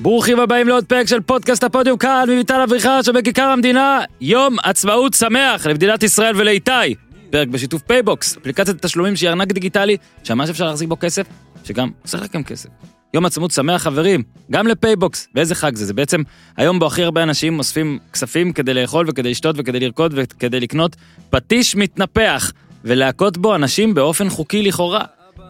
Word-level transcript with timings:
ברוכים 0.00 0.40
הבאים 0.40 0.68
לעוד 0.68 0.84
פרק 0.84 1.06
של 1.06 1.20
פודקאסט 1.20 1.64
הפודיום 1.64 1.98
כאן 1.98 2.24
מביטל 2.28 2.60
אביחר 2.60 3.02
שבכיכר 3.02 3.42
המדינה 3.42 4.00
יום 4.20 4.56
עצמאות 4.64 5.14
שמח 5.14 5.66
למדינת 5.66 6.02
ישראל 6.02 6.36
ולאיתי. 6.36 6.94
פרק 7.30 7.48
בשיתוף 7.48 7.82
פייבוקס, 7.82 8.36
אפליקציית 8.36 8.86
תשלומים 8.86 9.16
שהיא 9.16 9.30
ארנק 9.30 9.52
דיגיטלי 9.52 9.96
שממש 10.24 10.50
אפשר 10.50 10.66
להחזיק 10.66 10.88
בו 10.88 10.96
כסף, 11.00 11.26
שגם 11.64 11.90
עושה 12.02 12.18
לכם 12.18 12.42
כסף. 12.42 12.68
יום 13.14 13.26
עצמאות 13.26 13.50
שמח 13.50 13.82
חברים, 13.82 14.22
גם 14.50 14.66
לפייבוקס, 14.66 15.28
ואיזה 15.34 15.54
חג 15.54 15.76
זה? 15.76 15.84
זה 15.86 15.94
בעצם 15.94 16.22
היום 16.56 16.78
בו 16.78 16.86
הכי 16.86 17.02
הרבה 17.02 17.22
אנשים 17.22 17.58
אוספים 17.58 17.98
כספים 18.12 18.52
כדי 18.52 18.74
לאכול 18.74 19.06
וכדי 19.08 19.30
לשתות 19.30 19.56
וכדי 19.58 19.80
לרקוד 19.80 20.12
וכדי 20.16 20.60
לקנות 20.60 20.96
פטיש 21.30 21.76
מתנפח 21.76 22.52
ולהכות 22.84 23.38
בו 23.38 23.54
אנשים 23.54 23.94
באופן 23.94 24.28
חוקי 24.28 24.62
לכאורה. 24.62 25.04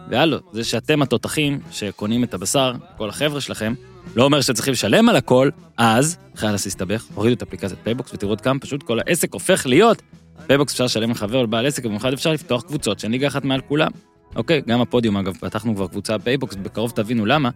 והלו, 0.09 0.37
זה 0.51 0.63
שאתם 0.63 1.01
התותחים 1.01 1.59
שקונים 1.71 2.23
את 2.23 2.33
הבשר, 2.33 2.73
כל 2.97 3.09
החבר'ה 3.09 3.41
שלכם, 3.41 3.73
לא 4.15 4.23
אומר 4.23 4.41
שצריכים 4.41 4.71
לשלם 4.71 5.09
על 5.09 5.15
הכל, 5.15 5.49
אז, 5.77 6.17
חבל 6.35 6.51
להסתבך, 6.51 7.05
הורידו 7.15 7.35
את 7.35 7.41
אפליקציית 7.41 7.79
פייבוקס 7.83 8.13
ותראו 8.13 8.31
עוד 8.31 8.41
כמה 8.41 8.59
פשוט 8.59 8.83
כל 8.83 8.99
העסק 8.99 9.33
הופך 9.33 9.65
להיות. 9.65 10.01
פייבוקס 10.47 10.71
אפשר 10.71 10.85
לשלם 10.85 11.11
לחבר 11.11 11.37
או 11.37 11.43
לבעל 11.43 11.65
עסק, 11.65 11.85
ובמיוחד 11.85 12.13
אפשר 12.13 12.31
לפתוח 12.31 12.61
קבוצות 12.61 12.99
שהן 12.99 13.11
ליגה 13.11 13.27
אחת 13.27 13.45
מעל 13.45 13.61
כולם. 13.61 13.91
אוקיי, 14.35 14.61
גם 14.67 14.81
הפודיום 14.81 15.17
אגב, 15.17 15.37
פתחנו 15.39 15.75
כבר 15.75 15.87
קבוצה 15.87 16.17
בפייבוקס, 16.17 16.55
בקרוב 16.55 16.91
תבינו 16.91 17.25
למה. 17.25 17.49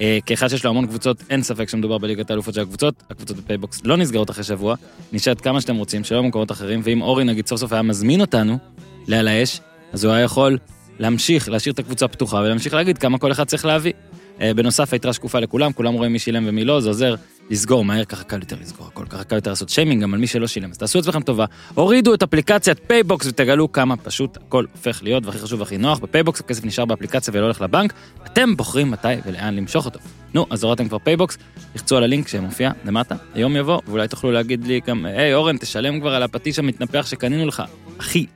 אה, 0.00 0.18
כאחד 0.26 0.48
שיש 0.48 0.64
לו 0.64 0.70
המון 0.70 0.86
קבוצות, 0.86 1.22
אין 1.30 1.42
ספק 1.42 1.68
שמדובר 1.68 1.98
בליגת 1.98 2.30
האלופות 2.30 2.54
של 2.54 2.60
הקבוצות, 2.60 3.02
הקבוצות 3.10 3.36
בפייבוקס 3.36 3.80
לא 3.84 3.96
נסגרות 3.96 4.30
אחרי 4.30 4.44
שבוע, 4.44 4.74
נשארת 5.12 5.40
כמה 5.40 5.60
שאתם 5.60 5.76
רוצים, 5.76 6.04
שלא 6.04 6.22
במקומות 6.22 6.52
אחרים, 6.52 6.80
ואם 6.84 7.02
אורי 7.02 7.24
נגיד 7.24 7.46
סוף 7.46 7.60
סוף 7.60 7.72
היה 7.72 7.82
מזמין 7.82 8.20
אותנו 8.20 8.58
לעל 9.06 9.28
האש, 9.28 9.60
אז 9.92 10.04
הוא 10.04 10.12
היה 10.12 10.24
יכול 10.24 10.58
להמשיך, 10.98 11.48
להשאיר 11.48 11.72
את 11.72 11.78
הקבוצה 11.78 12.08
פתוחה 12.08 12.36
ולהמשיך 12.36 12.74
להגיד 12.74 12.98
כמה 12.98 13.18
כל 13.18 13.32
אחד 13.32 13.44
צריך 13.44 13.64
להביא. 13.64 13.92
אה, 14.40 14.54
בנוסף, 14.54 14.92
היתרה 14.92 15.12
שקופה 15.12 15.38
לכולם, 15.38 15.72
כולם 15.72 15.94
רואים 15.94 16.12
מי 16.12 16.18
שילם 16.18 16.44
ומי 16.46 16.64
לא, 16.64 16.80
זה 16.80 16.88
עוזר 16.88 17.14
לסגור 17.50 17.84
מהר, 17.84 18.04
ככה 18.04 18.24
קל 18.24 18.40
יותר 18.40 18.56
לסגור 18.60 18.86
הכל, 18.86 19.06
ככה 19.06 19.24
קל 19.24 19.36
יותר 19.36 19.50
לעשות 19.50 19.68
שיימינג 19.68 20.02
גם 20.02 20.14
על 20.14 20.20
מי 20.20 20.26
שלא 20.26 20.46
שילם. 20.46 20.70
אז 20.70 20.78
תעשו 20.78 20.98
עצמכם 20.98 21.22
טובה, 21.22 21.44
הורידו 21.74 22.14
את 22.14 22.22
אפליקציית 22.22 22.78
פייבוקס 22.86 23.26
ותגלו 23.26 23.72
כמה 23.72 23.96
פשוט 23.96 24.36
הכל 24.36 24.64
הופך 24.72 25.02
להיות, 25.02 25.26
והכי 25.26 25.38
חשוב 25.38 25.60
והכי 25.60 25.78
נוח, 25.78 25.98
בפייבוקס 25.98 26.40
הכסף 26.40 26.64
נשאר 26.64 26.84
באפליקציה 26.84 27.34
ולא 27.36 27.44
הולך 27.44 27.60
לבנק, 27.60 27.92
אתם 28.26 28.56
בוחרים 28.56 28.90
מתי 28.90 29.08
ולאן 29.26 29.54
למשוך 29.54 29.84
אותו. 29.84 29.98
נו, 30.34 30.46
אז 30.50 30.64
הורדתם 30.64 30.88
כבר 30.88 30.98
פייבוקס, 30.98 31.38
לחצו 31.74 31.96
על 31.96 32.02
הלינק 32.02 32.28
שמופיע 32.28 32.70
למטה, 32.84 33.14
היום 33.34 33.56
יבוא, 33.56 33.80
ואולי 33.88 34.08
תוכלו 34.08 34.32
להגיד 34.32 34.66
לי 34.66 34.80
גם, 34.86 35.06
היי 35.06 35.34
אורן, 35.34 35.56
תשלם 35.56 36.00
כבר 36.00 36.14
על 36.14 36.22
הפטיש 36.22 36.58
המתנפח 36.58 37.06
שקנינו 37.06 37.46
לך, 37.46 37.62
אחי. 38.00 38.26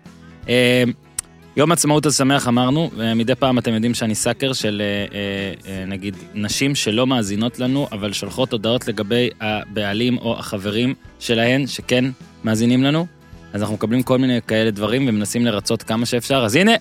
יום 1.58 1.72
עצמאות 1.72 2.06
אז 2.06 2.16
שמח 2.16 2.48
אמרנו, 2.48 2.90
ומדי 2.96 3.34
פעם 3.34 3.58
אתם 3.58 3.74
יודעים 3.74 3.94
שאני 3.94 4.14
סאקר 4.14 4.52
של 4.52 4.82
אה, 4.84 5.18
אה, 5.18 5.80
אה, 5.80 5.84
נגיד 5.86 6.16
נשים 6.34 6.74
שלא 6.74 7.06
מאזינות 7.06 7.58
לנו, 7.58 7.88
אבל 7.92 8.12
שולחות 8.12 8.52
הודעות 8.52 8.88
לגבי 8.88 9.30
הבעלים 9.40 10.18
או 10.18 10.38
החברים 10.38 10.94
שלהן 11.18 11.66
שכן 11.66 12.04
מאזינים 12.44 12.82
לנו, 12.82 13.06
אז 13.52 13.62
אנחנו 13.62 13.74
מקבלים 13.74 14.02
כל 14.02 14.18
מיני 14.18 14.40
כאלה 14.46 14.70
דברים 14.70 15.08
ומנסים 15.08 15.46
לרצות 15.46 15.82
כמה 15.82 16.06
שאפשר, 16.06 16.42
אז 16.44 16.54
הנה, 16.56 16.72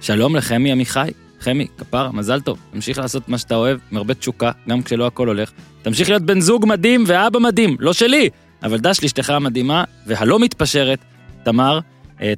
שלום 0.00 0.36
לחמי 0.36 0.72
עמיחי. 0.72 1.10
חמי, 1.40 1.66
כפר, 1.78 2.10
מזל 2.12 2.40
טוב, 2.40 2.58
תמשיך 2.72 2.98
לעשות 2.98 3.28
מה 3.28 3.38
שאתה 3.38 3.54
אוהב, 3.54 3.78
עם 3.90 3.96
הרבה 3.96 4.14
תשוקה, 4.14 4.50
גם 4.68 4.82
כשלא 4.82 5.06
הכל 5.06 5.28
הולך. 5.28 5.50
תמשיך 5.82 6.08
להיות 6.08 6.22
בן 6.22 6.40
זוג 6.40 6.66
מדהים 6.66 7.04
ואבא 7.06 7.38
מדהים, 7.38 7.76
לא 7.80 7.92
שלי, 7.92 8.28
אבל 8.62 8.78
דש 8.78 9.02
לאשתך 9.02 9.30
המדהימה 9.30 9.84
והלא 10.06 10.38
מתפשרת, 10.38 10.98
תמר, 11.42 11.80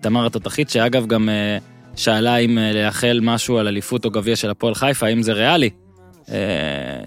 תמר 0.00 0.26
התותחית, 0.26 0.70
שאגב 0.70 1.06
גם... 1.06 1.28
שאלה 1.96 2.36
אם 2.36 2.58
אה, 2.58 2.72
לאחל 2.72 3.20
משהו 3.22 3.58
על 3.58 3.68
אליפות 3.68 4.04
או 4.04 4.10
גביע 4.10 4.36
של 4.36 4.50
הפועל 4.50 4.74
חיפה, 4.74 5.06
האם 5.06 5.22
זה 5.22 5.32
ריאלי. 5.32 5.70
אה, 6.30 6.36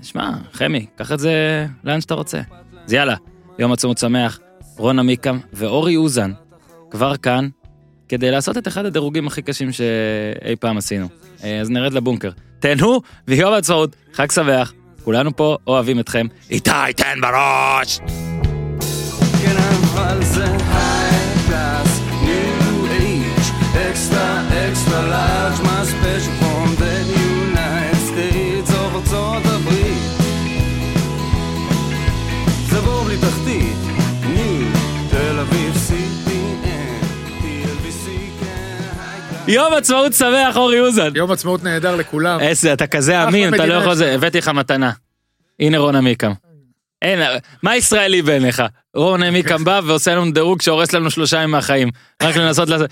שמע, 0.02 0.32
חמי, 0.54 0.86
קח 0.96 1.12
את 1.12 1.20
זה 1.20 1.66
לאן 1.84 2.02
שאתה 2.02 2.14
רוצה. 2.14 2.42
אז 2.86 2.94
יאללה, 2.94 3.16
יום 3.60 3.72
עצמאות 3.72 3.98
שמח, 3.98 4.40
רונה 4.78 5.04
מיקם 5.04 5.40
ואורי 5.54 5.96
אוזן 5.96 6.32
כבר 6.92 7.18
כאן, 7.18 7.48
כדי 8.10 8.32
לעשות 8.32 8.58
את 8.58 8.68
אחד 8.68 8.86
הדירוגים 8.86 9.28
הכי 9.28 9.42
קשים 9.42 9.72
שאי 9.72 10.56
פעם 10.60 10.78
עשינו. 10.78 11.08
אה, 11.44 11.60
אז 11.60 11.70
נרד 11.70 11.94
לבונקר. 11.94 12.30
תהנו, 12.60 13.02
ויום 13.28 13.54
עצמאות, 13.54 13.96
חג 14.14 14.32
שמח, 14.32 14.74
כולנו 15.04 15.36
פה 15.36 15.58
אוהבים 15.68 16.00
אתכם. 16.00 16.28
איתי, 16.50 16.72
תן 16.96 17.22
בראש! 17.22 18.00
כן, 19.44 19.56
אבל 19.94 20.24
זה 20.24 20.46
יום 39.50 39.74
עצמאות 39.74 40.14
שמח, 40.14 40.58
אורי 40.58 40.80
אוזן! 40.80 41.12
יום 41.16 41.32
עצמאות 41.32 41.64
נהדר 41.64 41.96
לכולם. 41.96 42.40
איזה, 42.40 42.74
אתה 42.74 42.88
כזה 42.88 43.24
אמין, 43.24 43.54
אתה 43.56 43.66
לא 43.66 43.74
יכול. 43.74 44.04
הבאתי 44.04 44.38
לך 44.38 44.48
מתנה. 44.48 44.92
הנה 45.60 45.78
רונה 45.78 46.02
מיקם. 46.02 46.32
אין, 47.02 47.20
מה 47.64 47.76
ישראלי 47.76 48.22
בעיניך? 48.22 48.64
רונה 48.96 49.32
מיקם 49.32 49.64
בא 49.64 49.82
ועושה 49.86 50.16
לנו 50.16 50.32
דירוג 50.32 50.62
שהורס 50.62 50.94
לנו 50.94 51.12
שלושה 51.12 51.38
ימים 51.38 51.52
מהחיים. 51.52 51.90
רק 52.24 52.36
לנסות 52.38 52.70
לעשות... 52.70 52.90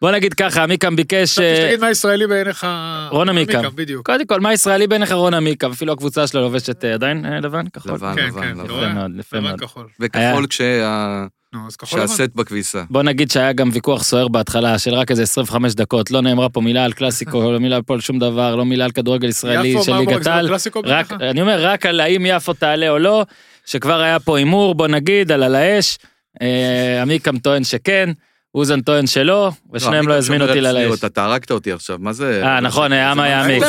בוא 0.00 0.10
נגיד 0.10 0.34
ככה, 0.34 0.66
מיקם 0.66 0.96
ביקש... 0.96 1.38
אה, 1.38 1.56
שתגיד 1.56 1.80
מה 1.80 1.90
ישראלי 1.90 2.26
בעיניך... 2.26 2.66
רונה 3.10 3.32
מיקם. 3.32 3.62
בדיוק. 3.74 4.06
קודם 4.06 4.26
כל, 4.26 4.40
מה 4.40 4.52
ישראלי 4.52 4.86
בעיניך 4.86 5.12
רונה 5.12 5.40
מיקם? 5.40 5.70
אפילו 5.70 5.92
הקבוצה 5.92 6.26
שלו 6.26 6.40
לובשת 6.40 6.84
אה, 6.84 6.94
עדיין 6.94 7.26
אה, 7.26 7.40
לבן? 7.40 7.68
כחול? 7.68 7.92
לבן, 7.92 8.14
כן, 8.16 8.26
לבן, 8.28 8.40
כן, 8.42 8.48
לבן. 8.58 8.64
יפה? 8.64 8.88
מאוד, 8.88 9.10
יפה 9.18 9.36
לבן 9.36 9.46
מאוד. 9.46 9.60
כחול. 9.60 9.86
היה- 10.12 10.30
וכחול 10.30 10.46
כשה- 10.46 11.26
נו, 11.54 11.66
אז 11.66 11.76
כחול 11.76 12.00
לבן. 12.00 12.08
שהסט 12.08 12.34
בכביסה. 12.34 12.82
בוא 12.90 13.02
נגיד 13.02 13.30
שהיה 13.30 13.52
גם 13.52 13.70
ויכוח 13.72 14.02
סוער 14.02 14.28
בהתחלה 14.28 14.78
של 14.78 14.94
רק 14.94 15.10
איזה 15.10 15.22
25 15.22 15.74
דקות, 15.74 16.10
לא 16.10 16.20
נאמרה 16.20 16.48
פה 16.48 16.60
מילה 16.60 16.84
על 16.84 16.92
קלאסיקו, 16.92 17.42
לא 17.52 17.60
מילה 17.60 17.82
פה 17.82 17.94
על 17.94 18.00
שום 18.00 18.18
דבר, 18.18 18.56
לא 18.56 18.64
מילה 18.64 18.84
על 18.84 18.90
כדורגל 18.90 19.28
ישראלי 19.28 19.82
של 19.82 19.96
ליגת 19.96 20.26
העל. 20.26 20.54
רק, 20.54 21.12
בעיניך? 21.12 21.12
אני 21.30 21.40
אומר, 21.40 21.66
רק 21.66 21.86
על 21.86 22.00
האם 22.00 22.26
יפו 22.26 22.52
תעלה 22.52 22.90
או 22.90 22.98
לא, 22.98 23.24
שכבר 23.66 24.00
היה 24.00 24.20
פה 24.20 24.38
הימור, 24.38 24.74
בוא 24.74 24.88
נגיד, 24.88 25.32
על 25.32 25.42
על 25.42 25.54
האש. 25.54 25.98
אה, 26.42 27.02
עמיקם 27.02 27.38
טוען 27.38 27.64
שכן, 27.64 28.10
אוזן 28.54 28.80
טוען 28.80 29.06
שלא, 29.06 29.50
ושניהם 29.72 30.08
לא 30.08 30.14
הזמינו 30.14 30.48
אותי 30.48 30.60
לעל 30.60 30.76
האש. 30.76 31.04
אתה 31.04 31.24
הרגת 31.24 31.50
אותי 31.50 31.72
עכשיו, 31.72 31.96
מה 32.00 32.12
זה? 32.12 32.42
אה, 32.44 32.60
נכון, 32.60 32.92
אה, 32.92 33.10
עמה 33.10 33.28
יעמיק. 33.28 33.62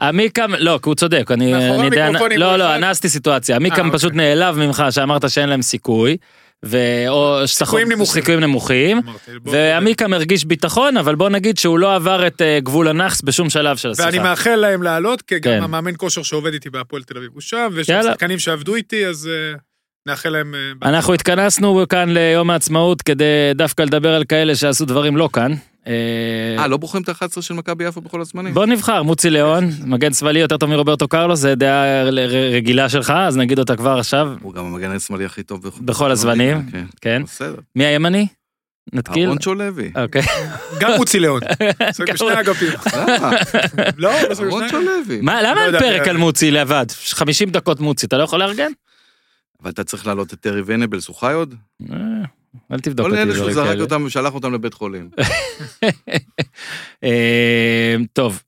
עמיקם, 0.00 0.50
לא, 0.58 0.78
כי 0.82 0.88
הוא 0.88 0.94
צודק, 0.94 1.30
אני... 1.30 1.54
המיקרופונים 1.54 2.38
לא, 2.40 2.56
לא. 2.56 2.74
אנסתי 2.76 3.08
סיטואציה. 3.08 3.56
עמיקם 3.56 3.86
אוקיי. 3.86 3.98
פשוט 3.98 4.12
נעלב 4.14 4.58
ממך 4.58 4.84
שאמרת 4.90 5.30
שאין 5.30 5.48
להם 5.48 5.62
סיכוי, 5.62 6.16
ו- 6.64 7.08
או 7.08 7.42
סיכויים 7.46 7.92
נמוכים. 7.92 8.22
סיכויים 8.22 8.40
נמוכים. 8.40 9.00
ועמיקם 9.44 10.12
הרגיש 10.12 10.44
ביטחון, 10.44 10.96
אבל 10.96 11.14
בוא 11.14 11.28
נגיד 11.28 11.58
שהוא 11.58 11.78
לא 11.78 11.94
עבר 11.94 12.26
את 12.26 12.42
אה, 12.42 12.58
גבול 12.60 12.88
הנאחס 12.88 13.22
בשום 13.22 13.50
שלב 13.50 13.76
של 13.76 13.90
השיחה. 13.90 14.06
ואני 14.06 14.18
מאחל 14.18 14.56
להם 14.56 14.82
לעלות, 14.82 15.22
כי 15.22 15.40
כן. 15.40 15.56
גם 15.56 15.64
המאמן 15.64 15.92
כושר 15.96 16.22
שעובד 16.22 16.52
איתי 16.52 16.70
בהפועל 16.70 17.02
תל 17.02 17.16
אביב 17.16 17.30
הוא 17.32 17.40
שם, 17.40 17.68
ויש 17.72 17.86
שחקנים 17.86 18.38
שעבדו 18.38 18.74
איתי, 18.74 19.06
אז 19.06 19.30
אה, 19.32 19.58
נאחל 20.06 20.28
להם... 20.28 20.54
אה, 20.54 20.88
אנחנו 20.88 21.14
התכנסנו 21.14 21.84
כאן 21.88 22.08
ליום 22.08 22.50
העצמאות 22.50 23.02
כדי 23.02 23.24
דווקא 23.54 23.82
לדבר 23.82 24.14
על 24.14 24.24
כאלה 24.24 24.54
שעשו 24.54 24.84
דברים 24.84 25.16
לא 25.16 25.28
כאן. 25.32 25.54
אה, 25.88 26.62
אה, 26.62 26.66
לא 26.66 26.76
בוחרים 26.76 27.02
את 27.02 27.08
ה-11 27.08 27.42
של 27.42 27.54
מכבי 27.54 27.84
יפו 27.84 28.00
בכל 28.00 28.20
הזמנים? 28.20 28.54
בוא 28.54 28.66
נבחר, 28.66 29.02
מוצי 29.02 29.30
ליאון, 29.30 29.70
מגן 29.84 30.12
שמאלי 30.12 30.40
יותר 30.40 30.56
טוב 30.56 30.70
מרוברטו 30.70 31.08
קרלוס, 31.08 31.40
זה 31.40 31.54
דעה 31.54 32.02
רגילה 32.52 32.88
שלך, 32.88 33.10
אז 33.10 33.36
נגיד 33.36 33.58
אותה 33.58 33.76
כבר 33.76 33.98
עכשיו, 33.98 34.28
הוא 34.42 34.54
גם 34.54 34.64
המגן 34.64 34.90
השמאלי 34.90 35.24
הכי 35.24 35.42
טוב 35.42 35.66
בכל- 35.80 36.10
הזמנים, 36.10 36.70
כן. 36.72 36.84
כן. 37.00 37.22
בסדר. 37.24 37.56
מי 37.76 37.84
הימני? 37.84 38.26
נתקיל? 38.92 39.28
אהרון 39.28 39.58
לוי. 39.58 39.92
אוקיי. 40.02 40.22
גם 40.80 40.90
מוצי 40.96 41.20
ליאון. 41.20 41.40
זה 41.96 42.04
בשני 42.12 42.40
אגפים. 42.40 42.68
למה? 42.96 43.30
לא, 43.98 44.34
זה 44.34 44.42
אהרון 44.44 44.64
בשני 44.64 44.84
לוי. 44.84 45.20
מה, 45.20 45.42
למה 45.42 45.54
לא 45.54 45.60
אין 45.60 45.78
פרק 45.78 46.02
אה, 46.06 46.10
על 46.10 46.16
מוצי 46.16 46.50
לבד? 46.50 46.86
50 47.10 47.50
דקות 47.50 47.80
מוצי, 47.80 48.06
אתה 48.06 48.16
לא 48.16 48.22
יכול 48.22 48.38
לארגן? 48.38 48.70
אבל 49.62 49.70
אתה 49.70 49.84
צריך 49.84 50.06
להעלות 50.06 50.32
את 50.32 50.40
טרי 50.40 50.62
ונבלס, 50.66 51.08
הוא 51.08 51.16
חי 51.16 51.32
עוד? 51.32 51.54
אל 52.72 52.80
תבדוק 52.80 53.06
כל 53.06 53.10
אותי 53.10 53.22
אלה 53.22 53.34
שהוא 53.34 53.52
זרק. 53.52 53.78
אותם 53.78 54.04
ושלח 54.06 54.34
אותם 54.34 54.54
לבית 54.54 54.74
חולים. 54.74 55.10
אה, 57.04 57.96
טוב. 58.12 58.42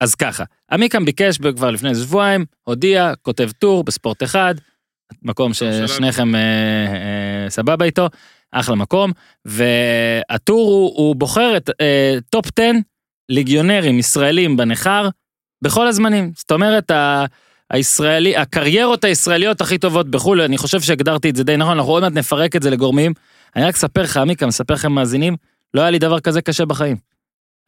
אז 0.00 0.14
ככה, 0.14 0.44
עמיקם 0.70 1.04
ביקש 1.04 1.38
כבר 1.56 1.70
לפני 1.70 1.94
שבועיים, 1.94 2.44
הודיע, 2.64 3.12
כותב 3.22 3.50
טור 3.58 3.84
בספורט 3.84 4.22
אחד, 4.22 4.54
מקום. 5.22 5.52
ששניכם 5.54 6.34
אה, 6.34 6.40
אה, 6.40 7.50
סבבה 7.50 7.84
איתו, 7.84 8.08
אחלה 8.52 8.74
מקום, 8.74 9.12
והטור 9.44 10.68
הוא, 10.68 10.96
הוא 10.96 11.16
בוחר 11.16 11.56
את 11.56 11.70
אה, 11.80 12.18
top 12.30 12.46
10 12.58 12.70
ליגיונרים 13.28 13.98
ישראלים 13.98 14.56
בנכר 14.56 15.08
בכל 15.62 15.86
הזמנים. 15.86 16.32
זאת 16.36 16.50
אומרת, 16.50 16.90
ה... 16.90 17.24
הישראלי, 17.70 18.36
הקריירות 18.36 19.04
הישראליות 19.04 19.60
הכי 19.60 19.78
טובות 19.78 20.08
בחו"ל, 20.08 20.40
אני 20.40 20.58
חושב 20.58 20.80
שהגדרתי 20.80 21.30
את 21.30 21.36
זה 21.36 21.44
די 21.44 21.56
נכון, 21.56 21.76
אנחנו 21.76 21.92
עוד 21.92 22.02
מעט 22.02 22.12
נפרק 22.12 22.56
את 22.56 22.62
זה 22.62 22.70
לגורמים. 22.70 23.12
אני 23.56 23.64
רק 23.64 23.74
אספר 23.74 24.02
לך, 24.02 24.16
עמיקם, 24.16 24.46
אספר 24.46 24.74
לכם 24.74 24.92
מאזינים, 24.92 25.36
לא 25.74 25.80
היה 25.80 25.90
לי 25.90 25.98
דבר 25.98 26.20
כזה 26.20 26.42
קשה 26.42 26.64
בחיים. 26.64 26.96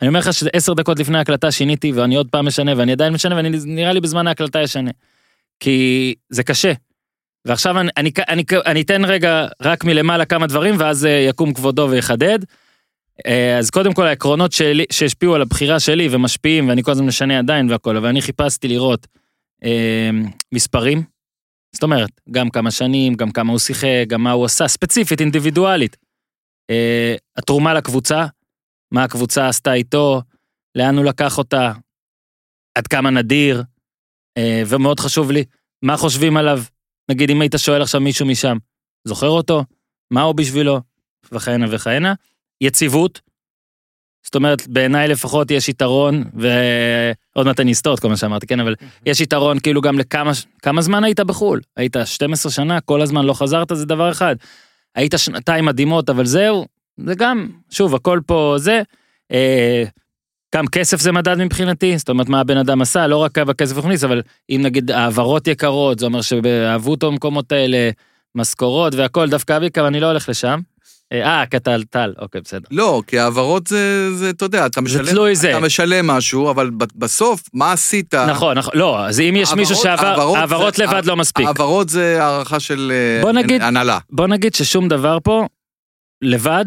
אני 0.01 0.09
אומר 0.09 0.19
לך 0.19 0.33
שעשר 0.33 0.75
דקות 0.75 0.99
לפני 0.99 1.19
ההקלטה 1.19 1.51
שיניתי, 1.51 1.93
ואני 1.93 2.17
עוד 2.17 2.29
פעם 2.31 2.47
משנה, 2.47 2.73
ואני 2.77 2.93
עדיין 2.93 3.13
משנה, 3.13 3.37
ונראה 3.37 3.93
לי 3.93 4.01
בזמן 4.01 4.27
ההקלטה 4.27 4.63
ישנה. 4.63 4.91
כי 5.61 6.15
זה 6.31 6.43
קשה. 6.43 6.73
ועכשיו 7.45 7.81
אני, 7.81 7.91
אני, 7.97 8.11
אני, 8.29 8.45
אני 8.67 8.83
אתן 8.83 9.05
רגע 9.05 9.47
רק 9.63 9.85
מלמעלה 9.85 10.25
כמה 10.25 10.47
דברים, 10.47 10.75
ואז 10.79 11.07
אה, 11.07 11.11
יקום 11.11 11.55
כבודו 11.55 11.89
ויחדד. 11.91 12.39
אה, 13.27 13.59
אז 13.59 13.71
קודם 13.71 13.93
כל 13.93 14.07
העקרונות 14.07 14.53
שלי, 14.53 14.85
שהשפיעו 14.93 15.35
על 15.35 15.43
הבחירה 15.43 15.81
שלי 15.81 16.09
ומשפיעים, 16.11 16.69
ואני 16.69 16.83
כל 16.83 16.91
הזמן 16.91 17.07
משנה 17.07 17.39
עדיין 17.39 17.71
והכל, 17.71 17.97
אבל 17.97 18.09
אני 18.09 18.23
חיפשתי 18.23 18.69
לראות 18.69 19.07
מספרים. 20.53 21.03
זאת 21.73 21.83
אומרת, 21.83 22.21
גם 22.31 22.51
כמה 22.51 22.71
שנים, 22.71 23.15
גם 23.15 23.31
כמה 23.31 23.51
הוא 23.53 23.59
שיחק, 23.59 24.05
גם 24.09 24.23
מה 24.23 24.33
הוא 24.33 24.45
עשה, 24.45 24.69
ספציפית, 24.69 25.21
אינדיבידואלית. 25.21 25.97
אה, 26.71 27.15
התרומה 27.37 27.75
לקבוצה, 27.75 28.27
מה 28.93 29.05
הקבוצה 29.05 29.49
עשתה 29.49 29.73
איתו, 29.73 30.23
לאן 30.75 30.97
הוא 30.97 31.05
לקח 31.05 31.39
אותה, 31.39 31.73
עד 32.75 32.87
כמה 32.87 33.11
נדיר, 33.11 33.63
אה, 34.39 34.63
ומאוד 34.67 35.01
חשוב 35.01 35.31
לי, 35.31 35.45
מה 35.83 35.97
חושבים 35.97 36.37
עליו. 36.37 36.63
נגיד, 37.11 37.31
אם 37.31 37.41
היית 37.41 37.55
שואל 37.57 37.83
עכשיו 37.83 38.01
מישהו 38.01 38.27
משם, 38.27 38.57
זוכר 39.05 39.29
אותו? 39.29 39.65
מה 40.11 40.23
הוא 40.23 40.35
בשבילו? 40.35 40.81
וכהנה 41.33 41.67
וכהנה. 41.71 42.15
יציבות. 42.61 43.21
זאת 44.25 44.35
אומרת, 44.35 44.69
בעיניי 44.69 45.09
לפחות 45.09 45.51
יש 45.51 45.69
יתרון, 45.69 46.25
ועוד 47.37 47.47
מעט 47.47 47.61
אני 47.61 47.73
אסתור 47.73 47.95
את 47.95 48.01
כל 48.01 48.09
מה 48.09 48.17
שאמרתי, 48.17 48.47
כן, 48.47 48.61
אבל 48.61 48.75
יש 49.07 49.21
יתרון 49.21 49.59
כאילו 49.59 49.81
גם 49.81 49.99
לכמה 49.99 50.33
כמה 50.63 50.83
זמן 50.83 51.05
היית 51.05 51.21
בחו"ל? 51.21 51.61
היית 51.77 51.97
12 52.05 52.53
שנה, 52.53 52.81
כל 52.81 53.03
הזמן 53.03 53.25
לא 53.25 53.33
חזרת, 53.33 53.69
זה 53.75 53.87
דבר 53.87 54.11
אחד. 54.11 54.37
היית 54.95 55.15
שנתיים 55.17 55.65
מדהימות, 55.65 56.11
אבל 56.11 56.27
זהו, 56.27 56.67
זה 56.97 57.15
גם, 57.15 57.49
שוב, 57.71 57.95
הכל 57.95 58.21
פה 58.27 58.55
זה. 58.59 58.83
אה, 59.33 59.85
גם 60.55 60.67
כסף 60.67 61.01
זה 61.01 61.13
מדד 61.13 61.39
מבחינתי, 61.39 61.99
זאת 61.99 62.09
אומרת 62.09 62.29
מה 62.29 62.41
הבן 62.41 62.57
אדם 62.57 62.83
עשה, 62.83 63.07
לא 63.07 63.17
רק 63.17 63.33
כמה 63.33 63.55
כסף 63.55 63.73
הוא 63.73 63.81
הכניס, 63.81 64.05
אבל 64.05 64.23
אם 64.51 64.61
נגיד 64.63 64.91
העברות 64.91 65.47
יקרות, 65.47 65.99
זה 65.99 66.07
אומר 66.07 66.23
שאהבו 66.23 66.91
אותו 66.91 67.11
במקומות 67.11 67.53
האלה, 67.53 67.91
משכורות 68.35 68.95
והכל, 68.95 69.29
דווקא 69.29 69.57
אביקה, 69.57 69.87
אני 69.87 70.01
לא 70.01 70.07
הולך 70.07 70.29
לשם. 70.29 70.61
אה, 71.13 71.47
קטל, 71.47 71.83
טל, 71.91 72.13
אוקיי, 72.19 72.41
בסדר. 72.41 72.69
לא, 72.71 73.03
כי 73.07 73.19
העברות 73.19 73.67
זה, 73.67 74.09
זה, 74.15 74.31
אתה 74.31 74.45
יודע, 74.45 74.67
אתה 74.67 74.81
משלם, 74.81 75.05
תלוי 75.07 75.37
זה. 75.37 75.51
אתה 75.51 75.61
משלם 75.61 76.07
משהו, 76.07 76.51
אבל 76.51 76.71
בסוף, 76.97 77.43
מה 77.55 77.73
עשית? 77.73 78.15
נכון, 78.15 78.59
נכון, 78.59 78.73
לא, 78.77 79.07
אז 79.07 79.21
אם 79.21 79.35
יש 79.37 79.53
מישהו 79.53 79.75
העברות- 79.75 79.83
שעבר, 79.83 80.07
העברות 80.09 80.37
העברות 80.37 80.75
זה- 80.75 80.83
לבד 80.85 81.05
לא 81.07 81.17
מספיק. 81.17 81.47
העברות 81.47 81.89
זה 81.89 82.25
הערכה 82.25 82.61
של 82.61 82.93
אה, 82.95 83.23
בוא 83.23 83.33
נגיד- 83.33 83.63
הנהלה. 83.63 83.99
בוא 84.11 84.27
נגיד 84.27 84.55
ששום 84.55 84.89
דבר 84.89 85.19
פה, 85.23 85.47
לבד, 86.23 86.65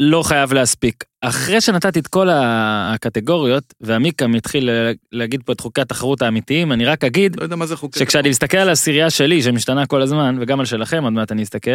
לא 0.00 0.22
חייב 0.22 0.52
להספיק. 0.52 1.04
אחרי 1.22 1.60
שנתתי 1.60 1.98
את 1.98 2.06
כל 2.06 2.28
הקטגוריות, 2.32 3.74
ועמיקם 3.80 4.34
התחיל 4.34 4.70
ל- 4.70 4.92
להגיד 5.12 5.42
פה 5.46 5.52
את 5.52 5.60
חוקי 5.60 5.80
התחרות 5.80 6.22
האמיתיים, 6.22 6.72
אני 6.72 6.84
רק 6.84 7.04
אגיד 7.04 7.36
לא 7.38 7.42
יודע 7.42 7.56
מה 7.56 7.66
זה 7.66 7.76
חוקי. 7.76 7.98
שכשאני 7.98 8.28
מסתכל 8.28 8.56
על 8.56 8.68
העשירייה 8.68 9.10
שלי, 9.10 9.42
שמשתנה 9.42 9.86
כל 9.86 10.02
הזמן, 10.02 10.36
וגם 10.40 10.60
על 10.60 10.66
שלכם, 10.66 11.04
עוד 11.04 11.12
מעט 11.12 11.32
אני 11.32 11.42
אסתכל, 11.42 11.70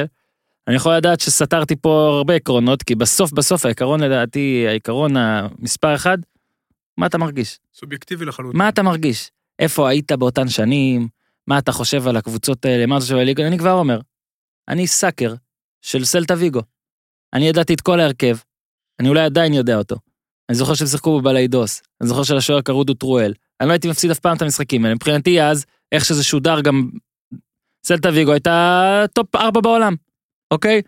אני 0.67 0.75
יכול 0.75 0.95
לדעת 0.97 1.19
שסתרתי 1.19 1.75
פה 1.75 2.15
הרבה 2.17 2.35
עקרונות, 2.35 2.83
כי 2.83 2.95
בסוף 2.95 3.31
בסוף 3.31 3.65
העיקרון 3.65 3.99
לדעתי, 3.99 4.65
העיקרון 4.67 5.17
המספר 5.17 5.95
אחד, 5.95 6.17
מה 6.97 7.05
אתה 7.05 7.17
מרגיש? 7.17 7.59
סובייקטיבי 7.73 8.25
לחלוטין. 8.25 8.57
מה 8.57 8.69
אתה 8.69 8.83
מרגיש? 8.83 9.31
איפה 9.59 9.89
היית 9.89 10.11
באותן 10.11 10.49
שנים? 10.49 11.07
מה 11.47 11.57
אתה 11.57 11.71
חושב 11.71 12.07
על 12.07 12.17
הקבוצות 12.17 12.65
האלה? 12.65 12.85
מה 12.85 12.95
אתה 12.95 13.01
חושב 13.01 13.15
על 13.15 13.21
הליגה? 13.21 13.47
אני 13.47 13.57
כבר 13.57 13.71
אומר, 13.71 13.99
אני 14.67 14.87
sucker 14.87 15.33
של 15.81 16.05
סלטה 16.05 16.33
ויגו. 16.37 16.61
אני 17.33 17.47
ידעתי 17.47 17.73
את 17.73 17.81
כל 17.81 17.99
ההרכב, 17.99 18.37
אני 18.99 19.09
אולי 19.09 19.21
עדיין 19.21 19.53
יודע 19.53 19.77
אותו. 19.77 19.95
אני 20.49 20.57
זוכר 20.57 20.73
שהם 20.73 20.87
שיחקו 20.87 21.21
בבלאידוס, 21.21 21.81
אני 22.01 22.09
זוכר 22.09 22.23
שלשוער 22.23 22.61
קראו 22.61 22.83
דוטרואל. 22.83 23.33
אני 23.61 23.67
לא 23.67 23.73
הייתי 23.73 23.89
מפסיד 23.89 24.11
אף 24.11 24.19
פעם 24.19 24.37
את 24.37 24.41
המשחקים 24.41 24.85
האלה. 24.85 24.95
מבחינתי 24.95 25.41
אז, 25.41 25.65
איך 25.91 26.05
שזה 26.05 26.23
שודר 26.23 26.61
גם... 26.61 26.89
סלטה 27.85 28.09
ויגו 28.09 28.31
הייתה 28.31 29.05
top 29.13 29.35
4 29.35 29.61
בעולם, 29.61 29.95
אוקיי? 30.51 30.81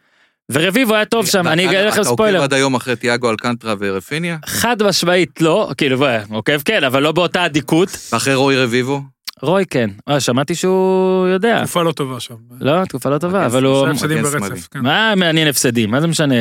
ורביבו 0.51 0.95
היה 0.95 1.05
טוב 1.05 1.25
שם, 1.25 1.47
אני 1.47 1.69
אגלה 1.69 1.85
לך 1.85 1.93
אתה 1.93 2.03
ספוילר. 2.03 2.37
עוקב 2.39 2.43
עד 2.43 2.53
היום 2.53 2.75
אחרי 2.75 2.95
תיאגו 2.95 3.29
אלקנטרה 3.29 3.75
ורפיניה? 3.79 4.37
חד 4.45 4.83
משמעית 4.83 5.41
לא, 5.41 5.71
כאילו, 5.77 5.97
בוא, 5.97 6.07
עוקב 6.29 6.61
כן, 6.65 6.83
אבל 6.83 7.03
לא 7.03 7.11
באותה 7.11 7.45
אדיקות. 7.45 7.89
ואחרי 8.13 8.35
רוי 8.35 8.57
רביבו? 8.57 9.01
רוי 9.41 9.65
כן. 9.65 9.89
אה, 10.09 10.19
שמעתי 10.19 10.55
שהוא 10.55 11.27
יודע. 11.27 11.59
תקופה 11.59 11.83
לא 11.83 11.91
טובה 11.91 12.19
שם. 12.19 12.35
לא, 12.61 12.85
תקופה 12.85 13.09
לא 13.09 13.17
טובה, 13.17 13.45
אבל 13.45 13.63
הוא... 13.63 13.87
הפסדים 13.87 14.23
ברצף. 14.23 14.67
כן. 14.71 14.79
מה 14.79 15.15
מעניין 15.15 15.47
הפסדים? 15.47 15.91
מה 15.91 16.01
זה 16.01 16.07
משנה? 16.07 16.35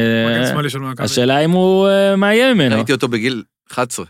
השאלה 0.99 1.39
אם 1.39 1.51
הוא 1.51 1.89
אה, 1.89 2.17
מה 2.17 2.35
יהיה 2.35 2.55
ממנו. 2.55 2.77
ראיתי 2.77 2.93
אותו 2.93 3.09
בגיל 3.09 3.43
11, 3.73 4.07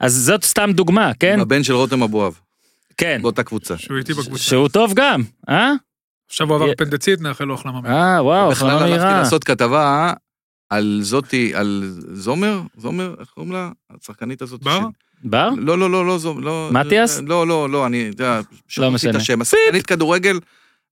אז 0.00 0.14
זאת 0.14 0.44
סתם 0.44 0.70
דוגמה, 0.74 1.12
כן? 1.20 1.32
עם 1.32 1.40
הבן 1.40 1.62
של 1.62 1.74
רותם 1.74 2.02
אבואב, 2.02 2.38
כן. 2.96 3.18
באותה 3.22 3.42
קבוצה. 3.42 3.78
שהוא 3.78 3.98
איתי 3.98 4.14
בקבוצה. 4.14 4.42
שהוא 4.42 4.68
טוב 4.68 4.92
גם, 4.96 5.22
אה? 5.48 5.72
עכשיו 6.30 6.48
הוא 6.48 6.56
עבר 6.56 6.72
אפנדצית, 6.72 7.20
נאחל 7.20 7.44
לו 7.44 7.54
החלמה. 7.54 7.80
מהירה. 7.80 8.14
אה, 8.16 8.24
וואו, 8.24 8.50
בכלל 8.50 8.68
החלמה 8.68 8.84
הלכתי 8.84 9.04
מהירה. 9.04 9.18
לעשות 9.18 9.44
כתבה 9.44 10.12
על 10.70 10.98
זאתי, 11.02 11.54
על 11.54 11.94
זומר, 12.12 12.60
זומר, 12.76 13.14
איך 13.20 13.28
קוראים 13.28 13.52
לה? 13.52 13.70
השחקנית 14.02 14.42
הזאת. 14.42 14.62
בר? 14.62 14.80
בר? 15.24 15.50
לא, 15.56 15.78
לא, 15.78 15.90
לא, 15.90 16.06
לא, 16.06 16.18
לא. 16.42 16.68
מתיאס? 16.72 17.20
לא, 17.26 17.46
לא, 17.46 17.70
לא, 17.70 17.86
אני, 17.86 18.10
אתה 18.14 18.22
יודע, 18.22 18.40
שכחתי 18.68 18.94
משנה. 18.94 19.10
את 19.10 19.16
השם. 19.16 19.40
השחקנית 19.40 19.86
כדורגל 19.86 20.38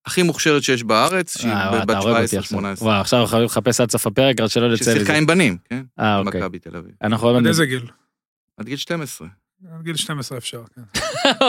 הכי 0.07 0.23
מוכשרת 0.23 0.63
שיש 0.63 0.83
בארץ, 0.83 1.39
שהיא 1.39 1.53
אה, 1.53 1.81
בת 1.81 1.85
אתה 1.91 1.99
הורג 1.99 2.23
אותי 2.25 2.39
עכשיו. 2.39 2.59
17-18. 2.61 2.63
וואו, 2.83 3.01
עכשיו 3.01 3.21
אנחנו 3.21 3.31
חייבים 3.31 3.47
לחפש 3.47 3.81
עד 3.81 3.91
סוף 3.91 4.07
הפרק, 4.07 4.41
רק 4.41 4.51
שלא 4.51 4.73
נצא 4.73 4.85
ששיחקה 4.85 5.03
מזה. 5.03 5.17
עם 5.17 5.27
בנים, 5.27 5.57
כן? 5.71 5.83
אה, 6.01 6.19
אוקיי. 6.19 6.41
מכבי 6.41 6.59
תל 6.59 6.77
אביב. 6.77 6.93
אנחנו 7.03 7.27
עוד 7.29 7.37
עד 7.37 7.47
איזה 7.47 7.67
גיל? 7.67 7.83
עד 8.57 8.67
גיל 8.67 8.77
12. 8.77 9.29
גיל 9.83 9.97
12 9.97 10.39
אפשר, 10.39 10.63
כן. 10.75 11.01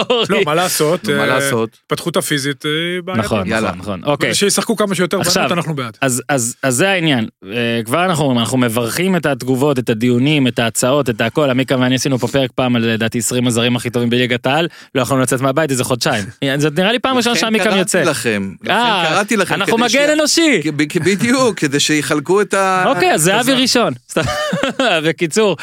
אורי. 0.09 0.25
לא, 0.29 0.39
מה 0.45 0.55
לעשות? 0.55 1.09
מה 1.09 1.19
אה, 1.19 1.25
לעשות? 1.25 1.69
התפתחות 1.83 2.17
הפיזית 2.17 2.65
אה, 2.65 2.71
בעייתית. 3.05 3.25
נכון, 3.25 3.47
יאללה. 3.47 3.71
נכון, 3.71 3.99
נכון. 3.99 4.03
אוקיי. 4.03 4.33
שישחקו 4.33 4.75
כמה 4.75 4.95
שיותר. 4.95 5.19
בנות, 5.19 5.51
אנחנו 5.51 5.75
בעד. 5.75 5.97
אז, 6.01 6.21
אז, 6.29 6.55
אז 6.63 6.75
זה 6.75 6.89
העניין. 6.89 7.27
אה, 7.45 7.81
כבר 7.85 8.05
אנחנו 8.05 8.23
אומרים, 8.23 8.39
אנחנו 8.39 8.57
מברכים 8.57 9.15
את 9.15 9.25
התגובות, 9.25 9.79
את 9.79 9.89
הדיונים, 9.89 10.47
את 10.47 10.59
ההצעות, 10.59 11.09
את 11.09 11.21
הכל. 11.21 11.49
עמיקה 11.49 11.79
ואני 11.79 11.95
עשינו 11.95 12.19
פה 12.19 12.27
פרק 12.27 12.51
פעם 12.55 12.75
על 12.75 12.85
לדעתי 12.85 13.17
20 13.17 13.47
הזרים 13.47 13.75
הכי 13.75 13.89
טובים 13.89 14.09
בליגת 14.09 14.45
העל, 14.45 14.67
לא 14.95 15.01
יכולנו 15.01 15.23
לצאת 15.23 15.41
מהבית 15.41 15.71
איזה 15.71 15.83
חודשיים. 15.83 16.25
זאת 16.57 16.79
נראה 16.79 16.91
לי 16.91 16.99
פעם 16.99 17.17
ראשונה 17.17 17.33
לכן 17.33 17.41
שעמיקה 17.41 17.63
קראתי 17.63 17.79
יוצא. 17.79 18.03
לכם, 18.03 18.53
לכן 18.63 18.73
קראתי 19.09 19.37
לכם. 19.37 19.55
אנחנו 19.55 19.77
כדי 19.77 19.85
מגן 19.85 20.09
אנושי. 20.09 20.61
בדיוק, 20.75 21.59
כדי 21.59 21.79
שיחלקו 21.79 22.41
את 22.41 22.53
ה... 22.53 22.83
אוקיי, 22.87 23.13
אז 23.13 23.21
זה 23.21 23.31
כזה. 23.39 23.51
אבי 23.53 23.61
ראשון. 23.61 23.93
בקיצור, 25.05 25.55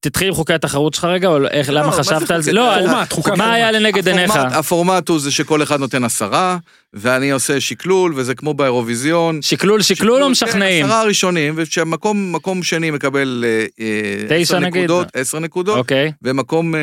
תתחיל 0.00 0.28
עם 0.28 0.34
חוקי 0.34 0.52
התחרות 0.54 0.94
שלך 0.94 1.04
רגע, 1.04 1.28
או 1.28 1.46
איך, 1.46 1.68
למה 1.70 1.86
מה 1.86 1.92
זה 1.92 1.98
חשבת 2.02 2.30
על 2.30 2.42
זה? 2.42 2.52
לא, 2.52 2.70
התחרות? 2.72 2.88
על- 2.88 2.92
פורמט, 2.94 3.12
חוקי 3.12 3.30
מה 3.30 3.34
הפורמט. 3.36 3.54
היה 3.54 3.70
לנגד 3.72 4.08
עיניך? 4.08 4.30
הפורמט- 4.30 4.52
הפורמט 4.52 5.08
הוא 5.08 5.18
זה 5.20 5.30
שכל 5.30 5.62
אחד 5.62 5.80
נותן 5.80 6.04
עשרה, 6.04 6.58
ואני 6.92 7.30
עושה 7.30 7.60
שקלול, 7.60 8.12
וזה 8.16 8.34
כמו 8.34 8.54
באירוויזיון. 8.54 9.42
שקלול 9.42 9.82
שקלול 9.82 10.22
או 10.22 10.26
כן, 10.26 10.30
משכנעים? 10.32 10.84
עשרה 10.86 11.00
הראשונים, 11.00 11.54
ושמקום 11.56 12.32
מקום 12.32 12.62
שני 12.62 12.90
מקבל 12.90 13.44
אה, 13.46 13.66
אה, 13.80 14.24
תשע 14.28 14.34
עשר? 14.56 14.58
נקודות, 14.58 15.08
עשר 15.14 15.38
נקודות, 15.38 15.76
אוקיי, 15.78 16.12
ומקום 16.22 16.74
אה, 16.74 16.80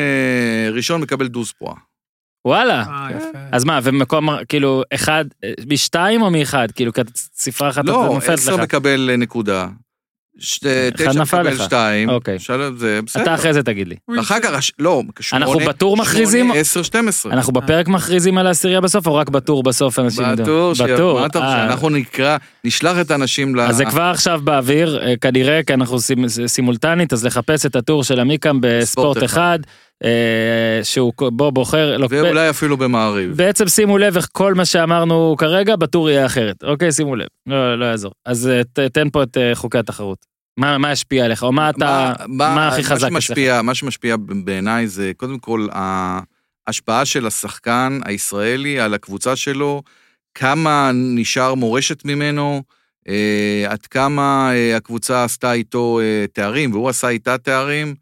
ראשון 0.72 1.00
מקבל 1.00 1.26
דוז 1.28 1.52
פואה. 1.58 1.74
וואלה. 2.46 2.84
יפה. 3.16 3.38
אז 3.52 3.64
מה, 3.64 3.80
ומקום, 3.82 4.28
כאילו, 4.48 4.82
אחד, 4.94 5.24
משתיים 5.68 6.22
או 6.22 6.30
מאחד? 6.30 6.68
כאילו, 6.74 6.92
כי 6.92 7.00
ספרה 7.34 7.68
אחת 7.70 7.84
לא, 7.84 8.10
נופלת 8.14 8.38
עשר 8.38 8.54
לך. 8.56 8.60
מקבל 8.62 9.08
אה, 9.10 9.16
נקודה. 9.16 9.66
ש- 10.38 10.58
אחד 10.64 11.10
תשע 11.24 11.42
לך. 11.42 11.62
שתיים. 11.64 12.08
אוקיי. 12.08 12.38
שלב 12.38 12.76
זה 12.76 13.00
בסדר. 13.06 13.22
אתה 13.22 13.34
אחרי 13.34 13.52
זה 13.52 13.62
תגיד 13.62 13.88
לי. 13.88 13.94
אחר 14.20 14.40
כך, 14.40 14.52
הש- 14.52 14.72
לא, 14.78 15.02
שמונה, 15.20 15.44
אנחנו 15.46 15.60
בטור 15.60 15.96
מכריזים? 15.96 16.44
שמונה, 16.46 16.60
עשר, 16.60 16.82
שתים 16.82 17.08
עשרה. 17.08 17.32
אנחנו 17.32 17.52
בפרק 17.52 17.88
מכריזים 17.88 18.38
על 18.38 18.46
העשירייה 18.46 18.80
בסוף, 18.80 19.06
או 19.06 19.14
רק 19.14 19.28
בטור 19.28 19.62
בסוף 19.62 19.98
אנשים 19.98 20.24
יודעים? 20.24 20.44
בטור, 20.46 20.72
בטור. 20.94 21.20
מה 21.20 21.26
אתה 21.26 21.38
חושב? 21.40 21.50
אה. 21.50 21.64
אנחנו 21.64 21.88
נקרא, 21.90 22.36
נשלח 22.64 23.00
את 23.00 23.10
האנשים 23.10 23.56
ל... 23.56 23.60
אז 23.60 23.76
זה 23.76 23.84
כבר 23.84 24.02
עכשיו 24.02 24.40
באוויר, 24.44 25.02
אה, 25.02 25.14
כנראה, 25.20 25.60
כי 25.62 25.74
אנחנו 25.74 25.96
סימ- 26.00 26.46
סימולטנית, 26.46 27.12
אז 27.12 27.24
לחפש 27.26 27.66
את 27.66 27.76
הטור 27.76 28.04
של 28.04 28.20
עמיקם 28.20 28.58
בספורט 28.62 28.84
ספורט 29.18 29.24
אחד, 29.30 29.58
אה, 29.66 29.70
שהוא 30.82 31.12
בו 31.32 31.52
בוחר, 31.52 31.96
ואולי 32.10 32.50
אפילו 32.50 32.76
במעריב. 32.76 33.36
בעצם 33.36 33.68
שימו 33.68 33.98
לב 33.98 34.16
איך 34.16 34.28
כל 34.32 34.54
מה 34.54 34.64
שאמרנו 34.64 35.34
כרגע, 35.38 35.76
בטור 35.76 36.10
יהיה 36.10 36.26
אחרת. 36.26 36.64
אוקיי, 36.64 36.92
שימו 36.92 37.16
לב, 37.16 37.26
לא 37.46 37.78
לא 37.78 37.84
יעזור. 37.84 38.12
אז 38.24 38.48
אה, 38.48 38.64
ת- 38.64 38.78
תן 38.78 39.10
פה 39.10 39.22
את 39.22 39.36
אה, 39.36 39.54
חוקי 39.54 39.78
התחרות. 39.78 40.18
מה 40.58 40.78
מה 40.78 40.90
השפיע 40.90 41.24
עליך, 41.24 41.42
או 41.42 41.52
מה 41.52 41.70
אתה, 41.70 42.12
מה 42.28 42.68
הכי 42.68 42.82
חזק 42.84 43.02
מה 43.02 43.18
אצלך? 43.18 43.22
שמשפיע, 43.22 43.62
מה 43.62 43.74
שמשפיע 43.74 44.16
בעיניי 44.44 44.86
זה 44.86 45.12
קודם 45.16 45.38
כל 45.38 45.66
ההשפעה 45.72 47.04
של 47.04 47.26
השחקן 47.26 47.98
הישראלי 48.04 48.80
על 48.80 48.94
הקבוצה 48.94 49.36
שלו, 49.36 49.82
כמה 50.34 50.90
נשאר 50.94 51.54
מורשת 51.54 52.04
ממנו, 52.04 52.62
אה, 53.08 53.64
עד 53.68 53.86
כמה 53.86 54.50
אה, 54.52 54.76
הקבוצה 54.76 55.24
עשתה 55.24 55.52
איתו 55.52 56.00
אה, 56.02 56.24
תארים, 56.32 56.72
והוא 56.72 56.88
עשה 56.88 57.08
איתה 57.08 57.38
תארים, 57.38 57.86
אה, 57.88 57.92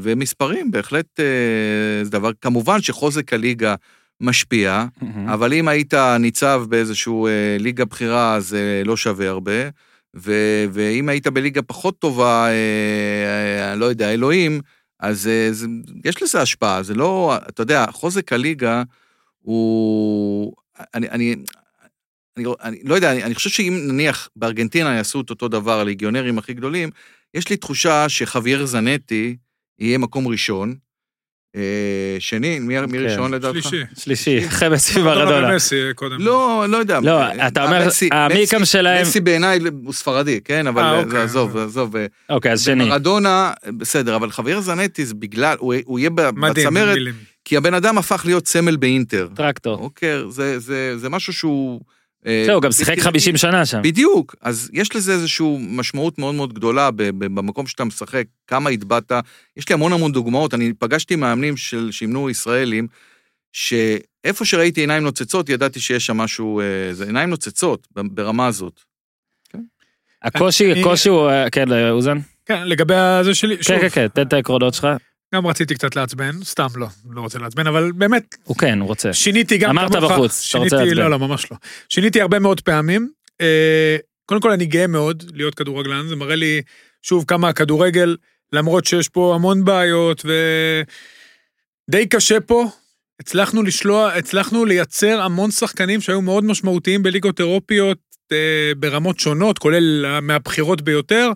ומספרים, 0.00 0.70
בהחלט 0.70 1.20
אה, 1.20 2.04
זה 2.04 2.10
דבר, 2.10 2.30
כמובן 2.40 2.82
שחוזק 2.82 3.32
הליגה 3.32 3.74
משפיע, 4.20 4.86
מהמם. 5.02 5.28
אבל 5.28 5.52
אם 5.52 5.68
היית 5.68 5.94
ניצב 5.94 6.64
באיזשהו 6.68 7.26
אה, 7.26 7.56
ליגה 7.58 7.84
בכירה, 7.84 8.40
זה 8.40 8.82
לא 8.84 8.96
שווה 8.96 9.28
הרבה. 9.28 9.68
ו- 10.16 10.64
ואם 10.72 11.08
היית 11.08 11.26
בליגה 11.26 11.62
פחות 11.62 11.98
טובה, 11.98 12.46
אה, 12.48 13.70
אה, 13.70 13.74
לא 13.74 13.84
יודע, 13.84 14.12
אלוהים, 14.12 14.60
אז 15.00 15.28
אה, 15.28 15.48
זה, 15.52 15.66
יש 16.04 16.22
לזה 16.22 16.42
השפעה, 16.42 16.82
זה 16.82 16.94
לא, 16.94 17.36
אתה 17.48 17.62
יודע, 17.62 17.86
חוזק 17.90 18.32
הליגה 18.32 18.82
הוא... 19.38 20.52
אני, 20.94 21.08
אני, 21.08 21.36
אני, 22.36 22.46
אני 22.60 22.78
לא 22.84 22.94
יודע, 22.94 23.12
אני, 23.12 23.24
אני 23.24 23.34
חושב 23.34 23.50
שאם 23.50 23.78
נניח 23.88 24.28
בארגנטינה 24.36 24.94
יעשו 24.94 25.20
את 25.20 25.30
אותו 25.30 25.48
דבר, 25.48 25.80
הליגיונרים 25.80 26.38
הכי 26.38 26.54
גדולים, 26.54 26.90
יש 27.36 27.48
לי 27.50 27.56
תחושה 27.56 28.08
שחוויאר 28.08 28.64
זנטי 28.66 29.36
יהיה 29.78 29.98
מקום 29.98 30.28
ראשון. 30.28 30.74
אה, 31.56 31.60
שני, 32.18 32.58
מי, 32.58 32.80
מי 32.80 32.98
כן. 32.98 33.04
ראשון 33.04 33.34
לדעתך? 33.34 33.62
שלישי. 33.62 33.82
שלישי, 33.98 34.46
אחרי 34.46 34.68
מסי 34.68 35.00
מרדונה 35.02 35.24
מרדונה. 35.24 35.52
ומסי 35.52 35.76
קודם. 35.94 36.16
לא, 36.20 36.64
לא 36.68 36.76
יודע. 36.76 37.00
לא, 37.00 37.20
אה, 37.22 37.48
אתה 37.48 37.64
אומר, 37.64 37.88
המיקם 38.12 38.64
שלהם- 38.64 39.02
מסי 39.02 39.20
בעיניי 39.20 39.58
הוא 39.84 39.92
ספרדי, 39.92 40.40
כן? 40.44 40.66
אבל 40.66 40.82
אה, 40.82 40.92
אה, 40.92 40.98
אוקיי. 40.98 41.10
זה 41.10 41.22
עזוב, 41.22 41.56
עזוב. 41.56 41.96
אה, 41.96 42.06
אוקיי, 42.30 42.52
אז 42.52 42.64
שני. 42.64 42.84
מרדונה, 42.88 43.52
בסדר, 43.78 44.16
אבל 44.16 44.30
חוויאר 44.30 44.60
זנטי 44.60 45.06
זה 45.06 45.14
בגלל, 45.14 45.56
הוא 45.60 45.74
הוא 45.84 45.98
יהיה 45.98 46.10
בצמרת. 46.10 46.98
כי 47.44 47.56
הבן 47.56 47.74
אדם 47.74 47.98
הפך 47.98 48.22
להיות 48.26 48.46
סמל 48.46 48.76
באינטר. 48.76 49.28
טרקטור. 49.34 49.78
אוקיי, 49.78 50.18
זה- 50.28 50.58
זה 50.58 50.98
זה 50.98 51.08
משהו 51.08 51.32
שהוא... 51.32 51.80
אה, 52.26 52.42
זהו, 52.46 52.54
הוא 52.54 52.62
גם 52.62 52.72
שיחק 52.72 52.90
בלתי 52.90 53.00
50 53.02 53.36
שנה 53.36 53.66
שם. 53.66 53.80
בדיוק, 53.82 54.34
אז 54.40 54.70
יש 54.72 54.96
לזה 54.96 55.12
איזושהי 55.12 55.46
משמעות 55.60 56.18
מאוד 56.18 56.34
מאוד 56.34 56.52
גדולה 56.54 56.90
ב- 56.90 57.02
ב- 57.02 57.24
במקום 57.34 57.66
שאתה 57.66 57.84
משחק, 57.84 58.24
כמה 58.46 58.70
הטבעת. 58.70 59.12
יש 59.56 59.68
לי 59.68 59.72
המון 59.74 59.92
המון 59.92 60.12
דוגמאות, 60.12 60.54
אני 60.54 60.72
פגשתי 60.78 61.16
מאמנים 61.16 61.56
של 61.56 61.88
שימנו 61.92 62.30
ישראלים, 62.30 62.86
שאיפה 63.52 64.44
שראיתי 64.44 64.80
עיניים 64.80 65.02
נוצצות, 65.02 65.48
ידעתי 65.48 65.80
שיש 65.80 66.06
שם 66.06 66.16
משהו, 66.16 66.60
אה, 66.60 66.64
זה 66.94 67.04
עיניים 67.04 67.30
נוצצות 67.30 67.88
ברמה 67.92 68.46
הזאת. 68.46 68.80
הקושי, 70.22 70.72
אני- 70.72 70.80
הקושי 70.80 71.08
הוא, 71.08 71.30
אה, 71.30 71.50
כן, 71.50 71.64
אוזן? 71.90 72.18
כן, 72.46 72.62
לגבי 72.68 72.94
הזה 72.94 73.34
שלי, 73.34 73.56
שוב, 73.62 73.76
כן, 73.76 73.88
כן, 73.88 73.88
כן, 73.88 74.08
תן 74.08 74.22
את 74.26 74.32
העקרונות 74.32 74.74
שלך. 74.74 74.86
גם 75.34 75.46
רציתי 75.46 75.74
קצת 75.74 75.96
לעצבן, 75.96 76.42
סתם 76.44 76.66
לא, 76.76 76.86
לא 77.10 77.20
רוצה 77.20 77.38
לעצבן, 77.38 77.66
אבל 77.66 77.92
באמת, 77.92 78.36
הוא 78.44 78.56
כן, 78.56 78.80
הוא 78.80 78.88
רוצה. 78.88 79.12
שיניתי 79.12 79.58
גם 79.58 79.70
אמרת 79.70 79.92
כמוך, 79.92 80.12
בחוץ, 80.12 80.46
אתה 80.50 80.58
רוצה 80.58 80.76
לעצבן. 80.76 80.96
לא, 80.96 81.10
לא, 81.10 81.18
ממש 81.18 81.50
לא. 81.50 81.56
שיניתי 81.88 82.20
הרבה 82.20 82.38
מאוד 82.38 82.60
פעמים. 82.60 83.10
אה, 83.40 83.96
קודם 84.26 84.40
כל, 84.40 84.50
אני 84.50 84.66
גאה 84.66 84.86
מאוד 84.86 85.22
להיות 85.34 85.54
כדורגלן, 85.54 86.08
זה 86.08 86.16
מראה 86.16 86.36
לי, 86.36 86.62
שוב, 87.02 87.24
כמה 87.28 87.48
הכדורגל, 87.48 88.16
למרות 88.52 88.84
שיש 88.84 89.08
פה 89.08 89.34
המון 89.34 89.64
בעיות, 89.64 90.24
ודי 91.88 92.06
קשה 92.06 92.40
פה, 92.40 92.66
הצלחנו 93.20 93.62
לשלוח, 93.62 94.12
הצלחנו 94.12 94.64
לייצר 94.64 95.20
המון 95.20 95.50
שחקנים 95.50 96.00
שהיו 96.00 96.22
מאוד 96.22 96.44
משמעותיים 96.44 97.02
בליגות 97.02 97.40
אירופיות 97.40 97.98
אה, 98.32 98.72
ברמות 98.76 99.20
שונות, 99.20 99.58
כולל 99.58 100.20
מהבחירות 100.22 100.82
ביותר. 100.82 101.30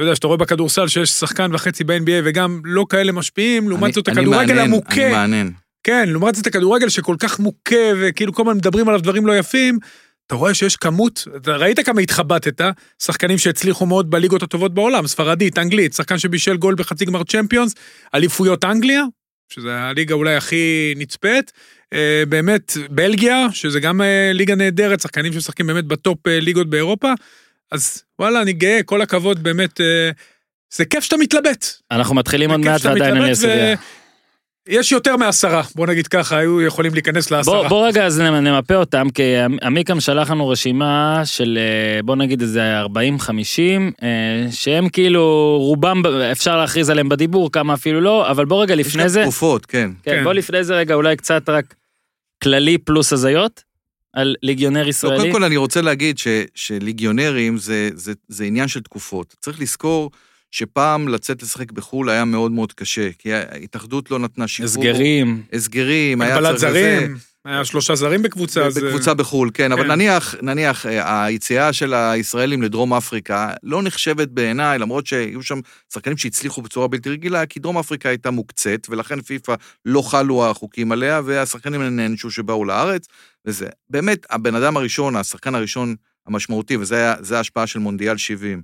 אתה 0.00 0.04
יודע, 0.04 0.14
שאתה 0.14 0.26
רואה 0.26 0.38
בכדורסל 0.38 0.88
שיש 0.88 1.10
שחקן 1.10 1.50
וחצי 1.54 1.84
ב-NBA 1.84 2.22
וגם 2.24 2.60
לא 2.64 2.86
כאלה 2.88 3.12
משפיעים, 3.12 3.68
לעומת 3.68 3.94
זאת 3.94 4.08
הכדורגל 4.08 4.58
המוכה. 4.58 5.02
אני 5.02 5.10
מעניין. 5.10 5.52
כן, 5.84 6.08
לעומת 6.08 6.34
זאת 6.34 6.46
הכדורגל 6.46 6.88
שכל 6.88 7.16
כך 7.18 7.40
מוכה 7.40 7.76
וכאילו 8.00 8.32
כל 8.32 8.42
הזמן 8.42 8.56
מדברים 8.56 8.88
עליו 8.88 9.00
דברים 9.00 9.26
לא 9.26 9.38
יפים, 9.38 9.78
אתה 10.26 10.34
רואה 10.34 10.54
שיש 10.54 10.76
כמות, 10.76 11.24
אתה 11.36 11.56
ראית 11.56 11.80
כמה 11.80 12.00
התחבטת, 12.00 12.60
שחקנים 13.02 13.38
שהצליחו 13.38 13.86
מאוד 13.86 14.10
בליגות 14.10 14.42
הטובות 14.42 14.74
בעולם, 14.74 15.06
ספרדית, 15.06 15.58
אנגלית, 15.58 15.92
שחקן 15.92 16.18
שבישל 16.18 16.56
גול 16.56 16.74
בחצי 16.74 17.04
גמר 17.04 17.24
צ'מפיונס, 17.24 17.74
אליפויות 18.14 18.64
אנגליה, 18.64 19.02
שזה 19.48 19.78
הליגה 19.78 20.14
אולי 20.14 20.34
הכי 20.34 20.94
נצפית, 20.96 21.52
אה, 21.92 22.22
באמת 22.28 22.72
בלגיה, 22.90 23.46
שזה 23.52 23.80
גם 23.80 24.00
אה, 24.02 24.30
ליגה 24.34 24.54
נהדרת, 24.54 25.00
שחקנים 25.00 25.32
שמשחקים 25.32 25.66
באמת 25.66 25.84
בטופ 25.84 26.26
אה, 26.26 26.40
ליגות 26.40 26.70
באירופה, 26.70 27.12
אז 27.72 28.02
וואלה, 28.18 28.42
אני 28.42 28.52
גאה, 28.52 28.82
כל 28.82 29.02
הכבוד, 29.02 29.42
באמת, 29.42 29.80
אה, 29.80 30.10
זה 30.74 30.84
כיף 30.84 31.04
שאתה 31.04 31.16
מתלבט. 31.16 31.66
אנחנו 31.90 32.14
מתחילים 32.14 32.50
עוד 32.50 32.60
מעט 32.60 32.84
ועדיין 32.84 33.16
אין 33.16 33.22
לי. 33.42 33.74
יש 34.68 34.92
יותר 34.92 35.16
מעשרה, 35.16 35.62
בוא 35.74 35.86
נגיד 35.86 36.06
ככה, 36.08 36.38
היו 36.38 36.62
יכולים 36.62 36.94
להיכנס 36.94 37.30
לעשרה. 37.30 37.54
בוא, 37.54 37.68
בוא 37.68 37.86
רגע 37.86 38.06
אז 38.06 38.20
נמ- 38.20 38.34
נמפה 38.34 38.74
אותם, 38.74 39.10
כי 39.14 39.22
עמיקם 39.62 40.00
שלח 40.00 40.30
לנו 40.30 40.48
רשימה 40.48 41.22
של 41.24 41.58
אה, 41.60 42.02
בוא 42.02 42.16
נגיד 42.16 42.40
איזה 42.40 42.80
40-50, 42.82 42.88
אה, 44.02 44.08
שהם 44.50 44.88
כאילו 44.88 45.56
רובם 45.60 46.02
אפשר 46.32 46.56
להכריז 46.56 46.90
עליהם 46.90 47.08
בדיבור, 47.08 47.52
כמה 47.52 47.74
אפילו 47.74 48.00
לא, 48.00 48.30
אבל 48.30 48.44
בוא 48.44 48.62
רגע 48.62 48.74
יש 48.74 48.80
לפני 48.86 49.02
גם 49.02 49.08
זה, 49.08 49.22
תקופות, 49.22 49.66
כן. 49.66 49.90
כן, 50.02 50.10
כן. 50.16 50.24
בוא 50.24 50.32
לפני 50.32 50.64
זה 50.64 50.74
רגע 50.74 50.94
אולי 50.94 51.16
קצת 51.16 51.48
רק 51.48 51.74
כללי 52.42 52.78
פלוס 52.78 53.12
הזיות, 53.12 53.62
על 54.12 54.34
ליגיונר 54.42 54.82
לא, 54.82 54.88
ישראלי. 54.88 55.18
קודם 55.18 55.32
כל 55.32 55.44
אני 55.44 55.56
רוצה 55.56 55.80
להגיד 55.80 56.18
ש, 56.18 56.26
שליגיונרים 56.54 57.58
זה, 57.58 57.90
זה, 57.94 58.12
זה 58.28 58.44
עניין 58.44 58.68
של 58.68 58.80
תקופות. 58.80 59.34
צריך 59.40 59.60
לזכור 59.60 60.10
שפעם 60.50 61.08
לצאת 61.08 61.42
לשחק 61.42 61.72
בחו"ל 61.72 62.10
היה 62.10 62.24
מאוד 62.24 62.52
מאוד 62.52 62.72
קשה, 62.72 63.08
כי 63.18 63.32
ההתאחדות 63.32 64.10
לא 64.10 64.18
נתנה 64.18 64.48
שחרור. 64.48 64.68
הסגרים, 64.68 65.42
הסגרים, 65.52 66.22
היה 66.22 66.36
צריך 66.36 66.54
לזה. 66.54 66.70
זרים, 66.70 67.16
היה 67.44 67.64
שלושה 67.64 67.94
זרים 67.94 68.22
בקבוצה, 68.22 68.66
אז... 68.66 68.78
בקבוצה 68.78 69.14
בחו"ל, 69.14 69.50
כן, 69.54 69.72
אבל 69.72 69.82
כן. 69.82 69.90
נניח, 69.90 70.34
נניח, 70.42 70.86
אה, 70.86 71.24
היציאה 71.24 71.72
של 71.72 71.94
הישראלים 71.94 72.62
לדרום 72.62 72.94
אפריקה 72.94 73.52
לא 73.62 73.82
נחשבת 73.82 74.28
בעיניי, 74.28 74.78
למרות 74.78 75.06
שהיו 75.06 75.42
שם 75.42 75.60
שחקנים 75.92 76.16
שהצליחו 76.16 76.62
בצורה 76.62 76.88
בלתי 76.88 77.10
רגילה, 77.10 77.46
כי 77.46 77.60
דרום 77.60 77.78
אפריקה 77.78 78.08
הייתה 78.08 78.30
מוקצת, 78.30 78.80
ולכן 78.88 79.20
פיפ"א 79.20 79.54
לא 79.84 80.02
חלו 80.02 80.50
החוקים 80.50 80.92
עליה, 80.92 81.20
והשחקנים 81.24 81.82
נענשו 81.82 82.30
שבאו 82.30 82.64
לארץ, 82.64 83.06
וזה. 83.46 83.66
באמת, 83.90 84.26
הבן 84.30 84.54
אדם 84.54 84.76
הראשון, 84.76 85.16
השחקן 85.16 85.54
הראשון 85.54 85.94
המשמעותי, 86.26 86.76
זה 87.20 87.36
ההשפעה 87.36 87.66
של 87.66 87.78
מונדיאל 87.78 88.16
70, 88.16 88.62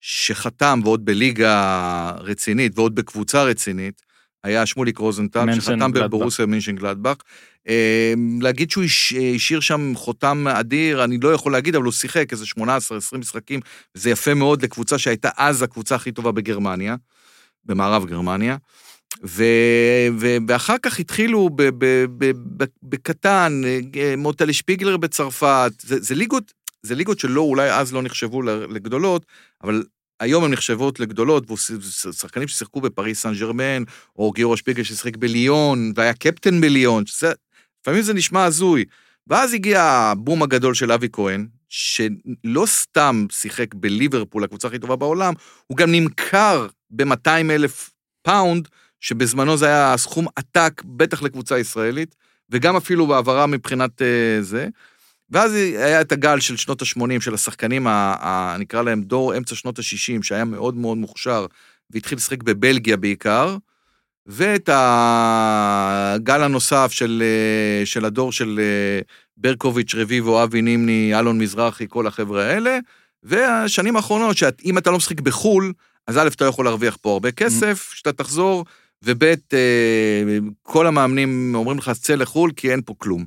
שחתם, 0.00 0.80
ועוד 0.84 1.04
בליגה 1.04 2.12
רצינית, 2.18 2.72
ועוד 2.78 2.94
בקבוצה 2.94 3.42
רצינית, 3.42 4.02
היה 4.44 4.66
שמוליק 4.66 4.98
רוזנטל, 4.98 5.40
שחתם. 5.60 5.72
בבורוסיה 6.08 6.46
מינשן 6.46 6.76
גלדבך. 6.76 7.16
אה, 7.68 8.14
להגיד 8.40 8.70
שהוא 8.70 8.84
הש- 8.84 9.12
השאיר 9.36 9.60
שם 9.60 9.92
חותם 9.96 10.48
אדיר, 10.48 11.04
אני 11.04 11.18
לא 11.22 11.32
יכול 11.32 11.52
להגיד, 11.52 11.74
אבל 11.76 11.84
הוא 11.84 11.92
שיחק 11.92 12.32
איזה 12.32 12.44
18-20 12.46 12.58
משחקים, 13.18 13.60
וזה 13.94 14.10
יפה 14.10 14.34
מאוד 14.34 14.62
לקבוצה 14.62 14.98
שהייתה 14.98 15.30
אז 15.36 15.62
הקבוצה 15.62 15.94
הכי 15.94 16.12
טובה 16.12 16.32
בגרמניה, 16.32 16.96
במערב 17.64 18.04
גרמניה. 18.06 18.56
ו, 19.24 19.44
ואחר 20.48 20.76
כך 20.82 21.00
התחילו 21.00 21.50
ב, 21.50 21.62
ב, 21.62 22.04
ב, 22.18 22.32
ב, 22.56 22.64
בקטן, 22.82 23.62
אה, 23.96 24.14
מוטלי 24.16 24.52
שפיגלר 24.52 24.96
בצרפת, 24.96 25.72
זה, 25.82 26.00
זה 26.00 26.14
ליגות, 26.14 26.52
זה 26.82 26.94
ליגות 26.94 27.18
שלא, 27.18 27.40
אולי 27.40 27.72
אז 27.72 27.92
לא 27.92 28.02
נחשבו 28.02 28.42
לגדולות, 28.42 29.26
אבל 29.64 29.82
היום 30.20 30.44
הן 30.44 30.50
נחשבות 30.50 31.00
לגדולות, 31.00 31.50
ושחקנים 32.10 32.48
ששיחקו 32.48 32.80
בפריס 32.80 33.22
סן 33.22 33.34
ג'רמן, 33.34 33.82
או 34.16 34.32
גיורא 34.32 34.56
שפיגל 34.56 34.82
ששיחק 34.82 35.16
בליון, 35.16 35.92
והיה 35.96 36.14
קפטן 36.14 36.60
בליון, 36.60 37.06
שזה, 37.06 37.32
לפעמים 37.82 38.02
זה 38.02 38.14
נשמע 38.14 38.44
הזוי. 38.44 38.84
ואז 39.26 39.54
הגיע 39.54 39.82
הבום 39.82 40.42
הגדול 40.42 40.74
של 40.74 40.92
אבי 40.92 41.08
כהן, 41.12 41.46
שלא 41.68 42.66
סתם 42.66 43.26
שיחק 43.30 43.74
בליברפול, 43.74 44.44
הקבוצה 44.44 44.68
הכי 44.68 44.78
טובה 44.78 44.96
בעולם, 44.96 45.34
הוא 45.66 45.76
גם 45.76 45.92
נמכר 45.92 46.66
ב-200 46.90 47.50
אלף 47.50 47.90
פאונד, 48.22 48.68
שבזמנו 49.00 49.56
זה 49.56 49.66
היה 49.66 49.96
סכום 49.96 50.26
עתק, 50.36 50.82
בטח 50.84 51.22
לקבוצה 51.22 51.58
ישראלית, 51.58 52.14
וגם 52.50 52.76
אפילו 52.76 53.06
בהעברה 53.06 53.46
מבחינת 53.46 54.02
אה, 54.02 54.04
זה. 54.42 54.68
ואז 55.30 55.54
היה 55.54 56.00
את 56.00 56.12
הגל 56.12 56.40
של 56.40 56.56
שנות 56.56 56.82
ה-80 56.82 57.20
של 57.20 57.34
השחקנים, 57.34 57.86
ה- 57.86 58.14
ה- 58.20 58.56
נקרא 58.58 58.82
להם 58.82 59.02
דור 59.02 59.36
אמצע 59.36 59.54
שנות 59.54 59.78
ה-60, 59.78 60.22
שהיה 60.22 60.44
מאוד 60.44 60.76
מאוד 60.76 60.98
מוכשר, 60.98 61.46
והתחיל 61.90 62.18
לשחק 62.18 62.42
בבלגיה 62.42 62.96
בעיקר, 62.96 63.56
ואת 64.26 64.68
הגל 64.72 66.42
הנוסף 66.42 66.88
של, 66.92 67.22
אה, 67.22 67.86
של 67.86 68.04
הדור 68.04 68.32
של 68.32 68.60
אה, 68.62 69.00
ברקוביץ', 69.36 69.94
רביבו, 69.94 70.42
אבי 70.42 70.62
נימני, 70.62 71.12
אלון 71.18 71.38
מזרחי, 71.38 71.86
כל 71.88 72.06
החבר'ה 72.06 72.44
האלה, 72.44 72.78
והשנים 73.22 73.96
האחרונות, 73.96 74.36
שאם 74.36 74.78
אתה 74.78 74.90
לא 74.90 74.96
משחק 74.96 75.20
בחו"ל, 75.20 75.72
אז 76.06 76.18
א', 76.18 76.28
אתה 76.28 76.44
לא 76.44 76.48
יכול 76.48 76.64
להרוויח 76.64 76.96
פה 77.00 77.12
הרבה 77.12 77.32
כסף, 77.32 77.92
שאתה 77.94 78.12
תחזור, 78.12 78.64
וב', 79.04 79.24
אה, 79.24 80.38
כל 80.62 80.86
המאמנים 80.86 81.54
אומרים 81.54 81.78
לך, 81.78 81.90
צא 81.90 82.14
לחו"ל, 82.14 82.52
כי 82.56 82.72
אין 82.72 82.80
פה 82.84 82.94
כלום. 82.98 83.24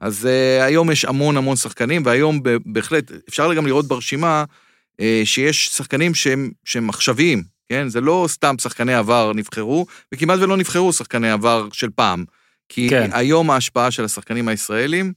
אז 0.00 0.24
uh, 0.24 0.64
היום 0.64 0.90
יש 0.90 1.04
המון 1.04 1.36
המון 1.36 1.56
שחקנים, 1.56 2.02
והיום 2.06 2.40
בהחלט, 2.66 3.12
אפשר 3.28 3.54
גם 3.54 3.66
לראות 3.66 3.88
ברשימה 3.88 4.44
uh, 4.92 5.04
שיש 5.24 5.68
שחקנים 5.68 6.14
שהם, 6.14 6.50
שהם 6.64 6.88
עכשוויים, 6.88 7.42
כן? 7.68 7.88
זה 7.88 8.00
לא 8.00 8.26
סתם 8.28 8.54
שחקני 8.58 8.94
עבר 8.94 9.32
נבחרו, 9.34 9.86
וכמעט 10.14 10.38
ולא 10.40 10.56
נבחרו 10.56 10.92
שחקני 10.92 11.30
עבר 11.30 11.68
של 11.72 11.90
פעם. 11.90 12.24
כי. 12.68 12.88
כן. 12.90 13.10
היום 13.12 13.50
ההשפעה 13.50 13.90
של 13.90 14.04
השחקנים 14.04 14.48
הישראלים, 14.48 15.12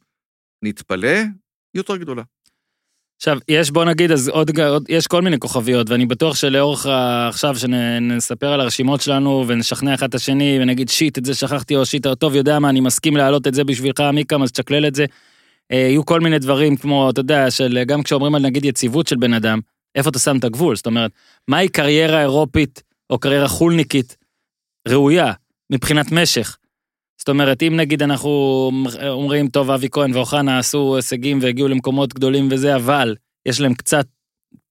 נתפלא, 0.62 1.18
יותר 1.74 1.98
גדולה. 1.98 2.24
עכשיו, 3.18 3.38
יש 3.48 3.72
בוא 3.72 3.86
נגיד, 3.86 4.12
אז 4.12 4.30
עוד, 4.30 4.60
עוד, 4.60 4.86
יש 4.90 5.08
כל 5.08 5.22
מיני 5.22 5.40
כוכביות, 5.40 5.90
ואני 5.90 6.06
בטוח 6.06 6.36
שלאורך 6.36 6.86
עכשיו 7.30 7.56
שנספר 7.56 8.48
על 8.48 8.62
הרשימות 8.62 9.02
שלנו 9.02 9.44
ונשכנע 9.48 9.94
אחד 9.94 10.08
את 10.08 10.16
השני 10.16 10.58
ונגיד 10.62 10.90
שיט, 10.90 11.18
את 11.18 11.26
זה 11.26 11.36
שכחתי, 11.36 11.76
או 11.76 11.86
שיט, 11.86 12.08
טוב, 12.08 12.36
יודע 12.36 12.60
מה, 12.60 12.70
אני 12.70 12.80
מסכים 12.80 13.18
להעלות 13.18 13.48
את 13.48 13.54
זה 13.54 13.64
בשבילך, 13.64 14.04
מיקם, 14.14 14.44
אז 14.44 14.52
תשקלל 14.52 14.88
את 14.88 14.96
זה. 14.96 15.06
אה, 15.72 15.78
יהיו 15.78 16.06
כל 16.06 16.20
מיני 16.20 16.40
דברים 16.40 16.78
כמו, 16.78 17.10
אתה 17.10 17.20
יודע, 17.20 17.52
של 17.52 17.84
גם 17.88 18.04
כשאומרים 18.04 18.36
על 18.36 18.42
נגיד 18.42 18.66
יציבות 18.66 19.08
של 19.08 19.16
בן 19.16 19.34
אדם, 19.34 19.60
איפה 19.96 20.10
אתה 20.10 20.20
שם 20.20 20.38
את 20.38 20.44
הגבול? 20.44 20.76
זאת 20.76 20.86
אומרת, 20.86 21.12
מהי 21.48 21.68
קריירה 21.68 22.22
אירופית 22.22 22.84
או 23.10 23.20
קריירה 23.20 23.48
חולניקית 23.48 24.18
ראויה, 24.88 25.32
מבחינת 25.72 26.12
משך. 26.12 26.58
זאת 27.18 27.30
אומרת, 27.30 27.64
אם 27.64 27.76
נגיד 27.76 28.04
אנחנו 28.04 28.30
אומרים, 29.10 29.48
טוב, 29.48 29.72
אבי 29.72 29.88
כהן 29.92 30.14
ואוחנה 30.14 30.60
עשו 30.60 30.96
הישגים 30.96 31.40
והגיעו 31.42 31.68
למקומות 31.68 32.14
גדולים 32.14 32.48
וזה, 32.52 32.76
אבל 32.76 33.16
יש 33.46 33.60
להם 33.60 33.74
קצת 33.74 34.06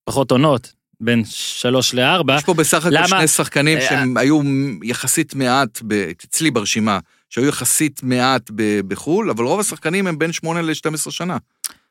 פחות 0.05 0.31
עונות, 0.31 0.73
בין 1.01 1.23
שלוש 1.27 1.95
לארבע, 1.95 2.37
יש 2.37 2.45
פה 2.45 2.55
בסך 2.55 2.87
הכל 2.87 2.95
למה? 2.95 3.09
שני 3.09 3.29
שחקנים 3.29 3.79
אה, 3.79 3.87
שהם 3.89 4.17
היו 4.17 4.41
יחסית 4.83 5.35
מעט, 5.35 5.81
ב- 5.87 6.11
אצלי 6.25 6.51
ברשימה, 6.51 6.99
שהיו 7.31 7.47
יחסית 7.49 8.01
מעט 8.03 8.51
ב- 8.55 8.81
בחו"ל, 8.89 9.31
אבל 9.31 9.45
רוב 9.45 9.61
השחקנים 9.61 10.07
הם 10.07 10.19
בין 10.19 10.33
8 10.33 10.63
ל-12 10.63 11.11
שנה. 11.11 11.37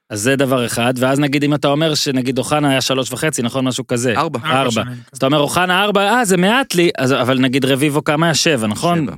אז 0.09 0.21
זה 0.21 0.35
דבר 0.35 0.65
אחד, 0.65 0.93
ואז 0.97 1.19
נגיד 1.19 1.43
אם 1.43 1.53
אתה 1.53 1.67
אומר 1.67 1.95
שנגיד 1.95 2.37
אוחנה 2.37 2.69
היה 2.69 2.81
שלוש 2.81 3.11
וחצי, 3.11 3.41
נכון? 3.41 3.65
משהו 3.65 3.87
כזה. 3.87 4.13
ארבע. 4.17 4.39
ארבע. 4.43 4.71
שנים. 4.71 4.97
אז 5.11 5.17
אתה 5.17 5.25
אומר 5.25 5.39
אוחנה 5.39 5.83
ארבע, 5.83 6.01
אה, 6.01 6.25
זה 6.25 6.37
מעט 6.37 6.75
לי, 6.75 6.89
אז, 6.97 7.13
אבל 7.13 7.39
נגיד 7.39 7.65
רביבו 7.65 8.03
כמה 8.03 8.25
היה 8.25 8.35
שבע, 8.35 8.67
נכון? 8.67 9.05
שבע. 9.05 9.15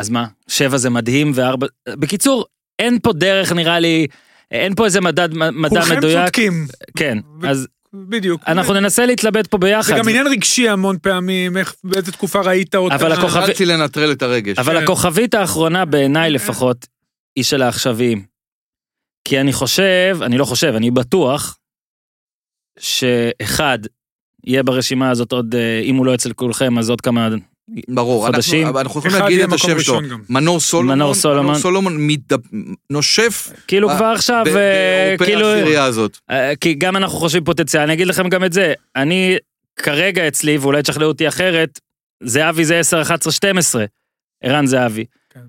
אז 0.00 0.08
מה, 0.10 0.26
שבע 0.48 0.76
זה 0.76 0.90
מדהים 0.90 1.32
וארבע... 1.34 1.66
בקיצור, 1.88 2.44
אין 2.78 2.98
פה 3.02 3.12
דרך 3.12 3.52
נראה 3.52 3.78
לי, 3.78 4.06
אין 4.50 4.74
פה 4.74 4.84
איזה 4.84 5.00
מדד, 5.00 5.34
מדע 5.34 5.68
כולכם 5.68 5.96
מדויק. 5.98 6.24
צודקים, 6.24 6.66
כן, 6.96 7.18
ו- 7.42 7.48
אז 7.50 7.66
בדיוק. 7.94 8.42
אנחנו 8.46 8.74
ננסה 8.74 9.06
להתלבט 9.06 9.46
פה 9.46 9.58
זה 9.58 9.66
ביחד. 9.66 9.98
גם 9.98 10.08
עניין 10.08 10.26
רגשי 10.26 10.68
המון 10.68 10.96
פעמים, 11.02 11.56
איך, 11.56 11.74
באיזה 11.84 12.12
תקופה 12.12 12.40
ראית 12.40 12.74
אותה. 12.74 12.94
אבל 12.94 13.12
הכוכב- 13.12 13.38
התחלתי 13.38 13.64
לנטרל 13.66 14.12
את 14.12 14.22
הרגש. 14.22 14.58
אבל 14.58 14.76
כן. 14.76 14.82
הכוכבית 14.82 15.34
האחרונה 15.34 15.84
בעיניי 15.84 16.30
לפחות, 16.30 16.86
היא 17.36 17.44
של 17.44 17.62
העכשוויים. 17.62 18.24
כי 19.24 19.40
אני 19.40 19.52
חושב, 19.52 20.18
אני 20.22 20.38
לא 20.38 20.44
חושב, 20.44 20.72
אני 20.76 20.90
בטוח, 20.90 21.58
שאחד, 22.78 23.78
יהיה 24.44 24.62
ברשימה 24.62 25.10
הזאת 25.10 25.32
עוד, 25.32 25.54
אה, 25.54 25.80
אם 25.84 25.96
הוא 25.96 26.06
לא 26.06 26.14
אצל 26.14 26.32
כולכם, 26.32 26.78
אז 26.78 26.90
עוד 26.90 27.00
כמה... 27.00 27.28
ברור, 27.88 28.26
חודשים. 28.26 28.66
אנחנו, 28.66 28.80
אנחנו 28.80 29.00
יכולים 29.00 29.18
להגיד 29.22 29.40
את 29.40 29.52
השם 29.52 29.66
שלו. 29.66 29.76
ראשון 29.76 30.08
גם. 30.08 30.22
מנור 30.28 30.60
סולומון, 30.60 30.98
מנור 30.98 31.14
סולומון. 31.14 31.54
סולומון 31.54 31.96
מתדפ... 31.98 32.40
נושף 32.90 33.52
כאילו 33.68 33.88
ב- 33.88 33.96
כבר 33.96 34.06
עכשיו, 34.06 34.42
ב- 34.44 34.56
אה, 34.56 35.14
בעורפי 35.18 35.24
כאילו... 35.24 35.46
העשירייה 35.48 35.84
הזאת. 35.84 36.18
אה, 36.30 36.52
כי 36.60 36.74
גם 36.74 36.96
אנחנו 36.96 37.18
חושבים 37.18 37.44
פוטנציאל, 37.44 37.82
אני 37.82 37.92
אגיד 37.92 38.06
לכם 38.06 38.28
גם 38.28 38.44
את 38.44 38.52
זה, 38.52 38.72
אני 38.96 39.36
כרגע 39.76 40.28
אצלי, 40.28 40.58
ואולי 40.58 40.82
תשכנעו 40.82 41.08
אותי 41.08 41.28
אחרת, 41.28 41.80
זהבי 42.22 42.64
זה 42.64 42.78
10, 42.78 43.02
11, 43.02 43.32
12, 43.32 43.84
ערן 44.42 44.66
זהבי. 44.66 45.04
כן. 45.30 45.40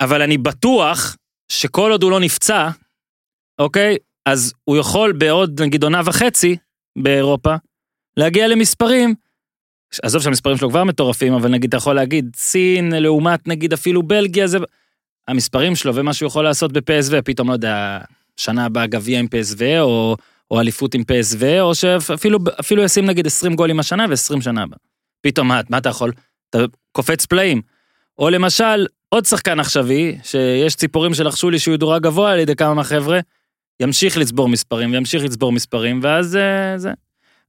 אבל 0.00 0.22
אני 0.22 0.38
בטוח 0.38 1.16
שכל 1.52 1.90
עוד 1.90 2.02
הוא 2.02 2.10
לא 2.10 2.20
נפצע, 2.20 2.68
אוקיי, 3.58 3.96
אז 4.26 4.52
הוא 4.64 4.76
יכול 4.76 5.12
בעוד 5.12 5.62
נגיד 5.62 5.82
עונה 5.82 6.00
וחצי 6.04 6.56
באירופה, 6.98 7.54
להגיע 8.16 8.48
למספרים, 8.48 9.14
עזוב 10.02 10.22
שהמספרים 10.22 10.56
שלו 10.56 10.70
כבר 10.70 10.84
מטורפים, 10.84 11.32
אבל 11.32 11.50
נגיד 11.50 11.68
אתה 11.68 11.76
יכול 11.76 11.94
להגיד 11.94 12.30
סין 12.36 12.92
לעומת 12.92 13.48
נגיד 13.48 13.72
אפילו 13.72 14.02
בלגיה, 14.02 14.46
זה... 14.46 14.58
המספרים 15.28 15.76
שלו 15.76 15.94
ומה 15.94 16.14
שהוא 16.14 16.26
יכול 16.26 16.44
לעשות 16.44 16.72
בפסו, 16.72 17.16
פתאום 17.24 17.48
לא 17.48 17.52
יודע, 17.52 17.98
שנה 18.36 18.64
הבאה 18.64 18.86
גביע 18.86 19.18
עם 19.18 19.28
פסו, 19.28 19.64
או, 19.80 20.16
או 20.50 20.60
אליפות 20.60 20.94
עם 20.94 21.04
פסו, 21.04 21.60
או 21.60 21.74
שאפילו 21.74 22.38
אפילו 22.60 22.82
ישים 22.82 23.06
נגיד 23.06 23.26
20 23.26 23.54
גולים 23.54 23.80
השנה 23.80 24.06
ו-20 24.08 24.40
שנה 24.40 24.62
הבאה. 24.62 24.78
פתאום 25.20 25.48
מה, 25.48 25.60
מה 25.70 25.78
אתה 25.78 25.88
יכול? 25.88 26.12
אתה 26.50 26.58
קופץ 26.92 27.26
פלאים. 27.26 27.62
או 28.18 28.30
למשל, 28.30 28.86
עוד 29.08 29.24
שחקן 29.24 29.60
עכשווי, 29.60 30.18
שיש 30.22 30.74
ציפורים 30.74 31.14
שלחשו 31.14 31.50
לי 31.50 31.58
שהוא 31.58 31.74
ידורג 31.74 32.02
גבוה 32.02 32.32
על 32.32 32.38
ידי 32.38 32.56
כמה 32.56 32.74
מהחבר'ה, 32.74 33.20
ימשיך 33.80 34.16
לצבור 34.16 34.48
מספרים 34.48 34.92
וימשיך 34.92 35.24
לצבור 35.24 35.52
מספרים, 35.52 36.00
ואז 36.02 36.36
אה, 36.36 36.78
זה. 36.78 36.92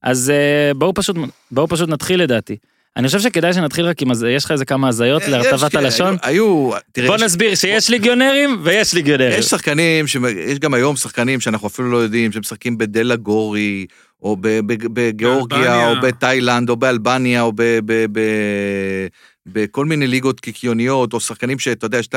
אז 0.02 0.30
אה, 0.30 0.74
בואו 0.74 0.94
פשוט, 0.94 1.16
בואו 1.50 1.68
פשוט 1.68 1.88
נתחיל 1.88 2.22
לדעתי. 2.22 2.56
אני 2.96 3.06
חושב 3.06 3.20
שכדאי 3.20 3.52
שנתחיל 3.52 3.84
רק 3.84 4.02
עם, 4.02 4.10
הז- 4.10 4.24
יש 4.28 4.44
לך 4.44 4.50
איזה 4.50 4.64
כמה 4.64 4.88
הזיות 4.88 5.22
יש, 5.22 5.28
להרטבת 5.28 5.72
כן, 5.72 5.78
הלשון? 5.78 6.16
היו, 6.22 6.44
היו- 6.44 6.70
תראה, 6.92 7.06
בוא 7.06 7.16
יש- 7.16 7.22
נסביר 7.22 7.54
שיש 7.54 7.90
ליגיונרים 7.90 8.60
ויש 8.62 8.94
ליגיונרים. 8.94 9.38
יש 9.38 9.44
שחקנים, 9.46 10.06
ש- 10.06 10.16
יש 10.46 10.58
גם 10.58 10.74
היום 10.74 10.96
שחקנים 10.96 11.40
שאנחנו 11.40 11.68
אפילו 11.68 11.90
לא 11.90 11.96
יודעים, 11.96 12.32
שמשחקים 12.32 12.78
בדלה 12.78 13.16
גורי, 13.16 13.86
או 14.22 14.36
ב- 14.40 14.48
ב- 14.66 14.86
בגיאורגיה. 14.92 15.88
או 15.90 16.00
בתאילנד, 16.02 16.68
או 16.70 16.76
באלבניה, 16.76 17.42
או 17.42 17.52
ב- 17.52 17.78
ב- 17.86 18.06
ב- 18.12 19.06
בכל 19.46 19.84
מיני 19.86 20.06
ליגות 20.06 20.40
קיקיוניות, 20.40 21.12
או 21.12 21.20
שחקנים 21.20 21.58
שאתה 21.58 21.86
יודע, 21.86 21.98
יש 21.98 22.06
את 22.06 22.14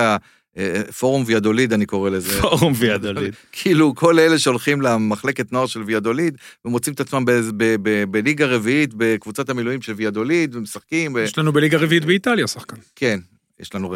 הפורום 0.57 1.23
ויאדוליד, 1.25 1.73
אני 1.73 1.85
קורא 1.85 2.09
לזה. 2.09 2.41
פורום 2.41 2.73
ויאדוליד. 2.75 3.33
כאילו, 3.51 3.95
כל 3.95 4.19
אלה 4.19 4.39
שהולכים 4.39 4.81
למחלקת 4.81 5.51
נוער 5.51 5.65
של 5.65 5.83
ויאדוליד, 5.83 6.37
ומוצאים 6.65 6.93
את 6.93 6.99
עצמם 6.99 7.25
בליגה 8.11 8.45
רביעית, 8.45 8.93
בקבוצת 8.97 9.49
המילואים 9.49 9.81
של 9.81 9.93
ויאדוליד, 9.93 10.55
ומשחקים, 10.55 11.17
יש 11.17 11.37
לנו 11.37 11.53
בליגה 11.53 11.77
רביעית 11.77 12.05
באיטליה 12.05 12.47
שחקן. 12.47 12.77
כן, 12.95 13.19
יש 13.59 13.75
לנו... 13.75 13.95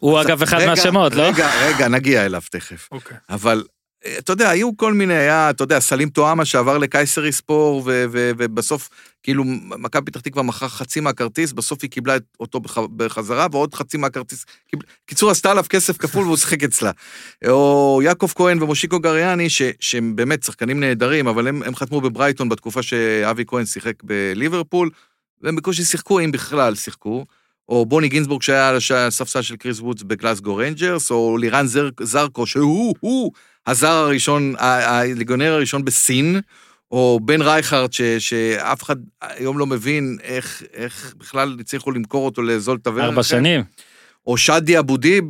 הוא 0.00 0.20
אגב 0.20 0.42
אחד 0.42 0.66
מהשמות, 0.66 1.14
לא? 1.14 1.22
רגע, 1.22 1.50
רגע, 1.66 1.88
נגיע 1.88 2.26
אליו 2.26 2.42
תכף. 2.50 2.88
אוקיי. 2.92 3.16
אבל 3.30 3.56
אה, 3.56 3.81
אתה 4.18 4.32
יודע, 4.32 4.50
היו 4.50 4.76
כל 4.76 4.92
מיני, 4.92 5.14
היה, 5.14 5.50
אתה 5.50 5.64
יודע, 5.64 5.80
סלים 5.80 6.08
טועמה 6.08 6.44
שעבר 6.44 6.78
לקייסרי 6.78 7.32
ספור, 7.32 7.82
ו- 7.86 8.04
ו- 8.12 8.30
ובסוף, 8.38 8.88
כאילו, 9.22 9.44
מכבי 9.46 10.10
פתח 10.10 10.20
תקווה 10.20 10.42
מכרה 10.42 10.68
חצי 10.68 11.00
מהכרטיס, 11.00 11.52
בסוף 11.52 11.78
היא 11.82 11.90
קיבלה 11.90 12.16
אותו 12.40 12.60
בח- 12.60 12.78
בחזרה, 12.96 13.46
ועוד 13.52 13.74
חצי 13.74 13.96
מהכרטיס. 13.96 14.44
קיבל- 14.70 14.84
קיצור, 15.06 15.30
עשתה 15.30 15.50
עליו 15.50 15.64
כסף 15.68 15.96
כפול 15.96 16.24
והוא 16.24 16.36
שיחק 16.36 16.62
אצלה. 16.64 16.90
או 17.48 18.00
יעקב 18.04 18.28
כהן 18.34 18.62
ומושיקו 18.62 19.00
גריאני, 19.00 19.50
ש- 19.50 19.62
שהם 19.80 20.16
באמת 20.16 20.42
שחקנים 20.42 20.80
נהדרים, 20.80 21.26
אבל 21.28 21.48
הם, 21.48 21.62
הם 21.62 21.74
חתמו 21.74 22.00
בברייטון 22.00 22.48
בתקופה 22.48 22.82
שאבי 22.82 23.44
כהן 23.46 23.66
שיחק 23.66 23.94
בליברפול, 24.02 24.90
והם 25.42 25.56
בקושי 25.56 25.84
שיחקו, 25.84 26.20
אם 26.20 26.32
בכלל 26.32 26.74
שיחקו. 26.74 27.24
או 27.68 27.86
בוני 27.86 28.08
גינזבורג 28.08 28.42
שהיה 28.42 28.68
על 28.68 28.76
הספסל 28.94 29.42
של 29.42 29.56
כריס 29.56 29.80
וודס 29.80 30.02
בגלסגו 30.02 30.56
רנג'רס, 30.56 31.10
או 31.10 31.36
לירן 31.36 31.66
זר, 31.66 31.88
זרקו, 32.02 32.46
שהוא, 32.46 32.94
הוא 33.00 33.32
הזר 33.66 33.92
הראשון, 33.92 34.54
הליגיונר 34.58 35.52
הראשון 35.52 35.84
בסין, 35.84 36.40
או 36.90 37.20
בן 37.22 37.42
רייכרד, 37.42 37.92
ש, 37.92 38.02
שאף 38.02 38.82
אחד 38.82 38.96
היום 39.20 39.58
לא 39.58 39.66
מבין 39.66 40.18
איך, 40.22 40.62
איך 40.72 41.14
בכלל 41.18 41.56
הצליחו 41.60 41.90
למכור 41.90 42.24
אותו 42.26 42.42
לזולטה 42.42 42.78
וארנה. 42.78 43.04
ארבע 43.04 43.22
שנים. 43.22 43.64
או 44.26 44.36
שאדי 44.36 44.78
אבו 44.78 44.96
דיב, 44.96 45.24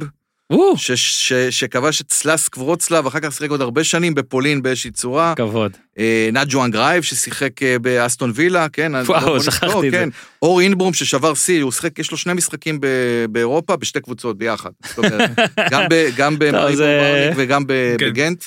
ש, 0.77 0.91
ש, 0.93 1.33
שכבש 1.33 2.01
את 2.01 2.13
שלאסק 2.12 2.49
ורוצלב, 2.49 3.07
אחר 3.07 3.21
כך 3.21 3.33
שיחק 3.33 3.51
עוד 3.51 3.61
הרבה 3.61 3.85
שנים 3.85 4.15
בפולין 4.15 4.63
באיזושהי 4.63 4.91
צורה. 4.91 5.35
כבוד. 5.37 5.77
אה, 5.99 6.29
נג'ואן 6.33 6.71
גרייב 6.71 7.03
ששיחק 7.03 7.63
אה, 7.63 7.79
באסטון 7.79 8.33
וילה, 8.35 8.69
כן? 8.69 8.93
וואו, 9.07 9.43
שכחתי 9.43 9.87
את 9.87 9.93
זה. 9.93 9.99
כן. 9.99 10.09
אור 10.43 10.61
אינברום 10.61 10.95
ששבר 10.95 11.35
שיא, 11.35 11.63
הוא 11.63 11.73
שיחק, 11.73 11.99
יש 11.99 12.11
לו 12.11 12.17
שני 12.17 12.33
משחקים 12.33 12.81
ב- 12.81 12.87
באירופה, 13.31 13.77
בשתי 13.77 14.01
קבוצות 14.01 14.39
ביחד. 14.39 14.71
זאת 14.87 14.99
אומרת, 14.99 15.31
גם 15.73 15.83
ב- 15.91 16.09
גם 16.17 16.39
במריבור 16.38 16.77
זה- 16.77 17.01
ברניק 17.25 17.35
וגם 17.37 17.67
ב- 17.67 17.95
כן. 17.99 18.07
בגנט. 18.11 18.45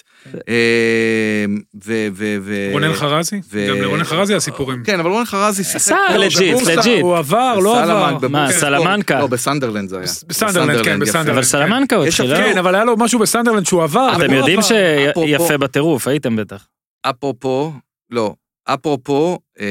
אה, 0.49 1.45
ו- 1.85 2.07
ו- 2.13 2.37
ו- 2.41 2.69
רונן 2.71 2.93
חרזי? 2.93 3.41
ו- 3.51 3.67
גם 3.69 3.81
לרונן 3.81 4.03
חרזי 4.03 4.35
הסיפורים. 4.35 4.83
כן, 4.83 4.99
אבל 4.99 5.09
רונן 5.09 5.25
חרזי 5.25 5.63
שיחק... 5.63 5.79
שרפה, 5.79 6.17
legit. 6.17 6.61
legit. 6.67 7.01
הוא 7.01 7.17
עבר, 7.17 7.59
לא 7.59 7.83
עבר. 7.83 8.11
מה, 8.11 8.19
בבורסה. 8.19 8.59
סלמנקה? 8.59 9.19
לא, 9.19 9.27
בסנדרלנד 9.27 9.89
זה 9.89 9.97
היה. 9.97 10.07
בסנדרלנד, 10.27 10.83
כן. 10.85 10.99
בסנדרלנד. 10.99 11.29
אבל 11.29 11.43
סלמנקה 11.43 12.03
התחיל, 12.03 12.31
לא? 12.31 12.37
כן, 12.37 12.57
אבל 12.57 12.75
היה 12.75 12.83
לו 12.83 12.97
משהו 12.97 13.19
בסנדרלנד 13.19 13.65
שהוא 13.65 13.83
עבר. 13.83 14.11
אתם 14.11 14.21
ולא 14.21 14.35
יודעים 14.35 14.59
שיפה 14.61 15.57
בטירוף, 15.57 16.07
הייתם 16.07 16.35
בטח. 16.35 16.67
אפרופו, 17.09 17.71
לא, 18.11 18.33
אפרופו, 18.65 19.39
אה, 19.59 19.65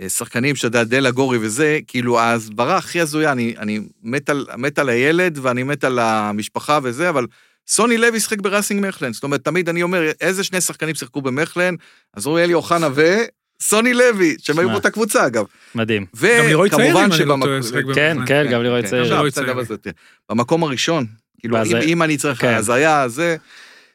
אה, 0.00 0.08
שחקנים 0.08 0.56
שאתה 0.56 0.66
יודע, 0.66 0.84
דלה 0.84 1.10
גורי 1.10 1.38
וזה, 1.40 1.78
כאילו 1.86 2.18
ההסברה 2.20 2.76
הכי 2.76 3.00
הזויה, 3.00 3.32
אני, 3.32 3.54
אני 3.58 3.80
מת, 4.02 4.30
על, 4.30 4.46
מת 4.58 4.78
על 4.78 4.88
הילד 4.88 5.38
ואני 5.42 5.62
מת 5.62 5.84
על 5.84 5.98
המשפחה 5.98 6.78
וזה, 6.82 7.08
אבל 7.08 7.26
סוני 7.68 7.98
לוי 7.98 8.20
שיחק 8.20 8.40
בראסינג 8.40 8.86
מכלן, 8.86 9.12
זאת 9.12 9.22
אומרת, 9.24 9.44
תמיד 9.44 9.68
אני 9.68 9.82
אומר, 9.82 10.10
איזה 10.20 10.44
שני 10.44 10.60
שחקנים 10.60 10.94
שיחקו 10.94 11.22
במכלן? 11.22 11.74
אז 12.14 12.26
אוריאלי 12.26 12.54
אוחנה 12.54 12.88
וסוני 12.94 13.94
לוי, 13.94 14.36
שהם 14.38 14.58
היו. 14.58 14.68
באותה 14.70 14.90
קבוצה 14.90 15.26
אגב. 15.26 15.44
מדהים. 15.74 16.06
גם 16.38 16.46
לירוי 16.46 16.70
צעיר, 16.70 16.84
אם 16.84 16.96
וכמובן 16.96 17.12
אני 17.12 17.24
לא 17.24 17.94
כן. 17.94 18.16
כן, 18.26 18.46
גם 18.52 18.62
לירוי 18.62 18.82
צעיר. 18.82 19.04
גם 19.04 19.10
לירוי 19.12 19.30
בסדר, 19.30 19.64
צעיר. 19.64 19.78
זה- 19.84 19.90
במקום 20.30 20.62
הראשון, 20.64 21.06
כאילו, 21.40 21.56
אם, 21.84 22.02
אני 22.02 22.16
צריך 22.16 22.40
כן. 22.40 22.54
הזיה, 22.54 23.08
זה, 23.08 23.36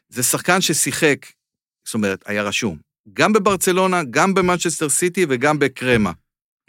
זה 0.09 0.23
שחקן 0.23 0.61
ששיחק, 0.61 1.25
זאת 1.85 1.93
אומרת, 1.93 2.23
היה 2.25 2.43
רשום, 2.43 2.77
גם 3.13 3.33
בברצלונה, 3.33 4.01
גם 4.09 4.33
במנצ'סטר 4.33 4.89
סיטי 4.89 5.25
וגם 5.29 5.59
בקרמה, 5.59 6.11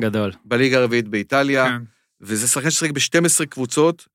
גדול. 0.03 0.33
בליגה 0.45 0.79
הרביעית 0.79 1.09
באיטליה, 1.09 1.65
כן. 1.67 1.83
וזה 2.21 2.49
שחקן 2.49 2.71
ששיחק 2.71 2.91
ב-12 2.91 3.47
קבוצות, 3.47 4.07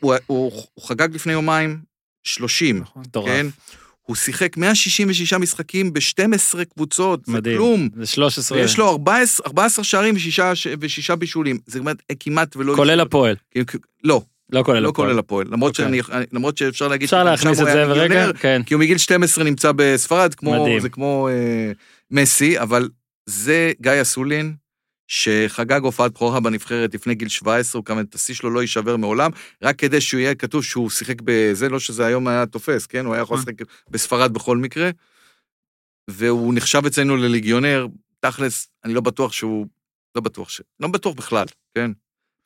הוא, 0.00 0.14
הוא, 0.26 0.52
הוא 0.74 0.84
חגג 0.88 1.14
לפני 1.14 1.32
יומיים 1.32 1.78
30, 2.24 2.78
נכון. 2.78 3.02
מטורף. 3.02 3.28
כן? 3.28 3.46
הוא 4.02 4.16
שיחק 4.16 4.56
166 4.56 5.32
משחקים 5.32 5.92
ב-12 5.92 6.64
קבוצות, 6.74 7.26
זה 7.26 7.32
מדהים. 7.32 7.56
כלום. 7.56 7.88
זה 7.96 8.06
13. 8.06 8.58
ויש 8.58 8.78
לו 8.78 8.88
14, 8.88 9.46
14 9.46 9.84
שערים 9.84 10.14
ושישה, 10.16 10.52
ושישה 10.80 11.16
בישולים. 11.16 11.58
זה 11.66 11.78
כמעט 11.78 12.02
כמעט 12.20 12.56
ולא... 12.56 12.74
כולל 12.76 13.00
הפועל. 13.00 13.36
לא, 14.04 14.22
לא 14.50 14.62
כולל 14.62 14.80
לא 14.80 14.88
הפועל. 14.88 15.08
כולל 15.08 15.18
הפועל. 15.18 15.46
למרות, 15.50 15.80
אוקיי. 15.80 16.02
שאני, 16.10 16.22
למרות 16.32 16.58
שאפשר 16.58 16.88
להגיד... 16.88 17.04
אפשר 17.04 17.24
להכניס 17.24 17.60
את 17.60 17.66
זה 17.66 17.86
ברגע? 17.86 18.32
כן. 18.32 18.62
כי 18.66 18.74
הוא 18.74 18.80
מגיל 18.80 18.98
12 18.98 19.44
נמצא 19.44 19.72
בספרד, 19.76 20.34
כמו, 20.34 20.62
מדהים. 20.62 20.80
זה 20.80 20.88
כמו 20.88 21.28
אה, 21.28 21.72
מסי, 22.10 22.58
אבל 22.58 22.88
זה 23.26 23.72
גיא 23.80 24.02
אסולין, 24.02 24.54
שחגג 25.08 25.80
הופעת 25.82 26.12
בכורה 26.12 26.40
בנבחרת 26.40 26.94
לפני 26.94 27.14
גיל 27.14 27.28
17, 27.28 27.78
הוא 27.78 27.84
כמובן, 27.84 28.04
את 28.04 28.14
השיא 28.14 28.34
שלו 28.34 28.50
לא 28.50 28.60
יישבר 28.60 28.96
מעולם, 28.96 29.30
רק 29.62 29.76
כדי 29.78 30.00
שהוא 30.00 30.20
יהיה 30.20 30.34
כתוב 30.34 30.64
שהוא 30.64 30.90
שיחק 30.90 31.16
בזה, 31.24 31.68
לא 31.68 31.80
שזה 31.80 32.06
היום 32.06 32.28
היה 32.28 32.46
תופס, 32.46 32.86
כן? 32.86 33.06
הוא 33.06 33.14
היה 33.14 33.22
יכול 33.22 33.36
אה. 33.36 33.42
לשחק 33.42 33.54
בספרד 33.90 34.32
בכל 34.32 34.56
מקרה, 34.56 34.90
והוא 36.10 36.54
נחשב 36.54 36.86
אצלנו 36.86 37.16
לליגיונר, 37.16 37.86
תכלס, 38.20 38.68
אני 38.84 38.94
לא 38.94 39.00
בטוח 39.00 39.32
שהוא, 39.32 39.66
לא 40.14 40.20
בטוח 40.20 40.48
ש... 40.48 40.60
לא 40.80 40.88
בטוח 40.88 41.14
בכלל, 41.14 41.46
כן? 41.74 41.90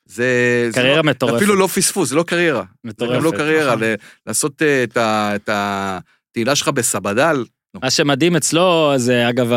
זה... 0.05 0.67
זה 0.69 0.79
קריירה 0.81 0.97
לא, 0.97 1.03
מטורפת. 1.03 1.35
אפילו 1.35 1.55
לא 1.55 1.67
פספוס, 1.67 2.09
זה 2.09 2.15
לא 2.15 2.23
קריירה. 2.23 2.63
זה 2.83 2.89
מטורפת. 2.89 3.15
גם 3.15 3.23
לא 3.23 3.31
קריירה, 3.31 3.75
נכון. 3.75 3.83
ל- 3.83 3.95
לעשות 4.27 4.61
אה, 4.61 4.83
את 4.83 4.97
ה- 4.97 5.35
את 5.35 5.49
התהילה 5.51 6.55
שלך 6.55 6.67
בסבדל, 6.67 7.45
מה 7.83 7.89
שמדהים 7.91 8.35
אצלו 8.35 8.93
זה 8.97 9.29
אגב, 9.29 9.47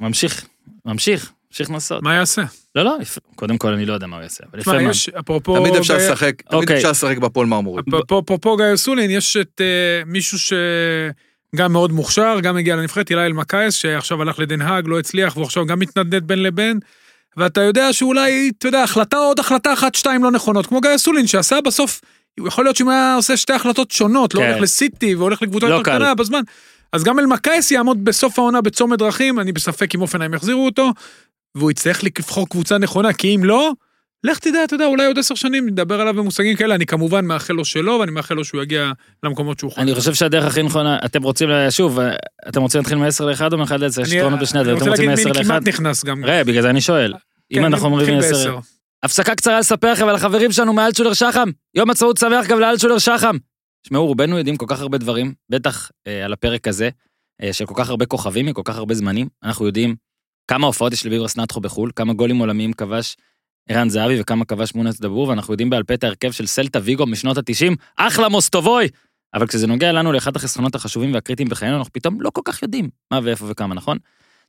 ממשיך, 0.00 0.46
ממשיך, 0.84 1.32
ממשיך 1.50 1.70
לנסות. 1.70 2.02
מה 2.02 2.14
יעשה? 2.14 2.42
לא, 2.74 2.82
לא. 2.82 2.96
קודם 3.34 3.58
כל 3.58 3.72
אני 3.72 3.86
לא 3.86 3.92
יודע 3.92 4.06
מה 4.06 4.16
הוא 4.16 4.22
יעשה, 4.22 4.44
אבל 4.50 4.60
יפה. 4.60 4.82
יש, 4.82 5.08
אפרופו... 5.08 5.58
תמיד 5.58 5.74
אפשר 5.74 5.96
לשחק, 5.96 6.42
תמיד 6.42 6.62
אוקיי. 6.62 6.76
אפשר 6.76 6.90
לשחק 6.90 7.18
בפועל 7.18 7.46
מרמורית. 7.46 7.86
אפרופו 8.04 8.56
גיא 8.56 8.76
סולין, 8.76 9.10
יש 9.10 9.36
את 9.36 9.60
אה, 9.60 10.02
מישהו 10.06 10.38
שגם 10.38 11.72
מאוד 11.72 11.92
מוכשר, 11.92 12.40
גם 12.42 12.56
הגיע 12.56 12.76
לנבחרת, 12.76 13.10
אילי 13.10 13.26
אלמקייס, 13.26 13.74
שעכשיו 13.74 14.22
הלך 14.22 14.38
לדנהאג, 14.38 14.88
לא 14.88 14.98
הצליח, 14.98 15.36
והוא 15.36 15.44
עכשיו 15.44 15.66
גם 15.66 15.78
מתנדנד 15.78 16.22
בין 16.22 16.42
לבין. 16.42 16.78
ואתה 17.36 17.60
יודע 17.60 17.92
שאולי, 17.92 18.50
אתה 18.58 18.68
יודע, 18.68 18.82
החלטה 18.82 19.16
עוד 19.16 19.38
החלטה 19.38 19.72
אחת, 19.72 19.94
שתיים 19.94 20.24
לא 20.24 20.30
נכונות, 20.30 20.66
כמו 20.66 20.80
גיא 20.80 20.96
סולין, 20.96 21.26
שעשה 21.26 21.60
בסוף, 21.60 22.00
יכול 22.46 22.64
להיות 22.64 22.76
שאם 22.76 22.88
היה 22.88 23.14
עושה 23.14 23.36
שתי 23.36 23.52
החלטות 23.52 23.90
שונות, 23.90 24.34
לא 24.34 24.40
כן. 24.40 24.48
הולך 24.48 24.62
לסיטי 24.62 25.14
והולך 25.14 25.42
לקבוצה 25.42 25.68
לא 25.68 25.74
יותר. 25.74 25.96
קטנה 25.96 26.14
בזמן, 26.14 26.40
אז 26.92 27.04
גם 27.04 27.18
אלמקייס 27.18 27.70
יעמוד 27.70 28.04
בסוף 28.04 28.38
העונה 28.38 28.60
בצומת 28.60 28.98
דרכים, 28.98 29.40
אני 29.40 29.52
בספק 29.52 29.94
אם 29.94 30.00
אופנהיים 30.00 30.34
יחזירו 30.34 30.64
אותו, 30.64 30.90
והוא 31.56 31.70
יצטרך 31.70 32.04
לבחור 32.04 32.48
קבוצה 32.48 32.78
נכונה, 32.78 33.12
כי 33.12 33.34
אם 33.36 33.44
לא, 33.44 33.72
לך 34.24 34.38
תדע, 34.38 34.64
אתה 34.64 34.74
יודע, 34.74 34.86
אולי 34.86 35.06
עוד 35.06 35.18
עשר 35.18 35.34
שנים 35.34 35.66
נדבר 35.68 36.00
עליו 36.00 36.14
במושגים 36.14 36.56
כאלה, 36.56 36.74
אני 36.74 36.86
כמובן 36.86 37.24
מאחל 37.24 37.52
לו 37.54 37.64
שלא, 37.64 37.92
ואני 37.92 38.10
מאחל 38.10 38.34
לו 38.34 38.44
שהוא 38.44 38.62
יגיע 38.62 38.92
למקומות 39.22 39.58
שהוא 39.58 39.70
יכול. 39.70 39.82
אני 39.82 39.94
חושב 39.94 40.14
שהדרך 40.14 40.44
הכי 40.44 40.62
נכונה, 40.62 40.98
אתם 41.04 41.22
רוצים, 41.22 41.48
ל- 41.50 41.70
שוב, 41.70 41.98
אתם 42.48 42.62
רוצים 42.62 42.78
להתחיל 42.78 42.98
מ-10 42.98 43.24
ל-1 43.24 43.52
או 43.52 43.58
מ-1 43.58 43.76
ל-10? 43.76 43.86
יש 43.86 43.98
אני- 43.98 44.16
יתרונות 44.16 44.40
בשני 44.40 44.60
אני 44.60 44.70
הדברים, 44.70 44.76
אתם 44.82 44.90
רוצה 44.90 44.90
רוצים 44.90 45.08
להגיד 45.08 45.24
מ-10 45.26 45.32
מי 45.32 45.38
ל-1? 45.40 45.44
כמעט 45.44 45.68
נכנס 45.68 46.04
גם. 46.04 46.24
ראה, 46.24 46.44
בגלל 46.44 46.62
זה 46.62 46.70
אני 46.70 46.80
שואל. 46.80 47.12
כן, 47.52 47.58
אם 47.60 47.66
אנחנו 47.66 47.86
אומרים 47.86 48.06
נתחיל 48.18 48.30
מ-10... 48.32 48.36
בעשר. 48.36 48.58
הפסקה 49.02 49.34
קצרה 49.34 49.58
לספר 49.58 49.92
לכם 49.92 50.08
על 50.08 50.14
החברים 50.14 50.52
שלנו 50.52 50.72
מאלצ'ולר 50.72 51.12
שחם. 51.12 51.48
יום 51.74 51.90
עצמאות 51.90 52.16
שמח 52.16 52.46
גם 52.46 52.60
לאלצ'ולר 52.60 52.98
שחם. 52.98 53.36
תשמעו, 53.82 54.06
רובנו 54.06 54.38
יודעים 54.38 54.56
כל 54.56 54.66
כך 54.68 54.80
הרבה 54.80 54.98
דברים, 54.98 55.32
בטח 55.50 55.90
אה, 56.06 56.24
על 56.24 56.32
הפרק 56.32 56.68
הזה, 56.68 56.88
אה, 57.42 57.52
של 57.52 57.66
כל 57.66 57.74
כך 57.76 57.90
הרבה 57.90 58.06
כוכבים 58.06 58.46
מכל 58.46 58.62
כך 58.64 58.76
הרבה 58.76 58.94
זמנים. 58.94 59.28
אנחנו 59.44 59.66
יודעים 59.66 59.94
כמה 60.50 60.66
הופעות 60.66 60.92
יש 60.92 61.06
לביברס 61.06 61.36
נטחו 61.36 61.60
בחו"ל, 61.60 61.90
כמה 61.96 62.12
גולים 62.12 62.38
עולמיים 62.38 62.72
כבש 62.72 63.16
ערן 63.68 63.88
זהבי 63.88 64.20
וכמה 64.20 64.44
כבש 64.44 64.74
מונס 64.74 65.00
דבור, 65.00 65.28
ואנחנו 65.28 65.54
יודעים 65.54 65.70
בעל 65.70 65.82
פה 65.82 65.94
את 65.94 66.04
ההרכב 66.04 66.30
של 66.30 66.46
סלטה 66.46 66.78
ויגו 66.82 67.06
משנות 67.06 67.38
ה-90, 67.38 67.74
אחלה 67.96 68.28
מוסטובוי! 68.28 68.88
אבל 69.34 69.46
כשזה 69.46 69.66
נוגע 69.66 69.92
לנו 69.92 70.12
לאחד 70.12 70.36
החסרונות 70.36 70.74
החשובים 70.74 71.14
והקריטיים 71.14 71.48
בחיינו, 71.48 71.76
אנחנו 71.76 71.92
פתאום 71.92 72.20
לא 72.20 72.30
כל 72.30 72.40
כך 72.44 72.62
יודעים 72.62 72.88
מה 73.10 73.20
ואיפה 73.22 73.46
וכמה, 73.48 73.74
נכון? 73.74 73.98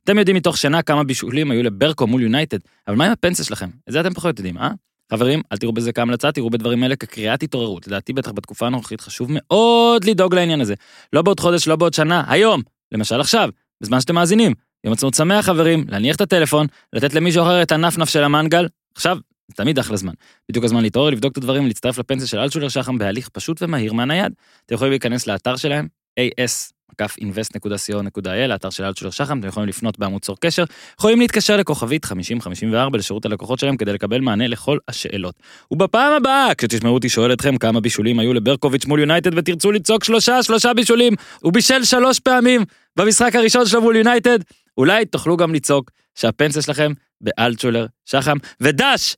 אתם 0.04 0.18
יודעים 0.18 0.36
מתוך 0.36 0.56
שינה 0.56 0.82
כמה 0.82 1.04
בישולים 1.04 1.50
היו 1.50 1.62
לברקו 1.62 2.06
מול 2.06 2.22
יונייטד, 2.22 2.58
אבל 2.88 2.96
מה 2.96 3.06
עם 3.06 3.12
הפנסיה 3.12 3.44
שלכם? 3.44 3.68
את 3.88 3.92
זה 3.92 4.00
אתם 4.00 4.14
פחות 4.14 4.38
יודעים, 4.38 4.58
אה? 4.58 4.70
חברים, 5.12 5.42
אל 5.52 5.56
תראו 5.56 5.72
בזה 5.72 5.92
כהמלצה, 5.92 6.32
תראו 6.32 6.50
בדברים 6.50 6.82
האלה 6.82 6.96
כקריאת 6.96 7.42
התעוררות. 7.42 7.86
לדעתי 7.86 8.12
בטח 8.12 8.32
בתקופה 8.32 8.66
הנוכחית 8.66 9.00
חשוב 9.00 9.28
מאוד 9.30 10.04
לדאוג 10.04 10.34
לעניין 10.34 10.60
הזה. 10.60 10.74
לא 11.12 11.22
בעוד 11.22 11.40
חודש, 11.40 11.68
לא 11.68 11.76
בעוד 11.76 11.94
שנה, 11.94 12.24
היום. 12.28 12.62
למשל 12.92 13.20
עכשיו, 13.20 13.48
בזמן 13.80 14.00
שאתם 14.00 14.14
מאזינים. 14.14 14.52
יום 14.84 14.92
עצמאות 14.92 15.14
שמח 15.14 15.46
חברים, 15.46 15.84
להניח 15.88 16.16
את 16.16 16.20
הטלפון, 16.20 16.66
לתת 16.92 17.14
למישהו 17.14 17.42
אחר 17.42 17.62
את 17.62 17.72
הנפנף 17.72 18.08
של 18.08 18.24
המנגל. 18.24 18.68
עכשיו, 18.94 19.18
תמיד 19.54 19.78
אחלה 19.78 19.96
זמן. 19.96 20.12
בדיוק 20.48 20.64
הזמן 20.64 20.82
להתעורר, 20.82 21.10
לבדוק 21.10 21.32
את 21.32 21.36
הדברים 21.36 21.64
ולהצטרף 21.64 21.98
לפנסיה 21.98 22.26
של 22.26 22.38
אלטשולר 22.38 22.68
שחם 22.68 22.98
בהליך 22.98 23.28
פשוט 23.28 23.62
ומהיר 23.62 23.92
מהנייד. 23.92 24.32
אתם 24.66 24.74
יכולים 24.74 24.90
להיכנס 24.90 25.26
לאתר 25.26 25.56
שלהם, 25.56 25.88
as-invest.co.il, 26.20 28.52
האתר 28.52 28.70
של 28.70 28.84
אלטשולר 28.84 29.10
שחם, 29.10 29.38
אתם 29.38 29.48
יכולים 29.48 29.68
לפנות 29.68 29.98
בעמוד 29.98 30.22
צור 30.22 30.36
קשר, 30.40 30.64
יכולים 30.98 31.20
להתקשר 31.20 31.56
לכוכבית 31.56 32.04
5054 32.04 32.98
לשירות 32.98 33.24
הלקוחות 33.24 33.58
שלהם 33.58 33.76
כדי 33.76 33.92
לקבל 33.92 34.20
מענה 34.20 34.46
לכל 34.46 34.78
השאלות. 34.88 35.34
ובפעם 35.70 36.12
הבאה, 36.12 36.54
כשתשמעו 36.58 36.94
אותי 36.94 37.08
שואל 37.08 37.32
אתכם 37.32 37.56
כמה 37.56 37.80
בישולים 37.80 38.18
היו 38.18 38.34
לברקוביץ' 38.34 38.86
מול 38.86 39.00
יונייטד 39.00 39.38
ותרצו 39.38 39.72
לצעוק 39.72 40.04
שלושה, 40.04 40.42
שלושה 40.42 40.74
בישולים, 40.74 41.12
הוא 41.40 41.52
בישל 41.52 41.84
שלוש 41.84 42.20
פעמים 42.20 42.64
במשחק 42.96 43.36
הראשון 43.36 43.66
שלו 43.66 43.82
מול 43.82 43.96
יונייטד, 43.96 44.38
אולי 44.78 45.06
תוכלו 45.06 45.36
גם 45.36 45.54
לצעוק 45.54 45.90
שהפנסיה 46.14 46.62
שלכם 46.62 46.92
באלטשולר 47.20 47.86
שחם, 48.04 48.36
ודש! 48.60 49.16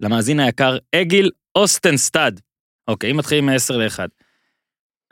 למאזין 0.00 0.40
היקר 0.40 0.76
אגיל 0.94 1.30
אוסטנסטד. 1.54 2.32
אוקיי, 2.88 3.10
אם 3.10 3.16
מתחילים 3.16 3.46
מ-10 3.46 3.72
ל-1. 3.74 3.98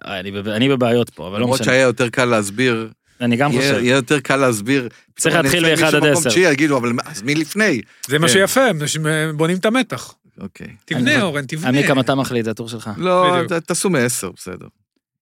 אני, 0.05 0.31
בב- 0.31 0.49
אני 0.49 0.69
בבעיות 0.69 1.11
פה, 1.11 1.27
אבל 1.29 1.37
לא 1.39 1.43
למרות 1.43 1.61
משנה. 1.61 1.73
שהיה 1.73 1.83
יותר 1.83 2.09
קל 2.09 2.25
להסביר, 2.25 2.91
אני 3.21 3.37
גם 3.37 3.53
יהיה 3.53 3.61
חושב. 3.73 3.85
יהיה 3.85 3.97
יותר 3.97 4.21
קל 4.21 4.37
להסביר. 4.37 4.89
צריך 5.19 5.35
להתחיל 5.35 5.65
אני 5.65 5.75
אצא 5.75 5.83
מאחד 5.83 5.95
עד 5.95 6.03
מישהו 6.03 6.13
עשר. 6.13 6.19
במקום 6.19 6.33
תשיעי, 6.33 6.53
יגידו, 6.53 6.79
אבל 6.79 6.93
מה- 6.93 7.03
אז 7.07 7.23
מי 7.23 7.35
לפני? 7.35 7.81
זה 8.07 8.19
מה 8.19 8.27
כן. 8.29 8.33
שיפה, 8.33 8.61
אה, 9.07 9.33
בונים 9.37 9.57
את 9.57 9.65
המתח. 9.67 10.15
אוקיי. 10.41 10.67
אני- 10.67 10.77
תבנה, 10.85 11.23
אורן, 11.23 11.47
תבנה. 11.47 11.69
עמי, 11.69 11.87
כמה 11.87 12.01
אתה 12.01 12.15
מחליט, 12.15 12.45
זה 12.45 12.51
הטור 12.51 12.69
שלך. 12.69 12.91
לא, 12.97 13.37
תעשו 13.67 13.91
מעשר, 13.91 14.31
בסדר. 14.37 14.67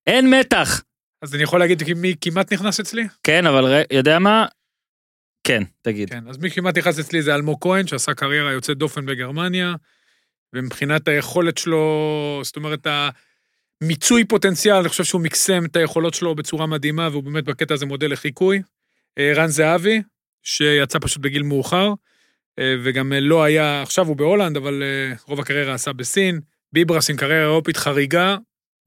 אין 0.07 0.31
מתח! 0.31 0.83
אז 1.23 1.35
אני 1.35 1.43
יכול 1.43 1.61
להגיד 1.61 1.83
מי 1.97 2.15
כמעט 2.21 2.53
נכנס 2.53 2.81
אצלי? 2.81 3.05
כן, 3.23 3.47
אבל 3.47 3.65
ר- 3.65 3.83
יודע 3.91 4.19
מה? 4.19 4.47
כן, 5.45 5.63
תגיד. 5.83 6.11
כן, 6.11 6.29
אז 6.29 6.39
מי 6.39 6.51
כמעט 6.51 6.79
נכנס 6.79 6.99
אצלי 6.99 7.23
זה 7.23 7.35
אלמוג 7.35 7.59
כהן, 7.61 7.87
שעשה 7.87 8.15
קריירה 8.15 8.53
יוצאת 8.53 8.79
דופן 8.79 9.07
בגרמניה, 9.07 9.75
ומבחינת 10.55 11.09
היכולת 11.09 11.59
שלו, 11.59 12.41
זאת 12.45 12.57
אומרת, 12.57 12.87
המיצוי 13.83 14.25
פוטנציאל, 14.25 14.77
אני 14.77 14.89
חושב 14.89 15.05
שהוא 15.05 15.21
מקסם 15.21 15.65
את 15.65 15.77
היכולות 15.77 16.15
שלו 16.15 16.35
בצורה 16.35 16.67
מדהימה, 16.67 17.09
והוא 17.13 17.23
באמת 17.23 17.45
בקטע 17.45 17.75
הזה 17.75 17.87
מודל 17.87 18.13
לחיקוי. 18.13 18.63
אה, 19.19 19.33
רן 19.37 19.47
זהבי, 19.47 20.03
שיצא 20.43 20.99
פשוט 21.01 21.23
בגיל 21.23 21.43
מאוחר, 21.43 21.93
אה, 22.59 22.75
וגם 22.85 23.13
אה, 23.13 23.21
לא 23.21 23.43
היה, 23.43 23.83
עכשיו 23.83 24.07
הוא 24.07 24.17
בהולנד, 24.17 24.57
אבל 24.57 24.83
רוב 25.27 25.41
הקריירה 25.41 25.75
עשה 25.75 25.93
בסין. 25.93 26.41
ביברס 26.73 27.11
עם 27.11 27.17
קריירה 27.17 27.43
אירופית 27.43 27.77
חריגה, 27.77 28.37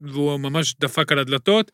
והוא 0.00 0.36
ממש 0.40 0.74
דפק 0.80 1.12
על 1.12 1.18
הדלתות. 1.18 1.70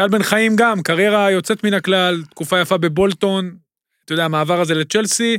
טל 0.00 0.08
בן 0.08 0.22
חיים 0.22 0.56
גם, 0.56 0.82
קריירה 0.82 1.30
יוצאת 1.30 1.64
מן 1.64 1.74
הכלל, 1.74 2.22
תקופה 2.30 2.60
יפה 2.60 2.78
בבולטון, 2.78 3.56
אתה 4.04 4.12
יודע, 4.12 4.24
המעבר 4.24 4.60
הזה 4.60 4.74
לצ'לסי, 4.74 5.38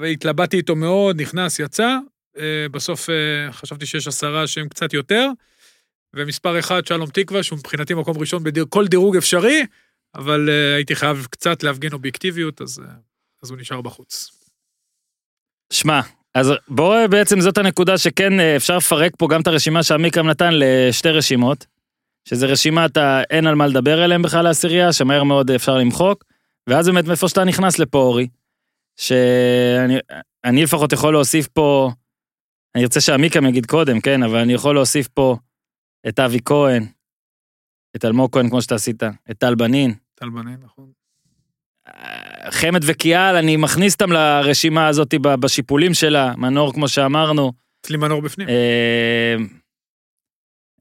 והתלבטתי 0.00 0.56
איתו 0.56 0.76
מאוד, 0.76 1.20
נכנס, 1.20 1.58
יצא, 1.58 1.96
אה, 2.38 2.66
בסוף 2.70 3.10
אה, 3.10 3.52
חשבתי 3.52 3.86
שיש 3.86 4.08
עשרה 4.08 4.46
שהם 4.46 4.68
קצת 4.68 4.92
יותר, 4.92 5.28
ומספר 6.14 6.58
אחד, 6.58 6.86
שלום 6.86 7.10
תקווה, 7.10 7.42
שהוא 7.42 7.58
מבחינתי 7.58 7.94
מקום 7.94 8.18
ראשון 8.18 8.42
בכל 8.44 8.86
דירוג 8.86 9.16
אפשרי, 9.16 9.66
אבל 10.14 10.48
אה, 10.50 10.74
הייתי 10.74 10.96
חייב 10.96 11.26
קצת 11.30 11.62
להפגין 11.62 11.92
אובייקטיביות, 11.92 12.60
אז, 12.60 12.82
אז 13.42 13.50
הוא 13.50 13.58
נשאר 13.58 13.80
בחוץ. 13.80 14.30
שמע, 15.72 16.00
אז 16.34 16.52
בוא 16.68 17.06
בעצם 17.06 17.40
זאת 17.40 17.58
הנקודה 17.58 17.98
שכן 17.98 18.40
אפשר 18.40 18.76
לפרק 18.76 19.12
פה 19.18 19.28
גם 19.30 19.40
את 19.40 19.46
הרשימה 19.46 19.82
שעמיקם 19.82 20.26
נתן 20.26 20.50
לשתי 20.52 21.08
רשימות, 21.08 21.66
שזה 22.28 22.46
רשימת 22.46 22.96
האין 22.96 23.46
על 23.46 23.54
מה 23.54 23.66
לדבר 23.66 24.04
אליהם 24.04 24.22
בכלל 24.22 24.44
לעשירייה, 24.44 24.92
שמהר 24.92 25.22
מאוד 25.22 25.50
אפשר 25.50 25.76
למחוק, 25.76 26.24
ואז 26.66 26.88
באמת 26.88 27.04
מאיפה 27.04 27.28
שאתה 27.28 27.44
נכנס 27.44 27.78
לפה 27.78 27.98
אורי, 27.98 28.28
שאני 28.96 29.98
אני 30.44 30.62
לפחות 30.62 30.92
יכול 30.92 31.12
להוסיף 31.12 31.48
פה, 31.48 31.90
אני 32.74 32.82
ארצה 32.82 33.00
שעמיקם 33.00 33.46
יגיד 33.46 33.66
קודם, 33.66 34.00
כן, 34.00 34.22
אבל 34.22 34.38
אני 34.38 34.52
יכול 34.52 34.74
להוסיף 34.74 35.08
פה 35.08 35.36
את 36.08 36.18
אבי 36.18 36.38
כהן, 36.44 36.86
את 37.96 38.04
אלמוג 38.04 38.32
כהן 38.32 38.48
כמו 38.48 38.62
שאתה 38.62 38.74
עשית, 38.74 39.02
את 39.02 39.38
טל 39.38 39.54
בנין, 39.54 39.94
טל 40.14 40.28
בנין, 40.28 40.56
נכון? 40.64 40.90
חמד 42.50 42.80
וקיאל, 42.86 43.36
אני 43.36 43.56
מכניס 43.56 43.94
אותם 43.94 44.12
לרשימה 44.12 44.86
הזאת 44.86 45.14
בשיפולים 45.20 45.94
שלה, 45.94 46.32
מנור 46.36 46.72
כמו 46.72 46.88
שאמרנו, 46.88 47.52
אצלי 47.80 47.96
מנור 47.96 48.22
בפנים. 48.22 48.48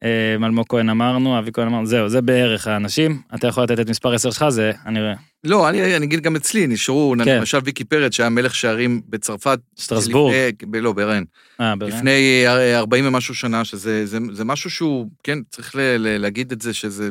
אה, 0.03 0.09
אה, 0.41 0.45
אלמוג 0.45 0.65
כהן 0.69 0.89
אמרנו, 0.89 1.39
אבי 1.39 1.51
כהן 1.53 1.67
אמרנו, 1.67 1.85
זהו, 1.85 2.09
זה 2.09 2.21
בערך 2.21 2.67
האנשים. 2.67 3.21
אתה 3.35 3.47
יכול 3.47 3.63
לתת 3.63 3.79
את 3.79 3.89
מספר 3.89 4.13
10 4.13 4.31
שלך, 4.31 4.49
זה, 4.49 4.71
אני 4.85 5.01
רואה, 5.01 5.13
לא, 5.43 5.69
אני 5.69 5.95
אני 5.95 6.05
אגיד 6.05 6.21
גם 6.21 6.35
אצלי, 6.35 6.67
נשארו, 6.67 7.13
כן. 7.25 7.37
למשל 7.39 7.57
ויקי 7.63 7.83
פרץ, 7.83 8.13
שהיה 8.13 8.29
מלך 8.29 8.55
שערים 8.55 9.01
בצרפת. 9.09 9.59
שטרסבורג. 9.75 10.33
לפני- 10.63 10.81
לא, 10.81 10.93
ברן. 10.93 11.23
אה, 11.61 11.75
באמת? 11.75 11.93
לפני 11.93 12.43
אה, 12.47 12.77
40 12.79 13.07
ומשהו 13.07 13.35
שנה, 13.35 13.65
שזה 13.65 14.05
זה, 14.05 14.17
זה 14.31 14.45
משהו 14.45 14.69
שהוא, 14.69 15.07
כן, 15.23 15.39
צריך 15.49 15.75
ל, 15.75 15.79
ל, 15.79 16.17
להגיד 16.17 16.51
את 16.51 16.61
זה, 16.61 16.73
שזה 16.73 17.09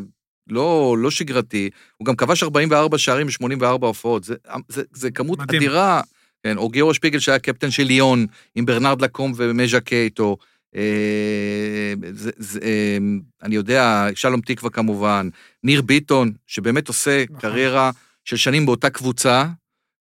לא, 0.50 0.96
לא 0.98 1.10
שגרתי. 1.10 1.70
הוא 1.96 2.06
גם 2.06 2.16
כבש 2.16 2.42
44 2.42 2.98
שערים 2.98 3.26
ב-84 3.26 3.64
הופעות, 3.86 4.24
זה, 4.24 4.34
זה, 4.68 4.82
זה 4.92 5.10
כמות 5.10 5.38
מדהים. 5.38 5.62
אדירה. 5.62 6.00
כן, 6.44 6.56
או 6.56 6.68
גיאורו 6.68 6.94
שפיגל 6.94 7.18
שהיה 7.18 7.38
קפטן 7.38 7.70
של 7.70 7.82
ליון, 7.82 8.26
עם 8.54 8.66
ברנרד 8.66 9.02
לקום 9.02 9.32
ומז'קה 9.36 9.96
איתו. 9.96 10.36
אה, 10.76 11.94
זה, 12.12 12.30
זה, 12.36 12.60
אה, 12.62 12.98
אני 13.42 13.54
יודע, 13.54 14.06
שלום 14.14 14.40
תקווה 14.40 14.70
כמובן, 14.70 15.28
ניר 15.64 15.82
ביטון, 15.82 16.32
שבאמת 16.46 16.88
עושה 16.88 17.24
נכון. 17.24 17.40
קריירה 17.40 17.90
של 18.24 18.36
שנים 18.36 18.66
באותה 18.66 18.90
קבוצה, 18.90 19.44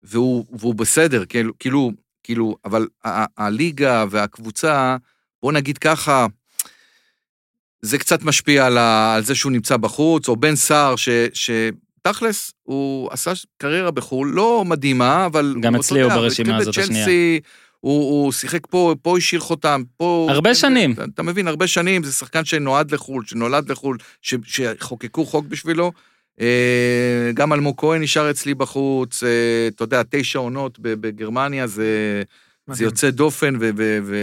והוא, 0.03 0.45
והוא 0.59 0.75
בסדר, 0.75 1.25
כאילו, 1.25 1.53
כאילו, 1.59 1.91
כאילו, 2.23 2.55
אבל 2.65 2.87
ה- 3.05 3.43
הליגה 3.45 4.05
והקבוצה, 4.09 4.97
בוא 5.43 5.51
נגיד 5.51 5.77
ככה, 5.77 6.25
זה 7.81 7.97
קצת 7.97 8.23
משפיע 8.23 8.65
על, 8.65 8.77
ה, 8.77 9.15
על 9.15 9.23
זה 9.23 9.35
שהוא 9.35 9.51
נמצא 9.51 9.77
בחוץ, 9.77 10.27
או 10.29 10.35
בן 10.35 10.55
סער, 10.55 10.95
ש- 10.95 11.09
שתכלס, 11.33 12.51
הוא 12.63 13.09
עשה 13.11 13.31
קריירה 13.57 13.91
בחו"ל, 13.91 14.31
לא 14.35 14.65
מדהימה, 14.65 15.25
אבל... 15.25 15.55
גם 15.61 15.75
אצלי 15.75 16.01
הוא 16.01 16.11
ברשימה 16.13 16.57
הזאת 16.57 16.77
השנייה. 16.77 17.05
הוא, 17.83 18.23
הוא 18.23 18.31
שיחק 18.31 18.67
פה, 18.69 18.95
פה 19.01 19.17
השאיר 19.17 19.41
חותם, 19.41 19.81
פה... 19.97 20.27
הרבה 20.31 20.55
שנים. 20.55 20.91
אתה, 20.93 21.03
אתה 21.13 21.23
מבין, 21.23 21.47
הרבה 21.47 21.67
שנים, 21.67 22.03
זה 22.03 22.11
שחקן 22.11 22.45
שנועד 22.45 22.91
לחו"ל, 22.93 23.23
שנולד 23.25 23.71
לחו"ל, 23.71 23.97
ש, 24.21 24.35
שחוקקו 24.45 25.25
חוק 25.25 25.45
בשבילו. 25.45 25.91
אה, 26.41 27.31
גם 27.33 27.53
אלמוג 27.53 27.75
כהן 27.77 28.01
נשאר 28.01 28.29
אצלי 28.31 28.53
בחוץ, 28.53 29.23
אה, 29.23 29.29
אתה 29.67 29.83
יודע, 29.83 30.01
תשע 30.09 30.39
עונות 30.39 30.79
ב- 30.79 30.93
בגרמניה, 31.07 31.67
זה, 31.67 32.23
זה. 32.71 32.83
יוצא 32.83 33.09
דופן, 33.09 33.55
ו... 33.59 33.69
ו, 33.77 33.99
ו 34.03 34.15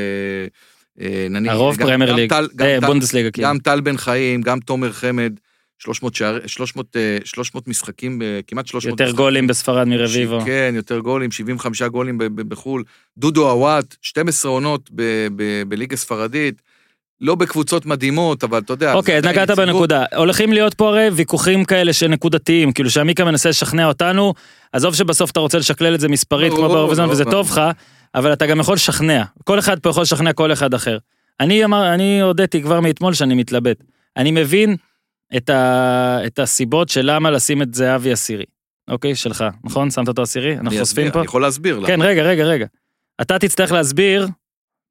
אה, 1.01 1.27
נניח, 1.31 1.53
הרוב 1.53 1.77
פרמייר 1.77 2.15
ליג, 2.15 2.31
טל- 2.31 2.49
גם 2.57 2.67
טל- 2.81 2.87
בונדסליגה 2.87 3.31
כאילו. 3.31 3.49
גם 3.49 3.59
טל 3.59 3.81
בן 3.81 3.97
חיים, 3.97 4.43
גם 4.43 4.61
תומר 4.61 4.93
חמד, 4.93 5.33
300 5.81 6.15
שער, 6.15 6.39
300, 6.47 6.97
אה, 6.97 7.19
300 7.25 7.69
משחקים, 7.69 8.23
אה, 8.23 8.41
כמעט 8.47 8.67
300 8.67 8.93
יותר 8.93 9.05
משחקים. 9.05 9.25
גולים 9.25 9.47
בספרד 9.47 9.89
מרביבו. 9.89 10.41
כן, 10.45 10.73
יותר 10.77 10.99
גולים, 10.99 11.31
75 11.31 11.83
גולים 11.83 12.19
ב- 12.19 12.25
ב- 12.25 12.49
בחו"ל. 12.49 12.85
דודו 13.19 13.49
עוואט, 13.49 13.97
12 14.03 14.51
עונות 14.53 14.91
בליגה 15.69 15.97
ספרדית. 15.97 16.63
לא 17.21 17.35
בקבוצות 17.35 17.87
מדהימות, 17.87 18.45
אבל 18.45 18.59
אתה 18.59 18.73
יודע... 18.73 18.95
אוקיי, 18.95 19.23
זה 19.23 19.29
נגעת 19.29 19.49
יציבות. 19.51 19.67
בנקודה. 19.69 20.05
הולכים 20.17 20.53
להיות 20.53 20.75
פה 20.75 20.89
הרי 20.89 21.09
ויכוחים 21.13 21.65
כאלה 21.65 21.93
שנקודתיים, 21.93 22.73
כאילו 22.73 22.91
שעמיקה 22.91 23.25
מנסה 23.25 23.49
לשכנע 23.49 23.87
אותנו, 23.87 24.35
עזוב 24.73 24.95
שבסוף 24.95 25.31
אתה 25.31 25.41
רוצה 25.41 25.59
לשקלל 25.59 25.95
את 25.95 26.01
זה 26.01 26.09
מספרית 26.09 26.53
כמו 26.53 26.69
באירוויזיון 26.69 27.09
לא, 27.09 27.13
וזה 27.13 27.25
לא. 27.25 27.31
טוב 27.31 27.47
לך, 27.51 27.61
אבל 28.15 28.33
אתה 28.33 28.47
גם 28.47 28.61
יכול 28.61 28.75
לשכנע. 28.75 29.23
כל 29.45 29.59
אחד 29.59 29.79
פה 29.79 29.91
יכול 29.91 30.03
לשכנע 30.03 30.33
כל 30.33 30.53
אחד 30.53 30.75
אחר. 30.75 30.99
אני 31.41 31.65
אמר, 31.65 31.95
אני 31.95 32.21
הודיתי 32.21 32.63
כבר 32.63 32.81
מאתמול 32.81 33.15
שאני 33.15 33.35
מתלבט. 33.35 33.77
אני 34.17 34.31
מבין 34.31 34.77
את, 35.37 35.51
ה, 35.51 36.19
את 36.27 36.39
הסיבות 36.39 36.89
של 36.89 37.01
למה 37.05 37.31
לשים 37.31 37.63
את 37.63 37.75
זהבי 37.75 38.13
עשירי. 38.13 38.45
אוקיי, 38.89 39.15
שלך, 39.15 39.45
נכון? 39.65 39.91
שמת 39.91 40.09
אותו 40.09 40.23
עשירי? 40.23 40.59
אנחנו 40.59 40.79
חושפים 40.79 41.13
פה? 41.13 41.19
אני 41.19 41.27
יכול 41.27 41.43
להסביר 41.43 41.79
למה. 41.79 41.87
כן, 41.87 42.03
רגע, 42.03 42.23
רגע, 42.23 42.45
רגע. 42.45 42.67
אתה 43.21 43.39
תצטרך 43.39 43.73
להסביר, 43.73 44.29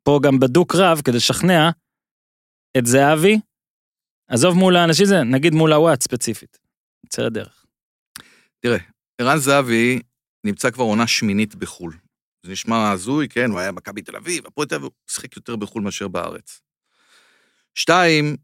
פה 0.03 0.19
גם 0.23 0.39
בדוק 0.39 0.75
רב, 0.75 1.01
כדי 1.03 1.17
לשכנע 1.17 1.69
את 2.77 2.85
זהבי, 2.85 3.39
עזוב 4.27 4.55
מול 4.55 4.75
האנשים 4.75 5.05
זה, 5.05 5.23
נגיד 5.23 5.53
מול 5.53 5.73
הוואט 5.73 6.01
ספציפית. 6.01 6.59
יצא 7.05 7.21
לדרך. 7.21 7.65
ערן 9.17 9.37
זהבי 9.37 10.01
נמצא 10.43 10.71
כבר 10.71 10.83
עונה 10.83 11.07
שמינית 11.07 11.55
בחו"ל. 11.55 11.93
זה 12.43 12.51
נשמע 12.51 12.91
הזוי, 12.91 13.27
כן, 13.29 13.51
הוא 13.51 13.59
היה 13.59 13.71
מכבי 13.71 14.01
תל 14.01 14.15
אביב, 14.15 14.47
הפועל 14.47 14.67
תל 14.67 14.75
אביב, 14.75 14.85
הוא 14.85 15.11
שיחק 15.11 15.35
יותר 15.35 15.55
בחו"ל 15.55 15.83
מאשר 15.83 16.07
בארץ. 16.07 16.61
שתיים, 17.75 18.35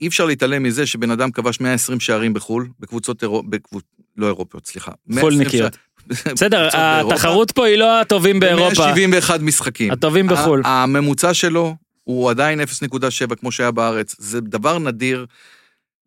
אי 0.00 0.06
אפשר 0.08 0.24
להתעלם 0.26 0.62
מזה 0.62 0.86
שבן 0.86 1.10
אדם 1.10 1.30
כבש 1.30 1.60
120 1.60 2.00
שערים 2.00 2.34
בחו"ל, 2.34 2.68
בקבוצות 2.80 3.22
אירופ... 3.22 3.46
בקבוצ... 3.48 3.84
לא 4.16 4.26
אירופיות, 4.26 4.66
סליחה. 4.66 4.92
120 5.06 5.20
פולניקיות. 5.20 5.72
שער- 5.74 6.32
בסדר. 6.34 6.68
התחרות 6.74 7.50
פה 7.50 7.66
היא 7.66 7.76
לא 7.76 8.00
הטובים 8.00 8.40
באירופה, 8.40 8.82
171 8.86 9.40
משחקים. 9.40 9.92
הטובים 9.92 10.26
בחו"ל. 10.26 10.62
הממוצע 10.64 11.34
שלו 11.34 11.74
הוא 12.04 12.30
עדיין 12.30 12.60
0.7 12.60 13.34
כמו 13.34 13.52
שהיה 13.52 13.70
בארץ. 13.70 14.14
זה 14.18 14.40
דבר 14.40 14.78
נדיר 14.78 15.26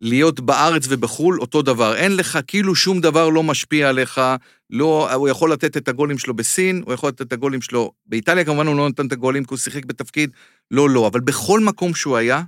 להיות 0.02 0.40
בארץ 0.40 0.86
ובחו"ל 0.90 1.42
אותו 1.42 1.62
דבר. 1.62 1.96
אין 1.96 2.16
לך, 2.16 2.40
כאילו 2.48 2.76
שום 2.76 3.02
דבר 3.02 3.30
לא 3.30 3.44
משפיע 3.44 3.90
עליך. 3.90 4.22
לא, 4.70 5.14
הוא 5.14 5.30
יכול 5.30 5.52
לתת 5.52 5.78
את 5.78 5.88
הגולים 5.88 6.18
שלו 6.18 6.34
בסין, 6.34 6.82
הוא 6.86 6.94
יכול 6.94 7.10
לתת 7.10 7.22
את 7.22 7.34
הגולים 7.34 7.62
שלו... 7.62 7.92
באיטליה 8.06 8.46
כמובן 8.46 8.68
הוא 8.68 8.76
לא 8.76 8.90
נתן 8.90 9.08
את 9.08 9.12
הגולים 9.12 9.44
כי 9.44 9.50
הוא 9.50 9.58
שיחק 9.58 9.86
בתפקיד, 9.86 10.30
לא, 10.72 10.90
לא. 10.90 11.08
אבל 11.08 11.20
בכל 11.20 11.60
מקום 11.60 11.94
שהוא 11.96 12.18
היה, 12.18 12.42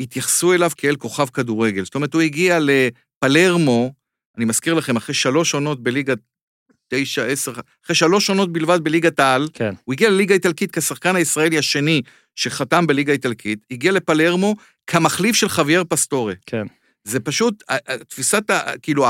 התייחסו 0.00 0.52
אליו 0.52 0.70
כאל 0.76 0.96
כוכב 0.96 1.26
כדורגל. 1.26 1.84
זאת 1.84 1.94
אומרת, 1.94 2.14
הוא 2.14 2.22
הגיע 2.22 2.58
לפלרמו, 2.60 3.92
אני 4.36 4.44
מזכיר 4.44 4.74
לכם, 4.74 4.96
אחרי 4.96 5.14
שלוש 5.14 5.54
עונות 5.54 5.82
בליגת 5.82 6.18
תשע, 6.88 7.24
עשר, 7.24 7.52
אחרי 7.84 7.96
שלוש 7.96 8.30
עונות 8.30 8.52
בלבד 8.52 8.84
בליגת 8.84 9.20
העל, 9.20 9.48
כן. 9.52 9.74
הוא 9.84 9.92
הגיע 9.92 10.10
לליגה 10.10 10.34
האיטלקית 10.34 10.78
כשחקן 10.78 11.16
הישראלי 11.16 11.58
השני 11.58 12.02
שחתם 12.34 12.86
בליגה 12.86 13.12
האיטלקית, 13.12 13.58
הגיע 13.70 13.92
לפלרמו 13.92 14.56
כמחליף 14.86 15.36
של 15.36 15.48
חוויאר 15.48 15.82
פסטורי. 15.88 16.34
כן. 16.46 16.66
זה 17.04 17.20
פשוט, 17.20 17.62
תפיסת, 18.08 18.42
כאילו, 18.82 19.06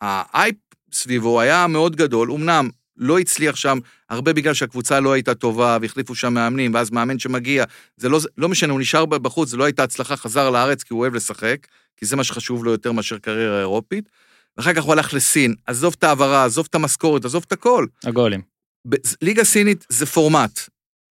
האייפ 0.00 0.56
סביבו 0.92 1.40
היה 1.40 1.66
מאוד 1.66 1.96
גדול, 1.96 2.32
אמנם 2.32 2.70
לא 2.96 3.18
הצליח 3.18 3.56
שם, 3.56 3.78
הרבה 4.10 4.32
בגלל 4.32 4.54
שהקבוצה 4.54 5.00
לא 5.00 5.12
הייתה 5.12 5.34
טובה, 5.34 5.78
והחליפו 5.80 6.14
שם 6.14 6.34
מאמנים, 6.34 6.74
ואז 6.74 6.90
מאמן 6.90 7.18
שמגיע, 7.18 7.64
זה 7.96 8.08
לא, 8.08 8.18
לא 8.38 8.48
משנה, 8.48 8.72
הוא 8.72 8.80
נשאר 8.80 9.06
בחוץ, 9.06 9.48
זה 9.48 9.56
לא 9.56 9.64
הייתה 9.64 9.82
הצלחה, 9.82 10.16
חזר 10.16 10.50
לארץ 10.50 10.82
כי 10.82 10.94
הוא 10.94 11.00
אוהב 11.00 11.14
לשחק, 11.14 11.66
כי 11.96 12.06
זה 12.06 12.16
מה 12.16 12.24
שחשוב 12.24 12.64
לו 12.64 12.70
יותר 12.70 12.92
מאשר 12.92 13.18
קריירה 13.18 13.60
אירופית. 13.60 14.08
ואחר 14.56 14.74
כך 14.74 14.82
הוא 14.82 14.92
הלך 14.92 15.14
לסין, 15.14 15.54
עזוב 15.66 15.94
את 15.98 16.04
העברה, 16.04 16.44
עזוב 16.44 16.66
את 16.70 16.74
המשכורת, 16.74 17.24
עזוב 17.24 17.44
את 17.46 17.52
הכל. 17.52 17.86
הגולים. 18.04 18.40
ב- 18.88 18.96
ליגה 19.22 19.44
סינית 19.44 19.86
זה 19.88 20.06
פורמט. 20.06 20.60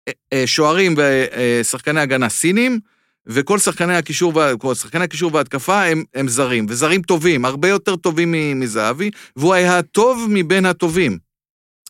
אה, 0.07 0.13
אה, 0.33 0.47
שוערים 0.47 0.95
ושחקני 0.97 1.99
הגנה 1.99 2.29
סינים, 2.29 2.79
וכל 3.25 3.59
שחקני 3.59 3.95
הקישור, 3.95 4.33
כל 4.57 4.75
שחקני 4.75 5.03
הקישור 5.03 5.33
וההתקפה 5.33 5.83
הם, 5.83 6.03
הם 6.13 6.27
זרים, 6.27 6.65
וזרים 6.69 7.01
טובים, 7.01 7.45
הרבה 7.45 7.67
יותר 7.67 7.95
טובים 7.95 8.35
מזהבי, 8.55 9.11
והוא 9.35 9.53
היה 9.53 9.77
הטוב 9.77 10.25
מבין 10.29 10.65
הטובים. 10.65 11.28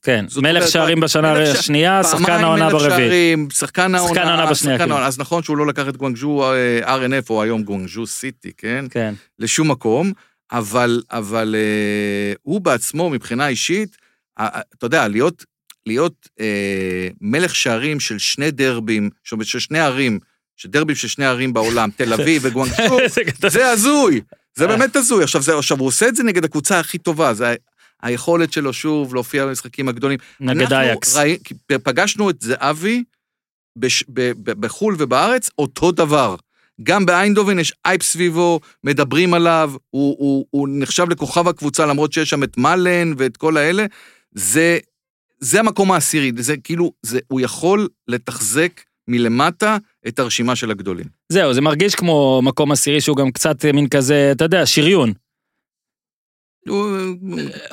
כן, 0.04 0.26
מלך 0.42 0.68
שערים 0.68 1.00
בשנה 1.00 1.34
מלך 1.34 1.60
השנייה, 1.60 2.04
שחקן 2.04 2.26
פעמיים 2.26 2.46
העונה 2.46 2.66
מלך 2.66 2.74
ברביעית. 2.74 2.92
שערים, 2.92 3.48
שחקן 3.52 3.96
העונה, 3.96 4.08
שחקן 4.08 4.28
העונה 4.28 4.52
בשנייה. 4.52 4.78
העונה. 4.80 5.06
אז 5.08 5.20
נכון 5.20 5.44
שהוא 5.44 5.58
לא 5.58 5.68
לקח 5.68 5.88
את 5.88 5.98
גואנג'ו 5.98 6.44
אה, 6.54 6.98
RNF, 6.98 7.30
או 7.30 7.44
היום 7.44 7.64
גואנג'ו 7.64 8.08
סיטי, 8.08 8.52
כן? 8.58 8.86
כן. 8.90 9.14
לשום 9.40 9.72
מקום, 9.72 10.14
אבל, 10.52 11.02
אבל 11.12 11.56
אה, 11.58 12.34
הוא 12.42 12.62
בעצמו, 12.62 13.10
מבחינה 13.10 13.48
אישית, 13.48 13.98
אתה 14.38 14.86
יודע, 14.86 15.08
להיות, 15.08 15.46
להיות 15.86 16.30
אה, 16.40 17.08
מלך 17.22 17.56
שערים 17.56 18.00
של 18.00 18.18
שני 18.18 18.52
דרבים, 18.52 19.10
זאת 19.24 19.32
אומרת, 19.32 19.48
של 19.48 19.60
שני 19.60 19.80
ערים, 19.80 20.20
של 20.56 20.70
דרבים 20.70 20.96
של 20.96 21.08
שני 21.08 21.26
ערים 21.26 21.54
בעולם, 21.54 21.90
תל 21.96 22.14
אביב 22.14 22.42
וגואנג'ו, 22.46 22.98
זה 23.48 23.70
הזוי, 23.70 24.22
זה 24.56 24.64
אה. 24.64 24.70
באמת 24.70 24.96
הזוי. 24.96 25.24
עכשיו, 25.24 25.42
זה, 25.42 25.58
עכשיו, 25.58 25.80
הוא 25.80 25.88
עושה 25.88 26.08
את 26.08 26.16
זה 26.16 26.24
נגד 26.24 26.44
הקבוצה 26.44 26.80
הכי 26.80 26.98
טובה, 26.98 27.34
זה 27.34 27.56
היכולת 28.04 28.54
שלו 28.54 28.74
שוב 28.74 29.14
להופיע 29.14 29.46
במשחקים 29.46 29.90
הגדולים. 29.90 30.20
נגד 30.40 30.62
אנחנו 30.62 30.76
אייקס. 30.76 31.16
ראי, 31.16 31.38
פגשנו 31.84 32.30
את 32.30 32.42
זהבי 32.42 33.04
בש, 33.76 34.04
ב, 34.14 34.32
ב, 34.44 34.52
בחו"ל 34.66 34.96
ובארץ, 34.98 35.50
אותו 35.58 35.92
דבר. 35.92 36.36
גם 36.84 37.06
באיינדובן 37.06 37.60
יש 37.60 37.74
אייפ 37.86 38.04
סביבו, 38.04 38.60
מדברים 38.84 39.34
עליו, 39.34 39.72
הוא, 39.90 40.16
הוא, 40.20 40.46
הוא 40.50 40.68
נחשב 40.72 41.10
לכוכב 41.10 41.48
הקבוצה 41.48 41.86
למרות 41.86 42.14
שיש 42.14 42.30
שם 42.30 42.44
את 42.44 42.58
מלן 42.58 43.14
ואת 43.18 43.38
כל 43.38 43.58
האלה. 43.58 43.86
זה, 44.32 44.78
זה 45.40 45.60
המקום 45.60 45.92
העשירי, 45.92 46.32
זה 46.38 46.58
כאילו, 46.58 46.92
זה, 47.04 47.20
הוא 47.28 47.42
יכול 47.42 47.88
לתחזק 48.08 48.82
מלמטה 49.08 49.78
את 50.08 50.20
הרשימה 50.20 50.56
של 50.56 50.72
הגדולים. 50.72 51.06
זהו, 51.30 51.54
זה 51.54 51.62
מרגיש 51.62 51.96
כמו 51.96 52.42
מקום 52.44 52.72
עשירי 52.72 53.02
שהוא 53.02 53.18
גם 53.18 53.32
קצת 53.32 53.66
מין 53.66 53.90
כזה, 53.90 54.30
אתה 54.32 54.44
יודע, 54.44 54.66
שריון. 54.66 55.14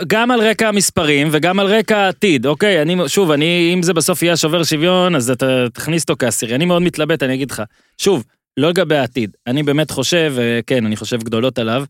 גם 0.06 0.30
על 0.30 0.40
רקע 0.40 0.68
המספרים 0.68 1.28
וגם 1.30 1.60
על 1.60 1.66
רקע 1.66 1.98
העתיד, 1.98 2.46
אוקיי? 2.46 2.82
אני, 2.82 2.96
שוב, 3.06 3.30
אני, 3.30 3.70
אם 3.74 3.82
זה 3.82 3.94
בסוף 3.94 4.22
יהיה 4.22 4.36
שובר 4.36 4.64
שוויון, 4.64 5.14
אז 5.14 5.30
אתה 5.30 5.66
תכניס 5.72 6.02
אותו 6.02 6.14
כעשירי. 6.18 6.54
אני 6.54 6.64
מאוד 6.64 6.82
מתלבט, 6.82 7.22
אני 7.22 7.34
אגיד 7.34 7.50
לך. 7.50 7.62
שוב, 7.98 8.24
לא 8.56 8.68
לגבי 8.68 8.96
העתיד. 8.96 9.30
אני 9.46 9.62
באמת 9.62 9.90
חושב, 9.90 10.32
וכן, 10.36 10.86
אני 10.86 10.96
חושב 10.96 11.22
גדולות 11.22 11.58
עליו, 11.58 11.84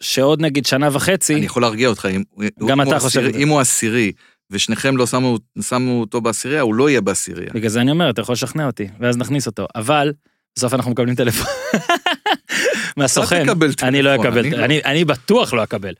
שעוד 0.00 0.40
נגיד 0.40 0.66
שנה 0.66 0.88
וחצי, 0.92 1.34
אני 1.34 1.46
יכול 1.46 1.62
להרגיע 1.62 1.88
אותך, 1.88 2.08
אם, 2.16 2.22
גם 2.66 2.80
אם 2.80 2.88
אתה 2.88 2.96
הוא 2.96 3.02
חושב 3.02 3.32
זה. 3.32 3.38
אם 3.38 3.48
הוא 3.48 3.60
עשירי, 3.60 4.12
ושניכם 4.50 4.96
לא 4.96 5.06
שמו, 5.06 5.38
שמו 5.60 6.00
אותו 6.00 6.20
בעשירייה, 6.20 6.60
הוא 6.60 6.74
לא 6.74 6.90
יהיה 6.90 7.00
בעשירייה. 7.00 7.50
בגלל 7.54 7.68
זה 7.68 7.80
אני 7.80 7.90
אומר, 7.90 8.10
אתה 8.10 8.20
יכול 8.20 8.32
לשכנע 8.32 8.66
אותי, 8.66 8.88
ואז 9.00 9.16
נכניס 9.16 9.46
אותו. 9.46 9.66
אבל, 9.74 10.12
בסוף 10.56 10.74
אנחנו 10.74 10.90
מקבלים 10.90 11.14
טלפון. 11.14 11.46
מהסוכן. 12.96 13.46
אני 13.82 14.02
לא 14.02 14.14
אקבל, 14.14 14.46
לא. 14.46 14.64
אני 14.64 15.04
בטוח 15.04 15.54
לא 15.54 15.62
אקבל. 15.62 15.94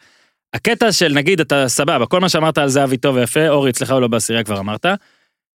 הקטע 0.54 0.92
של 0.92 1.12
נגיד 1.12 1.40
אתה 1.40 1.68
סבבה, 1.68 2.06
כל 2.06 2.20
מה 2.20 2.28
שאמרת 2.28 2.59
על 2.59 2.68
זהבי 2.68 2.96
טוב 2.96 3.16
ויפה, 3.16 3.48
אורי 3.48 3.70
אצלך 3.70 3.90
הוא 3.90 4.00
לא 4.00 4.09
בעשירייה 4.09 4.44
כבר 4.44 4.59
אמרת. 4.59 4.87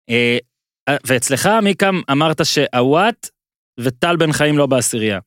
אה, 0.09 0.37
ואצלך 1.07 1.49
עמיקם 1.63 2.01
אמרת 2.11 2.45
שהוואט 2.45 3.29
וטל 3.79 4.15
בן 4.15 4.31
חיים 4.31 4.57
לא 4.57 4.65
בעשירייה. 4.65 5.19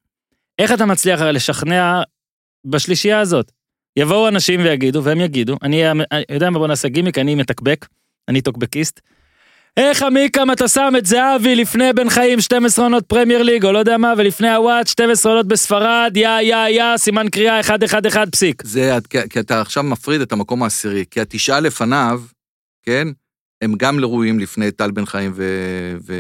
איך 0.59 0.72
אתה 0.72 0.87
מצליח 0.87 1.20
לשכנע 1.20 2.03
בשלישייה 2.66 3.20
הזאת? 3.20 3.53
יבואו 3.98 4.29
אנשים 4.29 4.61
ויגידו, 4.61 5.05
והם 5.05 5.20
יגידו, 5.20 5.57
אני 5.62 5.90
אני 5.90 6.25
יודע 6.31 6.51
מה 6.51 6.59
בוא 6.59 6.68
נעשה 6.68 6.88
גימיק, 6.88 7.18
אני 7.18 7.35
מתקבק, 7.35 7.87
אני 8.29 8.40
טוקבקיסט. 8.40 9.01
איך 9.76 10.02
עמיקם 10.02 10.50
אתה 10.52 10.68
שם 10.68 10.92
את 10.98 11.06
זהבי 11.06 11.54
לפני 11.54 11.92
בן 11.92 12.11
חיים 12.11 12.40
12 12.40 12.85
עונות 12.85 13.06
פרמייר 13.06 13.42
ליג, 13.42 13.64
או 13.64 13.72
לא 13.72 13.78
יודע 13.78 13.96
מה, 13.98 14.14
ולפני 14.18 14.50
הוואט 14.54 14.87
12 14.87 15.32
עונות 15.32 15.46
בספרד, 15.48 16.12
יא 16.16 16.28
יא 16.28 16.56
יא, 16.68 16.96
סימן 16.96 17.28
קריאה 17.28 17.61
1-1-1 17.61 17.70
פסיק. 18.32 18.62
זה, 18.64 18.98
כי, 19.11 19.18
כי 19.30 19.40
אתה 19.40 19.61
עכשיו 19.61 19.82
מפריד 19.82 20.20
את 20.20 20.32
המקום 20.32 20.62
העשירי, 20.62 21.04
כי 21.11 21.20
התשעה 21.20 21.61
לפניו, 21.61 22.22
כן, 22.82 23.08
הם 23.62 23.74
גם 23.76 24.00
ראויים 24.00 24.38
לפני 24.38 24.70
טל 24.70 24.90
בן 24.90 25.06
חיים 25.06 25.32
ו... 25.35 25.44
ו 26.06 26.14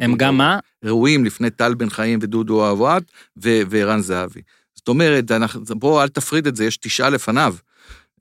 הם 0.00 0.14
גם 0.16 0.36
מה? 0.38 0.58
ראויים 0.84 1.24
לפני 1.24 1.50
טל 1.50 1.74
בן 1.74 1.90
חיים 1.90 2.18
ודודו 2.22 2.70
אבואט 2.70 3.02
וערן 3.36 4.00
זהבי. 4.00 4.40
זאת 4.74 4.88
אומרת, 4.88 5.30
אנחנו- 5.30 5.64
בוא, 5.64 6.02
אל 6.02 6.08
תפריד 6.08 6.46
את 6.46 6.56
זה, 6.56 6.64
יש 6.64 6.76
תשעה 6.76 7.10
לפניו. 7.10 7.54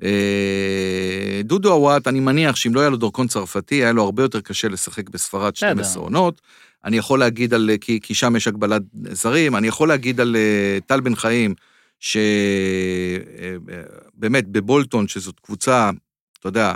אה, 0.04 1.42
דודו 1.44 1.76
אבואט, 1.76 2.08
אני 2.08 2.20
מניח 2.20 2.56
שאם 2.56 2.76
לא 2.76 2.80
היה 2.80 2.90
לו 2.90 2.98
דרכון 2.98 3.28
צרפתי, 3.28 3.76
היה 3.76 3.92
לו 3.92 4.04
הרבה 4.04 4.24
יותר 4.24 4.42
קשה 4.42 4.68
לשחק 4.68 5.10
בספרד 5.10 5.54
בסדר. 5.54 5.70
12 5.70 6.04
עונות. 6.04 6.42
אני 6.86 6.98
יכול 6.98 7.20
להגיד 7.20 7.54
על, 7.54 7.70
כי, 7.82 8.00
כי 8.04 8.14
שם 8.14 8.36
יש 8.36 8.48
הגבלת 8.48 8.82
זרים, 9.12 9.56
אני 9.56 9.68
יכול 9.68 9.88
להגיד 9.88 10.20
על 10.20 10.36
אה, 10.36 10.78
טל 10.86 11.00
בן 11.00 11.16
חיים, 11.16 11.56
שבאמת 12.00 12.88
בבולטון, 14.48 15.08
שזאת 15.08 15.40
קבוצה, 15.40 15.90
אתה 16.40 16.48
יודע, 16.48 16.74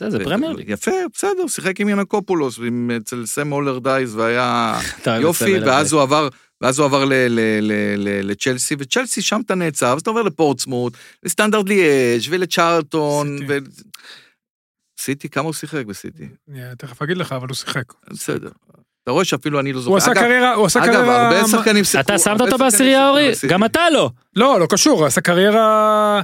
זה, 0.00 0.10
זה 0.10 0.24
פרמייר 0.24 0.52
ליג. 0.52 0.70
יפה, 0.70 0.90
בסדר, 1.14 1.46
שיחק 1.48 1.80
עם 1.80 1.88
יאנקופולוס, 1.88 2.60
אצל 2.96 3.26
סם 3.26 3.52
אלרדייס, 3.52 4.16
והיה 4.16 4.78
יופי, 5.20 5.58
ואז. 5.58 5.92
הוא 5.92 6.02
עבר, 6.02 6.28
ואז 6.62 6.78
הוא 6.78 6.86
עבר 6.86 7.04
ל- 7.04 7.12
ל- 7.12 7.58
ל- 7.60 7.94
ל- 7.96 8.30
לצ'לסי, 8.30 8.74
וצ'לסי 8.78 9.22
שם 9.22 9.40
אתה 9.46 9.54
נעצר, 9.54 9.94
אז 9.94 10.00
אתה 10.00 10.10
עובר 10.10 10.22
לפורטסמוט, 10.22 10.92
לסטנדרט 11.22 11.68
ליאז' 11.68 12.22
ולצ'ארלטון. 12.30 13.38
ו... 13.48 13.58
סיטי, 15.00 15.28
כמה 15.28 15.44
הוא 15.44 15.52
שיחק 15.52 15.86
בסיטי? 15.86 16.28
תכף 16.78 17.02
אגיד 17.02 17.16
לך, 17.16 17.32
אבל 17.32 17.48
הוא 17.48 17.54
שיחק. 17.56 17.84
בסדר. 18.10 18.50
אתה 19.02 19.10
רואה 19.10 19.24
שאפילו 19.24 19.60
אני 19.60 19.72
לא 19.72 19.80
זוכר. 19.80 19.90
הוא 19.90 19.96
עשה 19.98 20.12
אגב- 20.12 20.20
קריירה, 20.20 20.54
הוא 20.54 20.66
עשה 20.66 20.84
אגב, 20.84 20.92
קריירה... 20.94 21.28
הרבה 21.28 21.48
שחקנים 21.48 21.84
שיחקו. 21.84 22.00
אתה 22.00 22.18
שמת 22.18 22.40
אותו 22.40 22.58
בעשירייה 22.58 23.08
אורי? 23.08 23.32
גם 23.48 23.64
אתה 23.64 23.90
לא. 23.92 24.10
לא, 24.36 24.60
לא 24.60 24.66
קשור, 24.70 24.98
הוא 24.98 25.06
עשה 25.06 25.20
קריירה 25.20 26.22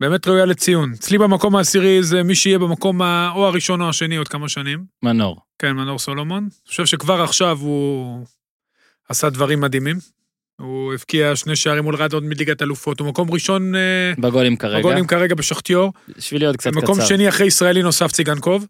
באמת 0.00 0.28
ראויה 0.28 0.44
לציון. 0.44 0.92
אצלי 0.92 1.18
במקום 1.18 1.56
העשירי 1.56 2.02
זה 2.02 2.22
מי 2.22 2.34
שיהיה 2.34 2.58
במקום 2.58 3.02
או 3.02 3.46
הראשון 3.46 3.80
או 3.80 3.88
השני 3.88 4.16
עוד 4.16 4.28
כמה 4.28 4.48
שנים. 4.48 4.84
מנור. 5.04 5.40
כן, 5.58 5.72
מנור 5.72 5.98
סולומון. 5.98 6.38
אני 6.42 6.68
חושב 6.68 6.86
שכבר 6.86 7.22
עכשיו 7.22 7.58
הוא 7.60 8.26
עשה 9.08 9.30
דברים 9.30 9.60
מדהימים. 9.60 9.96
הוא 10.60 10.94
הבקיע 10.94 11.36
שני 11.36 11.56
שערים 11.56 11.84
מול 11.84 11.94
רדוד 11.96 12.24
מליגת 12.24 12.62
אלופות, 12.62 13.00
הוא 13.00 13.08
מקום 13.08 13.30
ראשון 13.30 13.74
אה, 13.74 14.12
בגולים 14.18 14.56
כרגע. 14.56 14.78
בגולים 14.78 15.06
כרגע 15.06 15.34
בשכטיור. 15.34 15.92
בשביל 16.16 16.40
להיות 16.42 16.56
קצת 16.56 16.72
מקום 16.72 16.96
קצר. 16.98 17.06
שני 17.06 17.28
אחרי 17.28 17.46
ישראלי 17.46 17.82
נוסף 17.82 18.12
ציגנקוב 18.12 18.66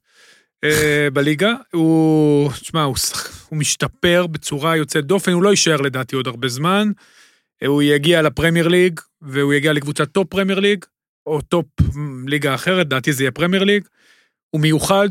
אה, 0.65 1.09
בליגה. 1.15 1.53
הוא, 1.73 2.51
תשמע, 2.53 2.83
הוא, 2.83 2.97
שח- 2.97 3.47
הוא 3.49 3.59
משתפר 3.59 4.27
בצורה 4.27 4.77
יוצאת 4.77 5.05
דופן, 5.07 5.33
הוא 5.33 5.43
לא 5.43 5.49
יישאר 5.51 5.77
לדעתי 5.81 6.17
עוד 6.17 6.27
הרבה 6.27 6.49
זמן. 6.49 6.91
אה, 7.63 7.69
הוא 7.69 7.83
יגיע 7.83 8.23
לפרמייר 8.23 8.69
ליג, 8.69 9.01
והוא 9.23 9.55
יגיע 9.55 9.73
לקבוצת 9.73 10.13
טופ 10.13 10.29
פרמייר 10.29 10.61
ליג, 10.61 10.85
או 11.27 11.41
טופ 11.41 11.67
ליגה 12.27 12.55
אחרת, 12.55 12.89
דעתי 12.89 13.13
זה 13.13 13.23
יהיה 13.23 13.31
פרמייר 13.31 13.65
ליג. 13.65 13.83
הוא 14.51 14.61
מיוחד, 14.61 15.09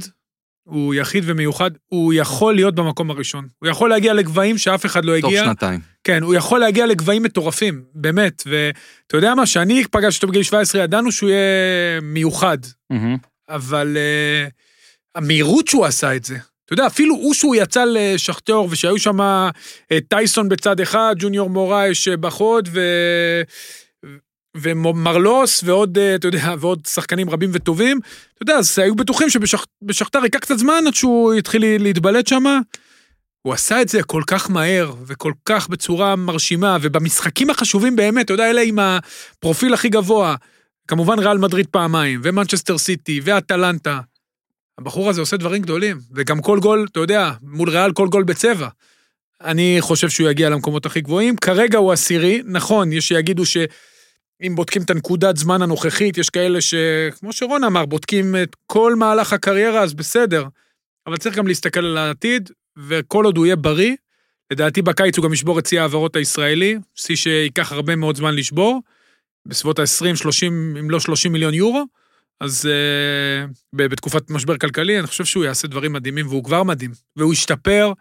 הוא 0.65 0.93
יחיד 0.93 1.23
ומיוחד, 1.27 1.71
הוא 1.85 2.13
יכול 2.13 2.55
להיות 2.55 2.75
במקום 2.75 3.11
הראשון. 3.11 3.47
הוא 3.59 3.69
יכול 3.69 3.89
להגיע 3.89 4.13
לגבהים 4.13 4.57
שאף 4.57 4.85
אחד 4.85 5.05
לא 5.05 5.19
תוך 5.19 5.29
הגיע. 5.29 5.45
שנתיים. 5.45 5.79
כן, 6.03 6.23
הוא 6.23 6.35
יכול 6.35 6.59
להגיע 6.59 6.85
לגבהים 6.85 7.23
מטורפים, 7.23 7.83
באמת. 7.93 8.43
ואתה 8.45 9.17
יודע 9.17 9.35
מה, 9.35 9.45
שאני 9.45 9.83
פגשתי 9.91 10.17
אותו 10.17 10.27
בגיל 10.27 10.43
17, 10.43 10.81
ידענו 10.81 11.11
שהוא 11.11 11.29
יהיה 11.29 12.01
מיוחד. 12.01 12.57
מהמם. 12.89 13.17
אבל 13.49 13.97
uh, 13.97 14.51
המהירות 15.15 15.67
שהוא 15.67 15.85
עשה 15.85 16.15
את 16.15 16.25
זה, 16.25 16.35
אתה 16.65 16.73
יודע, 16.73 16.87
אפילו 16.87 17.15
הוא 17.15 17.33
שהוא 17.33 17.55
יצא 17.55 17.85
לשכתור, 17.87 18.67
ושהיו 18.71 18.99
שם 18.99 19.19
uh, 19.19 19.95
טייסון 20.09 20.49
בצד 20.49 20.79
אחד, 20.79 21.15
ג'וניור 21.19 21.49
מורייש 21.49 22.07
אה, 22.07 22.17
בחוד, 22.17 22.69
ו... 22.71 22.81
ומרלוס 24.55 25.63
ועוד, 25.63 25.97
אה, 25.97 26.15
אתה 26.15 26.27
יודע, 26.27 26.55
ועוד 26.59 26.79
שחקנים 26.87 27.29
רבים 27.29 27.49
וטובים, 27.53 27.99
אתה 28.33 28.43
יודע, 28.43 28.53
אז 28.53 28.79
היו 28.79 28.95
בטוחים 28.95 29.29
שבשכתר 29.29 30.19
ייקח 30.23 30.39
קצת 30.39 30.57
זמן 30.57 30.83
עד 30.87 30.93
שהוא 30.93 31.33
יתחיל 31.33 31.83
להתבלט 31.83 32.27
שם. 32.27 32.43
הוא 33.41 33.53
עשה 33.53 33.81
את 33.81 33.89
זה 33.89 34.03
כל 34.03 34.21
כך 34.27 34.49
מהר, 34.49 34.93
וכל 35.07 35.33
כך 35.45 35.69
בצורה 35.69 36.15
מרשימה, 36.15 36.77
ובמשחקים 36.81 37.49
החשובים 37.49 37.95
באמת, 37.95 38.25
אתה 38.25 38.33
יודע, 38.33 38.49
אלה 38.49 38.61
עם 38.61 38.79
הפרופיל 38.79 39.73
הכי 39.73 39.89
גבוה, 39.89 40.35
כמובן 40.87 41.19
ריאל 41.19 41.37
מדריד 41.37 41.67
פעמיים, 41.71 42.21
ומנצ'סטר 42.23 42.77
סיטי, 42.77 43.21
ואטלנטה. 43.23 43.99
הבחור 44.77 45.09
הזה 45.09 45.21
עושה 45.21 45.37
דברים 45.37 45.61
גדולים, 45.61 45.99
וגם 46.15 46.41
כל 46.41 46.59
גול, 46.59 46.87
אתה 46.91 46.99
יודע, 46.99 47.31
מול 47.41 47.69
ריאל 47.69 47.91
כל 47.91 48.07
גול 48.07 48.23
בצבע. 48.23 48.67
אני 49.43 49.77
חושב 49.79 50.09
שהוא 50.09 50.29
יגיע 50.29 50.49
למקומות 50.49 50.85
הכי 50.85 51.01
גבוהים. 51.01 51.35
כרגע 51.35 51.77
הוא 51.77 51.91
עשירי, 51.91 52.41
נכון, 52.45 52.93
יש 52.93 53.07
שיגידו 53.07 53.43
שאם 54.41 54.55
בודקים 54.55 54.81
את 54.81 54.89
הנקודת 54.89 55.37
זמן 55.37 55.61
הנוכחית, 55.61 56.17
יש 56.17 56.29
כאלה 56.29 56.61
ש... 56.61 56.73
כמו 57.19 57.33
שרון 57.33 57.63
אמר, 57.63 57.85
בודקים 57.85 58.35
את 58.43 58.55
כל 58.65 58.95
מהלך 58.95 59.33
הקריירה, 59.33 59.81
אז 59.81 59.93
בסדר. 59.93 60.45
אבל 61.07 61.17
צריך 61.17 61.35
גם 61.35 61.47
להסתכל 61.47 61.85
על 61.85 61.97
העתיד, 61.97 62.49
וכל 62.87 63.25
עוד 63.25 63.37
הוא 63.37 63.45
יהיה 63.45 63.55
בריא, 63.55 63.95
לדעתי 64.51 64.81
בקיץ 64.81 65.17
הוא 65.17 65.23
גם 65.23 65.33
ישבור 65.33 65.59
את 65.59 65.65
שיא 65.65 65.79
ההעברות 65.79 66.15
הישראלי, 66.15 66.77
שיא 66.95 67.15
שייקח 67.15 67.71
הרבה 67.71 67.95
מאוד 67.95 68.15
זמן 68.15 68.35
לשבור, 68.35 68.81
בסביבות 69.45 69.79
ה-20, 69.79 70.15
30, 70.15 70.77
אם 70.79 70.89
לא 70.89 70.99
30 70.99 71.31
מיליון 71.31 71.53
יורו. 71.53 71.85
אז 72.39 72.65
uh, 72.65 73.53
בתקופת 73.75 74.29
משבר 74.29 74.57
כלכלי, 74.57 74.99
אני 74.99 75.07
חושב 75.07 75.25
שהוא 75.25 75.45
יעשה 75.45 75.67
דברים 75.67 75.93
מדהימים, 75.93 76.27
והוא 76.27 76.43
כבר 76.43 76.63
מדהים. 76.63 76.91
והוא 77.15 77.33
ישתפר, 77.33 77.93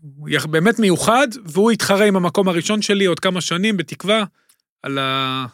הוא 0.00 0.28
באמת 0.50 0.78
מיוחד, 0.78 1.26
והוא 1.44 1.72
יתחרה 1.72 2.04
עם 2.04 2.16
המקום 2.16 2.48
הראשון 2.48 2.82
שלי 2.82 3.04
עוד 3.04 3.20
כמה 3.20 3.40
שנים, 3.40 3.76
בתקווה, 3.76 4.24
על 4.82 4.98
ה... 4.98 5.46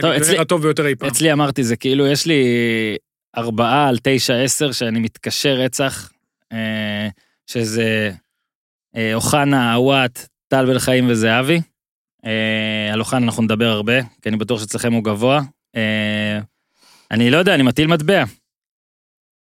טוב, 0.00 0.10
המגרר 0.10 0.22
אצלי- 0.22 0.38
הטוב 0.38 0.62
ביותר 0.62 0.86
אי 0.86 0.94
פעם. 0.96 1.08
אצלי 1.08 1.32
אמרתי, 1.32 1.64
זה 1.64 1.76
כאילו, 1.76 2.06
יש 2.06 2.26
לי 2.26 2.44
ארבעה 3.36 3.88
על 3.88 3.98
תשע 4.02 4.34
עשר 4.34 4.72
שאני 4.72 4.98
מתקשר 4.98 5.54
רצח, 5.54 6.12
אה, 6.52 7.08
שזה 7.46 8.10
אה, 8.96 9.14
אוחנה, 9.14 9.74
עוואט, 9.74 10.28
טל 10.48 10.66
בן 10.66 10.78
חיים 10.78 11.08
וזהבי. 11.10 11.60
אה, 12.26 12.90
על 12.92 13.00
אוחנה 13.00 13.26
אנחנו 13.26 13.42
נדבר 13.42 13.66
הרבה, 13.68 14.02
כי 14.22 14.28
אני 14.28 14.36
בטוח 14.36 14.60
שאצלכם 14.60 14.92
הוא 14.92 15.04
גבוה. 15.04 15.40
אה, 15.76 16.38
אני 17.10 17.30
לא 17.30 17.36
יודע, 17.36 17.54
אני 17.54 17.62
מטיל 17.62 17.86
מטבע. 17.86 18.24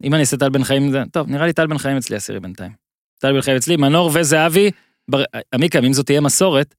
אם 0.03 0.13
אני 0.13 0.21
אעשה 0.21 0.37
טל 0.37 0.49
בן 0.49 0.63
חיים, 0.63 0.91
זה... 0.91 1.03
טוב, 1.11 1.29
נראה 1.29 1.45
לי 1.45 1.53
טל 1.53 1.67
בן 1.67 1.77
חיים 1.77 1.97
אצלי 1.97 2.15
עשירי 2.15 2.39
בינתיים. 2.39 2.71
טל 3.19 3.33
בן 3.33 3.41
חיים 3.41 3.57
אצלי, 3.57 3.75
מנור 3.77 4.11
וזהבי, 4.13 4.71
בר... 5.09 5.23
עמיקה, 5.53 5.79
אם 5.79 5.93
זאת 5.93 6.05
תהיה 6.05 6.21
מסורת, 6.21 6.75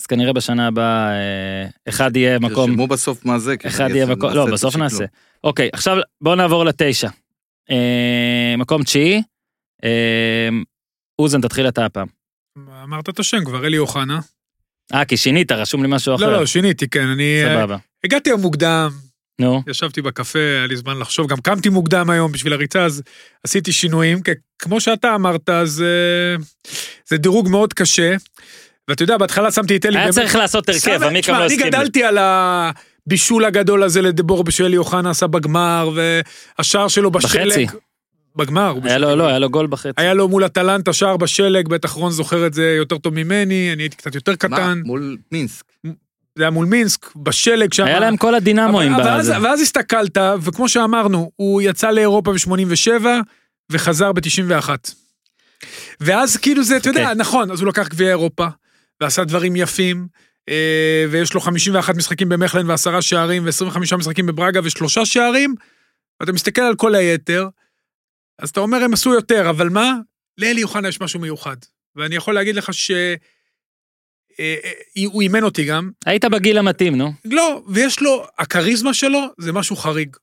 אז 0.00 0.06
כנראה 0.06 0.32
בשנה 0.32 0.66
הבאה 0.66 1.10
אה, 1.10 1.68
אחד 1.88 2.16
יהיה 2.16 2.38
מקום... 2.38 2.70
תרשמו 2.70 2.86
בסוף 2.86 3.24
מה 3.24 3.38
זה, 3.38 3.56
כי 3.56 3.68
אחד 3.68 3.90
יהיה 3.90 4.06
מקום, 4.06 4.30
לא, 4.30 4.46
בסוף. 4.46 4.76
נעשה. 4.76 5.04
אוקיי, 5.44 5.68
עכשיו 5.72 5.96
בואו 6.20 6.34
נעבור 6.34 6.64
לתשע. 6.64 7.08
אה, 7.70 8.54
מקום 8.58 8.82
תשיעי, 8.82 9.22
אה, 9.84 10.48
אוזן, 11.18 11.40
תתחיל 11.40 11.68
אתה 11.68 11.86
הפעם. 11.86 12.06
אמרת 12.84 13.08
את 13.08 13.18
השם 13.18 13.44
כבר, 13.44 13.66
אלי 13.66 13.78
אוחנה. 13.78 14.20
אה, 14.94 15.04
כי 15.04 15.16
שינית, 15.16 15.52
רשום 15.52 15.82
לי 15.82 15.88
משהו 15.90 16.14
אחר. 16.14 16.26
לא, 16.26 16.40
לא, 16.40 16.46
שיניתי, 16.46 16.88
כן, 16.88 17.06
אני... 17.06 17.42
סבבה. 17.44 17.76
הגעתי 18.04 18.30
היום 18.30 18.40
מוקדם, 18.40 18.90
נו, 19.40 19.62
ישבתי 19.66 20.02
בקפה, 20.02 20.38
היה 20.38 20.66
לי 20.66 20.76
זמן 20.76 20.98
לחשוב, 20.98 21.26
גם 21.26 21.40
קמתי 21.40 21.68
מוקדם 21.68 22.10
היום 22.10 22.32
בשביל 22.32 22.52
הריצה, 22.52 22.84
אז 22.84 23.02
עשיתי 23.44 23.72
שינויים, 23.72 24.22
כי 24.22 24.30
כמו 24.58 24.80
שאתה 24.80 25.14
אמרת, 25.14 25.48
אז 25.48 25.82
אה, 25.82 26.44
זה 27.08 27.16
דירוג 27.16 27.48
מאוד 27.48 27.72
קשה. 27.72 28.16
ואתה 28.88 29.02
יודע, 29.02 29.16
בהתחלה 29.16 29.50
שמתי 29.50 29.76
את 29.76 29.86
אלי... 29.86 29.96
היה 29.96 30.04
באמת- 30.04 30.14
צריך 30.14 30.36
לעשות 30.36 30.68
הרכב, 30.68 30.80
תשמע, 30.80 30.98
לא 30.98 31.08
אני 31.08 31.18
הסכים. 31.18 31.34
לי. 31.64 31.70
גדלתי 31.70 32.04
על 32.04 32.18
הבישול 32.20 33.44
הגדול 33.44 33.82
הזה 33.82 34.02
לדבור 34.02 34.50
שאלי 34.50 34.76
אוחנה 34.76 35.10
עשה 35.10 35.26
בגמר, 35.26 35.90
והשער 36.58 36.88
שלו 36.88 37.10
בשלג. 37.10 37.48
בחצי. 37.48 37.66
בגמר. 38.36 38.74
היה 38.84 38.98
לו. 38.98 39.16
לא, 39.16 39.26
היה 39.26 39.38
לו 39.38 39.50
גול 39.50 39.66
בחצי. 39.66 39.88
היה 39.96 40.14
לו 40.14 40.28
מול 40.28 40.46
אטלנטה 40.46 40.92
שער 40.92 41.16
בשלג, 41.16 41.68
בטח 41.68 41.90
רון 41.90 42.12
זוכר 42.12 42.46
את 42.46 42.54
זה 42.54 42.74
יותר 42.78 42.98
טוב 42.98 43.14
ממני, 43.14 43.70
אני 43.72 43.82
הייתי 43.82 43.96
קצת 43.96 44.14
יותר 44.14 44.32
מה? 44.32 44.36
קטן. 44.56 44.80
מול 44.84 45.16
מינסק. 45.32 45.64
זה 46.36 46.44
היה 46.44 46.50
מול 46.50 46.66
מינסק, 46.66 47.06
בשלג 47.16 47.72
שם. 47.72 47.84
היה 47.84 48.00
להם 48.00 48.16
כל 48.16 48.34
אבל- 48.94 49.06
ואז, 49.06 49.28
בזה. 49.30 49.42
ואז 49.42 49.60
הסתכלת, 49.60 50.18
וכמו 50.40 50.68
שאמרנו, 50.68 51.30
הוא 51.36 51.62
יצא 51.62 51.90
לאירופה 51.90 52.32
ב-87 52.32 53.04
וחזר 53.72 54.12
ב-91. 54.12 54.68
ואז 56.00 56.36
כאילו 56.36 56.64
זה, 56.64 56.76
אתה 56.76 56.88
יודע, 56.88 57.04
חכה. 57.04 57.14
נכון, 57.14 57.50
אז 57.50 57.60
הוא 57.60 57.68
לקח 57.68 57.88
גביע 57.88 58.08
אירופה, 58.08 58.46
ועשה 59.00 59.24
דברים 59.24 59.56
יפים, 59.56 60.08
אה, 60.48 61.04
ויש 61.10 61.34
לו 61.34 61.40
51 61.40 61.96
משחקים 61.96 62.28
במכלן 62.28 62.70
ועשרה 62.70 63.02
שערים, 63.02 63.44
ו-25 63.46 63.96
משחקים 63.96 64.26
בברגה 64.26 64.60
ושלושה 64.64 65.06
שערים, 65.06 65.54
ואתה 66.20 66.32
מסתכל 66.32 66.60
על 66.60 66.74
כל 66.74 66.94
היתר, 66.94 67.48
אז 68.38 68.50
אתה 68.50 68.60
אומר, 68.60 68.82
הם 68.82 68.92
עשו 68.92 69.14
יותר, 69.14 69.50
אבל 69.50 69.68
מה? 69.68 69.94
לאלי 70.38 70.62
אוחנה 70.62 70.88
יש 70.88 71.00
משהו 71.00 71.20
מיוחד. 71.20 71.56
ואני 71.96 72.16
יכול 72.16 72.34
להגיד 72.34 72.56
לך 72.56 72.74
ש... 72.74 72.90
אה, 74.40 74.56
אה, 74.64 75.04
הוא 75.06 75.22
אימן 75.22 75.42
אותי 75.42 75.64
גם, 75.64 75.90
היית 76.06 76.24
בגיל 76.24 76.58
המתאים, 76.58 76.96
נו. 76.96 77.12
לא, 77.24 77.62
ויש 77.68 78.00
לו, 78.00 78.26
הכריזמה 78.38 78.94
שלו 78.94 79.20
זה 79.38 79.52
משהו 79.52 79.76
חריג. 79.76 80.16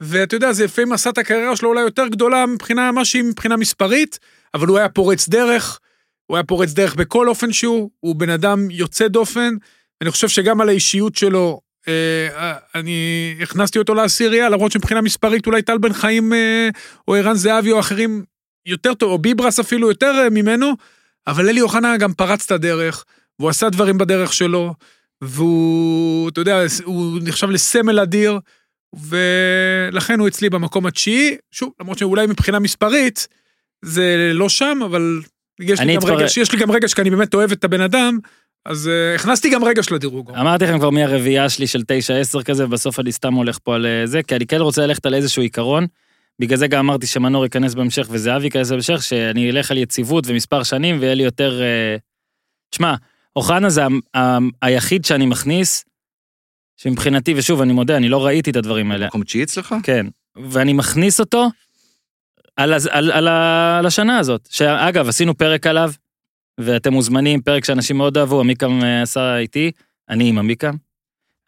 ואתה 0.00 0.36
יודע, 0.36 0.52
זה 0.52 0.64
לפעמים 0.64 0.92
עשה 0.92 1.10
את 1.10 1.18
הקריירה 1.18 1.56
שלו 1.56 1.68
אולי 1.68 1.80
יותר 1.80 2.08
גדולה 2.08 2.46
מבחינה, 2.46 2.92
מה 2.92 3.04
שהיא 3.04 3.22
מבחינה 3.22 3.56
מספרית, 3.56 4.18
אבל 4.54 4.66
הוא 4.66 4.78
היה 4.78 4.88
פורץ 4.88 5.28
דרך, 5.28 5.80
הוא 6.26 6.36
היה 6.36 6.44
פורץ 6.44 6.72
דרך 6.72 6.94
בכל 6.94 7.28
אופן 7.28 7.52
שהוא, 7.52 7.90
הוא 8.00 8.16
בן 8.16 8.30
אדם 8.30 8.70
יוצא 8.70 9.08
דופן, 9.08 9.54
אני 10.00 10.10
חושב 10.10 10.28
שגם 10.28 10.60
על 10.60 10.68
האישיות 10.68 11.16
שלו, 11.16 11.60
אה, 11.88 12.54
אני 12.74 13.34
הכנסתי 13.42 13.78
אותו 13.78 13.94
לעשירייה, 13.94 14.48
למרות 14.48 14.72
שמבחינה 14.72 15.00
מספרית 15.00 15.46
אולי 15.46 15.62
טל 15.62 15.78
בן 15.78 15.92
חיים 15.92 16.32
אה, 16.32 16.68
או 17.08 17.14
ערן 17.14 17.34
זהבי 17.34 17.72
או 17.72 17.80
אחרים 17.80 18.24
יותר 18.66 18.94
טוב, 18.94 19.10
או 19.10 19.18
ביברס 19.18 19.60
אפילו 19.60 19.88
יותר 19.88 20.12
אה, 20.18 20.30
ממנו, 20.30 20.72
אבל 21.26 21.48
אלי 21.48 21.60
אוחנה 21.60 21.96
גם 21.96 22.12
פרץ 22.12 22.44
את 22.44 22.50
הדרך, 22.50 23.04
והוא 23.38 23.50
עשה 23.50 23.68
דברים 23.68 23.98
בדרך 23.98 24.32
שלו, 24.32 24.74
והוא, 25.20 26.28
אתה 26.28 26.40
יודע, 26.40 26.62
הוא 26.84 27.18
נחשב 27.22 27.50
לסמל 27.50 28.00
אדיר, 28.00 28.38
ולכן 28.94 30.20
הוא 30.20 30.28
אצלי 30.28 30.50
במקום 30.50 30.86
התשיעי, 30.86 31.36
שוב, 31.50 31.72
למרות 31.80 31.98
שאולי 31.98 32.26
מבחינה 32.26 32.58
מספרית, 32.58 33.28
זה 33.84 34.30
לא 34.34 34.48
שם, 34.48 34.78
אבל 34.84 35.20
יש 35.60 35.80
לי, 35.80 35.96
אתפר- 35.96 36.14
רגש, 36.16 36.36
יש 36.36 36.52
לי 36.52 36.58
גם 36.58 36.70
רגש, 36.70 36.94
כי 36.94 37.00
אני 37.00 37.10
באמת 37.10 37.34
אוהב 37.34 37.52
את 37.52 37.64
הבן 37.64 37.80
אדם, 37.80 38.18
אז 38.64 38.86
uh, 38.86 39.20
הכנסתי 39.20 39.50
גם 39.50 39.64
רגש 39.64 39.90
לדירוג. 39.92 40.30
אמרתי 40.30 40.64
לכם 40.64 40.78
כבר 40.78 40.90
מי 40.90 41.02
הרביעייה 41.04 41.48
שלי 41.48 41.66
של 41.66 41.82
9-10 42.38 42.42
כזה, 42.42 42.64
ובסוף 42.64 43.00
אני 43.00 43.12
סתם 43.12 43.34
הולך 43.34 43.58
פה 43.62 43.74
על 43.74 43.86
אה, 43.86 44.06
זה, 44.06 44.22
כי 44.22 44.36
אני 44.36 44.46
כן 44.46 44.60
רוצה 44.60 44.86
ללכת 44.86 45.06
על 45.06 45.14
איזשהו 45.14 45.42
עיקרון. 45.42 45.86
בגלל 46.38 46.58
זה 46.58 46.66
גם 46.66 46.78
אמרתי 46.78 47.06
שמנור 47.06 47.44
ייכנס 47.44 47.74
בהמשך 47.74 48.06
וזהבי 48.10 48.44
ייכנס 48.44 48.70
בהמשך, 48.70 49.02
שאני 49.02 49.50
אלך 49.50 49.70
על 49.70 49.76
יציבות 49.78 50.24
ומספר 50.26 50.62
שנים 50.62 50.98
ויהיה 51.00 51.14
לי 51.14 51.22
יותר... 51.22 51.62
אה, 51.62 51.96
תשמע, 52.70 52.94
אוחנה 53.36 53.70
זה 53.70 53.84
ה- 53.84 53.88
ה- 54.18 54.38
היחיד 54.62 55.04
שאני 55.04 55.26
מכניס, 55.26 55.84
שמבחינתי, 56.76 57.34
ושוב, 57.36 57.60
אני 57.60 57.72
מודה, 57.72 57.96
אני 57.96 58.08
לא 58.08 58.26
ראיתי 58.26 58.50
את 58.50 58.56
הדברים 58.56 58.92
האלה. 58.92 59.06
מקום 59.06 59.24
תשיעי 59.24 59.44
אצלך? 59.44 59.74
כן, 59.82 60.06
ואני 60.36 60.72
מכניס 60.72 61.20
אותו 61.20 61.48
על, 62.56 62.72
על, 62.90 63.10
על, 63.12 63.28
על 63.78 63.86
השנה 63.86 64.18
הזאת. 64.18 64.48
שאגב, 64.50 65.08
עשינו 65.08 65.36
פרק 65.36 65.66
עליו, 65.66 65.92
ואתם 66.60 66.92
מוזמנים, 66.92 67.42
פרק 67.42 67.64
שאנשים 67.64 67.96
מאוד 67.96 68.18
אהבו, 68.18 68.40
עמיקם 68.40 68.84
אה, 68.84 69.02
עשה 69.02 69.36
איתי, 69.38 69.70
אני 70.08 70.28
עם 70.28 70.38
עמיקם. 70.38 70.74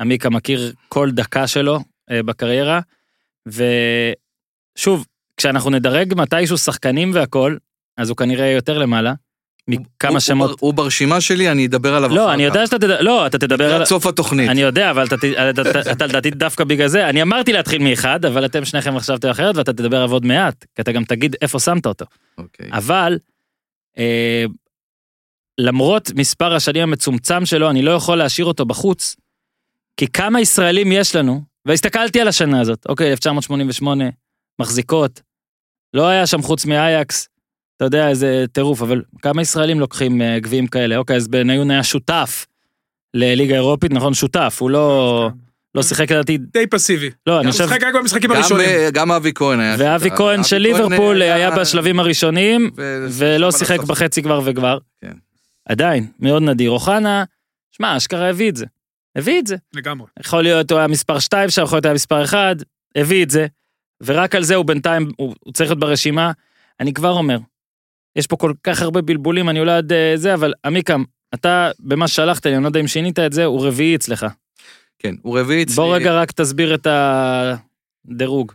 עמיקם 0.00 0.34
מכיר 0.34 0.72
כל 0.88 1.10
דקה 1.10 1.46
שלו 1.46 1.78
אה, 2.10 2.22
בקריירה, 2.22 2.80
ושוב, 3.46 5.06
כשאנחנו 5.36 5.70
נדרג 5.70 6.14
מתישהו 6.16 6.58
שחקנים 6.58 7.10
והכל, 7.14 7.56
אז 7.96 8.08
הוא 8.08 8.16
כנראה 8.16 8.46
יותר 8.46 8.78
למעלה, 8.78 9.14
מכמה 9.68 10.20
שמות. 10.20 10.50
הוא, 10.50 10.56
הוא 10.60 10.74
ברשימה 10.74 11.20
שלי, 11.20 11.50
אני 11.50 11.66
אדבר 11.66 11.94
עליו 11.94 12.10
לא, 12.10 12.32
אני. 12.32 12.42
יודע 12.42 12.66
שאתה 12.66 12.78
תדבר, 12.78 13.00
לא, 13.00 13.26
אתה 13.26 13.38
תדבר 13.38 13.74
על... 13.74 13.80
עד 13.80 13.86
סוף 13.86 14.06
התוכנית. 14.06 14.50
אני 14.50 14.60
יודע, 14.60 14.90
אבל 14.90 15.06
אתה 15.92 16.06
לדעתי 16.06 16.30
דווקא 16.30 16.64
בגלל 16.64 16.88
זה, 16.88 17.08
אני 17.08 17.22
אמרתי 17.22 17.52
להתחיל 17.52 17.82
מאחד, 17.82 18.24
אבל 18.24 18.44
אתם 18.44 18.64
שניכם 18.64 18.98
חשבתם 18.98 19.28
אחרת 19.28 19.56
ואתה 19.56 19.72
תדבר 19.72 19.96
עליו 19.96 20.12
עוד 20.12 20.26
מעט, 20.26 20.64
כי 20.74 20.82
אתה 20.82 20.92
גם 20.92 21.04
תגיד 21.04 21.36
איפה 21.42 21.58
שמת 21.58 21.86
אותו. 21.86 22.04
אוקיי. 22.38 22.68
אבל, 22.72 23.18
אה, 23.98 24.44
למרות 25.58 26.10
מספר 26.14 26.54
השנים 26.54 26.82
המצומצם 26.82 27.46
שלו, 27.46 27.70
אני 27.70 27.82
לא 27.82 27.90
יכול 27.90 28.18
להשאיר 28.18 28.46
אותו 28.46 28.64
בחוץ, 28.64 29.16
כי 29.96 30.06
כמה 30.06 30.40
ישראלים 30.40 30.92
יש 30.92 31.16
לנו, 31.16 31.42
והסתכלתי 31.66 32.20
על 32.20 32.28
השנה 32.28 32.60
הזאת, 32.60 32.86
אוקיי, 32.88 33.10
1988, 33.10 34.04
מחזיקות, 34.58 35.20
לא 35.94 36.06
היה 36.06 36.26
שם 36.26 36.42
חוץ 36.42 36.64
מאייקס, 36.64 37.28
אתה 37.78 37.86
יודע, 37.86 38.08
איזה 38.08 38.44
טירוף, 38.52 38.82
אבל 38.82 39.02
כמה 39.22 39.42
ישראלים 39.42 39.80
לוקחים 39.80 40.22
אה, 40.22 40.38
גביעים 40.40 40.66
כאלה? 40.66 40.96
אוקיי, 40.96 41.16
אז 41.16 41.28
בניון 41.28 41.70
היה 41.70 41.82
שותף 41.82 42.46
לליגה 43.14 43.54
אירופית, 43.54 43.92
נכון? 43.92 44.14
שותף, 44.14 44.56
הוא 44.60 44.70
לא, 44.70 45.30
לא 45.74 45.82
שיחק 45.82 46.12
לדעתי, 46.12 46.38
די 46.38 46.66
פסיבי. 46.66 47.10
לא, 47.26 47.36
אני 47.36 47.46
הוא 47.46 47.52
חושב, 47.52 47.64
משחק 47.64 47.82
רק 47.82 47.94
במשחקים 47.94 48.30
גם, 48.30 48.36
הראשונים. 48.36 48.66
אה, 48.68 48.90
גם 48.92 49.12
אבי 49.12 49.32
כהן 49.34 49.60
היה... 49.60 49.76
ואבי 49.78 50.08
שם. 50.08 50.16
כהן 50.16 50.44
של 50.44 50.58
ליברפול 50.58 51.22
היה 51.22 51.50
בשלבים 51.50 52.00
הראשונים, 52.00 52.70
ולא 53.10 53.52
שיחק. 53.52 53.80
בחצי 53.80 54.22
כבר 54.22 54.40
וכבר. 54.44 54.78
כן. 55.00 55.12
עדיין, 55.68 56.06
מאוד 56.20 56.42
נדיר. 56.42 56.70
אוחנה, 56.70 57.24
שמע, 57.70 57.96
אשכרה 57.96 58.28
הביא 58.28 58.50
את 58.50 58.56
זה. 58.56 58.66
הביא 59.16 59.38
את 59.38 59.46
זה. 59.46 59.56
לגמרי. 59.74 60.06
יכול 60.20 60.42
להיות 60.42 60.70
הוא 60.70 60.78
היה 60.78 60.88
מספר 60.88 61.18
2 61.18 61.50
שם, 61.50 61.62
יכול 61.62 61.76
להיות 61.76 61.84
היה 61.84 61.94
מספר 61.94 62.24
1, 62.24 62.56
הביא 62.96 63.24
את 63.24 63.30
זה. 63.30 63.46
ורק 64.04 64.34
על 64.34 64.42
זה 64.42 64.54
הוא 64.54 64.64
בינתיים, 64.64 65.10
הוא, 65.16 65.34
הוא 65.40 65.52
צריך 65.52 65.70
להיות 65.70 65.80
ברשימה. 65.80 66.32
אני 66.80 66.92
כבר 66.92 67.10
אומר, 67.12 67.38
יש 68.16 68.26
פה 68.26 68.36
כל 68.36 68.52
כך 68.64 68.82
הרבה 68.82 69.02
בלבולים, 69.02 69.48
אני 69.48 69.60
אולי 69.60 69.72
עד 69.72 69.92
אה, 69.92 70.12
זה, 70.16 70.34
אבל 70.34 70.52
עמיקם, 70.64 71.02
אתה, 71.34 71.70
במה 71.80 72.08
ששלחת 72.08 72.46
לי, 72.46 72.54
אני 72.54 72.62
לא 72.62 72.68
יודע 72.68 72.80
אם 72.80 72.86
שינית 72.86 73.18
את 73.18 73.32
זה, 73.32 73.44
הוא 73.44 73.66
רביעי 73.66 73.96
אצלך. 73.96 74.26
כן, 74.98 75.14
הוא 75.22 75.38
רביעי 75.38 75.62
אצלי. 75.62 75.74
בוא 75.74 75.96
רגע 75.96 76.20
רק 76.20 76.32
תסביר 76.32 76.74
את 76.74 76.86
הדירוג. 78.06 78.52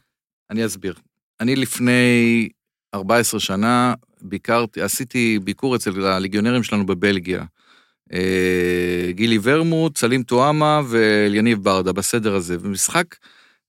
אני 0.51 0.65
אסביר. 0.65 0.93
אני 1.39 1.55
לפני 1.55 2.49
14 2.93 3.39
שנה 3.39 3.93
ביקרתי, 4.21 4.81
עשיתי 4.81 5.39
ביקור 5.43 5.75
אצל 5.75 6.05
הליגיונרים 6.05 6.63
שלנו 6.63 6.85
בבלגיה. 6.85 7.43
אה, 8.13 9.11
גילי 9.11 9.39
ורמוט, 9.43 9.97
סלים 9.97 10.23
טועמה 10.23 10.81
ואליניב 10.87 11.63
ברדה, 11.63 11.93
בסדר 11.93 12.35
הזה. 12.35 12.57
ומשחק, 12.61 13.15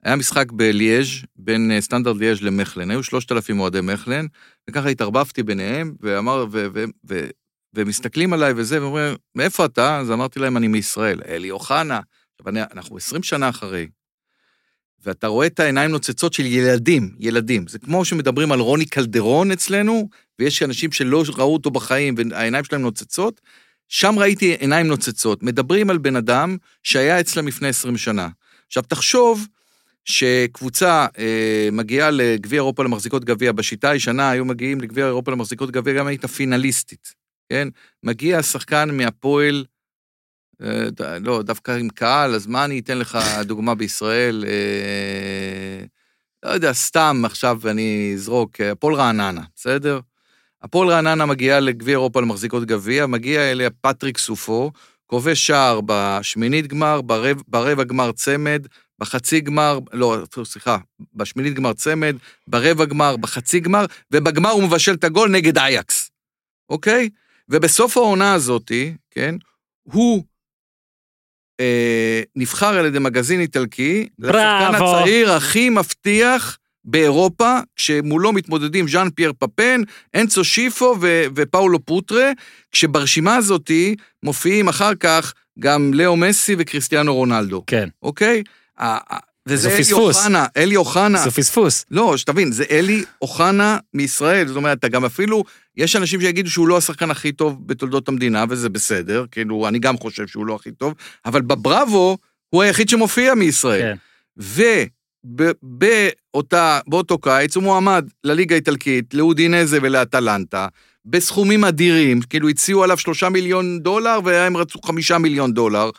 היה 0.04 0.16
משחק 0.16 0.52
בליאז' 0.52 1.08
בין 1.36 1.70
אה, 1.70 1.80
סטנדרט 1.80 2.16
ליאז' 2.16 2.42
למכלן. 2.42 2.90
היו 2.90 3.02
3,000 3.02 3.60
אוהדי 3.60 3.80
מכלן, 3.80 4.26
וככה 4.70 4.88
התערבבתי 4.88 5.42
ביניהם, 5.42 5.94
ואמר, 6.00 6.46
ו, 6.50 6.66
ו, 6.74 6.84
ו, 7.08 7.26
ומסתכלים 7.74 8.32
עליי 8.32 8.52
וזה, 8.56 8.82
ואומרים, 8.82 9.14
מאיפה 9.34 9.64
אתה? 9.64 9.98
אז 9.98 10.10
אמרתי 10.10 10.38
להם, 10.38 10.56
אני 10.56 10.68
מישראל. 10.68 11.20
אלי 11.28 11.50
אוחנה. 11.50 12.00
עכשיו, 12.40 12.54
אנחנו 12.72 12.96
20 12.96 13.22
שנה 13.22 13.48
אחרי. 13.48 13.86
ואתה 15.04 15.26
רואה 15.26 15.46
את 15.46 15.60
העיניים 15.60 15.90
נוצצות 15.90 16.32
של 16.32 16.46
ילדים, 16.46 17.16
ילדים. 17.18 17.66
זה 17.68 17.78
כמו 17.78 18.04
שמדברים 18.04 18.52
על 18.52 18.60
רוני 18.60 18.86
קלדרון 18.86 19.52
אצלנו, 19.52 20.08
ויש 20.38 20.62
אנשים 20.62 20.92
שלא 20.92 21.24
ראו 21.36 21.52
אותו 21.52 21.70
בחיים 21.70 22.14
והעיניים 22.18 22.64
שלהם 22.64 22.82
נוצצות, 22.82 23.40
שם 23.88 24.18
ראיתי 24.18 24.54
עיניים 24.54 24.86
נוצצות. 24.86 25.42
מדברים 25.42 25.90
על 25.90 25.98
בן 25.98 26.16
אדם 26.16 26.56
שהיה 26.82 27.20
אצלם 27.20 27.48
לפני 27.48 27.68
20 27.68 27.96
שנה. 27.96 28.28
עכשיו, 28.66 28.82
תחשוב 28.82 29.46
שקבוצה 30.04 31.06
אה, 31.18 31.68
מגיעה 31.72 32.10
לגביע 32.10 32.56
אירופה 32.56 32.84
למחזיקות 32.84 33.24
גביע, 33.24 33.52
בשיטה 33.52 33.90
הישנה 33.90 34.30
היו 34.30 34.44
מגיעים 34.44 34.80
לגביע 34.80 35.06
אירופה 35.06 35.32
למחזיקות 35.32 35.70
גביע, 35.70 35.94
גם 35.94 36.06
היית 36.06 36.26
פינליסטית, 36.26 37.14
כן? 37.48 37.68
מגיע 38.02 38.42
שחקן 38.42 38.90
מהפועל, 38.92 39.64
אה, 40.62 41.18
לא, 41.20 41.42
דווקא 41.42 41.72
עם 41.72 41.88
קהל, 41.88 42.34
אז 42.34 42.46
מה 42.46 42.64
אני 42.64 42.78
אתן 42.78 42.98
לך 42.98 43.18
דוגמה 43.44 43.74
בישראל? 43.74 44.44
אה, 44.46 45.84
לא 46.44 46.50
יודע, 46.50 46.72
סתם 46.72 47.22
עכשיו 47.24 47.60
אני 47.70 48.12
אזרוק, 48.14 48.60
אה, 48.60 48.70
הפועל 48.70 48.94
רעננה, 48.94 49.42
בסדר? 49.56 50.00
הפועל 50.62 50.88
רעננה 50.88 51.26
מגיעה 51.26 51.60
לגביע 51.60 51.92
אירופה 51.92 52.20
למחזיקות 52.20 52.64
גביע, 52.64 53.06
מגיע 53.06 53.50
אליה 53.50 53.70
פטריק 53.70 54.18
סופו, 54.18 54.72
כובש 55.06 55.46
שער 55.46 55.80
בשמינית 55.86 56.66
גמר, 56.66 57.00
ברבע, 57.00 57.42
ברבע 57.48 57.84
גמר 57.84 58.12
צמד, 58.12 58.66
בחצי 58.98 59.40
גמר, 59.40 59.78
לא, 59.92 60.16
סליחה, 60.44 60.78
בשמינית 61.14 61.54
גמר 61.54 61.72
צמד, 61.72 62.16
ברבע 62.46 62.84
גמר, 62.84 63.16
בחצי 63.16 63.60
גמר, 63.60 63.84
ובגמר 64.10 64.50
הוא 64.50 64.62
מבשל 64.62 64.94
את 64.94 65.04
הגול 65.04 65.30
נגד 65.30 65.58
אייקס, 65.58 66.10
אוקיי? 66.68 67.08
ובסוף 67.48 67.96
העונה 67.96 68.34
הזאתי, 68.34 68.94
כן, 69.10 69.34
הוא 69.82 70.24
אה, 71.60 72.22
נבחר 72.36 72.78
על 72.78 72.86
ידי 72.86 72.98
מגזין 72.98 73.40
איטלקי, 73.40 74.08
לשחקן. 74.18 74.74
הצעיר 74.74 75.32
הכי 75.32 75.70
מבטיח 75.70 76.58
באירופה, 76.84 77.58
כשמולו 77.76 78.32
מתמודדים 78.32 78.88
ז'אן 78.88 79.10
פייר 79.10 79.32
פפן, 79.38 79.80
אנצו 80.16 80.44
שיפו 80.44 80.96
ו- 81.00 81.24
ופאולו 81.34 81.84
פוטרה, 81.84 82.30
כשברשימה 82.72 83.36
הזאתי 83.36 83.94
מופיעים 84.22 84.68
אחר 84.68 84.94
כך 84.94 85.34
גם 85.58 85.94
לאו 85.94 86.16
מסי 86.16 86.56
וכריסטיאנו 86.58 87.14
רונלדו, 87.14 87.62
כן, 87.66 87.88
אוקיי? 88.02 88.42
ה- 88.78 89.14
ה- 89.14 89.18
וזה 89.46 89.62
זה 89.62 89.74
אלי 89.74 89.84
פספוס. 89.84 90.16
אוחנה, 90.16 90.46
אלי 90.56 90.76
אוחנה, 90.76 91.18
זה 91.18 91.30
פספוס. 91.30 91.84
לא, 91.90 92.16
שתבין, 92.16 92.52
זה 92.52 92.64
אלי 92.70 93.04
אוחנה 93.22 93.78
מישראל, 93.94 94.46
זאת 94.46 94.56
אומרת, 94.56 94.78
אתה 94.78 94.88
גם 94.88 95.04
אפילו, 95.04 95.44
יש 95.76 95.96
אנשים 95.96 96.20
שיגידו 96.20 96.50
שהוא 96.50 96.68
לא 96.68 96.76
השחקן 96.76 97.10
הכי 97.10 97.32
טוב 97.32 97.66
בתולדות 97.66 98.08
המדינה, 98.08 98.44
וזה 98.48 98.68
בסדר, 98.68 99.24
כאילו, 99.30 99.68
אני 99.68 99.78
גם 99.78 99.98
חושב 99.98 100.26
שהוא 100.26 100.46
לא 100.46 100.54
הכי 100.54 100.70
טוב, 100.72 100.94
אבל 101.26 101.42
בבראבו, 101.42 102.18
הוא 102.50 102.62
היחיד 102.62 102.88
שמופיע 102.88 103.34
מישראל. 103.34 103.82
כן. 103.82 103.96
ובאותו 105.62 107.18
קיץ 107.18 107.56
הוא 107.56 107.64
מועמד 107.64 108.08
לליגה 108.24 108.54
האיטלקית, 108.54 109.14
לאודינזה 109.14 109.78
ולאטלנטה, 109.82 110.66
בסכומים 111.06 111.64
אדירים, 111.64 112.20
כאילו 112.20 112.48
הציעו 112.48 112.84
עליו 112.84 112.98
שלושה 112.98 113.28
מיליון 113.28 113.78
דולר, 113.80 114.18
והם 114.24 114.56
רצו 114.56 114.78
חמישה 114.84 115.18
מיליון 115.18 115.52
דולר. 115.52 115.90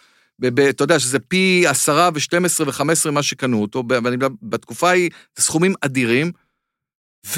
אתה 0.69 0.83
יודע 0.83 0.99
שזה 0.99 1.19
פי 1.19 1.63
עשרה 1.67 2.09
ושתים 2.13 2.45
עשרה 2.45 2.67
וחמש 2.69 2.91
עשרה 2.97 3.11
מה 3.11 3.23
שקנו 3.23 3.61
אותו, 3.61 3.83
ואני- 4.03 4.17
בתקופה 4.41 4.89
ההיא 4.89 5.09
זה 5.37 5.43
סכומים 5.43 5.73
אדירים, 5.81 6.31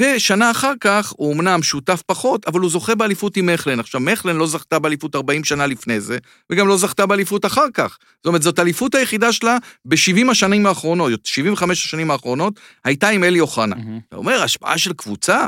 ושנה 0.00 0.50
אחר 0.50 0.72
כך 0.80 1.12
הוא 1.16 1.34
אמנם 1.34 1.62
שותף 1.62 2.02
פחות, 2.06 2.46
אבל 2.48 2.60
הוא 2.60 2.70
זוכה 2.70 2.94
באליפות 2.94 3.36
עם 3.36 3.46
מכלן. 3.46 3.80
עכשיו, 3.80 4.00
מכלן 4.00 4.36
לא 4.36 4.46
זכתה 4.46 4.78
באליפות 4.78 5.14
40 5.14 5.44
שנה 5.44 5.66
לפני 5.66 6.00
זה, 6.00 6.18
וגם 6.52 6.68
לא 6.68 6.76
זכתה 6.76 7.06
באליפות 7.06 7.44
אחר 7.46 7.70
כך. 7.74 7.98
זאת 8.16 8.26
אומרת, 8.26 8.42
זאת 8.42 8.58
האליפות 8.58 8.94
היחידה 8.94 9.32
שלה 9.32 9.56
ב-70 9.84 10.30
השנים 10.30 10.66
האחרונות, 10.66 11.26
75 11.26 11.84
השנים 11.84 12.10
האחרונות, 12.10 12.60
הייתה 12.84 13.08
עם 13.08 13.24
אלי 13.24 13.40
אוחנה. 13.40 13.76
מהמם. 13.76 14.00
אתה 14.08 14.16
אומר, 14.16 14.42
השפעה 14.42 14.78
של 14.78 14.92
קבוצה? 14.92 15.46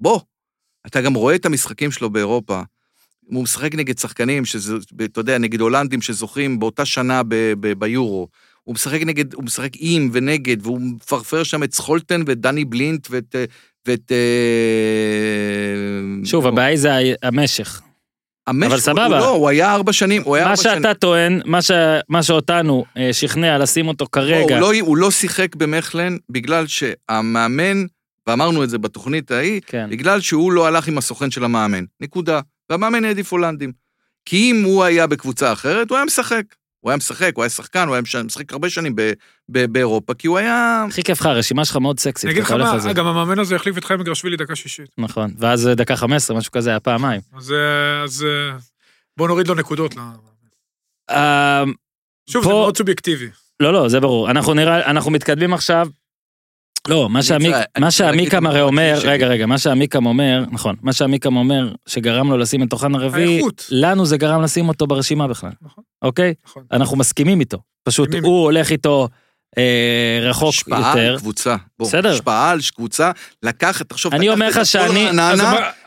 בוא. 0.00 0.20
אתה 0.86 1.00
גם 1.00 1.14
רואה 1.14 1.34
את 1.34 1.46
המשחקים 1.46 1.90
שלו 1.92 2.10
באירופה. 2.10 2.62
הוא 3.34 3.42
משחק 3.42 3.74
נגד 3.74 3.98
שחקנים, 3.98 4.44
שזה, 4.44 4.74
אתה 5.04 5.20
יודע, 5.20 5.38
נגד 5.38 5.60
הולנדים 5.60 6.02
שזוכים 6.02 6.58
באותה 6.58 6.84
שנה 6.84 7.22
ב- 7.22 7.34
ב- 7.60 7.72
ביורו. 7.78 8.28
הוא 8.64 8.74
משחק 8.74 9.00
נגד, 9.02 9.34
הוא 9.34 9.44
משחק 9.44 9.70
עם 9.78 10.10
ונגד, 10.12 10.56
והוא 10.66 10.80
מפרפר 10.80 11.42
שם 11.42 11.62
את 11.62 11.74
סחולטן 11.74 12.22
ואת 12.26 12.40
דני 12.40 12.64
בלינט 12.64 13.06
ואת... 13.10 13.36
אה, 13.36 13.44
ואת 13.86 14.12
אה, 14.12 14.16
שוב, 16.24 16.46
הבעיה 16.46 16.68
היא 16.68 16.78
זה 16.78 16.90
המשך. 17.22 17.80
המשק, 18.46 18.66
אבל 18.66 18.74
הוא 18.74 18.80
סבבה. 18.80 19.08
לא, 19.08 19.28
הוא 19.28 19.48
היה 19.48 19.74
ארבע 19.74 19.92
שנים, 19.92 20.22
הוא 20.24 20.36
היה 20.36 20.44
מה 20.44 20.50
ארבע 20.50 20.62
שנים. 20.62 20.76
שאתה 20.82 20.94
טוען, 20.94 21.40
מה 21.44 21.62
ש- 21.62 21.70
מה 22.08 22.22
שאותנו 22.22 22.84
אה, 22.96 23.12
שכנע 23.12 23.58
לשים 23.58 23.88
אותו 23.88 24.04
לא, 24.04 24.08
כרגע, 24.12 24.54
הוא, 24.54 24.60
לא, 24.60 24.72
הוא 24.80 24.96
לא 24.96 25.10
שיחק 25.10 25.56
במכלן 25.56 26.16
בגלל 26.30 26.64
שהמאמן, 26.66 27.84
ואמרנו 28.26 28.64
את 28.64 28.70
זה 28.70 28.78
בתוכנית 28.78 29.30
ההיא, 29.30 29.60
כן. 29.66 29.86
בגלל 29.90 30.20
שהוא 30.20 30.52
לא 30.52 30.66
הלך 30.66 30.88
עם 30.88 30.98
הסוכן 30.98 31.30
של 31.30 31.44
המאמן. 31.44 31.84
נקודה. 32.00 32.40
והמאמן 32.70 33.04
העדיף 33.04 33.32
הולנדים. 33.32 33.72
כי 34.24 34.50
אם 34.50 34.62
הוא 34.64 34.84
היה 34.84 35.06
בקבוצה 35.06 35.52
אחרת, 35.52 35.90
הוא 35.90 35.96
היה 35.96 36.04
משחק. 36.04 36.42
הוא 36.80 36.90
היה 36.90 36.96
משחק, 36.96 37.32
הוא 37.34 37.42
היה 37.42 37.48
שחקן, 37.50 37.86
הוא 37.88 37.94
היה 37.94 38.02
מש- 38.02 38.16
משחק 38.16 38.52
הרבה 38.52 38.70
שנים 38.70 38.96
ב- 38.96 39.12
ב- 39.48 39.64
באירופה, 39.72 40.14
כי 40.14 40.26
הוא 40.26 40.38
היה... 40.38 40.84
הכי 40.88 41.02
כיף 41.02 41.20
לך, 41.20 41.26
הרשימה 41.26 41.64
שלך 41.64 41.76
מאוד 41.76 41.98
סקסית, 42.00 42.24
אני 42.24 42.32
אגיד 42.32 42.42
לך 42.42 42.50
מה. 42.50 42.92
גם 42.92 43.06
המאמן 43.06 43.38
הזה 43.38 43.56
החליף 43.56 43.78
את 43.78 43.84
חיים 43.84 44.02
גרשווילי 44.02 44.36
דקה 44.36 44.56
שישית. 44.56 44.86
נכון, 44.98 45.34
ואז 45.38 45.68
אה, 45.68 45.74
דקה 45.74 45.96
15, 45.96 46.36
משהו 46.36 46.52
כזה 46.52 46.70
היה 46.70 46.80
פעמיים. 46.80 47.20
אז 47.36 47.52
אה, 47.52 48.02
אז, 48.04 48.26
אה, 48.28 48.56
בוא 49.16 49.28
נוריד 49.28 49.48
לו 49.48 49.54
נקודות. 49.54 49.94
אה, 51.10 51.64
שוב, 52.30 52.44
זה 52.44 52.50
מאוד 52.50 52.76
סובייקטיבי. 52.76 53.28
לא, 53.60 53.72
לא, 53.72 53.88
זה 53.88 54.00
ברור. 54.00 54.30
אנחנו 54.30 54.54
נראה, 54.54 54.90
אנחנו 54.90 55.10
מתקדמים 55.10 55.54
עכשיו. 55.54 55.88
לא, 56.88 57.08
מה 57.10 57.22
שעמיק- 57.22 57.54
שעמיקם 57.90 58.46
הרי 58.46 58.60
אומר, 58.60 58.98
שלי. 59.00 59.10
רגע, 59.10 59.26
רגע, 59.26 59.46
מה 59.46 59.58
שעמיקם 59.58 60.06
אומר, 60.06 60.44
נכון, 60.50 60.76
מה 60.82 60.92
שעמיקם 60.92 61.36
אומר, 61.36 61.72
שגרם 61.86 62.30
לו 62.30 62.38
לשים 62.38 62.62
את 62.62 62.72
אוחנה 62.72 62.98
רביעי. 62.98 63.40
לנו 63.70 64.06
זה 64.06 64.16
גרם 64.16 64.42
לשים 64.42 64.68
אותו 64.68 64.86
ברשימה 64.86 65.28
בכלל, 65.28 65.50
נכון. 65.62 65.84
אוקיי? 66.02 66.34
נכון. 66.46 66.62
אנחנו 66.72 66.96
מסכימים 66.96 67.40
איתו. 67.40 67.58
פשוט 67.84 68.08
מסכימים. 68.08 68.30
הוא 68.30 68.44
הולך 68.44 68.70
איתו 68.70 69.08
אה, 69.58 69.62
רחוק 70.22 70.48
השפעה 70.48 70.88
יותר. 70.96 71.10
על 71.12 71.18
קבוצה. 71.18 71.56
בוא, 71.78 71.86
בסדר. 71.88 72.12
השפעה 72.12 72.50
על 72.50 72.58
קבוצה, 72.76 73.10
לקחת, 73.42 73.88
תחשוב, 73.88 74.14
אני 74.14 74.28
אומר 74.28 74.48
לך 74.48 74.66
שאני- 74.66 75.08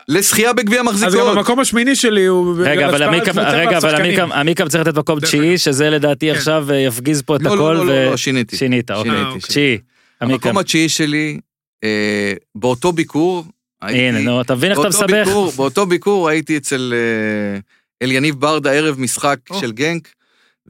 לזכייה 0.08 0.52
בגביע 0.52 0.80
אז 0.80 0.86
גם 0.86 0.92
מחזיקות. 0.92 1.36
המקום 1.36 1.60
השמיני 1.60 1.96
שלי 1.96 2.26
הוא... 2.26 2.56
רגע, 2.64 2.86
אבל 2.86 2.94
השפעה 2.94 3.08
עמיקם, 3.08 3.38
רגע, 3.38 3.78
אבל. 3.78 3.94
עמיקם, 3.96 4.32
עמיקם 4.32 4.68
צריך 4.68 4.86
לתת 4.86 4.98
מקום 4.98 5.20
תשיעי. 5.20 5.58
שזה 5.58 5.90
לדעתי 5.90 6.30
כן. 6.30 6.36
עכשיו 6.36 6.66
אה, 6.70 6.76
יפגיז 6.76 7.22
פה 7.22 7.36
את 7.36 7.42
לא, 7.42 7.54
הכל, 7.54 7.74
לא, 7.78 7.86
לא, 7.86 8.04
לא, 8.10 8.16
שיניתי. 8.16 8.56
ושינית, 8.56 8.90
אוקיי. 8.90 9.22
אוקיי. 9.24 9.40
תשיעי. 9.40 9.78
המקום 10.20 10.58
התשיעי 10.58 10.88
שלי, 10.88 11.38
אה, 11.84 12.32
באותו 12.54 12.92
ביקור, 12.92 13.44
הייתי- 13.82 14.00
הנה, 14.00 14.20
נו, 14.20 14.40
אתה 14.40 14.54
מבין 14.54 14.70
איך 14.70 14.80
אתה 14.80 14.88
מסבך? 14.88 15.26
ביקור- 15.26 15.52
באותו 15.56 15.86
ביקור 15.86 16.28
הייתי 16.28 16.56
אצל 16.56 16.94
אה, 16.96 17.58
אליניב 18.02 18.34
ברדה 18.40 18.72
ערב 18.72 19.00
משחק 19.00 19.38
או. 19.50 19.60
של 19.60 19.72
גנק, 19.72 20.08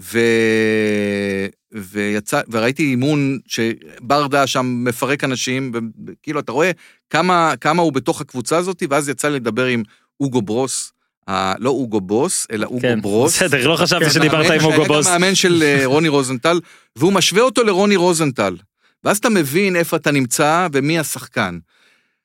ו... 0.01 0.18
ויצא, 1.72 2.40
וראיתי 2.51 2.82
אימון 2.82 3.38
שברדה 3.47 4.47
שם 4.47 4.84
מפרק 4.84 5.24
אנשים, 5.24 5.72
וכאילו, 6.07 6.40
אתה 6.40 6.53
רואה 6.53 6.70
כמה, 7.11 7.55
כמה 7.61 7.82
הוא 7.82 7.92
בתוך 7.92 8.20
הקבוצה 8.20 8.57
הזאת, 8.57 8.82
ואז 8.90 9.09
יצא 9.09 9.28
לי 9.28 9.34
לדבר 9.36 9.64
עם 9.66 9.82
אוגו 10.20 10.42
ברוס, 10.42 10.92
ה... 11.28 11.55
לא 11.59 11.70
אוגו 11.70 12.01
בוס, 12.01 12.47
אלא 12.53 12.66
אוגו 12.66 12.80
כן, 12.80 13.01
ברוס. 13.01 13.36
בסדר, 13.42 13.66
לא 13.68 13.76
חשבתי 13.76 14.05
כן, 14.05 14.11
שדיברת 14.11 14.51
עם 14.51 14.64
אוגו 14.64 14.74
שהיה 14.76 14.88
בוס. 14.88 15.07
גם 15.07 15.20
מאמן 15.20 15.34
של 15.34 15.62
אה, 15.62 15.80
רוני 15.84 16.09
רוזנטל, 16.09 16.61
והוא 16.97 17.12
משווה 17.12 17.42
אותו 17.42 17.64
לרוני 17.64 17.97
רוזנטל. 17.97 18.57
ואז 19.05 19.18
אתה 19.18 19.28
מבין 19.28 19.76
איפה 19.76 19.96
אתה 19.96 20.11
נמצא 20.11 20.68
ומי 20.72 20.98
השחקן. 20.98 21.59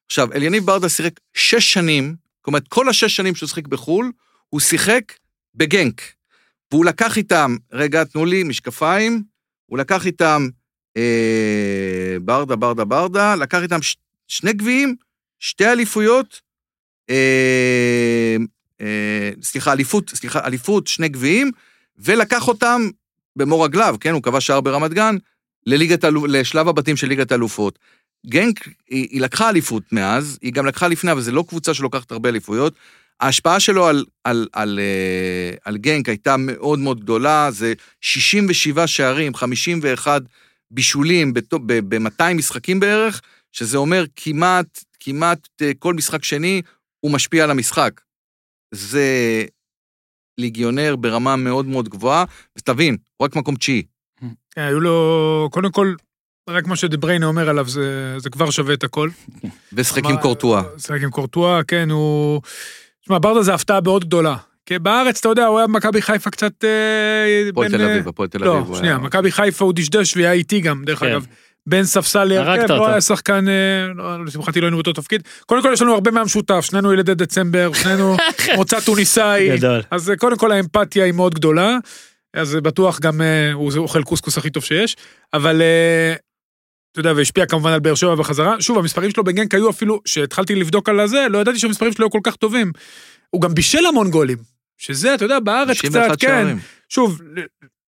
עכשיו, 0.05 0.33
אליניב 0.33 0.65
ברדה 0.65 0.89
שיחק 0.89 1.19
שש 1.33 1.73
שנים, 1.73 2.15
אומרת, 2.49 2.67
כל 2.67 2.89
השש 2.89 3.15
שנים 3.15 3.35
שהוא 3.35 3.49
שיחק 3.49 3.67
בחו"ל, 3.67 4.11
הוא 4.49 4.59
שיחק 4.59 5.13
בגנק. 5.55 6.01
והוא 6.71 6.85
לקח 6.85 7.17
איתם, 7.17 7.55
רגע, 7.71 8.03
תנו 8.03 8.25
לי, 8.25 8.43
משקפיים, 8.43 9.23
הוא 9.65 9.77
לקח 9.77 10.05
איתם 10.05 10.47
אה, 10.97 12.17
ברדה, 12.21 12.55
ברדה, 12.55 12.85
ברדה, 12.85 13.35
לקח 13.35 13.61
איתם 13.61 13.81
ש, 13.81 13.97
שני 14.27 14.53
גביעים, 14.53 14.95
שתי 15.39 15.65
אליפויות, 15.67 16.41
אה, 17.09 18.35
אה, 18.81 19.31
סליחה, 19.41 19.71
אליפות, 19.71 20.09
סליחה, 20.09 20.45
אליפות, 20.45 20.87
שני 20.87 21.09
גביעים, 21.09 21.51
ולקח 21.97 22.47
אותם 22.47 22.81
במו 23.35 23.61
רגליו, 23.61 23.95
כן, 23.99 24.13
הוא 24.13 24.23
כבש 24.23 24.47
שער 24.47 24.61
ברמת 24.61 24.93
גן, 24.93 25.15
לליגת, 25.65 26.03
לשלב 26.27 26.67
הבתים 26.67 26.97
של 26.97 27.07
ליגת 27.07 27.31
האלופות. 27.31 27.79
גנק, 28.25 28.67
היא, 28.67 29.07
היא 29.11 29.21
לקחה 29.21 29.49
אליפות 29.49 29.83
מאז, 29.91 30.39
היא 30.41 30.53
גם 30.53 30.65
לקחה 30.65 30.87
לפני, 30.87 31.11
אבל 31.11 31.21
זו 31.21 31.31
לא 31.31 31.43
קבוצה 31.47 31.73
שלוקחת 31.73 32.11
הרבה 32.11 32.29
אליפויות. 32.29 32.73
ההשפעה 33.19 33.59
שלו 33.59 33.87
על, 33.87 34.05
על, 34.23 34.47
על, 34.53 34.79
אה, 34.79 35.57
על 35.65 35.77
גנק 35.77 36.09
הייתה 36.09 36.37
מאוד 36.37 36.79
מאוד 36.79 36.99
גדולה, 36.99 37.51
זה 37.51 37.73
67 38.01 38.87
שערים, 38.87 39.35
51 39.35 40.21
בישולים 40.71 41.33
ב-200 41.33 42.33
משחקים 42.35 42.79
בערך, 42.79 43.21
שזה 43.51 43.77
אומר 43.77 44.05
כמעט, 44.15 44.83
כמעט 44.99 45.47
אה, 45.61 45.71
כל 45.79 45.93
משחק 45.93 46.23
שני 46.23 46.61
הוא 46.99 47.11
משפיע 47.11 47.43
על 47.43 47.51
המשחק. 47.51 48.01
זה 48.73 49.45
ליגיונר 50.37 50.95
ברמה 50.95 51.35
מאוד 51.35 51.65
מאוד 51.65 51.89
גבוהה, 51.89 52.25
ותבין, 52.57 52.97
הוא 53.17 53.25
רק 53.25 53.35
מקום 53.35 53.55
תשיעי. 53.55 53.83
כן, 54.55 54.61
היו 54.61 54.79
לו, 54.79 55.49
קודם 55.51 55.71
כל, 55.71 55.93
רק 56.49 56.67
מה 56.67 56.75
שדבריינה 56.75 57.25
אומר 57.25 57.49
עליו, 57.49 57.69
זה, 57.69 58.15
זה 58.17 58.29
כבר 58.29 58.49
שווה 58.49 58.73
את 58.73 58.83
הכל. 58.83 59.09
ושחק 59.73 60.05
עם 60.05 60.17
קורטואה. 60.17 60.61
שיחק 60.77 61.01
עם 61.03 61.09
קורטואה, 61.09 61.63
כן, 61.63 61.89
הוא... 61.91 62.41
תשמע, 63.01 63.17
ברדה 63.21 63.41
זה 63.43 63.53
הפתעה 63.53 63.81
מאוד 63.81 64.05
גדולה. 64.05 64.35
כי 64.65 64.79
בארץ, 64.79 65.19
אתה 65.19 65.29
יודע, 65.29 65.45
הוא 65.45 65.57
היה 65.59 65.67
במכבי 65.67 66.01
חיפה 66.01 66.29
קצת... 66.29 66.63
אה, 66.63 67.49
הפועל 67.49 67.69
תל 67.71 67.81
אביב, 67.81 68.07
הפועל 68.07 68.29
תל 68.29 68.43
אביב. 68.43 68.69
לא, 68.69 68.75
שנייה, 68.77 68.93
היה- 68.95 69.03
מכבי 69.03 69.31
חיפה 69.31 69.65
הוא 69.65 69.73
דשדש 69.75 70.17
והיה 70.17 70.31
איתי 70.31 70.59
גם, 70.61 70.83
דרך 70.85 70.99
כן. 70.99 71.05
אגב. 71.11 71.25
בין 71.67 71.83
ספסל 71.83 72.23
להרכב, 72.23 72.61
אותו. 72.61 72.75
לא 72.75 72.87
היה 72.87 73.01
שחקן, 73.01 73.45
אה, 73.47 73.53
לא, 73.95 74.25
לשמחתי 74.25 74.61
לא 74.61 74.65
היינו 74.65 74.77
באותו 74.77 74.93
תפקיד. 74.93 75.21
קודם 75.45 75.61
כל 75.61 75.69
יש 75.73 75.81
לנו 75.81 75.93
הרבה 75.93 76.11
מהמשותף, 76.11 76.59
שנינו 76.61 76.93
ילידי 76.93 77.15
דצמבר, 77.15 77.71
שנינו 77.73 78.15
מוצא 78.57 78.79
טוניסאי. 78.79 79.57
גדול. 79.57 79.81
אז 79.91 80.09
אה, 80.09 80.15
קודם 80.17 80.37
כל 80.37 80.51
האמפתיה 80.51 81.05
היא 81.05 81.13
מאוד 81.13 81.33
גדולה, 81.35 81.77
אז 82.33 82.55
אה, 82.55 82.61
בטוח 82.61 82.99
גם 82.99 83.21
אה, 83.21 83.51
הוא 83.53 83.71
אוכל 83.77 84.03
קוסקוס 84.03 84.37
הכי 84.37 84.49
טוב 84.49 84.63
שיש, 84.63 84.95
אבל 85.33 85.61
אה, 85.61 86.13
אתה 86.91 86.99
יודע, 86.99 87.13
והשפיע 87.15 87.45
כמובן 87.45 87.71
על 87.71 87.79
באר 87.79 87.95
שבע 87.95 88.15
בחזרה. 88.15 88.61
שוב, 88.61 88.77
המספרים 88.77 89.11
שלו 89.11 89.23
בגנק 89.23 89.53
היו 89.55 89.69
אפילו, 89.69 90.01
שהתחלתי 90.05 90.55
לבדוק 90.55 90.89
על 90.89 90.99
הזה, 90.99 91.25
לא 91.29 91.37
ידעתי 91.37 91.59
שהמספרים 91.59 91.91
שלו 91.93 92.05
היו 92.05 92.09
כל 92.09 92.19
כך 92.23 92.35
טובים. 92.35 92.71
הוא 93.29 93.41
גם 93.41 93.53
בישל 93.53 93.85
המון 93.85 94.11
גולים, 94.11 94.37
שזה, 94.77 95.13
אתה 95.15 95.25
יודע, 95.25 95.39
בארץ 95.39 95.77
91 95.77 96.07
קצת, 96.11 96.21
כן. 96.21 96.27
שערים. 96.27 96.57
שוב, 96.89 97.21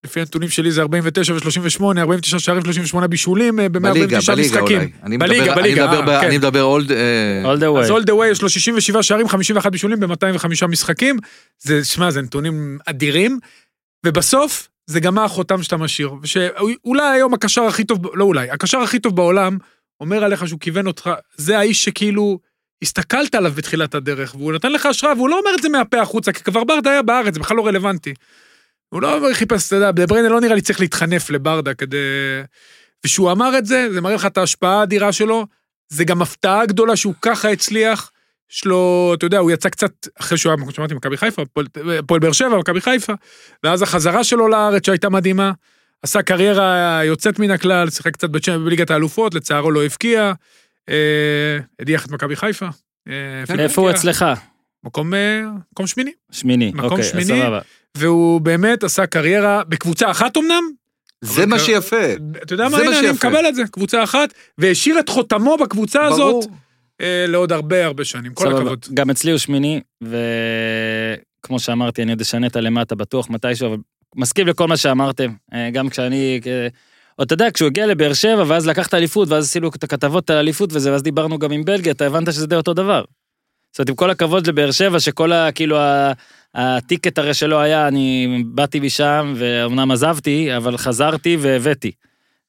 לפי 0.05 0.19
הנתונים 0.19 0.49
שלי 0.49 0.71
זה 0.71 0.81
49 0.81 1.33
ו-38, 1.33 1.83
49 1.99 2.39
שערים, 2.39 2.63
38 2.63 3.07
בישולים 3.07 3.55
ב-149 3.55 3.79
בליגה, 3.79 4.17
משחקים. 4.17 4.35
בליגה 4.35 4.59
אולי. 4.61 4.89
אני 5.03 5.17
בליגה, 5.17 5.41
מדבר- 5.43 5.53
אני 5.53 5.61
בליגה, 5.61 5.87
מדבר 5.87 5.99
אה, 5.99 6.17
ב- 6.17 6.21
כן. 6.21 6.27
אני 6.27 6.37
מדבר 6.37 6.63
אולד... 6.63 6.91
אה, 6.91 7.53
all 7.53 7.57
the 7.57 7.79
אז 7.79 7.91
the 7.91 8.11
way 8.11 8.25
יש 8.31 8.41
לו 8.41 8.49
67 8.49 9.03
שערים, 9.03 9.27
51 9.29 9.71
בישולים 9.71 9.99
ב-205 9.99 10.47
משחקים. 10.69 11.17
זה, 11.59 11.85
שמע, 11.85 12.11
זה 12.11 12.21
נתונים 12.21 12.77
אדירים. 12.85 13.39
ובסוף, 14.05 14.69
זה 14.87 14.99
גם 14.99 15.15
מה 15.15 15.23
החותם 15.23 15.63
שאתה 15.63 15.77
משאיר. 15.77 16.11
שאולי 16.23 17.09
היום 17.13 17.33
הקשר 17.33 17.63
הכי 17.63 17.83
טוב, 17.83 18.15
לא 18.15 18.23
אולי, 18.23 18.49
הקשר 18.49 18.77
הכי 18.77 18.99
טוב 18.99 19.15
בעולם, 19.15 19.57
אומר 19.99 20.23
עליך 20.23 20.47
שהוא 20.47 20.59
כיוון 20.59 20.87
אותך, 20.87 21.09
זה 21.37 21.59
האיש 21.59 21.83
שכאילו 21.83 22.39
הסתכלת 22.81 23.35
עליו 23.35 23.51
בתחילת 23.51 23.95
הדרך, 23.95 24.35
והוא 24.35 24.53
נתן 24.53 24.71
לך 24.71 24.85
השראה, 24.85 25.13
והוא 25.13 25.29
לא 25.29 25.39
אומר 25.39 25.51
את 25.57 25.61
זה 25.61 25.69
מהפה 25.69 26.01
החוצה, 26.01 26.31
כי 26.31 26.43
כבר 26.43 26.63
ברדה 26.63 26.91
היה 26.91 27.01
בארץ, 27.01 27.33
זה 27.33 27.39
בכלל 27.39 27.57
לא 27.57 27.67
רלוונטי. 27.67 28.13
הוא 28.89 29.01
לא 29.01 29.27
חיפש, 29.33 29.67
אתה 29.67 29.75
יודע, 29.75 29.91
דבריינה 29.91 30.29
לא 30.29 30.41
נראה 30.41 30.55
לי 30.55 30.61
צריך 30.61 30.79
להתחנף 30.79 31.29
לברדה 31.29 31.73
כדי... 31.73 31.97
ושהוא 33.05 33.31
אמר 33.31 33.57
את 33.57 33.65
זה, 33.65 33.87
זה 33.93 34.01
מראה 34.01 34.15
לך 34.15 34.25
את 34.25 34.37
ההשפעה 34.37 34.79
האדירה 34.79 35.11
שלו, 35.11 35.47
זה 35.89 36.03
גם 36.03 36.21
הפתעה 36.21 36.65
גדולה 36.65 36.95
שהוא 36.95 37.13
ככה 37.21 37.49
הצליח. 37.49 38.11
יש 38.53 38.65
לו, 38.65 39.11
אתה 39.17 39.25
יודע, 39.25 39.37
הוא 39.37 39.51
יצא 39.51 39.69
קצת, 39.69 40.07
אחרי 40.19 40.37
שהוא 40.37 40.51
היה, 40.51 40.61
כמו 40.61 40.71
שאמרתי, 40.71 40.93
מכבי 40.93 41.17
חיפה, 41.17 41.41
הפועל- 41.41 42.19
באר 42.19 42.31
שבע, 42.31 42.57
מכבי 42.57 42.81
חיפה, 42.81 43.13
ואז 43.63 43.81
החזרה 43.81 44.23
שלו 44.23 44.47
לארץ 44.47 44.85
שהייתה 44.85 45.09
מדהימה, 45.09 45.51
עשה 46.03 46.21
קריירה 46.21 47.01
יוצאת 47.03 47.39
מן 47.39 47.51
הכלל, 47.51 47.89
שיחק 47.89 48.13
קצת 48.13 48.29
בצ'מ- 48.29 48.65
בליגת 48.65 48.91
האלופות, 48.91 49.33
לצערו 49.35 49.71
לא 49.71 49.83
הבקיע, 49.85 50.31
אה, 50.89 50.95
הדיח 51.79 52.05
את 52.05 52.11
מכבי 52.11 52.35
חיפה. 52.35 52.65
אה, 53.07 53.13
אפילו 53.43 53.59
איפה 53.63 53.81
הוא. 53.81 53.89
אצלך? 53.91 54.25
מקום, 54.83 55.13
אה, 55.13 55.41
מקום 55.71 55.87
שמיני. 55.87 56.11
שמיני. 56.31 56.71
מקום 56.75 56.83
אוקיי, 56.91 57.03
שמיני. 57.03 57.25
סבבה. 57.41 57.59
והוא 57.97 58.41
באמת 58.41 58.83
עשה 58.83 59.05
קריירה 59.05 59.61
בקבוצה 59.67 60.11
אחת 60.11 60.37
אמנם, 60.37 60.63
זה 61.21 61.45
מה 61.45 61.59
שיפה. 61.59 62.13
אתה 62.43 62.53
יודע 62.53 62.69
מה, 62.69 62.77
הנה, 62.77 62.99
אני. 62.99 63.11
מקבל 63.11 63.47
את 63.47 63.55
זה, 63.55 63.63
קבוצה 63.71 64.03
אחת, 64.03 64.29
והשאיר 64.57 64.99
את 64.99 65.09
חותמו 65.09 65.57
בקבוצה 65.57 66.05
הזאת. 66.05 66.19
ברור. 66.19 66.43
אה, 66.43 66.70
לעוד 67.27 67.51
הרבה 67.51 67.85
הרבה 67.85 68.05
שנים, 68.05 68.33
כל. 68.33 68.55
הכבוד. 68.55 68.85
גם 68.93 69.09
אצלי 69.09 69.31
הוא 69.31 69.39
שמיני, 69.39 69.81
וכמו 70.03 71.59
שאמרתי, 71.59 72.03
אני 72.03 72.11
עוד 72.11 72.21
אשנה 72.21 72.47
את 72.47 72.55
הלמטה 72.55 72.95
בטוח 72.95 73.29
מתישהו, 73.29 73.67
אבל 73.67 73.77
מסכים 74.15 74.47
לכל 74.47 74.67
מה 74.67 74.77
שאמרתם. 74.77 75.33
אה, 75.53 75.69
גם 75.69 75.89
כשאני... 75.89 76.39
אה, 76.47 76.67
עוד 77.15 77.25
אתה 77.25 77.33
יודע, 77.33 77.51
כשהוא 77.53 77.67
הגיע 77.67 77.87
לבאר 77.87 78.13
שבע, 78.13 78.43
ואז 78.47 78.67
לקח 78.67 78.87
את 78.87 78.93
האליפות, 78.93 79.29
ואז 79.29 79.45
עשינו 79.45 79.69
את 79.69 79.83
הכתבות 79.83 80.29
על 80.29 80.37
האליפות 80.37 80.69
וזה, 80.73 80.91
ואז 80.91 81.03
דיברנו 81.03 81.39
גם 81.39 81.51
עם 81.51 81.65
בלגיה, 81.65 81.91
אתה 81.91 82.05
הבנת 82.05 82.33
שזה 82.33 82.47
די 82.47 82.55
אותו 82.55 82.73
דבר. 82.73 83.03
זאת 83.71 83.79
אומרת, 83.79 83.89
עם 83.89 83.95
כל 83.95 84.09
הכבוד 84.09 84.47
לבאר 84.47 84.71
שבע, 84.71 84.99
שכל 84.99 85.31
ה... 85.31 85.51
כאילו, 85.51 85.77
הטיקט 86.55 87.17
הרי 87.17 87.33
שלו 87.33 87.59
היה, 87.59 87.87
אני 87.87 88.43
באתי 88.45 88.79
משם, 88.79 89.33
ואומנם 89.37 89.91
עזבתי, 89.91 90.57
אבל 90.57 90.77
חזרתי 90.77 91.37
והבאתי. 91.39 91.91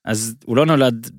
אז 0.05 0.34
הוא 0.44 0.57
לא 0.57 0.66
נולד 0.66 1.11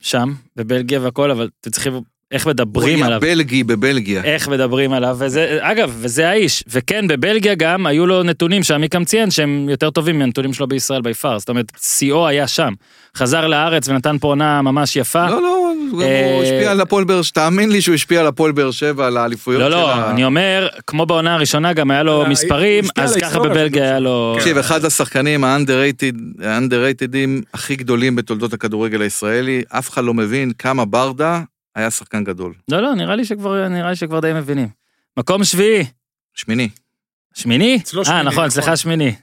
שם, 0.00 0.34
בבלגיה 0.56 1.00
והכל, 1.00 1.30
אבל 1.30 1.48
אתם 1.60 1.70
צריכים, 1.70 1.92
איך 2.32 2.44
הוא 2.44 2.50
מדברים 2.50 2.96
היה 2.96 3.06
עליו. 3.06 3.20
בלגי 3.20 3.64
בבלגיה. 3.64 4.24
איך 4.24 4.48
מדברים 4.48 4.92
עליו, 4.92 5.16
וזה, 5.18 5.58
אגב, 5.60 5.96
וזה 5.98 6.28
האיש. 6.28 6.64
וכן, 6.68 7.08
בבלגיה 7.08 7.54
גם 7.54 7.86
היו 7.86 8.06
לו 8.06 8.22
נתונים 8.22 8.62
שעמיקם 8.62 9.04
ציין 9.04 9.30
שהם 9.30 9.68
יותר 9.68 9.90
טובים 9.90 10.18
מהנתונים 10.18 10.52
שלו 10.52 10.66
בישראל 10.66 11.02
ביפר. 11.02 11.38
זאת 11.38 11.48
אומרת, 11.48 11.72
שיאו 11.80 12.26
היה 12.26 12.48
שם. 12.48 12.72
חזר 13.16 13.46
לארץ 13.46 13.88
ונתן 13.88 14.18
פה 14.18 14.28
עונה 14.28 14.62
ממש 14.62 14.96
יפה. 14.96 15.30
לא, 15.30 15.42
לא, 15.42 15.72
הוא 15.90 16.02
אה, 16.02 16.40
השפיע 16.42 16.70
על 16.70 16.80
הפועל 16.80 17.04
באר 17.04 17.22
שבע, 17.22 17.34
תאמין 17.34 17.72
לי 17.72 17.80
שהוא 17.80 17.94
השפיע 17.94 18.20
על 18.20 18.26
הפועל 18.26 18.52
באר 18.52 18.70
שבע, 18.70 19.06
על 19.06 19.16
האליפויות 19.16 19.60
לא, 19.60 19.70
של 19.70 19.74
לא, 19.76 19.90
ה... 19.90 20.10
אני 20.10 20.24
אומר, 20.24 20.68
כמו 20.86 21.06
בעונה 21.06 21.34
הראשונה 21.34 21.72
גם 21.72 21.90
היה 21.90 22.02
לו 22.02 22.22
אה, 22.22 22.28
מספרים, 22.28 22.84
הוא 22.84 23.04
אז 23.04 23.16
ככה 23.16 23.38
בבלגיה. 23.38 23.82
היה 23.84 23.98
לו... 23.98 24.34
תקשיב, 24.38 24.58
אחד 24.58 24.84
השחקנים 24.84 25.44
ה-underratedים 25.44 27.42
הכי 27.54 27.76
גדולים 27.76 28.16
בתולדות 28.16 28.52
הכדורגל 28.52 29.02
הישראלי, 29.02 29.62
אף 29.68 29.90
אחד 29.90 30.04
לא 30.04 30.14
מבין 30.14 30.52
כמה 30.58 30.84
ברדה 30.84 31.42
היה 31.74 31.90
שחקן 31.90 32.24
גדול. 32.24 32.54
לא, 32.70 32.82
לא, 32.82 32.94
נראה 32.94 33.16
לי 33.16 33.24
שכבר, 33.24 33.68
נראה 33.68 33.90
לי 33.90 33.96
שכבר 33.96 34.20
די 34.20 34.32
מבינים. 34.34 34.68
מקום 35.16 35.44
שביעי, 35.44 35.84
שמיני. 36.34 36.68
שמיני? 37.34 37.78
אצלו 37.82 38.00
אה, 38.00 38.04
שמיני, 38.04 38.20
נכון, 38.20 38.32
נכון. 38.32 38.44
אצלך 38.44 38.76
שמיני. 38.76 39.14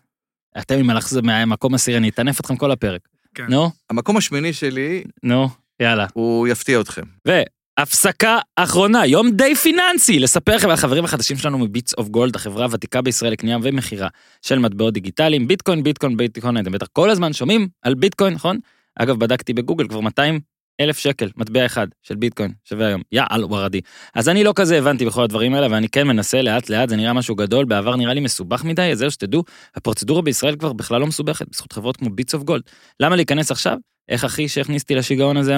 אתם 0.58 0.80
עם 0.80 0.90
הלחז 0.90 1.18
מהמקום 1.18 1.74
עשירי, 1.74 1.98
אני 1.98 2.10
אטנף 2.10 2.40
אתכם 2.40 2.56
כל 2.56 2.72
הפרק. 2.72 3.02
כן. 3.36 3.46
נו, 3.50 3.72
המקום 3.90 4.18
השמיני 4.18 4.54
שלי, 4.54 5.04
נו, 5.24 5.50
יאללה. 5.80 6.06
הוא 6.14 6.48
יפתיע 6.48 6.82
אתכם. 6.82 7.02
והפסקה 7.26 8.40
אחרונה, 8.56 9.06
יומדי 9.06 9.56
פיננסי, 9.56 10.20
לספר 10.20 10.56
לכם 10.56 10.68
על 10.68 10.74
החברים 10.74 11.06
החדשים 11.06 11.38
שלנו 11.38 11.58
מביטס 11.58 11.94
אוף 11.94 12.08
גולד, 12.08 12.36
החברה 12.36 12.66
הוותיקה 12.66 13.02
בישראל 13.02 13.32
לקנייה 13.32 13.58
ומכירה 13.64 14.08
של 14.42 14.60
מטבעות 14.60 14.94
דיגיטליים, 14.94 15.48
ביטקוין, 15.48 15.84
ביטקוין, 15.84 16.18
ביטקוין, 16.18 16.58
אתם 16.58 16.72
בטח 16.72 16.88
כל 16.94 17.10
הזמן 17.10 17.34
שומעים 17.34 17.68
על 17.82 17.94
ביטקוין, 17.94 18.34
נכון? 18.34 18.58
אגב, 19.00 19.20
בדקתי 19.20 19.54
בגוגל 19.54 19.88
כבר 19.88 20.00
200 20.00 20.40
אלף 20.82 20.98
שקל, 20.98 21.30
מטבע 21.38 21.66
אחד 21.66 21.88
של 22.04 22.16
ביטקוין, 22.16 22.52
שווה 22.64 22.88
היום, 22.88 23.02
יאללה 23.12 23.46
וורדי. 23.46 23.82
אז 24.14 24.30
אני 24.30 24.44
לא 24.44 24.54
כזה 24.56 24.78
הבנתי 24.78 25.06
בכל 25.06 25.24
הדברים 25.24 25.54
האלה, 25.54 25.68
ואני 25.72 25.90
כן 25.90 26.08
מנסה 26.08 26.42
לאט 26.42 26.70
לאט, 26.70 26.90
זה 26.90 26.96
נראה 26.96 27.14
משהו 27.14 27.36
גדול, 27.36 27.66
בעבר 27.66 27.96
נראה 27.96 28.14
לי 28.14 28.20
מסובך 28.20 28.64
מדי, 28.64 28.92
אז 28.92 28.98
זהו 28.98 29.12
שתדעו, 29.12 29.44
הפרוצדורה 29.76 30.22
בישראל 30.22 30.56
כבר 30.56 30.74
בכלל 30.74 31.02
לא 31.02 31.08
מסובכת, 31.08 31.46
בזכות 31.52 31.74
חברות 31.74 31.98
כמו 31.98 32.10
ביטס 32.10 32.34
אוף 32.34 32.44
גולד. 32.44 32.62
למה 33.00 33.16
להיכנס 33.16 33.52
עכשיו? 33.52 33.78
אחי 34.10 34.48
שהכניס 34.48 34.82
אותי 34.82 34.96
לשיגעון 34.96 35.38
הזה 35.38 35.56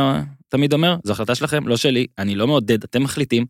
תמיד 0.50 0.74
אומר, 0.74 0.96
זו 1.04 1.14
החלטה 1.14 1.36
שלכם, 1.36 1.68
לא 1.68 1.78
שלי, 1.78 2.08
אני 2.18 2.36
לא 2.36 2.48
מעודד, 2.48 2.84
אתם 2.84 3.04
מחליטים 3.04 3.46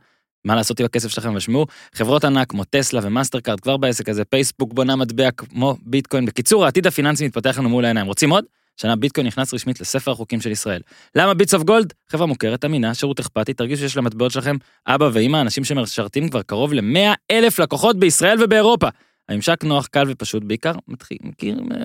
מה 0.46 0.56
לעשות 0.56 0.80
עם 0.80 0.86
הכסף 0.86 1.10
שלכם, 1.10 1.36
ושמעו, 1.36 1.66
חברות 1.94 2.26
ענק 2.26 2.50
כמו 2.50 2.64
טסלה 2.64 3.00
ומאסטר 3.04 3.40
קארד 3.40 3.60
כבר 3.60 3.78
בעסק 3.78 4.10
הזה, 4.10 4.26
פייסבוק 4.26 4.74
בונה 4.74 4.96
מטבע 4.96 5.32
כמו 5.32 5.76
ביטקוין. 5.82 6.26
בקיצור, 6.26 6.66
העתיד 6.66 6.88
הפיננסי 6.88 7.28
מתפתח 7.28 7.60
לנו 7.60 7.70
מול 7.70 7.86
העיניים. 7.86 8.08
רוצים 8.08 8.30
עוד? 8.30 8.46
שנה 8.78 8.96
ביטקוין 8.96 9.28
נכנס 9.28 9.54
רשמית 9.54 9.82
לספר 9.82 10.12
החוקים 10.12 10.42
של 10.42 10.52
ישראל. 10.52 10.82
למה 11.16 11.34
ביטס 11.34 11.54
אוף 11.54 11.64
גולד? 11.64 11.94
חברה 12.10 12.26
מוכרת, 12.26 12.66
אמינה, 12.66 12.94
שירות 12.94 13.20
אכפתי, 13.20 13.54
תרגישו 13.54 13.82
שיש 13.82 13.98
למטבעות 13.98 14.32
שלכם 14.32 14.56
אבא 14.88 15.10
ואמא, 15.14 15.42
אנשים 15.42 15.64
שמשרתים 15.64 16.30
כבר 16.30 16.42
קרוב 16.42 16.74
ל-100 16.74 17.16
אלף 17.32 17.60
לקוחות 17.60 18.00
בישראל 18.00 18.44
ובאירופה. 18.44 18.88
הממשק 19.30 19.64
נוח, 19.64 19.88
קל 19.88 20.04
ופשוט, 20.08 20.44
בעיקר 20.44 20.72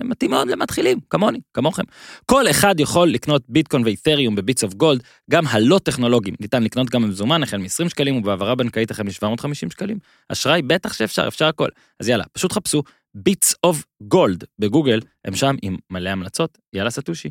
מתאים 0.03 0.31
מאוד 0.31 0.47
למתחילים, 0.47 0.99
כמוני, 1.09 1.39
כמוכם. 1.53 1.83
כל 2.25 2.49
אחד 2.49 2.79
יכול 2.79 3.09
לקנות 3.09 3.41
ביטקוין 3.49 3.83
ואיתריום 3.83 4.35
בביטס 4.35 4.63
אוף 4.63 4.73
גולד, 4.73 5.03
גם 5.31 5.47
הלא 5.47 5.79
טכנולוגיים. 5.83 6.35
ניתן 6.39 6.63
לקנות 6.63 6.89
גם 6.89 7.03
במזומן 7.03 7.43
החל 7.43 7.57
מ-20 7.57 7.89
שקלים 7.89 8.15
ובהעברה 8.15 8.55
בנקאית 8.55 8.91
החל 8.91 9.03
מ-750 9.03 9.53
שקלים. 9.53 9.97
אשראי 10.29 10.61
בטח 10.61 10.93
שאפשר, 10.93 11.27
אפשר 11.27 11.45
הכל. 11.45 11.69
אז 11.99 12.09
יאללה, 12.09 12.23
פשוט 12.33 12.51
חפשו 12.51 12.83
ביטס 13.15 13.55
אוף 13.63 13.85
גולד 14.03 14.43
בגוגל, 14.59 14.99
הם 15.25 15.35
שם 15.35 15.55
עם 15.61 15.77
מלא 15.89 16.09
המלצות, 16.09 16.57
יאללה 16.73 16.89
סטושי. 16.89 17.29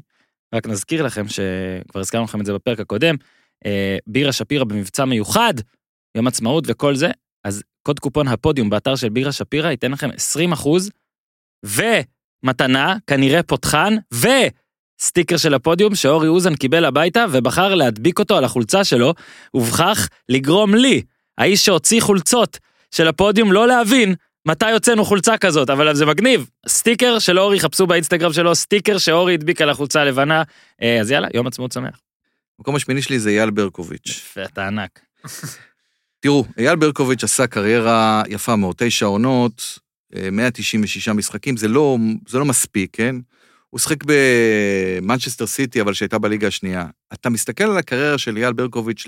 רק 0.55 0.67
נזכיר 0.67 1.03
לכם 1.03 1.29
שכבר 1.29 2.01
הזכרנו 2.01 2.25
לכם 2.25 2.41
את 2.41 2.47
זה 2.47 2.53
בפרק 2.53 2.81
הקודם, 2.81 3.15
אה, 3.67 3.97
בירה 4.07 4.33
שפירא 4.33 4.65
במבצע 4.65 5.05
מיוחד, 5.05 5.55
יום 6.17 6.27
עצמאות 6.27 6.65
וכל 6.67 6.95
זה, 6.95 7.11
אז 7.45 7.63
קוד 7.83 8.01
קופון 8.01 8.29
הפודיום 8.29 8.71
באתר 8.71 8.97
של 8.97 9.09
בירה 9.09 9.33
שפירא 9.33 9.71
ייתן 9.71 9.93
לכם 9.93 10.11
20 10.11 10.53
אחוז, 10.53 10.91
ומתנה, 11.65 12.97
כנראה 13.07 13.43
פותחן, 13.43 13.95
וסטיקר 14.13 15.37
של 15.37 15.55
הפודיום 15.55 15.95
שאורי 15.95 16.29
אוזן 16.29 16.55
קיבל 16.55 16.85
הביתה 16.85 17.25
ובחר 17.33 17.75
להדביק 17.75 18.19
אותו 18.19 18.37
על 18.37 18.45
החולצה 18.45 18.85
שלו, 18.85 19.15
ובכך 19.55 20.09
לגרום 20.29 20.75
לי, 20.75 21.03
האיש 21.39 21.65
שהוציא 21.65 22.01
חולצות 22.01 22.59
של 22.91 23.09
הפודיום, 23.09 23.53
לא 23.53 23.69
להבין 23.69 24.15
מתי 24.47 24.71
הוצאנו 24.73 25.05
חולצה 25.05 25.39
כזאת, 25.39 25.71
אבל 25.71 25.95
זה 25.95 26.07
מגניב. 26.07 26.51
סטיקר 26.69 27.19
של 27.19 27.39
אורי, 27.39 27.61
חפשו 27.61 27.87
באינסטגרם 27.87 28.33
שלו, 28.33 28.55
סטיקר 28.55 28.99
שאורי 28.99 29.35
הדביק 29.35 29.61
על 29.61 29.71
החולצה 29.71 30.01
הלבנה. 30.01 30.43
אה, 30.83 31.01
אז 31.01 31.11
יאללה, 31.11 31.29
יום 31.35 31.47
עצמאות 31.47 31.73
שמח. 31.73 32.01
המקום 32.59 32.77
השמיני 32.77 33.03
שלי 33.03 33.19
זה 33.19 33.31
אייל 33.31 33.51
ברקוביץ'. 33.51 34.09
יפה, 34.09 34.45
אתה 34.45 34.67
ענק. 34.67 35.01
תראו, 36.21 36.45
אייל 36.59 36.77
ברקוביץ' 36.77 37.25
עשה 37.25 37.47
קריירה 37.47 38.23
יפה 38.29 38.57
מאוד, 38.57 38.75
תשע 38.79 39.07
עונות, 39.07 39.79
אה, 40.17 40.31
196 40.31 41.09
משחקים, 41.09 41.57
זה 41.57 41.69
לא, 41.69 41.97
זה 42.29 42.39
לא 42.39 42.45
מספיק, 42.45 42.91
כן? 42.93 43.17
הוא 43.71 43.81
שיחק 43.81 44.05
במנצ'סטר 44.07 45.47
סיטי, 45.47 45.81
אבל 45.81 45.93
שהייתה 45.93 46.19
בליגה 46.19 46.47
השנייה. 46.47 46.87
אתה 47.13 47.31
מסתכל 47.31 47.65
על 47.65 47.79
הקריירה 47.79 48.19
של 48.19 48.37
אייל 48.37 48.53
ברקוביץ', 48.53 49.07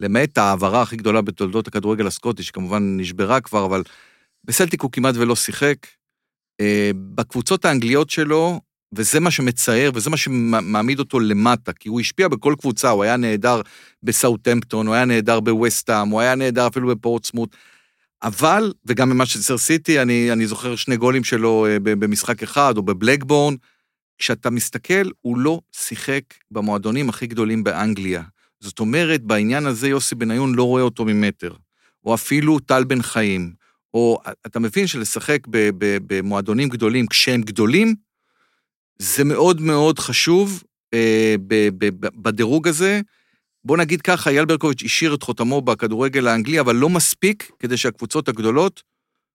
למעט 0.00 0.38
ההעברה 0.38 0.82
הכי 0.82 0.96
גדולה 0.96 1.22
בתולדות 1.22 1.68
הכדורגל 1.68 2.06
הסקוטי, 2.06 2.42
שכמובן 2.42 2.96
נשברה 2.96 3.40
כבר, 3.40 3.64
אבל 3.64 3.82
בסלטיק 4.46 4.82
הוא 4.82 4.92
כמעט 4.92 5.14
ולא 5.14 5.36
שיחק. 5.36 5.76
אה, 6.60 6.90
בקבוצות 7.14 7.64
האנגליות 7.64 8.10
שלו, 8.10 8.60
וזה 8.94 9.20
מה 9.20 9.30
שמצער, 9.30 9.90
וזה 9.94 10.10
מה 10.10 10.16
שמעמיד 10.16 10.98
אותו 10.98 11.20
למטה, 11.20 11.72
כי 11.72 11.88
הוא 11.88 12.00
השפיע 12.00 12.28
בכל 12.28 12.54
קבוצה, 12.60 12.90
הוא 12.90 13.04
היה 13.04 13.16
נהדר 13.16 13.60
בסאוטהמפטון, 14.02 14.86
הוא 14.86 14.94
היה 14.94 15.04
נהדר 15.04 15.40
בווסטהאם, 15.40 16.08
הוא 16.08 16.20
היה 16.20 16.34
נהדר 16.34 16.66
אפילו 16.66 16.88
בפורטסמוט. 16.88 17.56
אבל, 18.22 18.72
וגם 18.84 19.10
במאצ'סטר 19.10 19.58
סיטי, 19.58 20.02
אני, 20.02 20.32
אני 20.32 20.46
זוכר 20.46 20.76
שני 20.76 20.96
גולים 20.96 21.24
שלו 21.24 21.66
אה, 21.66 21.78
במשחק 21.80 22.42
אחד, 22.42 22.76
או 22.76 22.82
בבלקבורן, 22.82 23.54
כשאתה 24.18 24.50
מסתכל, 24.50 25.10
הוא 25.20 25.38
לא 25.38 25.60
שיחק 25.72 26.22
במועדונים 26.50 27.08
הכי 27.08 27.26
גדולים 27.26 27.64
באנגליה. 27.64 28.22
זאת 28.60 28.80
אומרת, 28.80 29.22
בעניין 29.22 29.66
הזה 29.66 29.88
יוסי 29.88 30.14
בניון 30.14 30.54
לא 30.54 30.62
רואה 30.62 30.82
אותו 30.82 31.04
ממטר. 31.04 31.52
או 32.04 32.14
אפילו 32.14 32.58
טל 32.58 32.84
בן 32.84 33.02
חיים. 33.02 33.65
או 33.96 34.18
אתה 34.46 34.60
מבין 34.60 34.86
שלשחק 34.86 35.38
במועדונים 36.06 36.68
גדולים 36.68 37.06
כשהם 37.06 37.42
גדולים, 37.42 37.94
זה 38.98 39.24
מאוד 39.24 39.60
מאוד 39.60 39.98
חשוב 39.98 40.62
אה, 40.94 41.34
ב- 41.46 41.68
ב- 41.78 42.06
ב- 42.06 42.22
בדירוג 42.22 42.68
הזה. 42.68 43.00
בוא 43.64 43.76
נגיד 43.76 44.02
ככה, 44.02 44.30
אייל 44.30 44.44
ברקוביץ' 44.44 44.82
השאיר 44.82 45.14
את 45.14 45.22
חותמו 45.22 45.60
בכדורגל 45.60 46.28
האנגלי, 46.28 46.60
אבל 46.60 46.76
לא 46.76 46.88
מספיק 46.88 47.50
כדי 47.58 47.76
שהקבוצות 47.76 48.28
הגדולות, 48.28 48.82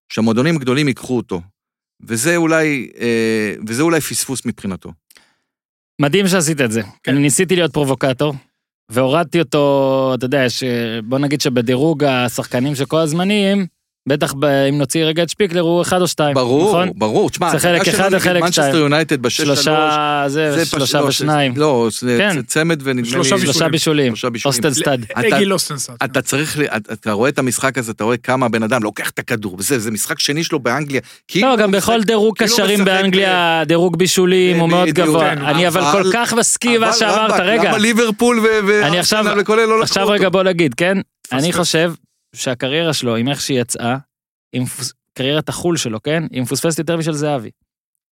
שהמועדונים 0.09 0.55
הגדולים 0.55 0.88
ייקחו 0.88 1.18
אותו. 1.18 1.41
וזה 2.01 2.36
אולי, 2.36 2.91
אה, 2.99 3.55
וזה 3.68 3.84
אולי 3.84 4.01
פספוס 4.01 4.45
מבחינתו. 4.45 4.91
מדהים 6.01 6.28
שעשית 6.28 6.62
את 6.62 6.72
זה. 6.72 6.82
כן. 7.03 7.12
אני 7.12 7.22
ניסיתי 7.22 7.55
להיות 7.55 7.74
פרובוקטור, 7.74 8.34
והורדתי 8.89 9.39
אותו, 9.39 10.12
אתה 10.18 10.26
יודע, 10.26 10.49
ש... 10.49 10.64
בוא 11.03 11.20
נגיד 11.20 11.41
שבדירוג 11.41 12.03
השחקנים 12.03 12.76
של 12.76 12.86
כל 12.86 12.99
הזמנים, 12.99 13.66
בטח 14.10 14.34
ב... 14.39 14.45
אם 14.45 14.78
נוציא 14.78 15.04
רגע 15.06 15.24
את 15.24 15.30
שפיקלר, 15.30 15.62
הוא 15.62 15.82
אחד 15.82 16.02
או 16.02 16.08
שתיים. 16.08 16.34
ברור, 16.34 16.70
נכון? 16.70 16.89
ברור. 16.95 17.30
תשמע, 17.30 17.52
זה 17.52 17.60
חלק 17.60 17.88
אחד 17.88 18.10
וחלק 18.14 18.32
נגד 18.36 18.41
מנצ'סטר 18.43 18.62
שתיים. 18.62 18.76
יונייטד 18.84 19.22
בשש 19.22 19.38
שלוש, 19.38 19.56
שלושה, 19.60 20.24
זה, 20.28 20.52
זה 20.56 20.66
שלושה 20.66 20.97
פשוט- 20.97 21.10
ושניים. 21.10 21.54
לא, 21.58 21.88
זה 21.99 22.18
כן. 22.20 22.41
צמד 22.41 22.80
ונדמה 22.84 23.02
לי... 23.02 23.10
שלושה 23.10 23.36
בישולים. 23.36 23.45
שלושה 23.54 23.70
בישולים. 23.70 24.16
שלושה 24.16 24.30
בישולים. 24.30 24.56
אוסטן 24.58 24.74
סטאד. 24.74 25.06
אתה- 25.20 25.39
לא 26.16 26.22
צריך, 26.22 26.60
אתה- 26.76 26.93
אתה 26.93 27.12
רואה 27.12 27.30
את 27.30 27.39
המשחק 27.39 27.78
הזה, 27.78 27.91
אתה 27.91 28.04
רואה 28.04 28.18
כמה 28.18 28.45
הבן 28.45 28.64
אדם 28.64 28.84
לוקח 28.84 29.10
את 29.10 29.20
הכדור, 29.20 29.56
וזה, 29.60 29.80
זה 29.80 29.91
משחק 29.91 30.20
שני 30.20 30.43
שלו 30.43 30.60
באנגליה. 30.60 31.02
לא, 31.36 31.56
גם 31.56 31.72
בכל 31.72 32.04
דירוג 32.04 32.38
קשרים 32.38 32.86
באנגליה, 32.86 33.64
דירוג 33.66 33.97
בישולים 33.97 34.60
הוא 34.60 34.70
מאוד 34.70 34.89
גבוה. 34.89 35.36
כן, 35.36 35.45
אני 35.45 35.68
אבל 35.68 35.82
כל 35.91 36.04
כך 36.14 36.34
מסכים 36.34 36.82
מה 36.82 36.93
שאמרת, 36.93 37.39
רגע. 37.39 37.70
למה 37.70 37.78
ליברפול 37.78 38.39
ו- 38.39 38.82
אני 38.84 38.99
עכשיו- 38.99 39.26
וארסנל 39.26 39.41
וכל 39.41 39.54
אלה 39.60 39.66
לא 39.68 39.74
לקחו 39.74 39.84
עכשיו 39.84 40.04
אותו? 40.04 40.14
רגע 40.14 40.30
בוא 40.30 40.43
נגיד, 40.43 40.74
כן? 40.74 40.97
אני. 41.32 41.54
חושב 41.54 41.93
שהקריירה 42.36 42.93
שלו, 42.93 43.15
עם 43.15 43.27
איך 43.27 43.41
שהיא 43.41 43.61
יצאה, 43.61 43.97
עם 44.53 44.65
פוס- 44.65 44.93
קריירת 45.17 45.49
החול 45.49 45.77
שלו, 45.77 46.01
כן? 46.03 46.23
היא 46.32 46.41
מפוספסת 46.41 46.79
יותר 46.79 46.97
משל 46.97 47.11
זהבי. 47.11 47.49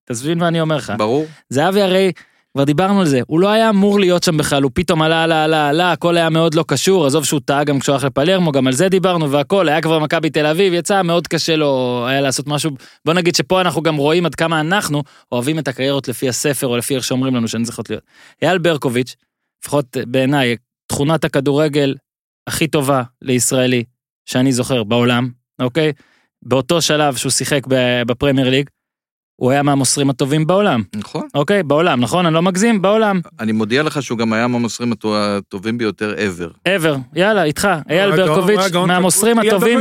תבין 0.04 0.38
מה 0.38 0.48
אני 0.48 0.60
אומר 0.60 0.76
לך. 0.76 0.92
ברור. 0.98 1.26
זהבי 1.48 1.82
הרי 1.82 2.12
כבר 2.52 2.64
דיברנו 2.64 3.00
על 3.00 3.06
זה, 3.06 3.20
הוא 3.26 3.40
לא 3.40 3.48
היה 3.48 3.70
אמור 3.70 4.00
להיות 4.00 4.22
שם 4.22 4.36
בכלל, 4.36 4.62
הוא 4.62 4.70
פתאום 4.74 5.02
עלה, 5.02 5.24
עלה, 5.24 5.44
עלה, 5.44 5.68
עלה, 5.68 5.92
הכל 5.92 6.16
היה 6.16 6.30
מאוד 6.30 6.54
לא 6.54 6.64
קשור, 6.68 7.06
עזוב 7.06 7.24
שהוא 7.24 7.40
טעה 7.44 7.64
גם 7.64 7.78
כשהוא 7.78 7.94
הלך 7.94 8.04
לפלרמו, 8.04 8.52
גם 8.52 8.66
על 8.66 8.72
זה 8.72 8.88
דיברנו 8.88 9.30
והכל, 9.30 9.68
היה 9.68 9.82
כבר 9.82 9.98
מכבי 9.98 10.30
תל 10.30 10.46
אביב, 10.46 10.72
יצא, 10.72 11.02
מאוד 11.02 11.26
קשה 11.26 11.56
לו 11.56 12.04
היה 12.08 12.20
לעשות 12.20 12.46
משהו, 12.46 12.70
בוא 13.04 13.14
נגיד 13.14 13.34
שפה 13.34 13.60
אנחנו 13.60 13.82
גם 13.82 13.96
רואים 13.96 14.26
עד 14.26 14.34
כמה 14.34 14.60
אנחנו 14.60 15.02
אוהבים 15.32 15.58
את 15.58 15.68
הקריירות 15.68 16.08
לפי 16.08 16.28
הספר 16.28 16.66
או 16.66 16.76
לפי 16.76 16.94
איך 16.96 17.04
שאומרים 17.04 17.34
לנו 17.36 17.48
שהן 17.48 17.64
צריכות 17.64 17.90
להיות. 17.90 18.02
אייל 18.42 18.58
ברקוביץ', 18.58 19.14
לפחות 19.62 19.96
בעיניי, 20.06 20.56
תכונת 20.86 21.24
הכדורגל 21.24 21.94
הכי 22.46 22.66
טובה 22.68 23.02
לישראלי 23.22 23.84
שאני 24.30 24.52
זוכר 24.52 24.82
בעולם, 24.84 25.28
אוקיי? 25.62 25.92
באותו 26.42 26.80
שלב 26.82 27.16
שהוא 27.16 27.30
שיחק 27.32 27.60
בפרמייר 28.06 28.50
ליג, 28.50 28.68
הוא 29.36 29.50
היה 29.50 29.62
מהמוסרים 29.62 30.10
הטובים 30.10 30.46
בעולם, 30.46 30.82
נכון. 30.96 31.26
אוקיי? 31.34 31.62
בעולם, 31.62 32.00
נכון? 32.00 32.26
אני 32.26 32.34
לא 32.34 32.42
מגזים? 32.42 32.82
בעולם. 32.82 33.20
אני 33.40 33.52
מודיע 33.52 33.82
לך 33.82 34.02
שהוא 34.02 34.18
גם 34.18 34.32
היה 34.32 34.46
מהמוסרים 34.46 34.92
הטו- 34.92 35.16
הטובים 35.16 35.78
ביותר 35.78 36.14
ever. 36.14 36.68
ever, 36.68 36.96
יאללה, 37.14 37.42
איתך. 37.44 37.68
אייל 37.90 38.16
גאון- 38.16 38.28
ברקוביץ', 38.28 38.58
היה 38.58 38.68
גאון 38.68 38.88
מהמוסרים 38.88 39.38
הטובים. 39.38 39.80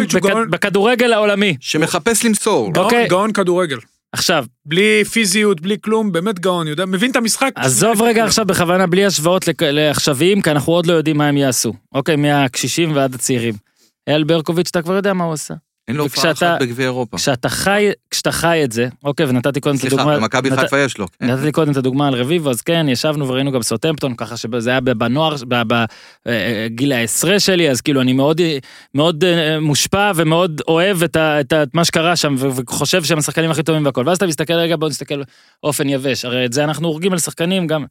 בכדורגל 0.50 1.14
העולמי. 1.14 1.58
שמחפש 1.60 2.26
למסור. 2.26 2.74
גאון- 2.74 2.86
אוקיי. 2.86 3.08
גאון 3.08 3.32
כדורגל. 3.34 3.78
עכשיו, 4.12 4.46
בלי 4.66 5.04
פיזיות, 5.12 5.62
בלי 5.62 5.78
כלום, 5.82 6.12
באמת 6.12 6.40
גאון, 6.40 6.68
יודע, 6.68 6.86
מבין 6.86 7.12
את 7.12 7.16
המשחק. 7.16 7.52
עזוב 7.56 8.02
רגע 8.02 8.26
עכשיו 8.26 8.46
בכוונה 8.46 8.88
בלי 8.88 9.06
השוואות 9.06 9.46
לעכשוויים, 9.62 10.42
כי 10.42 10.52
אנחנו 10.52 10.74
עוד 10.74 10.86
לא 10.86 10.94
יודעים 10.94 11.18
מה 11.18 11.28
הם 11.28 11.38
יעשו. 11.38 11.74
אוקיי, 11.94 12.16
מהקשישים 12.16 12.96
ועד 12.96 13.16
הצעירים. 13.16 13.54
אייל 14.08 14.24
ברקוביץ', 14.24 14.68
אתה 14.72 14.82
כבר 14.82 14.94
יודע 14.94 15.14
מה 15.14 15.24
הוא 15.24 15.34
עשה. 15.34 15.54
אין 15.88 15.96
לו 15.96 16.04
הופעה 16.04 16.32
אחת 16.32 16.62
בגביע 16.62 16.86
אירופה. 16.86 17.18
כשאתה 17.18 17.50
חי, 17.50 17.90
כשאתה 18.12 18.32
חי 18.32 18.62
את 18.64 18.72
זה, 18.72 18.88
אוקיי, 19.04 19.26
ונתתי 19.26 19.60
קודם 19.60 19.76
את 19.76 19.82
סליחה, 19.82 19.96
הדוגמה... 19.96 20.18
במכבי 20.18 20.50
נת- 20.50 20.60
חיפה 20.60 20.80
יש 20.80 20.98
לו. 20.98 21.06
כן. 21.20 21.26
נתתי 21.32 21.52
קודם 21.52 21.72
את 21.72 21.78
הדוגמה 21.78 22.08
על 22.08 22.14
רביבו, 22.16 22.50
אז 22.50 22.62
כן, 22.62 22.86
ישבנו 22.90 23.28
וראינו 23.28 23.52
גם 23.52 23.62
סוטמפטון, 23.62 24.16
ככה 24.16 24.38
שזה 24.38 24.70
היה 24.70 24.82
בנוער, 24.82 25.36
בגיל 26.26 26.92
העשרה 26.92 27.40
שלי, 27.40 27.70
אז 27.70 27.82
כאילו 27.82 28.02
אני 28.02 28.14
מאוד, 28.14 28.42
מאוד 28.96 29.24
אה, 29.24 29.60
מושפע 29.60 30.12
ומאוד 30.16 30.62
אוהב 30.68 31.04
את, 31.04 31.16
ה, 31.16 31.40
את, 31.40 31.54
ה, 31.54 31.64
את 31.64 31.74
מה 31.74 31.86
שקרה 31.86 32.16
שם, 32.16 32.36
וחושב 32.40 33.04
שהם 33.04 33.18
השחקנים 33.18 33.52
הכי 33.52 33.64
טובים 33.64 33.86
והכל. 33.86 34.04
ואז 34.08 34.18
אתה 34.18 34.28
מסתכל, 34.28 34.54
רגע, 34.54 34.76
בוא 34.76 34.90
נסתכל 34.90 35.22
אופן 35.64 35.90
יבש, 35.90 36.26
הרי 36.26 36.46
את 36.46 36.54
זה 36.54 36.64
אנחנו 36.64 36.88
הורגים 36.88 37.14
על 37.14 37.20
שחקנים 37.20 37.68
גם. 37.68 37.84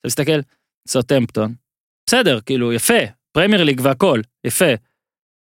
אתה 0.00 0.08
מסתכל, 0.08 0.40
סוטמפטון, 0.88 1.54
בסדר, 2.06 2.38
כאילו, 2.46 2.72
יפה, 2.72 2.98
פרמייר 3.32 3.64
ליג 3.64 3.80
והכל, 3.84 4.20
יפה. 4.44 4.74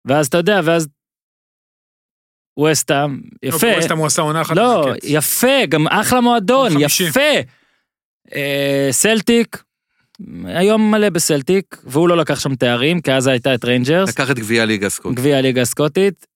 ואז 0.05 0.26
אתה 0.26 0.36
יודע, 0.36 0.61
ואז... 0.64 0.88
ווסטהאם, 2.57 3.20
יפה. 3.42 3.66
ווסטהאם 3.76 3.98
הוא 3.98 4.07
עשה 4.07 4.22
עונה 4.22 4.42
אחת. 4.42 4.57
לא, 4.57 4.88
ענקית. 4.88 5.05
יפה, 5.07 5.66
גם 5.68 5.86
אחלה 5.86 6.20
מועדון. 6.20 6.72
יפה. 6.80 7.20
אה, 8.34 8.88
סלטיק, 8.90 9.62
היום 10.44 10.90
מלא 10.90 11.11
בסלטיק, 11.11 11.76
והוא 11.84 12.09
לא 12.09 12.16
לקח 12.16 12.40
שם 12.40 12.55
תארים, 12.55 13.01
כי 13.01 13.12
אז 13.12 13.26
היית 13.26 13.55
את 13.55 13.64
ריינג'רס, 13.64 14.09
לקח 14.09 14.30
את 14.30 14.38
גביע 14.38 14.62
הליגה 14.62 14.86
הסקוט. 14.86 15.14
גביע 15.14 15.38
הליגה 15.38 15.62
הסקוטית. 15.62 16.26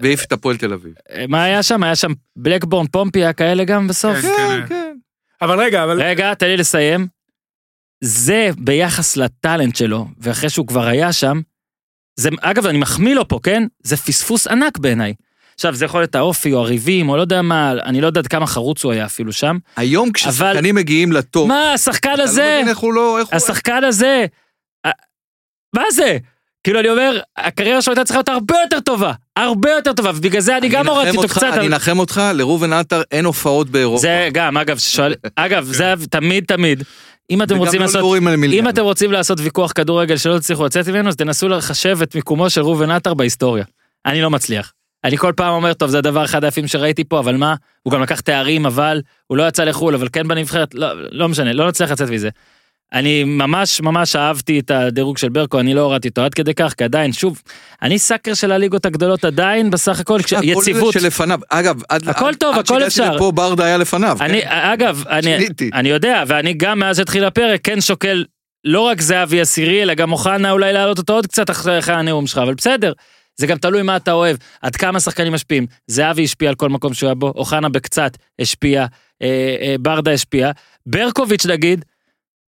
והעיף 0.00 0.24
את 0.24 0.32
הפועל 0.32 0.56
תל 0.56 0.72
אביב. 0.72 0.94
אה, 1.10 1.24
מה 1.28 1.44
היה 1.44 1.62
שם? 1.62 1.82
היה 1.82 1.96
שם 1.96 2.12
בלקבורן, 2.36 2.86
פומפי, 2.86 3.18
היה 3.18 3.32
כאלה 3.32 3.64
גם 3.64 3.88
בסוף? 3.88 4.16
כן, 4.16 4.28
כן. 4.36 4.66
כן. 4.68 4.96
אבל 5.42 5.60
רגע, 5.60 5.84
אבל... 5.84 6.02
רגע, 6.02 6.34
תן 6.34 6.46
לי 6.46 6.56
לסיים. 6.56 7.06
זה 8.04 8.50
ביחס 8.58 9.16
לטאלנט 9.16 9.76
שלו, 9.76 10.06
ואחרי 10.18 10.50
שהוא 10.50 10.66
כבר 10.66 10.86
היה 10.86 11.12
שם, 11.12 11.40
זה, 12.20 12.28
אגב, 12.40 12.66
אני 12.66 12.78
מחמיא 12.78 13.14
לו 13.14 13.28
פה, 13.28 13.38
כן? 13.42 13.62
זה 13.82 13.96
פספוס 13.96 14.46
ענק 14.46 14.78
בעיניי. 14.78 15.14
עכשיו, 15.54 15.74
זה 15.74 15.84
יכול 15.84 16.00
להיות 16.00 16.14
האופי 16.14 16.52
או 16.52 16.58
הריבים, 16.60 17.08
או 17.08 17.16
לא 17.16 17.20
יודע 17.20 17.42
מה, 17.42 17.72
אני 17.84 18.00
לא 18.00 18.06
יודע 18.06 18.22
כמה 18.22 18.46
חרוץ 18.46 18.84
הוא 18.84 18.92
היה 18.92 19.04
אפילו 19.04 19.32
שם. 19.32 19.58
היום 19.76 20.12
כששחקנים 20.12 20.74
מגיעים 20.74 21.12
לטופ, 21.12 21.48
מה, 21.48 21.72
השחקן 21.72 22.14
לא 22.18 22.22
הזה, 22.22 22.54
מבין 22.56 22.68
איך 22.68 22.78
הוא 22.78 22.92
לא... 22.94 23.18
איך 23.18 23.28
הוא- 23.28 23.36
השחקן 23.36 23.84
הזה, 23.84 24.26
אה, 24.86 24.90
מה 25.76 25.82
זה? 25.92 26.18
כאילו, 26.64 26.80
אני 26.80 26.88
אומר, 26.88 27.20
הקריירה 27.36 27.82
שלו 27.82 27.92
הייתה 27.92 28.04
צריכה 28.04 28.18
להיות 28.18 28.28
הרבה 28.28 28.54
יותר 28.64 28.80
טובה, 28.80 29.12
הרבה 29.36 29.70
יותר 29.70 29.92
טובה, 29.92 30.10
ובגלל 30.14 30.40
זה 30.40 30.56
אני 30.56 30.68
גם 30.68 30.88
הורדתי 30.88 31.16
אותו 31.16 31.28
קצת. 31.28 31.42
אני 31.52 31.66
אנחם 31.66 31.98
אותך, 31.98 32.22
לראובן 32.34 32.72
עטר 32.72 33.02
אין 33.10 33.24
הופעות 33.24 33.70
באירופה. 33.70 34.02
זה 34.02 34.28
גם, 34.32 34.56
אגב, 34.56 34.78
שואל, 34.78 35.14
אגב, 35.36 35.64
זה 35.64 35.94
תמיד 36.10 36.44
תמיד. 36.44 36.82
אם 37.30 37.42
אתם 37.42 37.56
רוצים 37.56 37.80
לא 37.80 37.86
לעשות. 37.86 38.16
אם 38.52 38.68
אתם 38.68 38.82
רוצים 38.82 39.12
לעשות 39.12 39.40
ויכוח 39.40 39.72
כדורגל 39.72 40.16
שלא 40.16 40.38
תצליחו 40.38 40.64
לצאת 40.64 40.88
ממנו, 40.88 41.08
אז 41.08 41.16
תנסו 41.16 41.48
לחשב 41.48 41.98
את 42.02 42.14
מיקומו 42.14 42.50
של 42.50 42.60
ראובן 42.60 42.90
עטר 42.90 43.14
בהיסטוריה. 43.14 43.64
אני 44.06 44.22
לא 44.22 44.30
מצליח. 44.30 44.72
אני 45.04 45.16
כל 45.16 45.32
פעם 45.36 45.54
אומר, 45.54 45.72
טוב, 45.72 45.90
זה 45.90 45.98
הדבר 45.98 46.24
אחד 46.24 46.44
היפים 46.44 46.68
שראיתי 46.68 47.04
פה, 47.04 47.18
אבל 47.18 47.36
מה? 47.36 47.54
הוא 47.82 47.92
גם 47.92 48.02
לקח 48.02 48.20
תארים, 48.20 48.66
אבל 48.66 49.02
הוא 49.26 49.38
לא 49.38 49.48
יצא 49.48 49.64
לחו"ל, 49.64 49.94
אבל 49.94 50.08
כן 50.12 50.28
בנבחרת, 50.28 50.74
לא, 50.74 50.88
לא 51.12 51.28
משנה, 51.28 51.52
לא 51.52 51.68
נצליח 51.68 51.90
לצאת 51.90 52.10
מזה. 52.10 52.28
אני 52.92 53.24
ממש 53.24 53.80
ממש 53.80 54.16
אהבתי 54.16 54.58
את 54.58 54.70
הדירוג 54.70 55.18
של 55.18 55.28
ברקו, 55.28 55.60
אני 55.60 55.74
לא 55.74 55.80
הורדתי 55.80 56.08
אותו 56.08 56.22
עד 56.22 56.34
כדי 56.34 56.54
כך, 56.54 56.74
כי 56.74 56.84
עדיין, 56.84 57.12
שוב, 57.12 57.42
אני 57.82 57.98
סאקר 57.98 58.34
של 58.34 58.52
הליגות 58.52 58.86
הגדולות 58.86 59.24
עדיין, 59.24 59.70
בסך 59.70 60.00
הכל, 60.00 60.20
הכל 60.20 60.42
יציבות. 60.42 60.92
זה 60.94 61.00
שלפניו. 61.00 61.40
אגב, 61.48 61.82
עד 61.88 62.08
הכל 62.08 62.28
עד- 62.28 62.34
טוב, 62.34 62.54
עד 62.54 62.64
הכל 62.64 62.86
אפשר. 62.86 63.14
לפה 63.16 63.32
ברדה 63.32 63.64
היה 63.64 63.76
לפניו. 63.76 64.16
אני, 64.20 64.42
כן? 64.42 64.48
אגב, 64.48 65.04
אני. 65.08 65.36
אני 65.74 65.88
יודע, 65.88 66.24
ואני 66.26 66.52
גם 66.54 66.78
מאז 66.78 66.96
שהתחיל 66.96 67.24
הפרק 67.24 67.60
כן 67.64 67.80
שוקל 67.80 68.24
לא 68.64 68.80
רק 68.80 69.00
זהבי 69.00 69.40
עשירי, 69.40 69.82
אלא 69.82 69.94
גם 69.94 70.12
אוחנה 70.12 70.50
אולי 70.50 70.72
להעלות 70.72 70.98
אותו 70.98 71.12
עוד 71.12 71.26
קצת 71.26 71.50
אחרי 71.50 71.80
הנאום 71.86 72.26
שלך, 72.26 72.38
אבל 72.38 72.54
בסדר. 72.54 72.92
זה 73.36 73.46
גם 73.46 73.58
תלוי 73.58 73.82
מה 73.82 73.96
אתה 73.96 74.12
אוהב, 74.12 74.36
עד 74.62 74.76
כמה 74.76 75.00
שחקנים 75.00 75.32
משפיעים. 75.32 75.66
זהבי 75.86 76.24
השפיע 76.24 76.48
על 76.48 76.54
כל 76.54 76.68
מקום 76.68 76.94
שהוא 76.94 77.06
היה 77.08 77.14
בו, 77.14 77.32
אוחנה 77.36 77.68
בקצת 77.68 78.16
השפיע, 78.40 78.86
אה, 79.22 79.26
אה, 79.60 79.74
ברדה 79.80 80.12
השפיע. 80.12 80.50
ברקוביץ' 80.86 81.46
נגיד, 81.46 81.84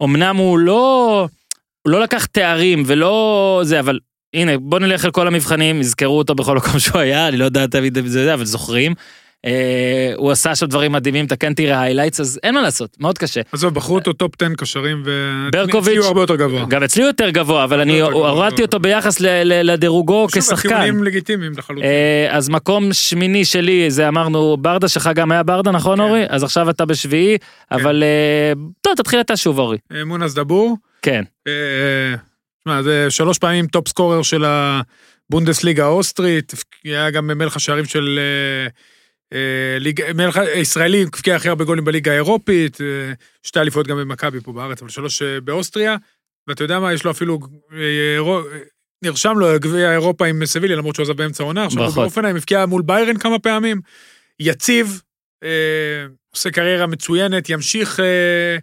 אמנם 0.03 0.37
הוא 0.37 0.59
לא, 0.59 1.29
הוא 1.83 1.93
לא 1.93 2.01
לקח 2.01 2.27
תארים 2.27 2.83
ולא 2.87 3.61
זה, 3.65 3.81
אבל 3.81 3.99
הנה, 4.35 4.59
בוא 4.59 4.79
נלך 4.79 5.05
על 5.05 5.11
כל 5.11 5.27
המבחנים, 5.27 5.81
יזכרו 5.81 6.19
אותו 6.19 6.35
בכל 6.35 6.57
מקום 6.57 6.79
שהוא 6.79 7.01
היה, 7.01 7.29
אני 7.29 7.37
לא 7.37 7.45
יודע 7.45 7.67
תמיד 7.67 7.99
אם 7.99 8.07
זה 8.09 8.35
אבל 8.35 8.45
זוכרים. 8.45 8.95
אה, 9.47 9.53
הוא 10.17 10.31
עשה 10.31 10.55
שם 10.55 10.67
דברים 10.67 10.93
מדהימים, 10.93 11.25
אתה 11.27 11.37
כן 11.37 11.55
תראה 11.55 11.81
highlights, 11.81 12.21
אז 12.21 12.41
אין 12.43 12.55
מה 12.55 12.63
לעשות, 12.63 12.97
מאוד 13.01 13.19
קשה. 13.19 13.41
עזוב, 13.53 13.75
בחרו 13.75 13.95
אותו 13.95 14.13
top 14.13 14.33
10 14.43 14.55
קשרים, 14.55 15.03
ברקוביץ'- 15.53 15.87
והציעו 15.89 16.05
הרבה 16.07 16.21
יותר 16.21 16.37
גבוה. 16.37 16.65
גם 16.69 16.83
אצלי 16.83 17.03
יותר 17.03 17.31
גבוה, 17.31 17.65
אבל 17.65 17.81
אני 17.81 18.01
הורדתי. 18.01 18.63
אותו 18.63 18.79
ביחס 18.81 19.21
לדירוגו 19.45 20.27
שוב, 20.31 20.43
כשחקן. 20.43 20.69
הטיעונים 20.77 21.05
לגיטימיים 21.05 21.53
לחלוטין. 21.59 21.85
אה, 21.85 22.27
אז 22.37 22.49
מקום 22.49 22.93
שמיני 22.93 23.45
שלי 23.45 23.91
זה 23.91 24.09
אמרנו 24.09 24.57
ברדה 24.57 24.89
שלך 24.89 25.11
גם 25.15 25.33
היה 25.33 25.43
ברדה 25.43 25.71
נכון 25.71 25.97
כן. 25.99 26.03
אורי? 26.03 26.25
אז 26.29 26.43
עכשיו 26.45 26.71
אתה 26.71 26.85
בשביעי, 26.85 27.37
אבל 27.73 28.03
אה, 28.03 28.53
טוב 28.81 28.95
תתחיל 28.97 29.21
אתה 29.21 29.37
שוב 29.37 29.59
אורי. 29.59 29.79
אה, 29.95 30.05
מונאס 30.05 30.35
דאבור. 30.35 30.77
כן. 31.03 31.23
אה, 31.47 31.53
תשמע, 32.61 32.83
זה 32.83 33.07
שלוש 33.11 33.39
פעמים 33.39 33.67
top 33.67 33.89
scorer 33.89 34.23
של 34.23 34.45
הבונדסליגה 34.47 35.85
האוסטרית, 35.85 36.53
היה 36.85 37.11
גם 37.11 37.27
מלך 37.27 37.57
השערים 37.57 37.85
של 37.85 38.19
אה, 38.19 38.69
מלך 40.15 40.37
הישראלי, 40.37 41.03
הבקיע 41.03 41.37
הכי 41.37 41.49
הרבה 41.49 41.65
גולים 41.65 41.85
בליגה 41.85 42.13
האירופית, 42.13 42.81
אה, 42.81 43.13
שתי 43.43 43.61
אליפויות 43.61 43.87
גם 43.87 43.97
במכבי 43.97 44.41
פה 44.41 44.53
בארץ, 44.53 44.83
אבל 44.83 44.91
שלוש 44.91 45.23
אה, 45.23 45.41
באוסטריה, 45.41 45.97
ואתה 46.47 46.65
יודע 46.65 46.81
מה, 46.81 46.93
יש 46.93 47.05
לו 47.05 47.11
אפילו, 47.11 47.39
אה, 47.73 48.19
נרשם 49.03 49.39
לו 49.39 49.47
גביע 49.61 49.93
אירופה 49.93 50.27
עם 50.27 50.47
סביליה, 50.47 50.77
למרות 50.77 50.95
שהוא 50.95 51.05
עזב 51.05 51.17
באמצע 51.17 51.43
העונה, 51.43 51.65
עכשיו 51.65 51.79
הוא 51.79 51.87
ברכות. 51.87 52.03
בהופנהיים, 52.03 52.37
הבקיע 52.37 52.67
מול 52.67 52.83
ביירן 52.83 53.19
כמה 53.19 53.39
פעמים, 53.39 53.81
יציב, 54.41 55.03
אה, 55.45 56.07
עושה 56.35 56.51
קריירה 56.51 56.87
מצוינת, 56.87 57.51
ימשיך 57.51 58.01
אה, 58.01 58.57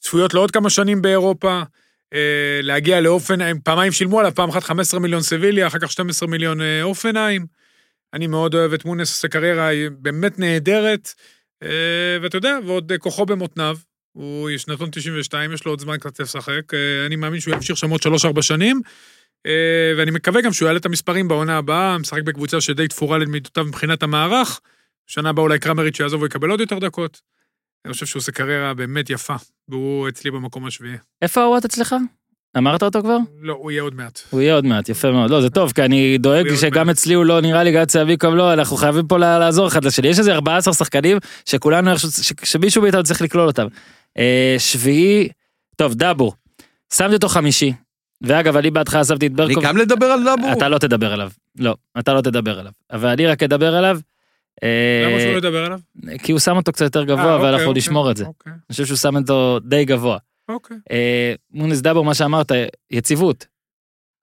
צפויות 0.00 0.34
לעוד 0.34 0.50
כמה 0.50 0.70
שנים 0.70 1.02
באירופה. 1.02 1.62
אה, 2.14 2.60
להגיע 2.62 3.00
לאופנהיים, 3.00 3.60
פעמיים 3.60 3.92
שילמו 3.92 4.20
עליו, 4.20 4.32
פעם 4.34 4.48
אחת 4.48 4.62
15 4.62 5.00
מיליון 5.00 5.22
סביליה, 5.22 5.66
אחר 5.66 5.78
כך 5.78 5.92
12 5.92 6.28
מיליון 6.28 6.60
אה, 6.60 6.82
אופנהיים. 6.82 7.46
אני 8.14 8.26
מאוד 8.26 8.54
אוהב 8.54 8.72
את 8.72 8.84
מונס, 8.84 9.10
עושה 9.10 9.28
קריירה 9.28 9.70
באמת 9.98 10.38
נהדרת, 10.38 11.14
אה, 11.62 12.18
ואתה 12.22 12.36
יודע, 12.36 12.58
ועוד 12.66 12.92
אה, 12.92 12.98
כוחו 12.98 13.26
במותניו. 13.26 13.76
הוא 14.12 14.50
שנתון 14.56 14.90
92, 14.92 15.52
יש 15.52 15.64
לו 15.64 15.72
עוד 15.72 15.80
זמן 15.80 15.96
קצת 15.98 16.20
לשחק, 16.20 16.74
אה, 16.74 17.06
אני 17.06 17.16
מאמין 17.16 17.40
שהוא 17.40 17.54
ימשיך 17.54 17.76
שם 17.76 17.90
עוד 17.90 18.00
3-4 18.02 18.42
שנים, 18.42 18.80
ואני 19.98 20.10
מקווה 20.10 20.42
גם 20.42 20.52
שהוא 20.52 20.66
יעלה 20.66 20.78
את 20.78 20.86
המספרים 20.86 21.28
בעונה 21.28 21.58
הבאה, 21.58 21.98
משחק 21.98 22.22
בקבוצה 22.22 22.60
שדי 22.60 22.88
תפורה 22.88 23.18
למידותיו 23.18 23.64
מבחינת 23.64 24.02
המערך, 24.02 24.60
שנה 25.06 25.28
הבאה 25.28 25.42
אולי 25.42 25.58
קרמריץ' 25.58 26.00
יעזוב 26.00 26.22
ויקבל 26.22 26.50
עוד 26.50 26.60
יותר 26.60 26.78
דקות. 26.78 27.20
אני 27.84 27.92
חושב 27.92 28.06
שהוא 28.06 28.20
עושה 28.20 28.32
קריירה 28.32 28.74
באמת 28.74 29.10
יפה, 29.10 29.34
והוא 29.68 30.08
אצלי 30.08 30.30
במקום 30.30 30.66
השביעי. 30.66 30.96
איפה 31.22 31.42
הוואט 31.42 31.64
אצלך? 31.64 31.94
אמרת 32.58 32.82
אותו 32.82 33.00
כבר? 33.02 33.16
לא, 33.42 33.52
הוא 33.52 33.70
יהיה 33.70 33.82
עוד 33.82 33.94
מעט. 33.94 34.20
הוא 34.30 34.40
יהיה 34.40 34.54
עוד 34.54 34.64
מעט, 34.66 34.88
יפה 34.88 35.10
מאוד. 35.10 35.30
לא, 35.30 35.40
זה 35.40 35.50
טוב, 35.50 35.72
כי 35.72 35.82
אני 35.82 36.18
דואג 36.18 36.54
שגם. 36.54 36.90
אצלי 36.90 37.14
הוא 37.14 37.24
לא 37.24 37.40
נראה 37.40 37.62
לי 37.62 37.72
גד 37.72 37.84
צהביקוב 37.84 38.34
לא, 38.34 38.52
אנחנו 38.52 38.76
חייבים 38.76 39.06
פה 39.06 39.18
לעזור 39.18 39.66
אחד 39.68 39.84
לשני. 39.84 40.08
יש 40.08 40.18
איזה 40.18 40.32
14 40.34 40.74
שחקנים 40.74 41.18
שכולנו, 41.46 41.90
איכשהו- 41.92 42.10
שמישהו 42.42 42.82
מאיתנו 42.82 43.02
צריך 43.02 43.22
לכלול 43.22 43.46
אותם. 43.46 43.66
אה, 44.18 44.56
שביעי, 44.58 45.28
טוב, 45.76 45.94
דאבור. 45.94 46.34
שמתי 46.94 47.14
אותו 47.14 47.28
חמישי. 47.28 47.72
ואגב, 48.22 48.56
אני 48.56 48.70
בהתחלה 48.70 49.04
שמתי 49.04 49.26
את 49.26 49.30
אני 49.30 49.36
ברקוב. 49.48 49.64
גם 49.64 49.76
לדבר 49.76 50.06
על 50.06 50.24
דאבור? 50.24 50.52
אתה 50.52 50.68
לא 50.68 50.78
תדבר 50.78 51.12
עליו. 51.12 51.30
לא, 51.58 51.74
אתה 51.98 52.14
לא 52.14 52.20
תדבר 52.20 52.58
עליו. 52.58 52.72
אבל 52.92 53.08
אני 53.08 53.26
רק 53.26 53.42
אדבר 53.42 53.74
עליו. 53.74 53.98
אה, 54.62 55.08
למה 55.10 55.20
שהוא 55.20 55.32
לא 55.32 55.38
ידבר 55.38 55.64
עליו? 55.64 55.78
כי 56.22 56.32
הוא 56.32 56.38
שם 56.40 56.56
אותו 56.56 56.72
קצת 56.72 56.84
יותר 56.84 57.00
אה, 57.00 57.04
גבוה, 57.04 57.34
אוקיי, 57.34 57.46
ואנחנו 57.50 57.66
אוקיי, 57.66 57.78
נשמור 57.78 58.10
את 58.10 58.16
זה. 58.16 58.24
אוקיי, 58.24 58.52
אני 58.52 58.60
חושב 58.72 58.84
שהוא 58.86 58.96
שם 58.98 59.16
אותו 59.16 59.58
די 59.64 59.84
גבוה. 59.84 60.18
אוקיי. 60.48 60.76
אה, 60.90 61.34
מונס 61.50 61.80
דאבור, 61.80 62.04
מה 62.04 62.14
שאמרת, 62.14 62.52
יציבות, 62.90 63.46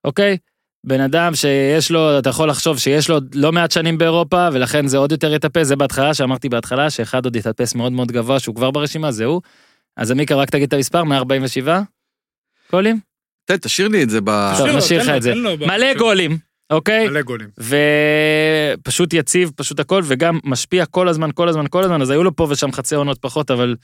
אוקיי? 0.03 0.37
בן 0.83 1.01
אדם 1.01 1.35
שיש 1.35 1.91
לו, 1.91 2.19
אתה 2.19 2.29
יכול 2.29 2.49
לחשוב 2.49 2.79
שיש 2.79 3.09
לו 3.09 3.17
לא 3.33 3.51
מעט 3.51 3.71
שנים 3.71 3.97
באירופה, 3.97 4.49
ולכן 4.53 4.87
זה 4.87 4.97
עוד 4.97 5.11
יותר 5.11 5.33
יטפס, 5.33 5.67
זה 5.67 5.75
בהתחלה, 5.75 6.13
שאמרתי 6.13 6.49
בהתחלה, 6.49 6.89
שאחד 6.89 7.25
עוד 7.25 7.35
יטפס 7.35 7.75
מאוד 7.75 7.91
מאוד 7.91 8.11
גבוה, 8.11 8.39
שהוא 8.39 8.55
כבר 8.55 8.71
ברשימה, 8.71 9.11
זה 9.11 9.25
הוא. 9.25 9.41
אז 9.97 10.11
עמיקה, 10.11 10.35
רק 10.35 10.49
תגיד 10.49 10.67
את 10.67 10.73
המספר, 10.73 11.03
147 11.03 11.81
גולים? 12.71 12.99
תן, 13.45 13.57
תשאיר 13.57 13.87
לי 13.87 14.03
את 14.03 14.09
זה 14.09 14.19
ב... 14.23 14.53
טוב, 14.57 14.67
נשאיר 14.67 15.01
לך 15.01 15.09
את 15.09 15.21
זה. 15.21 15.33
מלא. 15.67 15.93
גולים, 15.97 16.37
אוקיי? 16.69 17.09
מלא 17.09 17.21
גולים. 17.21 17.49
ופשוט 18.77 19.13
יציב, 19.13 19.51
פשוט 19.55 19.79
הכל, 19.79 20.01
וגם 20.05 20.39
משפיע 20.43 20.85
כל 20.85 21.07
הזמן, 21.07 21.29
כל 21.33 21.49
הזמן, 21.49 21.65
כל 21.69 21.83
הזמן, 21.83 22.01
אז 22.01 22.09
היו 22.09 22.23
לו 22.23 22.35
פה 22.35 22.47
ושם 22.49 22.71
חצי 22.71 22.95
עונות 22.95 23.17
פחות, 23.21 23.51
אבל... 23.51 23.75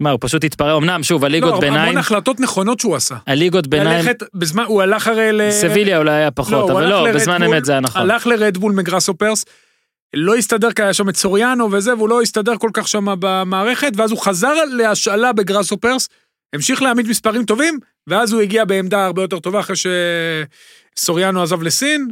מה, 0.00 0.10
הוא 0.10 0.18
פשוט 0.20 0.44
התפרע, 0.44 0.76
אמנם, 0.76 1.02
שוב, 1.02 1.24
הליגות 1.24 1.54
לא, 1.54 1.60
ביניים, 1.60 1.82
המון 1.82 1.96
החלטות 1.96 2.40
נכונות 2.40 2.80
שהוא 2.80 2.96
עשה. 2.96 3.16
הליגות 3.26 3.66
ביניים, 3.66 4.06
ללכת 4.06 4.22
בזמן, 4.34 4.64
הוא 4.66 4.82
הלך 4.82 5.08
הרי 5.08 5.32
ל... 5.32 5.50
סביליה 5.50 5.98
אולי 5.98 6.12
היה 6.12 6.30
פחות, 6.30 6.70
הוא 6.70 6.72
אבל 6.72 6.88
לא, 6.88 7.12
בזמן 7.12 7.42
אמת 7.42 7.64
זה 7.64 7.72
היה 7.72 7.80
נכון. 7.80 8.02
הלך 8.02 8.26
לרדבול 8.26 8.72
מגראסופרס, 8.72 9.44
לא 10.14 10.34
הסתדר 10.34 10.72
כי 10.72 10.82
היה 10.82 10.92
שם 10.92 11.08
את 11.08 11.16
סוריאנו 11.16 11.72
וזה, 11.72 11.94
והוא 11.94 12.08
לא 12.08 12.22
הסתדר 12.22 12.56
כל 12.56 12.70
כך 12.72 12.88
שם 12.88 13.06
במערכת, 13.18 13.92
ואז 13.96 14.10
הוא 14.10 14.18
חזר 14.18 14.54
להשאלה 14.64 15.32
בגראסופרס, 15.32 16.08
המשיך 16.52 16.82
להעמיד 16.82 17.08
מספרים 17.08 17.44
טובים, 17.44 17.78
ואז 18.06 18.32
הוא 18.32 18.40
הגיע 18.40 18.64
בעמדה 18.64 19.06
הרבה 19.06 19.22
יותר 19.22 19.38
טובה 19.38 19.60
אחרי 19.60 19.76
שסוריאנו 21.00 21.42
עזב 21.42 21.62
לסין, 21.62 22.08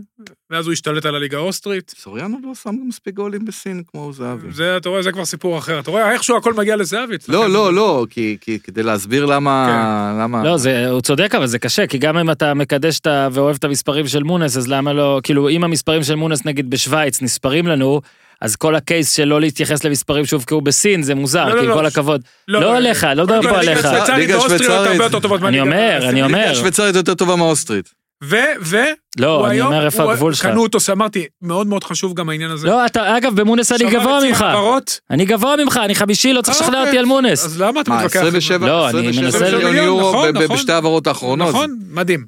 ואז 0.50 0.66
הוא 0.66 0.72
השתלט 0.72 1.06
על 1.06 1.14
הליגה 1.14 1.36
האוסטרית. 1.36 1.94
סוריאנו 1.98 2.38
לא 2.44 2.54
שם 2.54 2.74
מספיק 2.88 3.14
גולים 3.14 3.44
בסין 3.44 3.82
כמו 3.86 4.12
זהבי. 4.12 4.52
זה, 4.52 4.76
אתה 4.76 4.88
רואה, 4.88 5.02
זה 5.02 5.12
כבר 5.12 5.24
סיפור 5.24 5.58
אחר. 5.58 5.80
אתה 5.80 5.90
רואה 5.90 6.12
איכשהו 6.12 6.36
הכל 6.36 6.54
מגיע 6.54 6.76
לזהבי. 6.76 7.16
לא, 7.28 7.50
לא, 7.50 7.74
לא, 7.74 8.06
כי, 8.10 8.36
כי 8.40 8.58
כדי 8.58 8.82
להסביר 8.82 9.26
למה... 9.26 10.18
למה... 10.20 10.44
לא, 10.44 10.56
זה, 10.56 10.90
הוא 10.90 11.00
צודק, 11.00 11.34
אבל 11.34 11.46
זה 11.46 11.58
קשה, 11.58 11.86
כי 11.86 11.98
גם 11.98 12.18
אם 12.18 12.30
אתה 12.30 12.54
מקדש 12.54 12.98
את 12.98 13.06
ה... 13.06 13.28
ואוהב 13.32 13.56
את 13.58 13.64
המספרים 13.64 14.06
של 14.06 14.22
מונס, 14.22 14.56
אז 14.56 14.68
למה 14.68 14.92
לא, 14.92 15.20
כאילו, 15.22 15.48
אם 15.48 15.64
המספרים 15.64 16.02
של 16.02 16.14
מונס 16.14 16.44
נגיד 16.44 16.70
בשוויץ 16.70 17.22
נספרים 17.22 17.66
לנו, 17.66 18.00
אז 18.40 18.56
כל 18.56 18.74
הקייס 18.74 19.16
של 19.16 19.24
לא 19.24 19.40
להתייחס 19.40 19.84
למספרים 19.84 20.26
שהובקעו 20.26 20.60
בסין 20.60 21.02
זה 21.02 21.14
מוזר, 21.14 21.48
לא, 21.48 21.54
לא, 21.54 21.60
כי 21.60 21.66
לא. 21.66 21.74
כל 21.74 21.86
הכבוד. 21.86 22.22
לא 22.48 22.76
עליך, 22.76 23.06
לא 23.16 23.24
מדבר 23.24 23.42
פה 23.42 23.58
עליך. 23.58 23.88
ליגה 24.16 24.36
השוויצרית. 24.36 24.70
הרבה 24.70 25.04
יותר 25.04 25.48
אני 25.48 25.60
אומר. 25.60 26.08
אני 26.08 26.22
אומר. 26.22 26.50
השוויצרית 26.50 26.94
יותר 26.94 27.14
טובה 27.14 27.36
מהאוסטרית. 27.36 27.97
ו, 28.24 28.36
ו... 28.60 28.76
לא, 29.18 29.46
אני 29.46 29.54
היום- 29.54 29.72
אומר 29.72 29.86
איפה 29.86 30.12
הגבול 30.12 30.34
שלך. 30.34 30.46
קנו 30.46 30.62
אותו, 30.62 30.78
אמרתי, 30.92 31.26
מאוד 31.42 31.66
מאוד 31.66 31.84
חשוב 31.84 32.14
גם 32.14 32.28
העניין 32.28 32.50
הזה. 32.50 32.66
לא, 32.66 32.86
אתה, 32.86 33.16
אגב, 33.16 33.40
במונס 33.40 33.72
אני 33.72 33.90
גבוה 33.90 34.18
ממך. 34.28 34.40
העברות. 34.42 35.00
אני 35.10 35.24
גבוה 35.24 35.56
ממך, 35.64 35.80
אני 35.84 35.94
חמישי, 35.94 36.32
לא 36.32 36.42
צריך 36.42 36.56
אה, 36.56 36.62
לשכנע 36.62 36.78
אוקיי. 36.78 36.88
אותי 36.90 36.98
על 36.98 37.04
מונס. 37.04 37.44
אז 37.44 37.60
למה 37.60 37.80
אתה 37.80 37.90
מה, 37.90 37.96
מתווכח? 37.98 38.16
27 38.20 38.66
לא, 38.66 38.90
אני 38.90 39.08
27 39.08 39.22
מנסה- 39.24 39.44
מיליון 39.44 39.64
מיליון, 39.64 39.86
יורו 39.86 40.08
נכון, 40.12 40.28
נכון. 40.36 40.56
בשתי 40.56 40.72
העברות 40.72 41.06
האחרונות. 41.06 41.48
נכון, 41.48 41.78
מדהים. 41.90 42.26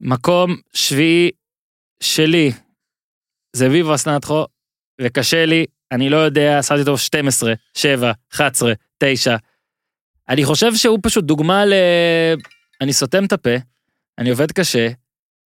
מקום 0.00 0.56
שביעי 0.74 1.30
שלי 2.02 2.52
זה 3.56 3.70
ויברס 3.70 4.08
נטחו, 4.08 4.44
וקשה 5.00 5.46
לי, 5.46 5.66
אני 5.92 6.08
לא 6.08 6.16
יודע, 6.16 6.62
שמתי 6.62 6.80
אותו 6.80 6.98
12, 6.98 7.52
7, 7.74 8.12
11, 8.34 8.72
9. 8.98 9.36
אני 10.28 10.44
חושב 10.44 10.74
שהוא 10.74 10.98
פשוט 11.02 11.24
דוגמה 11.24 11.64
ל... 11.64 11.72
אני 12.80 12.92
סותם 12.92 13.24
את 13.24 13.32
הפה, 13.32 13.50
אני 14.18 14.30
עובד 14.30 14.52
קשה, 14.52 14.88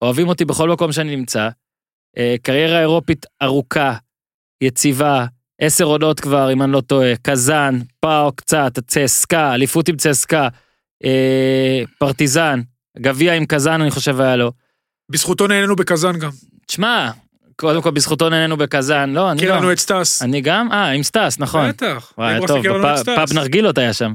אוהבים 0.01 0.27
אותי 0.27 0.45
בכל 0.45 0.69
מקום 0.69 0.91
שאני 0.91 1.15
נמצא, 1.15 1.49
אה, 2.17 2.35
קריירה 2.43 2.79
אירופית 2.79 3.25
ארוכה, 3.41 3.95
יציבה, 4.61 5.25
עשר 5.61 5.83
עונות 5.85 6.19
כבר, 6.19 6.53
אם 6.53 6.61
אני 6.61 6.71
לא 6.71 6.81
טועה, 6.81 7.15
קזאן, 7.21 7.79
פאו 7.99 8.31
קצת, 8.31 8.79
צסקה, 8.87 9.53
אליפות 9.53 9.89
עם 9.89 9.97
צסקה, 9.97 10.47
אה, 11.03 11.83
פרטיזן, 11.99 12.61
גביע 12.97 13.33
עם 13.33 13.45
קזאן 13.45 13.81
אני 13.81 13.91
חושב 13.91 14.21
היה 14.21 14.35
לו. 14.35 14.51
בזכותו 15.11 15.47
נהנינו 15.47 15.75
בקזאן 15.75 16.19
גם. 16.19 16.29
תשמע, 16.67 17.11
קודם 17.55 17.81
כל 17.81 17.91
בזכותו 17.91 18.29
נהנינו 18.29 18.57
בקזאן, 18.57 19.13
לא, 19.13 19.31
אני 19.31 19.37
הכיר 19.37 19.51
לא. 19.51 19.57
לנו 19.57 19.71
את 19.71 19.79
סטאס. 19.79 20.21
אני 20.21 20.41
גם? 20.41 20.71
אה, 20.71 20.89
עם 20.89 21.03
סטאס, 21.03 21.39
נכון. 21.39 21.69
בטח. 21.69 22.13
וואי, 22.17 22.39
טוב. 22.47 22.65
פאב 23.05 23.33
נרגילות 23.33 23.77
היה 23.77 23.93
שם. 23.93 24.13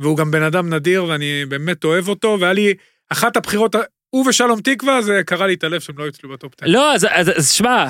והוא 0.00 0.16
גם 0.16 0.30
בן 0.30 0.42
אדם 0.42 0.74
נדיר 0.74 1.04
ואני 1.04 1.44
באמת 1.48 1.84
אוהב 1.84 2.08
אותו, 2.08 2.36
והיה 2.40 2.52
לי 2.52 2.74
אחת 3.10 3.36
הבחירות, 3.36 3.74
הוא 4.10 4.26
ושלום 4.28 4.60
תקווה, 4.60 5.02
זה 5.02 5.20
קרע 5.26 5.46
לי 5.46 5.54
את 5.54 5.64
הלב 5.64 5.80
שהם 5.80 5.98
לא 5.98 6.08
יצאו 6.08 6.28
ב 6.28 6.34
top 6.34 6.52
10. 6.62 6.66
לא, 6.72 6.94
אז- 6.94 7.06
אז 7.10 7.30
אז 7.36 7.50
שמע, 7.50 7.86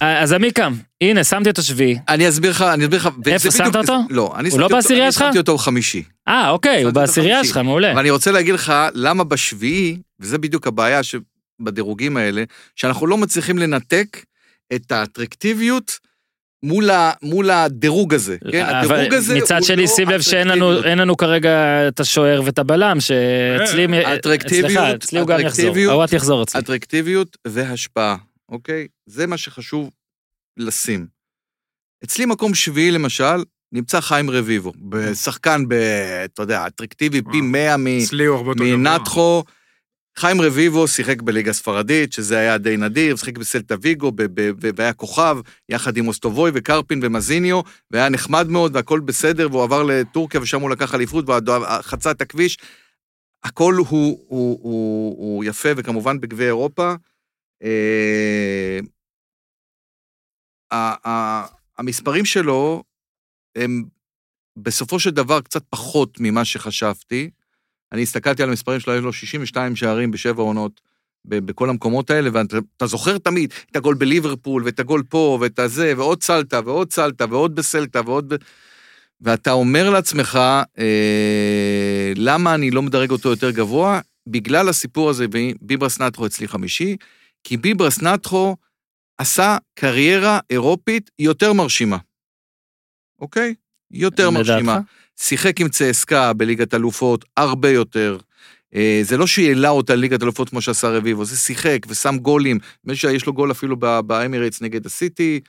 אז 0.00 0.32
עמיקם, 0.32 0.74
הנה, 1.00 1.24
שמתי 1.24 1.48
אותו 1.50 1.62
שביעי. 1.62 1.98
אני 2.08 2.28
אסביר 2.28 2.50
לך, 2.50 2.62
אני 2.62 2.84
אסביר 2.84 2.98
לך. 3.00 3.08
איפה 3.26 3.50
שמת 3.50 3.76
אותו? 3.76 3.98
לא, 4.10 4.32
אני 4.36 4.48
הוא 4.48 4.60
לא 4.60 4.68
שמתי 4.68 4.92
אותו- 4.92 5.02
אני? 5.02 5.12
שמתי 5.12 5.38
אותו 5.38 5.58
חמישי. 5.58 6.02
אה, 6.28 6.50
אוקיי, 6.50 6.82
הוא 6.82 6.92
בעשירייה. 6.92 7.44
שלך, 7.44 7.56
מעולה. 7.56 7.92
ואני 7.96 8.10
רוצה 8.10 8.32
להגיד 8.32 8.54
לך 8.54 8.72
למה 8.94 9.24
בשביעי, 9.24 9.98
וזה 10.20 10.38
בדיוק 10.38 10.66
הבעיה 10.66 11.00
שבדירוגים 11.02 12.16
האלה, 12.16 12.44
שאנחנו 12.76 13.06
לא 13.06 13.16
מצליחים 13.16 13.58
לנתק 13.58 14.06
את 14.74 14.92
האטרקטיביות 14.92 15.98
מול, 16.62 16.90
ה, 16.90 17.12
מול 17.22 17.50
הדירוג 17.50 18.14
הזה. 18.14 18.36
כן, 18.50 18.64
אבל 18.64 18.94
הדירוג 18.94 19.14
הזה 19.14 19.34
מצד 19.34 19.56
הוא 19.58 19.66
שני, 19.66 19.82
לא 19.82 19.86
שים 19.86 20.08
לב 20.08 20.20
שאין 20.20 20.48
לנו, 20.48 20.72
לנו 20.72 21.16
כרגע 21.16 21.88
את 21.88 22.00
השוער 22.00 22.42
ואת 22.44 22.58
הבלם, 22.58 23.00
שאצלי, 23.00 23.86
אטרקטיביות, 24.14 24.70
אצלך, 24.70 24.94
אצלי 24.94 25.18
הוא 25.18 25.28
גם 25.28 25.40
יחזור. 25.40 25.76
הוואט 25.76 26.12
יחזור 26.12 26.42
אצלי. 26.42 26.60
אטרקטיביות 26.60 27.36
והשפעה, 27.46 28.16
אוקיי? 28.48 28.86
זה 29.06 29.26
מה 29.26 29.36
שחשוב 29.36 29.90
לשים. 30.56 31.06
אצלי 32.04 32.26
מקום 32.26 32.54
שביעי, 32.54 32.90
למשל, 32.90 33.44
נמצא 33.72 34.00
חיים 34.00 34.30
רביבו, 34.30 34.72
בשחקן, 34.88 35.68
ב, 35.68 35.72
אתה 36.24 36.42
יודע, 36.42 36.66
אטרקטיבי 36.66 37.22
פי 37.22 37.40
וואו. 37.40 37.42
100 37.42 37.76
מ... 37.76 37.86
חיים 40.18 40.40
רביבו 40.40 40.88
שיחק 40.88 41.22
בליגה 41.22 41.52
ספרדית, 41.52 42.12
שזה 42.12 42.38
היה 42.38 42.58
די 42.58 42.76
נדיר, 42.76 43.16
שיחק 43.16 43.38
בסלטה 43.38 43.74
ויגו, 43.82 44.12
והיה 44.76 44.92
כוכב, 44.92 45.36
יחד 45.68 45.96
עם 45.96 46.08
אוסטובוי 46.08 46.50
וקרפין 46.54 47.00
ומזיניו, 47.02 47.60
והיה 47.90 48.08
נחמד 48.08 48.48
מאוד 48.48 48.76
והכל 48.76 49.00
בסדר, 49.00 49.48
והוא 49.50 49.62
עבר 49.62 49.82
לטורקיה 49.82 50.40
ושם 50.40 50.60
הוא 50.60 50.70
לקח 50.70 50.94
אליפות 50.94 51.24
וחצה 51.28 52.10
את 52.10 52.20
הכביש. 52.20 52.58
הכל 53.44 53.74
הוא, 53.74 53.86
הוא, 53.88 54.18
הוא, 54.28 54.58
הוא, 54.62 55.16
הוא 55.18 55.44
יפה, 55.44 55.68
וכמובן 55.76 56.20
בגביע 56.20 56.46
אירופה. 56.46 56.94
אה, 57.62 58.78
ה- 60.72 61.46
המספרים 61.78 62.24
שלו 62.24 62.82
הם 63.56 63.84
בסופו 64.58 65.00
של 65.00 65.10
דבר 65.10 65.40
קצת 65.40 65.62
פחות 65.70 66.16
ממה 66.20 66.44
שחשבתי. 66.44 67.30
אני 67.92 68.02
הסתכלתי 68.02 68.42
על 68.42 68.48
המספרים 68.48 68.80
שלו, 68.80 68.94
יש 68.94 69.02
לו 69.02 69.12
62 69.12 69.76
שערים 69.76 70.10
בשבע 70.10 70.42
עונות 70.42 70.80
בכל 71.24 71.70
המקומות 71.70 72.10
האלה, 72.10 72.30
ואתה 72.32 72.56
אתה 72.76 72.86
זוכר 72.86 73.18
תמיד 73.18 73.52
את 73.70 73.76
הגול 73.76 73.94
בליברפול, 73.94 74.62
ואת 74.64 74.80
הגול 74.80 75.02
פה, 75.08 75.38
ואת 75.40 75.58
הזה, 75.58 75.92
ועוד 75.96 76.22
סלטה, 76.22 76.60
ועוד 76.64 76.92
סלטה, 76.92 77.24
ועוד 77.30 77.54
בסלטה, 77.54 78.00
ועוד... 78.06 78.34
ב... 78.34 78.36
ואתה 79.20 79.52
אומר 79.52 79.90
לעצמך, 79.90 80.38
אה, 80.78 82.12
למה 82.16 82.54
אני 82.54 82.70
לא 82.70 82.82
מדרג 82.82 83.10
אותו 83.10 83.28
יותר 83.28 83.50
גבוה? 83.50 84.00
בגלל 84.26 84.68
הסיפור 84.68 85.10
הזה, 85.10 85.26
ביברס 85.60 86.00
נטחו 86.00 86.26
אצלי 86.26 86.48
חמישי, 86.48 86.96
כי 87.44 87.56
ביברס 87.56 88.02
נטחו 88.02 88.56
עשה 89.18 89.56
קריירה 89.74 90.38
אירופית 90.50 91.10
יותר 91.18 91.52
מרשימה. 91.52 91.96
אוקיי? 93.20 93.54
יותר 93.90 94.30
מרשימה. 94.30 94.74
לדעתך? 94.74 95.01
שיחק 95.20 95.60
עם 95.60 95.68
צסקה 95.68 96.32
בליגת 96.32 96.74
אלופות 96.74 97.24
הרבה 97.36 97.70
יותר. 97.70 98.16
אה, 98.74 99.00
זה 99.02 99.16
לא 99.16 99.26
שהעלה 99.26 99.68
אותה 99.68 99.94
לליגת 99.94 100.22
אלופות 100.22 100.48
כמו 100.48 100.60
שעשה 100.60 100.88
רביבו, 100.88 101.24
זה 101.24 101.36
שיחק 101.36 101.78
ושם 101.88 102.16
גולים. 102.22 102.56
נדמה 102.56 102.92
לי 102.92 102.96
שיש 102.96 103.26
לו 103.26 103.32
גול 103.32 103.50
אפילו 103.50 103.76
ב- 103.78 104.00
באמירטס 104.00 104.62
נגד 104.62 104.86
הסיטי. 104.86 105.40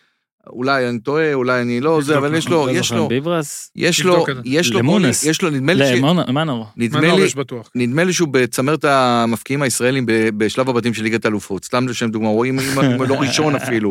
אולי 0.49 0.89
אני 0.89 0.99
טועה, 0.99 1.33
אולי 1.33 1.61
אני 1.61 1.81
לא 1.81 2.01
זה, 2.01 2.17
אבל 2.17 2.35
יש 2.35 2.45
נכון, 2.47 2.57
לו, 2.57 2.65
לא 2.67 2.71
יש 2.71 2.91
לו? 2.91 3.07
יש 3.75 4.03
לו. 4.03 4.13
יש 4.45 4.71
לו 4.71 4.79
למונס. 4.79 5.23
יש 5.23 5.41
לו, 5.41 5.49
נדמה 5.49 5.73
לי. 5.73 5.83
נדמה 6.77 6.99
לי. 7.15 7.21
נדמה 7.75 8.03
לי 8.03 8.13
שהוא 8.13 8.27
בצמרת 8.31 8.85
המפקיעים 8.85 9.61
הישראלים 9.61 10.05
ב- 10.05 10.29
בשלב 10.37 10.69
הבתים 10.69 10.93
של 10.93 11.03
ליגת 11.03 11.25
אלופות. 11.25 11.65
סתם 11.65 11.87
לשם 11.87 12.09
דוגמה, 12.09 12.27
רואים 12.29 12.59
לא 13.07 13.15
ראשון 13.15 13.55
אפילו. 13.55 13.89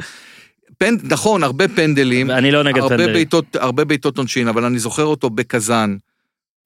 פנד, 0.82 1.12
נכון, 1.12 1.42
הרבה 1.42 1.68
פנדלים, 1.68 2.30
אני 2.30 2.50
לא 2.50 2.62
נגד 2.62 2.78
הרבה 2.78 2.88
פנדלים. 2.88 3.12
בעיטות, 3.12 3.56
הרבה 3.56 3.84
בעיטות 3.84 4.18
עונשין, 4.18 4.48
אבל 4.48 4.64
אני 4.64 4.78
זוכר 4.78 5.04
אותו 5.04 5.30
בקזאן. 5.30 5.96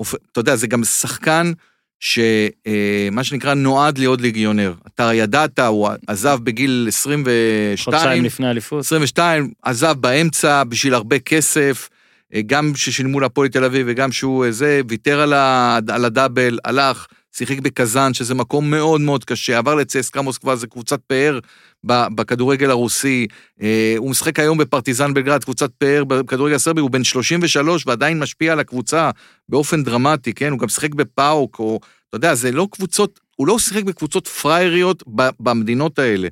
אתה 0.02 0.40
יודע, 0.40 0.56
זה 0.56 0.66
גם 0.66 0.84
שחקן 0.84 1.52
שמה 2.00 3.24
שנקרא 3.24 3.54
נועד 3.54 3.98
להיות 3.98 4.20
ליגיונר. 4.20 4.74
אתה 4.86 5.14
ידעת, 5.14 5.58
הוא 5.58 5.88
עזב 6.06 6.38
בגיל 6.42 6.84
22, 6.88 7.76
חודשיים 7.84 8.24
לפני 8.24 8.50
אליפות. 8.50 8.80
22, 8.80 9.50
עזב 9.62 9.94
באמצע 10.00 10.64
בשביל 10.64 10.94
הרבה 10.94 11.18
כסף, 11.18 11.88
אה, 12.34 12.40
גם 12.46 12.72
ששילמו 12.74 13.20
להפועל 13.20 13.48
תל 13.48 13.64
אביב 13.64 13.86
וגם 13.90 14.12
שהוא 14.12 14.44
אה, 14.44 14.52
זה, 14.52 14.80
ויתר 14.88 15.20
על, 15.20 15.32
ה, 15.32 15.78
על 15.88 16.04
הדאבל, 16.04 16.58
הלך, 16.64 17.06
שיחק 17.36 17.58
בקזאן, 17.58 18.14
שזה 18.14 18.34
מקום 18.34 18.70
מאוד 18.70 19.00
מאוד 19.00 19.24
קשה, 19.24 19.58
עבר 19.58 19.74
לצסקה 19.74 20.22
מוסקבה, 20.22 20.56
זה 20.56 20.66
קבוצת 20.66 21.00
פאר 21.06 21.38
בכדורגל 21.84 22.70
הרוסי, 22.70 23.26
אה, 23.62 23.94
הוא 23.98 24.10
משחק 24.10 24.38
היום 24.38 24.58
בפרטיזן 24.58 25.14
בלגרד, 25.14 25.44
קבוצת 25.44 25.70
פאר 25.78 26.04
בכדורגל 26.04 26.54
הסרבי, 26.54 26.80
הוא 26.80 26.90
בן 26.90 27.04
33 27.04 27.86
ועדיין 27.86 28.18
משפיע 28.18 28.52
על 28.52 28.60
הקבוצה 28.60 29.10
באופן 29.48 29.82
דרמטי, 29.82 30.32
כן? 30.32 30.50
הוא 30.50 30.58
גם 30.58 30.68
שיחק 30.68 30.94
בפאוק, 30.94 31.58
או, 31.58 31.80
אתה 32.08 32.16
יודע, 32.16 32.34
זה 32.34 32.52
לא 32.52 32.68
קבוצות, 32.72 33.20
הוא 33.36 33.46
לא 33.46 33.58
שיחק 33.58 33.84
בקבוצות 33.84 34.28
פראייריות 34.28 35.02
במדינות 35.40 35.98
האלה. 35.98 36.28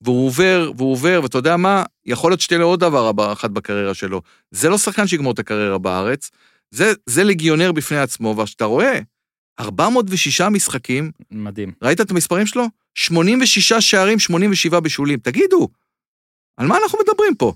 והוא 0.00 0.26
עובר, 0.26 0.72
והוא 0.76 0.92
עובר, 0.92 1.20
ואתה 1.22 1.38
יודע 1.38 1.56
מה? 1.56 1.84
יכול 2.06 2.30
להיות 2.30 2.40
שתהיה 2.40 2.58
לו 2.58 2.66
עוד 2.66 2.80
דבר 2.80 3.06
הבא- 3.06 3.32
אחת 3.32 3.50
בקריירה 3.50 3.94
שלו. 3.94 4.22
זה 4.50 4.68
לא 4.68 4.78
שחקן 4.78 5.06
שיגמור 5.06 5.32
את 5.32 5.38
הקריירה 5.38 5.78
בארץ, 5.78 6.30
זה, 6.70 6.92
זה 7.06 7.24
לגיונר 7.24 7.72
בפני 7.72 7.98
עצמו, 7.98 8.36
וכשאתה 8.38 8.64
רואה, 8.64 8.98
406 9.60 10.40
משחקים, 10.40 11.10
מדהים. 11.30 11.72
ראית 11.82 12.00
את 12.00 12.10
המספרים 12.10 12.46
שלו? 12.46 12.66
86 12.94 13.72
שערים, 13.72 14.18
87 14.18 14.80
בישולים. 14.80 15.18
תגידו, 15.18 15.68
על 16.56 16.66
מה 16.66 16.76
אנחנו 16.82 16.98
מדברים 17.02 17.34
פה? 17.34 17.52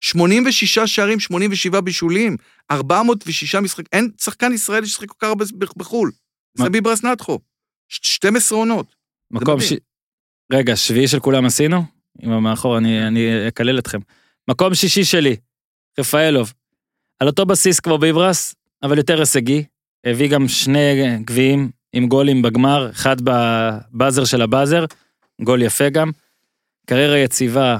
86 0.00 0.78
שערים, 0.78 1.20
87 1.20 1.80
בישולים, 1.80 2.36
406 2.70 3.54
משחקים, 3.54 3.84
אין 3.92 4.10
שחקן 4.20 4.52
ישראלי 4.52 4.86
ששיחק 4.86 5.08
כל 5.08 5.14
כך 5.18 5.28
הרבה 5.28 5.44
בחו"ל. 5.76 6.10
זה 6.58 6.70
ביברס 6.70 7.04
נטחו. 7.04 7.38
12 7.88 8.58
עונות. 8.58 8.94
מקום. 9.30 9.60
ש... 9.60 9.72
רגע, 10.52 10.76
שביעי 10.76 11.08
של 11.08 11.20
כולם 11.20 11.44
עשינו? 11.44 11.84
אם 12.24 12.42
מאחור, 12.42 12.78
אני, 12.78 13.06
אני 13.06 13.48
אקלל 13.48 13.78
אתכם. 13.78 13.98
מקום 14.50 14.74
שישי 14.74 15.04
שלי, 15.04 15.36
רפאלוב. 15.98 16.52
על 17.20 17.28
אותו 17.28 17.46
בסיס 17.46 17.80
כמו 17.80 17.98
ביברס, 17.98 18.54
אבל 18.82 18.98
יותר 18.98 19.20
הישגי. 19.20 19.64
הביא 20.04 20.28
גם 20.28 20.48
שני 20.48 20.80
גביעים 21.24 21.70
עם 21.92 22.06
גולים 22.08 22.42
בגמר, 22.42 22.90
אחד 22.90 23.16
בבאזר 23.24 24.24
של 24.24 24.42
הבאזר, 24.42 24.84
גול 25.42 25.62
יפה 25.62 25.88
גם. 25.88 26.10
קריירה 26.86 27.18
יציבה, 27.18 27.78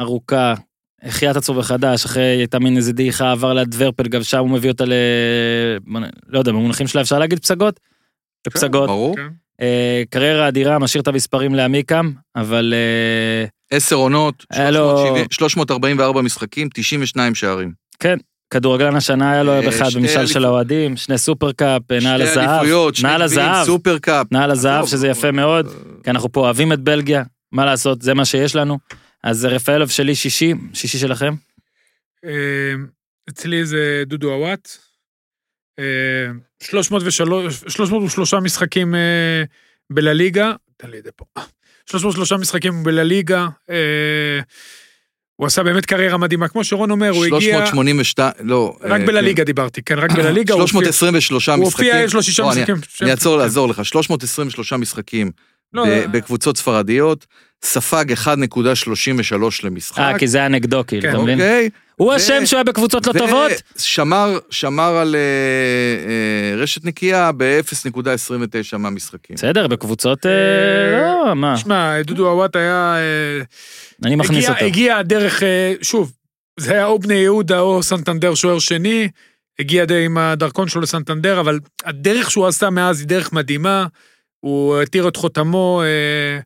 ארוכה, 0.00 0.54
החיה 1.02 1.30
את 1.30 1.36
עצמו 1.36 1.54
מחדש, 1.54 2.04
אחרי 2.04 2.22
הייתה 2.24 2.58
מין 2.58 2.76
איזה 2.76 2.92
דעיכה, 2.92 3.32
עבר 3.32 3.52
ליד 3.52 3.74
ורפל, 3.78 4.08
גם 4.08 4.22
שם 4.22 4.38
הוא 4.38 4.50
מביא 4.50 4.70
אותה 4.70 4.84
ל... 4.84 4.92
לא 6.28 6.38
יודע, 6.38 6.52
במונחים 6.52 6.86
שלה 6.86 7.00
אפשר 7.02 7.18
להגיד 7.18 7.38
פסגות? 7.38 7.80
בפסגות. 8.46 8.86
ברור. 8.88 9.16
כן. 9.16 9.28
אה, 9.60 10.02
קריירה 10.10 10.48
אדירה, 10.48 10.78
משאיר 10.78 11.02
את 11.02 11.08
המספרים 11.08 11.54
לעמיקם, 11.54 12.12
אבל 12.36 12.74
אה, 12.76 13.46
עשר 13.76 13.96
עונות, 13.96 14.44
היה 14.50 14.70
לו- 14.70 14.98
370 14.98 15.26
344 15.30 16.22
משחקים, 16.22 16.68
92 16.74 17.34
שערים. 17.34 17.72
כדורגלן 18.50 18.96
השנה 18.96 19.32
היה 19.32 19.42
לו 19.42 19.52
אה, 19.52 19.68
אחד 19.68 19.88
במשאל 19.94 20.20
אליפ- 20.24 20.32
של 20.32 20.44
האוהדים, 20.44 20.96
שני 20.96 21.18
super 21.18 21.54
cup, 21.54 21.82
אה, 21.92 21.98
נעל 22.02 22.22
הזהב, 22.22 22.64
נעל 23.02 23.22
הזהב, 23.22 23.66
super 23.66 23.99
cup. 23.99 24.26
נעל 24.32 24.50
הזהב, 24.50 24.78
עזוב, 24.84 24.90
שזה 24.90 25.08
יפה 25.08 25.30
מאוד, 25.32 25.66
כי 26.04 26.10
אנחנו 26.10 26.32
פה 26.32 26.40
אוהבים 26.40 26.72
את 26.72 26.80
בלגיה, 26.80 27.22
מה 27.52 27.64
לעשות, 27.64 28.02
זה 28.02 28.14
מה 28.14 28.24
שיש 28.24 28.56
לנו. 28.56 28.78
אז 29.22 29.44
רפאלוב 29.44 29.90
שלי 29.90 30.14
שישי, 30.14 30.52
שישי 30.74 30.98
שלכם? 30.98 31.34
אה, 32.24 32.30
אצלי 33.28 33.66
זה 33.66 34.02
דודו 34.06 34.32
אוואט. 34.32 34.68
אה, 35.78 35.84
303 36.62 37.54
303 37.68 38.34
משחקים 38.34 38.94
אה, 38.94 39.42
בלה 39.90 40.13
ליגה. 40.13 40.52
תן 40.76 40.90
לי 40.90 40.98
את 40.98 41.04
זה 41.04 41.10
פה. 41.16 41.24
303 41.90 42.32
משחקים 42.32 42.84
בלה 42.84 43.08
ליגה. 43.08 43.48
אה, 45.36 45.42
הוא 45.42 45.46
עשה 45.46 45.62
באמת 45.62 45.86
קריירה 45.86 46.16
מדהימה. 46.18 46.48
כמו 46.48 46.64
שרון 46.64 46.90
אומר, 46.90 47.08
הוא 47.10 47.24
הגיע... 47.24 47.38
382, 47.66 48.32
לא. 48.40 48.76
רק 48.82 49.00
אה, 49.00 49.06
בלליגה 49.06 49.44
דיברתי, 49.44 49.82
כן, 49.82 49.98
רק 49.98 50.12
בלליגה. 50.12 50.54
הוא 50.54 50.62
הופיע- 50.62 50.72
323 50.72 51.48
הוא 51.48 51.56
משחקים. 51.66 51.86
הופיע, 51.86 52.02
יש 52.04 52.14
לו 52.14 52.22
שישה 52.22 52.42
לא, 52.42 52.52
אני- 52.52 52.60
משחקים. 52.60 52.76
אני 53.02 53.10
אעצור 53.10 53.34
כן. 53.36 53.42
לעזור 53.42 53.68
לך, 53.68 53.84
323 53.84 54.72
משחקים 54.72 55.30
לא, 55.72 55.86
לא, 55.86 56.06
בקבוצות 56.06 56.56
ספרדיות, 56.56 57.26
ספג 57.64 58.04
1.33 58.12 58.26
למשחק. 59.62 59.98
אה, 59.98 60.18
כי 60.18 60.26
זה 60.26 60.38
היה 60.38 60.48
נגדו, 60.48 60.82
כאילו, 60.86 61.02
כן, 61.02 61.10
אתה 61.10 61.18
מבין? 61.18 61.40
אוקיי. 61.40 61.70
הוא 61.96 62.12
ו- 62.12 62.16
אשם 62.16 62.46
שהוא 62.46 62.56
היה 62.56 62.64
בקבוצות 62.64 63.06
לא 63.06 63.12
טובות? 63.12 63.52
שמר 64.50 64.96
על 64.96 65.14
אה, 65.16 65.20
אה, 66.60 66.62
רשת 66.62 66.84
נקייה 66.84 67.30
ב-0.29 67.36 68.76
מהמשחקים. 68.78 69.36
בסדר, 69.36 69.66
בקבוצות, 69.66 70.26
אה, 70.26 71.00
לא, 71.00 71.34
מה, 71.36 71.56
שמע, 71.56 72.02
דודו 72.02 72.28
עוואט 72.28 72.56
היה... 72.56 72.96
אני 74.04 74.16
מכניס 74.16 74.44
הגיע- 74.44 74.54
אותו. 74.54 74.64
הגיע 74.64 75.02
דרך, 75.02 75.42
שוב, 75.82 76.12
זה 76.60 76.72
היה 76.72 76.86
או 76.86 76.98
בני 76.98 77.14
יהודה 77.14 77.60
או 77.60 77.82
סנטנדר 77.82 78.34
שוער 78.34 78.58
שני, 78.58 79.08
הגיע 79.58 79.84
די 79.84 80.04
עם 80.04 80.18
הדרכון 80.18 80.68
שלו 80.68 80.80
לסנטנדר, 80.80 81.40
אבל 81.40 81.58
הדרך 81.84 82.30
שהוא 82.30 82.46
עשה 82.46 82.70
מאז 82.70 83.00
היא 83.00 83.08
דרך 83.08 83.32
מדהימה, 83.32 83.86
הוא 84.40 84.80
התיר 84.82 85.08
את 85.08 85.16
חותמו, 85.16 85.82
אה, 85.84 86.40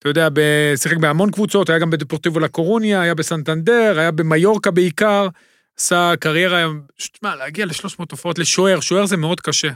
אתה 0.00 0.08
יודע, 0.08 0.28
שיחק 0.76 0.96
בהמון 0.96 1.30
קבוצות, 1.30 1.68
היה 1.70 1.78
גם 1.78 1.90
בדפורטיבו 1.90 2.40
לקורוניה, 2.40 3.00
היה 3.00 3.14
בסנטנדר, 3.14 3.98
היה 3.98 4.10
במיורקה 4.10 4.70
בעיקר, 4.70 5.28
עשה 5.78 6.12
קריירה, 6.20 6.66
שמע, 6.98 7.36
להגיע 7.36 7.66
ל-300 7.66 8.04
הופעות 8.10 8.38
לשוער, 8.38 8.80
שוער 8.80 9.06
זה 9.06 9.16
מאוד 9.16 9.40
קשה. 9.40 9.68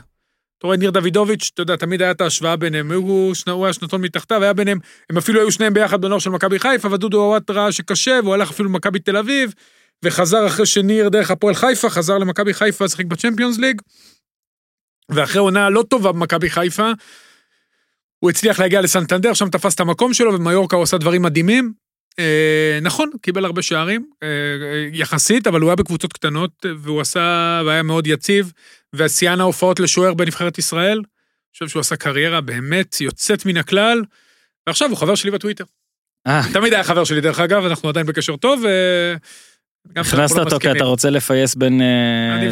אתה 0.57 0.67
רואה, 0.67 0.77
ניר 0.77 0.91
דוידוביץ', 0.91 1.51
אתה 1.53 1.61
יודע, 1.61 1.75
תמיד 1.75 2.01
היה 2.01 2.11
את 2.11 2.21
ההשוואה 2.21 2.55
ביניהם, 2.55 2.91
הוא, 2.91 3.33
שנה- 3.33 3.53
הוא 3.53 3.65
היה 3.65 3.73
שנתון 3.73 4.01
מתחתיו, 4.01 4.43
היה 4.43 4.53
ביניהם, 4.53 4.79
הם 5.09 5.17
אפילו 5.17 5.39
היו 5.39 5.51
שניהם 5.51 5.73
ביחד 5.73 6.01
בנוער 6.01 6.19
של 6.19 6.29
מכבי 6.29 6.59
חיפה, 6.59 6.91
ודודו 6.91 7.21
עוואט 7.21 7.49
ראה 7.49 7.71
שקשה, 7.71 8.19
והוא 8.23 8.33
הלך 8.33 8.51
אפילו 8.51 8.69
למכבי 8.69 8.99
תל 8.99 9.17
אביב, 9.17 9.53
וחזר 10.05 10.47
אחרי 10.47 10.65
שניר 10.65 11.09
דרך 11.09 11.31
הפועל 11.31 11.55
חיפה, 11.55 11.89
חזר 11.89 12.17
למכבי 12.17 12.53
חיפה, 12.53 12.87
שיחק 12.87 13.05
בצ'מפיונס 13.05 13.57
ליג, 13.57 13.81
ואחרי 15.09 15.39
עונה 15.41 15.69
לא 15.69 15.83
טובה 15.89 16.11
במכבי 16.11 16.49
חיפה, 16.49 16.91
הוא 18.19 18.29
הצליח 18.29 18.59
להגיע 18.59 18.81
לסנטנדר, 18.81 19.33
שם 19.33 19.49
תפס 19.49 19.75
את 19.75 19.79
המקום 19.79 20.13
שלו, 20.13 20.33
ובמיורקה 20.33 20.75
הוא 20.75 20.83
עשה 20.83 20.97
דברים 20.97 21.21
מדהימים. 21.21 21.73
אה, 22.19 22.79
נכון, 22.81 23.09
קיבל 23.21 23.45
הרבה 23.45 23.61
שערים, 23.61 24.05
אה, 24.23 24.27
אה, 24.27 24.89
יחסית, 24.93 25.47
אבל 25.47 25.61
הוא 25.61 25.69
היה 25.69 25.75
בקבוצות 25.75 26.13
קטנות, 26.13 26.51
אה, 26.65 26.71
והוא 26.77 27.01
עשה, 27.01 27.61
והיה 27.65 27.83
מאוד 27.83 28.07
יציב, 28.07 28.51
ושיאן 28.93 29.41
ההופעות 29.41 29.79
לשוער 29.79 30.13
בנבחרת 30.13 30.57
ישראל. 30.57 30.97
אני 30.97 31.53
חושב 31.53 31.67
שהוא 31.67 31.79
עשה 31.79 31.95
קריירה 31.95 32.41
באמת 32.41 33.01
יוצאת 33.01 33.45
מן 33.45 33.57
הכלל, 33.57 34.03
ועכשיו 34.67 34.89
הוא 34.89 34.97
חבר 34.97 35.15
שלי 35.15 35.31
בטוויטר. 35.31 35.63
אה, 36.27 36.41
תמיד 36.53 36.73
היה 36.73 36.83
חבר 36.83 37.03
שלי, 37.03 37.21
דרך 37.21 37.39
אגב, 37.39 37.65
אנחנו 37.65 37.89
עדיין 37.89 38.05
בקשר 38.05 38.35
טוב, 38.35 38.61
ו... 38.63 38.67
גם 39.93 40.03
הכנסת 40.07 40.35
לא 40.35 40.41
אותו 40.43 40.59
כי. 40.59 40.71
אתה 40.71 40.83
רוצה 40.83 41.09
לפייס 41.09 41.55
בין 41.55 41.81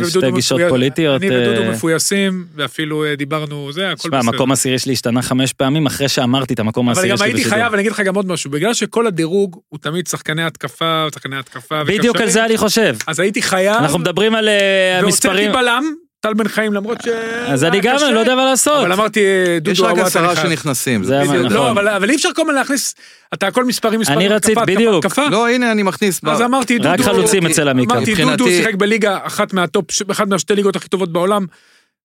שתי 0.10 0.32
גישות 0.32 0.62
פוליטיות. 0.70 1.22
אני 1.22 1.38
ודודו 1.38 1.62
אה, 1.62 1.72
מפויסים, 1.72 2.46
ואפילו 2.56 3.06
אה, 3.06 3.16
דיברנו, 3.16 3.72
זה, 3.72 3.92
הכל 3.92 3.96
תשמע, 3.96 4.20
בסדר. 4.20 4.32
המקום 4.32 4.52
העשירי 4.52 4.80
שלי 4.80 4.94
השתנה 4.94 5.22
חמש 5.22 5.54
פעמים 5.54 5.86
אחרי 5.86 6.10
שאמרתי 6.10 6.54
את 6.54 6.60
המקום 6.60 6.90
אבל 6.90 6.98
העשירי 6.98 7.12
גם 7.12 7.18
שלי 7.18 7.28
הייתי 7.28 7.40
בשידור. 7.40 7.58
חייב, 7.58 7.74
אני 7.74 7.82
אגיד 7.82 7.92
לך 7.92 8.00
גם 8.00 8.16
עוד 8.16 8.28
משהו, 8.28 8.52
בגלל 8.52 8.74
שכל 8.74 9.08
הדירוג 9.08 9.60
הוא 9.70 9.80
תמיד 9.80 10.08
שחקני 10.08 10.44
התקפה, 10.44 11.08
שחקני 11.14 11.38
התקפה. 11.38 11.84
בדיוק 11.84 12.18
על 12.18 12.30
זה 12.30 12.46
אני 12.46 12.58
חושב. 12.58 12.96
אז 13.08 13.20
הייתי 13.20 13.42
חייב, 13.42 13.76
אנחנו 13.76 14.00
מדברים 14.00 14.36
על 14.36 14.50
אה, 14.50 15.00
המספרים. 15.00 15.52
והוצאתי 15.52 15.64
בלם, 15.66 15.84
טל 16.24 16.34
בן 16.34 16.48
חיים, 16.48 16.74
למרות 16.74 17.02
ש... 17.02 17.08
אז 17.48 17.64
אני 17.64 17.80
גם, 17.82 17.96
קשה, 17.96 18.06
אני 18.08 18.16
לא 18.16 18.20
יודע 18.20 18.36
מה 18.36 18.46
לעשות. 18.46 18.82
אבל 18.82 18.92
אמרתי, 18.92 19.20
אה, 19.20 19.58
דודו 19.60 19.72
יש 19.72 19.80
רק 19.80 19.98
עשרה. 19.98 20.36
שנכנסים. 20.36 21.04
זה. 21.04 21.20
נכון. 21.24 21.52
לא, 21.52 21.72
אבל 21.72 21.88
אבל 21.88 22.10
אי 22.10 22.16
אפשר 22.16 22.30
כל 22.36 22.42
הזמן 22.42 22.54
להכניס, 22.56 22.96
אתה 23.34 23.48
הכל 23.48 23.66
מספרים, 23.66 24.00
מספרים, 24.00 24.20
אני 24.20 24.28
רציתי- 24.28 24.62
בדיוק. 24.68 25.06
לא, 25.32 25.50
הנה, 25.50 25.72
אני 25.72 25.84
מכניס. 25.84 26.22
אז 26.26 26.42
אמרתי, 26.42 26.78
דודו... 26.78 26.90
רק 26.90 27.02
חלוצים 27.02 27.46
אצל 27.46 27.70
עמיקה. 27.70 27.94
אמרתי, 27.96 28.12
מבחינתי- 28.12 28.38
דודו 28.38 28.50
שיחק 28.52 28.76
בליגה 28.76 29.18
אחת 29.24 29.54
מהטופ, 29.54 29.86
אחת 30.12 30.28
מהשתי 30.28 30.56
ליגות 30.56 30.76
הכי 30.76 30.90
טובות 30.90 31.12
בעולם, 31.14 31.46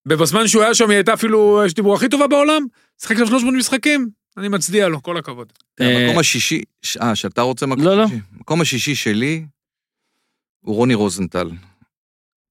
ובזמן 0.07 0.47
שהוא 0.47 0.63
היה 0.63 0.73
שם 0.73 0.89
היא 0.89 0.95
הייתה 0.97 1.13
אפילו, 1.13 1.61
יש 1.65 1.73
דיבור 1.73 1.95
הכי 1.95 2.09
טובה 2.09 2.27
בעולם, 2.27 2.65
שיחק 3.01 3.17
שם 3.17 3.25
300 3.25 3.53
משחקים, 3.53 4.07
אני 4.37 4.47
מצדיע 4.47 4.87
לו, 4.87 5.03
כל 5.03 5.17
הכבוד. 5.17 5.47
אה, 5.81 5.97
המקום 6.05 6.19
השישי, 6.19 6.61
אה, 7.01 7.15
שאתה 7.15 7.41
רוצה 7.41 7.65
מקום 7.65 7.83
לא, 7.83 7.97
לא. 7.97 8.07
שישי? 8.07 8.19
המקום 8.37 8.61
השישי 8.61 8.95
שלי 8.95 9.45
הוא 10.61 10.75
רוני 10.75 10.93
רוזנטל. 10.93 11.49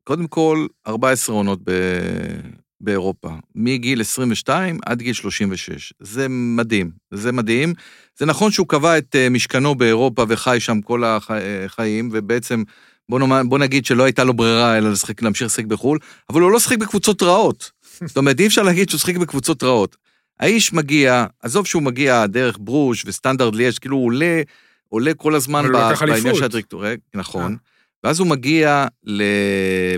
קודם 0.08 0.26
כל, 0.26 0.66
14 0.86 1.36
עונות 1.36 1.58
ב- 1.64 2.40
באירופה, 2.80 3.28
מגיל 3.54 4.00
22 4.00 4.78
עד 4.86 5.02
גיל 5.02 5.12
36. 5.12 5.92
זה 6.00 6.26
מדהים, 6.28 6.90
זה 7.10 7.32
מדהים. 7.32 7.74
זה 8.18 8.26
נכון 8.26 8.50
שהוא 8.50 8.68
קבע 8.68 8.98
את 8.98 9.16
אה, 9.16 9.28
משכנו 9.28 9.74
באירופה 9.74 10.24
וחי 10.28 10.56
שם 10.60 10.80
כל 10.80 11.02
החיים, 11.04 12.08
ובעצם, 12.12 12.62
בוא, 13.08 13.18
נאמר, 13.18 13.42
בוא 13.42 13.58
נגיד 13.58 13.84
שלא 13.84 14.04
הייתה 14.04 14.24
לו 14.24 14.34
ברירה 14.34 14.78
אלא 14.78 14.90
לשחק, 14.90 15.22
להמשיך 15.22 15.46
לשחק 15.46 15.64
בחו"ל, 15.64 15.98
אבל 16.30 16.40
הוא 16.40 16.50
לא 16.50 16.60
שחק 16.60 16.78
בקבוצות 16.78 17.22
רעות. 17.22 17.70
זאת 18.04 18.16
אומרת, 18.16 18.40
אי 18.40 18.46
אפשר 18.46 18.62
להגיד 18.62 18.88
שהוא 18.88 18.98
שחק 18.98 19.16
בקבוצות 19.16 19.62
רעות. 19.62 19.96
האיש 20.40 20.72
מגיע, 20.72 21.26
עזוב 21.42 21.66
שהוא 21.66 21.82
מגיע 21.82 22.26
דרך 22.26 22.58
ברוז' 22.60 22.98
וסטנדרט 23.06 23.54
ליאש, 23.54 23.78
כאילו 23.78 23.96
הוא 23.96 24.06
עולה, 24.06 24.42
עולה 24.88 25.14
כל 25.14 25.34
הזמן 25.34 25.64
לקח 25.66 26.02
בעניין. 26.02 26.34
של 26.34 26.44
הדירקטוריה, 26.44 26.94
נכון. 27.14 27.52
אה. 27.52 27.77
ואז 28.04 28.20
הוא 28.20 28.28
מגיע 28.28 28.86
ל... 29.04 29.22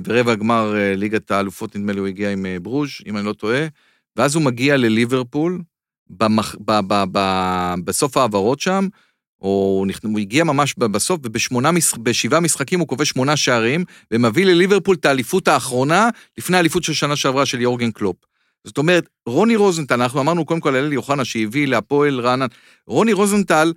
ברבע 0.03 0.33
הגמר 0.33 0.77
אה, 0.77 0.95
ליגת 0.97 1.31
האלופות, 1.31 1.77
נדמה 1.77 1.93
לי 1.93 1.99
הוא 1.99 2.09
הגיע 2.09 2.31
עם 2.31 2.47
אה, 2.47 2.57
ברוז', 2.61 2.91
אם 3.07 3.17
אני 3.17 3.27
לא 3.27 3.33
טועה, 3.33 3.67
ואז 4.17 4.35
הוא 4.35 4.43
מגיע 4.43 4.77
לליברפול, 4.77 5.63
במח... 6.11 6.57
ב... 6.65 6.81
ב... 6.87 7.05
ב... 7.13 7.19
בסוף 7.85 8.17
ההעברות 8.17 8.61
שם, 8.61 8.89
או 9.43 9.85
הוא, 10.03 10.19
הגיע 10.21 10.45
ממש 10.45 10.75
בסוף, 10.79 11.21
ובשמונה, 11.25 11.73
מש... 11.73 11.95
בשבעה 12.03 12.41
משחקים 12.41 12.81
הוא 12.81 12.89
כובש 12.89 13.09
שמונה 13.09 13.37
שערים, 13.37 13.85
ומביא 14.11 14.45
לליברפול 14.45 14.97
את 15.01 15.05
האליפות 15.05 15.49
האחרונה, 15.49 16.09
לפני 16.39 16.57
האליפות 16.57 16.85
של 16.85 16.93
שנה 16.93 17.17
שעברה 17.17 17.47
של 17.47 17.61
יורגן 17.61 17.91
קלופ. 17.91 18.17
זאת 18.65 18.79
אומרת, 18.79 19.09
רוני 19.27 19.57
רוזנטל, 19.57 20.03
אנחנו 20.03 20.21
אמרנו 20.21 20.45
קודם 20.45 20.61
כל 20.61 20.77
על 20.77 20.85
אלי 20.85 20.97
אוחנה 20.97 21.25
שהביא 21.25 21.69
להפועל 21.69 22.21
רענן, 22.21 22.47
רוני 22.87 23.13
רוזנטל, 23.13 23.73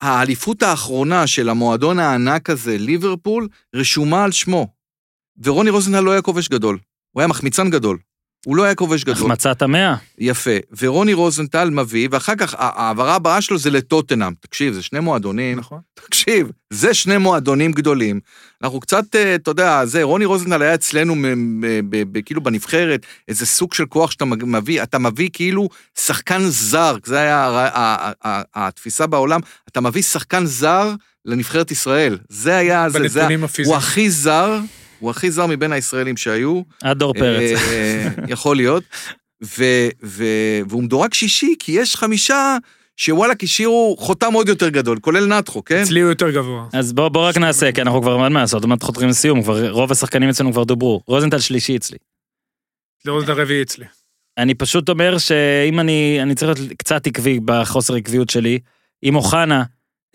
האליפות 0.00 0.62
האחרונה 0.62 1.26
של 1.26 1.48
המועדון 1.48 1.98
הענק 1.98 2.50
הזה, 2.50 2.78
ליברפול, 2.78 3.48
רשומה 3.74 4.24
על 4.24 4.32
שמו. 4.32 4.68
ורוני 5.44 5.70
רוזנטל 5.70 6.00
לא 6.00 6.10
היה 6.10 6.22
כובש 6.22 6.48
גדול, 6.48 6.78
הוא 7.10 7.20
היה 7.20 7.28
מחמיצן 7.28 7.70
גדול. 7.70 7.98
הוא 8.46 8.56
לא 8.56 8.64
היה 8.64 8.74
כובש 8.74 9.04
גדול. 9.04 9.14
החמצת 9.14 9.62
המאה. 9.62 9.94
יפה. 10.18 10.50
ורוני 10.80 11.12
רוזנטל 11.12 11.70
מביא, 11.70 12.08
ואחר 12.10 12.34
כך 12.34 12.54
ההעברה 12.58 13.14
הבאה 13.14 13.40
שלו 13.40 13.58
זה 13.58 13.70
לטוטנאם. 13.70 14.32
תקשיב, 14.40 14.74
זה 14.74 14.82
שני 14.82 15.00
מועדונים. 15.00 15.58
נכון. 15.58 15.78
תקשיב, 15.94 16.50
זה 16.70 16.94
שני 16.94 17.18
מועדונים 17.18 17.72
גדולים. 17.72 18.20
אנחנו 18.62 18.80
קצת, 18.80 19.14
אה, 19.14 19.34
אתה 19.34 19.50
יודע, 19.50 19.86
זה, 19.86 20.02
רוני 20.02 20.24
רוזנטל 20.24 20.62
היה 20.62 20.74
אצלנו 20.74 21.14
כאילו 22.24 22.40
בנבחרת, 22.40 23.06
איזה 23.28 23.46
סוג 23.46 23.74
של 23.74 23.86
כוח 23.86 24.10
שאתה 24.10 24.24
מביא, 24.24 24.82
אתה 24.82 24.98
מביא 24.98 25.28
כאילו 25.32 25.68
שחקן 25.98 26.42
זר, 26.48 26.96
זה 27.04 27.18
היה 27.18 28.12
התפיסה 28.54 29.06
בעולם, 29.06 29.40
אתה 29.68 29.80
מביא 29.80 30.02
שחקן 30.02 30.46
זר 30.46 30.94
לנבחרת 31.24 31.70
ישראל. 31.70 32.18
זה 32.28 32.56
היה, 32.56 32.88
זה, 32.88 33.08
זה. 33.08 33.26
הוא 33.64 33.76
הכי 33.76 34.10
זר, 34.10 34.58
הוא 34.98 35.10
הכי 35.10 35.30
זר 35.30 35.46
מבין 35.46 35.72
הישראלים 35.72 36.16
שהיו. 36.16 36.62
עד 36.82 36.98
דור 36.98 37.14
פרץ. 37.14 37.58
אה, 37.70 38.08
יכול 38.28 38.56
להיות. 38.56 38.82
ו- 39.44 39.88
ו- 40.04 40.60
והוא 40.68 40.82
מדורג 40.82 41.14
שישי, 41.14 41.54
כי 41.58 41.72
יש 41.72 41.96
חמישה 41.96 42.56
שוואלכ 42.96 43.42
השאירו 43.42 43.96
חותם 43.98 44.32
עוד 44.32 44.48
יותר 44.48 44.68
גדול, 44.68 44.98
כולל 45.00 45.26
נתחו, 45.26 45.64
כן? 45.64 45.82
אצלי 45.82 46.00
הוא 46.00 46.08
יותר 46.08 46.30
גבוה. 46.30 46.66
אז 46.72 46.92
בוא 46.92 47.08
בוא 47.08 47.28
רק 47.28 47.38
נעשה, 47.38 47.72
כי 47.72 47.82
אנחנו 47.82 48.02
כבר 48.02 48.16
מה 48.16 48.40
לעשות, 48.40 48.62
עוד 48.62 48.68
מעט 48.68 48.82
חותרים 48.82 49.08
לסיום, 49.08 49.42
כבר 49.42 49.70
רוב 49.70 49.92
השחקנים 49.92 50.28
אצלנו 50.28 50.52
כבר 50.52 50.64
דוברו. 50.64 51.02
רוזנטל 51.06 51.38
שלישי 51.38 51.76
אצלי. 51.76 51.98
לראות 53.04 53.24
את 53.24 53.28
הרביעי 53.28 53.62
אצלי. 53.62 53.84
אני 54.38 54.54
פשוט 54.54 54.88
אומר 54.88 55.18
שאם 55.18 55.80
אני, 55.80 56.18
אני 56.22 56.34
צריך 56.34 56.58
להיות 56.58 56.72
קצת 56.78 57.06
עקבי 57.06 57.40
בחוסר 57.44 57.94
עקביות 57.94 58.30
שלי, 58.30 58.58
אם 59.02 59.16
אוחנה 59.16 59.64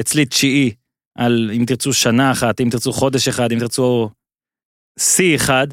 אצלי 0.02 0.26
תשיעי, 0.26 0.72
על 1.18 1.52
אם 1.54 1.66
תרצו 1.68 1.94
שנה 1.94 2.32
אחת, 2.32 2.62
אם 2.62 2.68
תרצו 2.72 2.94
חודש 2.94 3.28
אחד, 3.28 3.52
אם 3.52 3.60
תרצו 3.60 4.10
שיא 5.00 5.36
אחד, 5.36 5.68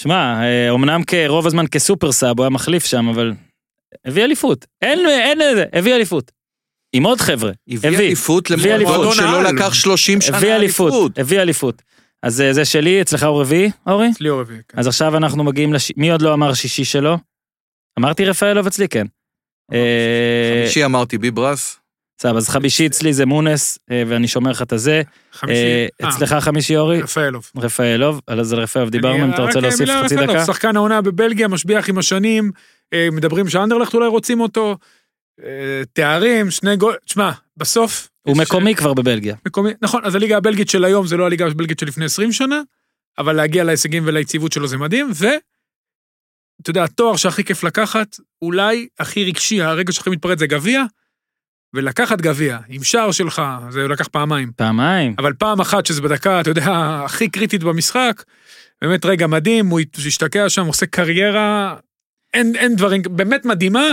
שמע, 0.00 0.42
אה, 0.42 0.74
אמנם 0.74 1.04
כרוב 1.04 1.46
הזמן 1.46 1.64
כסופר 1.66 2.12
סאב, 2.12 2.38
הוא 2.38 2.44
היה 2.44 2.50
מחליף 2.50 2.84
שם, 2.84 3.08
אבל 3.08 3.32
הביא 4.04 4.24
אליפות. 4.24 4.66
אין, 4.82 4.98
אין 5.08 5.40
איזה, 5.40 5.64
הביא 5.72 5.94
אליפות. 5.94 6.32
עם 6.92 7.04
עוד 7.04 7.20
חבר'ה. 7.20 7.52
הביא 7.68 7.90
הביא. 7.90 8.06
אליפות 8.06 8.50
למועדון. 8.50 9.14
שלא. 9.14 9.42
לקח 9.42 9.74
30 9.74 10.20
שנה 10.20 10.36
הביא 10.36 10.54
אליפות, 10.54 10.92
אליפות. 10.92 11.18
הביא 11.18 11.40
אליפות. 11.40 11.82
אז 12.22 12.40
אה, 12.40 12.52
זה 12.52 12.64
שלי, 12.64 13.02
אצלך 13.02 13.22
הוא 13.22 13.40
רביעי, 13.40 13.70
אורי? 13.86 14.10
אצלי 14.10 14.28
הוא 14.28 14.40
רביעי. 14.40 14.60
כן. 14.68 14.78
אז 14.78 14.86
עכשיו 14.86 15.16
אנחנו 15.16 15.44
מגיעים 15.44 15.72
לש... 15.72 15.92
מי 15.96 16.10
עוד 16.10 16.22
לא 16.22 16.34
אמר 16.34 16.54
שישי 16.54 16.84
שלו? 16.84 17.18
אמרתי 17.98 18.24
רפאלוב 18.24 18.66
אצלי, 18.66 18.88
כן. 18.88 19.06
אה, 19.72 20.60
חמישי 20.62 20.84
אמרתי 20.84 21.18
ביברס, 21.18 21.80
בסדר, 22.18 22.36
אז 22.36 22.48
חמישי 22.48 22.86
אצלי 22.86 23.12
זה 23.12 23.26
מונס, 23.26 23.78
אה, 23.90 24.02
ואני 24.06 24.28
שומר 24.28 24.50
לך 24.50 24.62
את 24.62 24.72
הזה. 24.72 25.02
חמישי. 25.32 25.60
אה, 25.60 25.86
אה, 26.02 26.08
אצלך 26.08 26.32
חמישי 26.32 26.76
אורי? 26.76 27.02
רפאלוב. 27.02 27.50
רפאלוב, 27.56 28.20
אז 28.26 28.52
על 28.52 28.60
רפאלוב 28.60 28.90
דיברנו, 28.90 29.24
אם 29.24 29.32
אתה 29.34 29.42
רוצה 29.42 29.58
רק 29.58 29.64
להוסיף 29.64 29.88
חצי 30.04 30.16
דקה. 30.16 30.44
שחקן 30.44 30.76
העונה 30.76 31.00
בבלגיה, 31.00 31.48
משביח 31.48 31.88
עם 31.88 31.98
השנים, 31.98 32.50
אה, 32.92 33.08
מדברים 33.12 33.48
שאנדרלכט 33.48 33.94
אולי 33.94 34.06
רוצים 34.06 34.40
אותו, 34.40 34.76
אה, 35.44 35.82
תארים, 35.92 36.50
שני 36.50 36.76
גול, 36.76 36.94
תשמע, 37.04 37.30
בסוף... 37.56 38.08
הוא 38.22 38.36
מקומי 38.36 38.74
כבר 38.74 38.94
בבלגיה. 38.94 39.36
מקומי, 39.46 39.70
נכון, 39.82 40.04
אז 40.04 40.14
הליגה 40.14 40.36
הבלגית 40.36 40.68
של 40.68 40.84
היום 40.84 41.06
זה 41.06 41.16
לא 41.16 41.26
הליגה 41.26 41.46
הבלגית 41.46 41.78
של 41.78 41.86
לפני 41.86 42.04
20 42.04 42.32
שנה, 42.32 42.60
אבל 43.18 43.32
להגיע 43.32 43.64
להישגים 43.64 44.02
וליציבות 44.06 44.52
שלו 44.52 44.66
זה 44.68 44.76
מדהים, 44.76 45.10
ו... 45.14 45.26
אתה 46.62 46.70
יודע, 46.70 46.84
התואר 46.84 47.16
שהכי 47.16 47.44
כיף 47.44 47.64
לקחת, 47.64 48.16
אולי 48.42 48.88
הכי 48.98 49.24
רגשי, 49.24 49.62
הרגע 49.62 49.92
שהכי 49.92 50.10
מתפרץ 50.10 50.38
זה 50.38 50.46
גביע, 50.46 50.82
ולקחת 51.74 52.20
גביע 52.20 52.58
עם 52.68 52.82
שער 52.82 53.10
שלך, 53.12 53.42
זה 53.70 53.88
לקח 53.88 54.08
פעמיים. 54.08 54.50
פעמיים. 54.56 55.14
אבל 55.18 55.32
פעם 55.32 55.60
אחת 55.60 55.86
שזה 55.86 56.02
בדקה, 56.02 56.40
אתה 56.40 56.50
יודע, 56.50 56.64
הכי 57.04 57.28
קריטית 57.28 57.62
במשחק, 57.62 58.22
באמת 58.82 59.04
רגע 59.06 59.26
מדהים, 59.26 59.66
הוא 59.66 59.80
השתקע 60.06 60.48
שם, 60.48 60.66
עושה 60.66 60.86
קריירה, 60.86 61.74
אין, 62.34 62.52
אין 62.56 62.76
דברים, 62.76 63.02
באמת 63.10 63.44
מדהימה, 63.44 63.86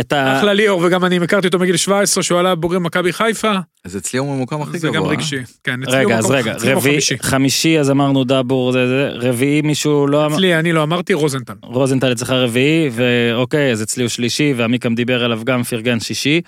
את 0.00 0.12
ה... 0.12 0.38
אחלה 0.38 0.52
ליאור, 0.54 0.82
וגם 0.84 1.04
אני 1.04 1.16
הכרתי 1.16 1.46
אותו 1.46 1.58
מגיל 1.58 1.76
17, 1.76 2.22
שהוא 2.22 2.38
עלה 2.38 2.54
בוגרי 2.54 2.78
מכבי 2.78 3.12
חיפה, 3.12 3.52
אז 3.84 3.96
אצלי 3.96 4.18
הוא 4.18 4.36
ממוקם 4.36 4.62
הכי 4.62 4.78
זה 4.78 4.88
גבוה. 4.88 5.00
גם 5.00 5.06
אה? 5.06 5.10
רגשי. 5.12 5.36
כן, 5.64 5.82
אצלי 5.82 5.96
הוא 5.96 6.04
רגע, 6.04 6.18
אז 6.18 6.24
מקום- 6.24 6.36
רגע, 6.36 6.52
הוא 6.52 6.70
רביעי, 6.72 6.94
חמישי. 6.94 7.18
חמישי, 7.22 7.78
אז 7.78 7.90
אמרנו 7.90 8.24
דאבור, 8.24 8.72
זה 8.72 8.86
זה, 8.88 9.08
רביעי 9.28 9.62
מישהו 9.62 10.06
לא 10.06 10.26
אמר, 10.26 10.34
אצלי, 10.36 10.56
אני 10.58 10.72
לא 10.72 10.82
אמרתי, 10.82 11.12
רוזנטל. 11.14 11.52
רוזנטל 11.62 12.12
אצלך 12.12 12.30
רביעי, 12.30 12.90
ואוקיי, 12.92 13.72
אז 13.72 13.82
אצלי 13.82 14.02
הוא 14.02 14.08
שלישי, 14.08 14.54
ועמיקם 14.56 14.94
דיבר 14.94 15.24
עליו 15.24 15.40
גם 15.44 15.62
פרגן 15.62 16.00
שישי. 16.00 16.40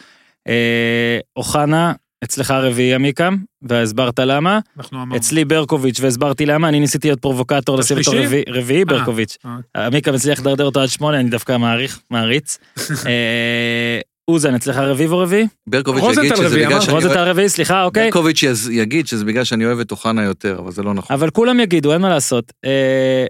אה, 0.49 1.19
אוחנה, 1.37 1.93
אצלך 2.25 2.51
רביעי 2.51 2.95
עמיקם, 2.95 3.37
והסברת 3.63 4.19
למה. 4.19 4.59
אנחנו 4.79 4.99
אמרנו. 4.99 5.17
אצלי 5.17 5.45
ברקוביץ' 5.45 6.01
והסברתי 6.01 6.47
למה, 6.47 6.69
אני 6.69 6.81
ניסיתי 6.81 7.09
להיות 7.09 7.21
פרובוקטור 7.21 7.79
לשים 7.79 7.99
אותו? 7.99 8.11
רביעי, 8.15 8.43
רביעי 8.49 8.85
ברקוביץ'. 8.85 9.37
אה. 9.77 9.87
עמיקם 9.87 10.15
הצליח 10.15 10.41
לדרדר 10.41 10.65
אותו 10.65 10.81
עד 10.81 10.89
שמונה, 10.89 11.21
אני 11.21 11.31
דווקא 11.31 11.57
מעריך, 11.57 12.01
מעריץ. 12.11 12.59
אה, 13.07 14.01
אוזן, 14.29 14.55
אצלך 14.55 14.77
רביעי 14.77 15.09
או 15.09 15.19
רביעי? 15.19 15.47
ברקוביץ' 15.69 16.05
יגיד 16.19 16.37
שזה 16.37 16.57
בגלל. 16.67 16.81
שאני 16.81 16.95
רוזנטל 16.95 17.17
אוהב... 17.17 17.29
רביעי, 17.29 17.49
סליחה, 17.49 17.85
אוקיי. 17.85 18.05
ברקוביץ' 18.05 18.43
יז- 18.43 18.71
יגיד 18.71 19.07
שזה 19.07 19.25
בגלל 19.25 19.45
שאני 19.45 19.65
אוהב 19.67 19.79
את 19.81 19.91
אוחנה 19.91 20.25
יותר, 20.25 20.59
אבל 20.59 20.73
זה 20.73 20.83
לא 20.83 20.95
נכון. 20.95 21.17
אבל 21.17 21.31
כולם 21.31 21.61
יגידו, 21.61 21.93
אין 21.93 22.01
מה 22.03 22.09
לעשות. 22.09 22.53
אה, 22.65 23.27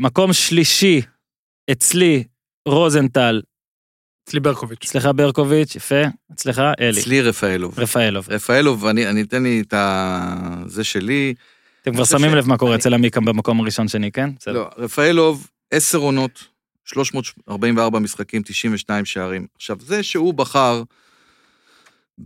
מקום 0.00 0.32
שלישי, 0.32 1.00
אצלי, 1.70 2.24
רוזנטל, 2.68 3.40
אצלי 4.28 4.40
ברקוביץ'. 4.40 4.84
אצלך 4.84 5.08
ברקוביץ', 5.16 5.76
יפה, 5.76 5.94
אצלך 6.34 6.62
אלי, 6.80 7.00
אצלי 7.00 7.20
רפאלוב. 7.22 7.80
רפאלוב. 7.80 8.26
רפאלוב, 8.30 8.86
אני 8.86 9.08
אני 9.08 9.22
אתן 9.22 9.42
לי 9.42 9.62
את 9.66 9.72
ה... 9.74 10.34
זה 10.66 10.84
שלי. 10.84 11.34
אתם 11.82 11.94
כבר 11.94 12.04
שמים 12.04 12.30
ש- 12.30 12.34
לב 12.34 12.48
מה 12.48 12.56
קורה 12.58 12.70
אני- 12.72 12.80
אצל 12.80 12.94
עמיקם 12.94 13.24
במקום 13.24 13.60
הראשון 13.60 13.88
שני, 13.88 14.12
כן? 14.12 14.30
בסדר. 14.38 14.52
לא, 14.54 14.68
רפאלוב, 14.78 15.46
עשר 15.70 15.98
עונות, 15.98 16.44
344 16.84 17.98
משחקים, 17.98 18.42
92 18.42 19.04
שערים. 19.04 19.46
עכשיו, 19.56 19.76
זה 19.80 20.02
שהוא 20.02 20.34
בחר 20.34 20.82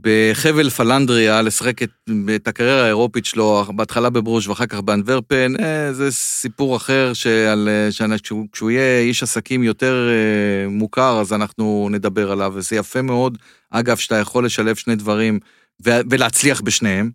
בחבל 0.01 0.71
פלנדריה 0.71 1.43
לשחק 1.43 1.83
את, 1.83 1.91
את 2.35 2.49
הקריירה 2.49 2.85
האירופית 2.85 3.25
שלו, 3.25 3.65
בהתחלה 3.77 4.11
בברוז' 4.11 4.49
ואחר 4.49 4.67
כך 4.67 4.81
באנטוורפן, 4.81 5.53
אה, 5.61 5.93
זה 5.93 6.11
סיפור 6.11 6.77
אחר 6.77 7.13
שעל, 7.13 7.69
אה, 7.69 7.93
שאני- 7.93 8.19
כשהוא, 8.23 8.47
כשהוא 8.53 8.71
יהיה 8.71 9.01
איש 9.01 9.23
עסקים 9.23 9.63
יותר 9.63 10.09
אה, 10.11 10.69
מוכר, 10.69 11.21
אז 11.21 11.33
אנחנו 11.33 11.89
נדבר 11.91 12.33
עליו, 12.33 12.53
וזה 12.55 12.77
יפה 12.77 13.03
מאוד, 13.03 13.39
אגב, 13.71 13.97
שאתה 13.97 14.17
יכול 14.17 14.47
לשלב 14.47 14.77
שני 14.77 14.97
דברים 14.97 15.39
ו- 15.87 16.01
ולהצליח 16.11 16.61
בשניהם, 16.61 17.11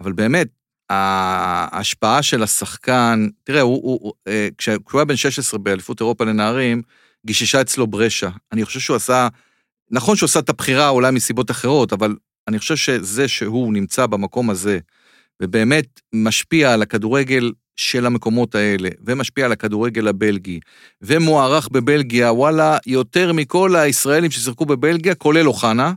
אבל 0.00 0.12
באמת, 0.12 0.48
ההשפעה 0.90 2.22
של 2.22 2.42
השחקן, 2.42 3.26
תראה, 3.44 3.60
הוא, 3.60 3.74
הוא, 3.82 3.98
הוא, 4.02 4.12
אה, 4.28 4.48
כשה- 4.58 4.76
כשהוא 4.86 4.98
היה 4.98 5.04
בן 5.04 5.16
16 5.16 5.58
באליפות 5.60 6.00
אירופה 6.00 6.24
לנערים, 6.24 6.82
גיששה 7.26 7.60
אצלו 7.60 7.86
ברשע. 7.86 8.30
אני 8.52 8.64
חושב 8.64 8.80
שהוא 8.80 8.96
עשה, 8.96 9.28
נכון 9.92 10.16
שהוא 10.16 10.26
עשה 10.26 10.38
את 10.38 10.48
הבחירה 10.48 10.88
אולי 10.88 11.10
מסיבות 11.10 11.50
אחרות, 11.50 11.92
אבל 11.92 12.16
אני 12.48 12.58
חושב 12.58 12.76
שזה 12.76 13.28
שהוא 13.28 13.72
נמצא 13.72 14.06
במקום 14.06 14.50
הזה, 14.50 14.78
ובאמת 15.42 16.00
משפיע 16.12 16.72
על 16.72 16.82
הכדורגל 16.82 17.52
של 17.76 18.06
המקומות 18.06 18.54
האלה, 18.54 18.88
ומשפיע 19.06 19.44
על 19.44 19.52
הכדורגל 19.52 20.08
הבלגי, 20.08 20.60
ומוערך 21.02 21.68
בבלגיה, 21.68 22.32
וואלה, 22.32 22.78
יותר 22.86 23.32
מכל 23.32 23.76
הישראלים 23.76 24.30
ששיחקו 24.30 24.66
בבלגיה, 24.66 25.14
כולל 25.14 25.48
אוחנה, 25.48 25.92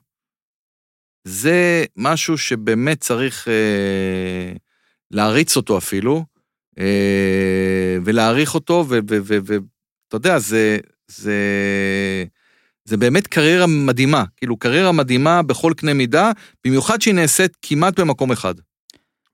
זה 1.28 1.86
משהו 1.98 2.38
שבאמת 2.38 3.02
צריך 3.02 3.48
אה, 3.48 4.54
להריץ 5.12 5.58
אותו 5.58 5.78
אפילו, 5.78 6.26
אה, 6.80 7.98
ולהעריך 8.06 8.56
אותו, 8.56 8.86
ואתה 8.88 10.16
יודע, 10.16 10.40
זה, 10.40 10.78
זה, 11.08 11.36
זה 12.86 12.98
באמת 12.98 13.28
קריירה 13.28 13.68
מדהימה, 13.68 14.24
כאילו 14.38 14.58
קריירה 14.58 14.92
מדהימה 14.92 15.42
בכל 15.42 15.74
קנה 15.78 15.94
מידה, 15.94 16.32
במיוחד 16.66 17.02
שהיא 17.02 17.14
נעשית 17.16 17.58
כמעט 17.62 18.00
במקום 18.00 18.32
אחד. 18.32 18.56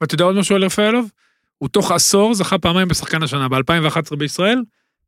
ואתה 0.01 0.13
יודע 0.15 0.25
עוד 0.25 0.35
משהו 0.35 0.55
על 0.55 0.63
רפאלוב? 0.65 1.09
הוא 1.57 1.69
תוך 1.69 1.91
עשור 1.91 2.33
זכה 2.33 2.57
פעמיים 2.57 2.87
בשחקן 2.87 3.23
השנה, 3.23 3.47
ב-2011 3.49 4.15
בישראל 4.17 4.61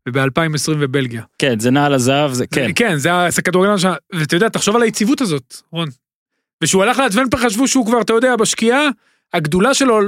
וב-2020 0.10 0.76
בבלגיה. 0.80 1.24
כן, 1.40 1.60
זה 1.60 1.72
נעל 1.72 1.94
הזהב, 1.94 2.34
זה 2.34 2.48
כן. 2.48 2.72
כן, 2.76 2.98
זה 2.98 3.14
ה- 3.14 3.30
זה 3.32 3.42
כדורגלן 3.42 3.74
השנה, 3.74 3.96
ואתה 4.14 4.36
יודע, 4.36 4.50
תחשוב 4.50 4.76
על 4.76 4.82
היציבות 4.82 5.22
הזאת, 5.22 5.58
רון. 5.72 5.90
ושהוא 6.64 6.84
הלך 6.84 7.00
לאדוונפר 7.00 7.38
חשבו 7.38 7.68
שהוא 7.68 7.86
כבר, 7.86 8.02
אתה 8.02 8.14
יודע, 8.14 8.36
בשקיעה, 8.36 8.90
הגדולה 9.34 9.74
שלו, 9.74 10.00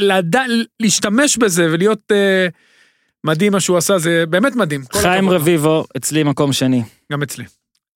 לדע, 0.00 0.42
להשתמש 0.80 1.36
בזה 1.36 1.66
ולהיות 1.72 2.00
אה, 2.12 2.46
מדהים 3.24 3.52
מה 3.52 3.60
שהוא 3.60 3.76
עשה, 3.76 3.98
זה 3.98 4.24
באמת 4.28 4.56
מדהים. 4.56 4.84
חיים. 4.92 5.30
רביבו, 5.30 5.84
אצלי 5.96 6.22
מקום 6.22 6.52
שני. 6.52 6.82
גם 7.12 7.22
אצלי. 7.22 7.44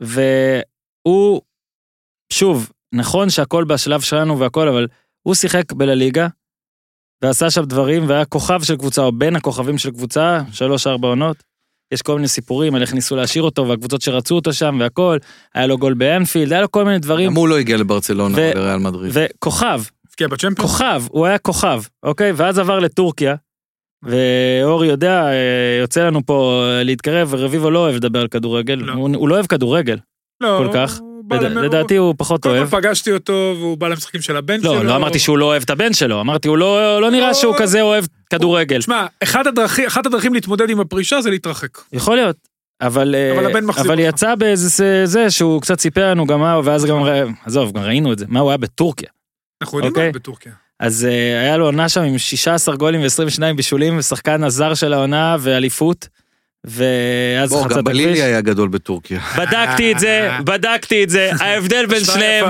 והוא, 0.00 1.40
שוב, 2.32 2.72
נכון 2.94 3.30
שהכל 3.30 3.64
בשלב 3.64 4.00
שלנו 4.00 4.38
והכל, 4.38 4.68
אבל 4.68 4.86
הוא 5.22 5.34
שיחק 5.34 5.72
בלליגה, 5.72 6.28
ועשה 7.22 7.50
שם 7.50 7.64
דברים, 7.64 8.08
והיה 8.08 8.24
כוכב 8.24 8.62
של 8.62 8.76
קבוצה, 8.76 9.02
או 9.02 9.12
בין 9.12 9.36
הכוכבים 9.36 9.78
של 9.78 9.90
קבוצה, 9.90 10.40
שלוש-ארבע 10.52 11.08
עונות. 11.08 11.42
יש 11.94 12.02
כל 12.02 12.14
מיני 12.14 12.28
סיפורים 12.28 12.74
על 12.74 12.82
איך 12.82 12.94
ניסו 12.94 13.16
להשאיר 13.16 13.44
אותו, 13.44 13.68
והקבוצות 13.68 14.02
שרצו 14.02 14.34
אותו 14.34 14.52
שם 14.52 14.76
והכל, 14.80 15.18
היה 15.54 15.66
לו 15.66 15.78
גול 15.78 15.94
באנפילד, 15.94 16.52
היה 16.52 16.62
לו 16.62 16.70
כל 16.70 16.84
מיני 16.84 16.98
דברים, 16.98 17.30
גם 17.30 17.36
הוא 17.36 17.48
לא 17.48 17.58
הגיע 17.58 17.76
לברצלונה 17.76 18.38
לריאל 18.54 18.78
מדריד. 18.78 19.12
וכוכב. 19.14 19.82
כוכב, 20.54 21.02
הוא 21.10 21.26
היה 21.26 21.38
כוכב, 21.38 21.82
אוקיי? 22.02 22.32
ואז 22.32 22.58
עבר 22.58 22.78
לטורקיה, 22.78 23.34
ואורי 24.02 24.86
יודע, 24.88 25.26
אה, 25.26 25.32
יוצא 25.80 26.06
לנו 26.06 26.26
פה 26.26 26.64
אה, 26.66 26.82
להתקרב, 26.82 27.28
ורביבו 27.30 27.70
לא 27.70 27.78
אוהב 27.78 27.96
לדבר 27.96 28.20
על 28.20 28.28
כדורגל, 28.28 28.74
לא. 28.74 28.92
הוא 28.92 29.10
הוא 29.16 29.28
לא 29.28 29.34
אוהב 29.34 29.46
כדורגל, 29.46 29.96
לא, 30.40 30.60
כל 30.64 30.68
כך. 30.74 31.00
לד- 31.30 31.42
למ- 31.42 31.58
לדעתי 31.58 31.96
הוא 31.96 32.14
פחות 32.18 32.42
קודם 32.42 32.54
אוהב. 32.56 32.70
כל 32.70 32.76
פגשתי 32.76 33.12
אותו 33.12 33.32
והוא 33.58 33.78
בא 33.78 33.88
למשחקים 33.88 34.20
של 34.20 34.36
הבן 34.36 34.60
שלו. 34.62 34.74
לא, 34.74 34.84
לא 34.84 34.96
אמרתי 34.96 35.18
שהוא 35.18 35.38
לא 35.38 35.44
אוהב 35.44 35.62
את 35.62 35.70
הבן 35.70 35.92
שלו, 35.92 36.20
אמרתי 36.20 36.48
הוא 36.48 36.58
לא 36.58 37.00
לא 37.00 37.10
נראה 37.10 37.28
לא. 37.28 37.34
שהוא 37.34 37.54
כזה 37.58 37.80
אוהב 37.82 38.04
כדורגל. 38.30 38.78
תשמע, 38.78 39.06
אחד 39.22 39.46
הדרכים- 39.46 39.86
אחת 39.86 40.06
הדרכים 40.06 40.34
להתמודד 40.34 40.70
עם 40.70 40.80
הפרישה 40.80 41.20
זה 41.20 41.30
להתרחק. 41.30 41.78
יכול 41.92 42.16
להיות. 42.16 42.36
אבל, 42.80 43.14
אבל 43.34 43.46
אה, 43.46 43.60
אבל 43.80 43.90
אותך. 43.90 43.98
יצא 43.98 44.34
באיזה 44.34 44.68
זה- 44.68 45.06
זה 45.06 45.30
שהוא 45.30 45.60
קצת 45.62 45.80
סיפר 45.80 46.10
לנו 46.10 46.26
גם 46.26 46.40
מה, 46.40 46.60
ואז 46.64 46.84
גם, 46.86 46.96
עזוב, 47.46 47.72
גם 47.72 47.82
ראינו 47.82 48.12
את 48.12 48.18
זה, 48.18 48.24
מה 48.28 48.40
הוא 48.40 48.50
היה 48.50 48.56
בטורקיה. 48.56 49.08
אנחנו 49.62 49.78
יודעים 49.78 49.92
אוקיי. 49.92 50.06
מה 50.06 50.12
בטורקיה. 50.12 50.52
אז 50.80 51.08
אה, 51.10 51.40
היה 51.40 51.56
לו 51.56 51.64
עונה 51.64 51.88
שם 51.88 52.02
עם 52.02 52.18
16 52.18 52.76
גולים 52.76 53.00
ו-22 53.00 53.54
בישולים, 53.56 53.98
ושחקן 53.98 54.44
הזר 54.44 54.74
של 54.74 54.92
העונה 54.92 55.36
ואליפות, 55.40 56.08
ואז 56.64 57.50
חצה 57.50 57.60
גם 57.60 57.66
את 57.66 57.70
הכביש. 57.70 57.84
בלילי 57.84 58.22
היה 58.22 58.40
גדול 58.40 58.68
בטורקיה. 58.68 59.20
בדקתי 59.38 59.92
את 59.92 59.98
זה, 59.98 60.30
בדקתי 60.44 61.04
את 61.04 61.10
זה, 61.10 61.30
ההבדל 61.40 61.86
בין 61.86 62.04
שניהם. 62.04 62.46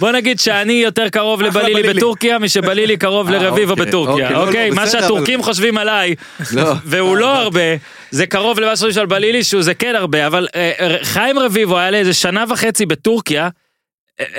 בוא 0.00 0.12
נגיד 0.12 0.40
שאני 0.40 0.72
יותר 0.72 1.08
קרוב 1.08 1.42
לבלילי 1.42 1.74
בלילי. 1.74 1.94
בטורקיה 1.94 2.38
משבלילי 2.38 2.96
קרוב 2.96 3.28
אה, 3.28 3.38
לרביבו 3.38 3.70
אוקיי, 3.72 3.86
בטורקיה, 3.86 4.24
אוקיי, 4.24 4.32
לא, 4.32 4.42
לא, 4.42 4.46
אוקיי? 4.46 4.70
מה 4.70 4.86
שהטורקים 4.86 5.42
חושבים 5.42 5.78
עליי, 5.78 6.14
לא. 6.52 6.72
והוא 6.84 7.16
לא 7.16 7.36
הרבה, 7.36 7.60
זה 8.10 8.26
קרוב 8.26 8.60
למה 8.60 8.76
שחושבים 8.76 9.00
על 9.00 9.06
בלילי, 9.06 9.44
שהוא 9.44 9.62
זה 9.62 9.74
כן 9.74 9.94
הרבה, 9.94 10.26
אבל 10.26 10.46
אה, 10.54 10.72
אה, 10.80 10.96
חיים 11.02 11.38
רביבו 11.38 11.78
היה 11.78 11.90
לאיזה 11.90 12.12
שנה 12.14 12.44
וחצי 12.48 12.86
בטורקיה, 12.86 13.42
אה, 13.42 13.46
אה, 13.46 13.61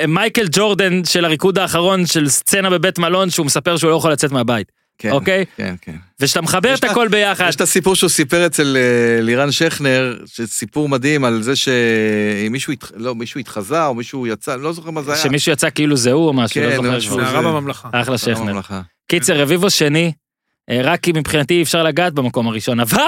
מייקל 0.07 0.47
ג'ורדן 0.51 1.05
של 1.05 1.25
הריקוד 1.25 1.57
האחרון 1.57 2.05
של 2.05 2.29
סצנה 2.29 2.69
בבית 2.69 2.99
מלון, 2.99 3.29
שהוא 3.29 3.45
מספר 3.45 3.77
שהוא 3.77 3.91
לא 3.91 3.95
יכול 3.95 4.11
לצאת 4.11 4.31
מהבית, 4.31 4.71
כן, 4.97 5.11
אוקיי? 5.11 5.45
כן, 5.57 5.75
כן. 5.81 5.95
וכשאתה 6.19 6.41
מחבר 6.41 6.73
את 6.73 6.83
הכל 6.83 7.07
ביחד, 7.07 7.45
יש 7.49 7.55
את 7.55 7.61
הסיפור 7.61 7.95
שהוא 7.95 8.09
סיפר 8.09 8.45
אצל 8.45 8.77
אה, 8.77 9.21
לירן 9.21 9.51
שכנר, 9.51 10.17
שסיפור 10.25 10.89
מדהים 10.89 11.25
על 11.25 11.41
זה 11.41 11.53
שמישהו 11.55 12.73
התח... 12.73 12.91
לא, 12.95 13.15
מישהו 13.15 13.39
התחזה 13.39 13.85
או 13.85 13.93
מישהו 13.93 14.27
יצא, 14.27 14.53
אני 14.53 14.63
לא 14.63 14.73
זוכר 14.73 14.91
מה 14.91 15.01
זה 15.01 15.13
היה. 15.13 15.21
שמישהו 15.21 15.51
יצא 15.51 15.69
כאילו 15.69 15.97
זה 15.97 16.11
הוא 16.11 16.27
או 16.27 16.33
משהו, 16.33 16.61
כן, 16.61 16.83
לא 16.83 16.99
זוכר. 16.99 17.15
כבר. 17.15 17.17
זה 17.17 17.29
הרב 17.29 17.45
הממלכה. 17.45 17.89
אחלה 17.91 18.17
שכנר. 18.17 18.59
קיצר, 19.09 19.41
רביבו 19.41 19.69
שני, 19.69 20.05
אה, 20.05 20.11
רק 20.71 20.99
כי 20.99 21.11
מבחינתי 21.11 21.61
אפשר 21.61 21.83
לגעת 21.83 22.13
במקום 22.13 22.47
הראשון, 22.47 22.79
אבל 22.79 22.99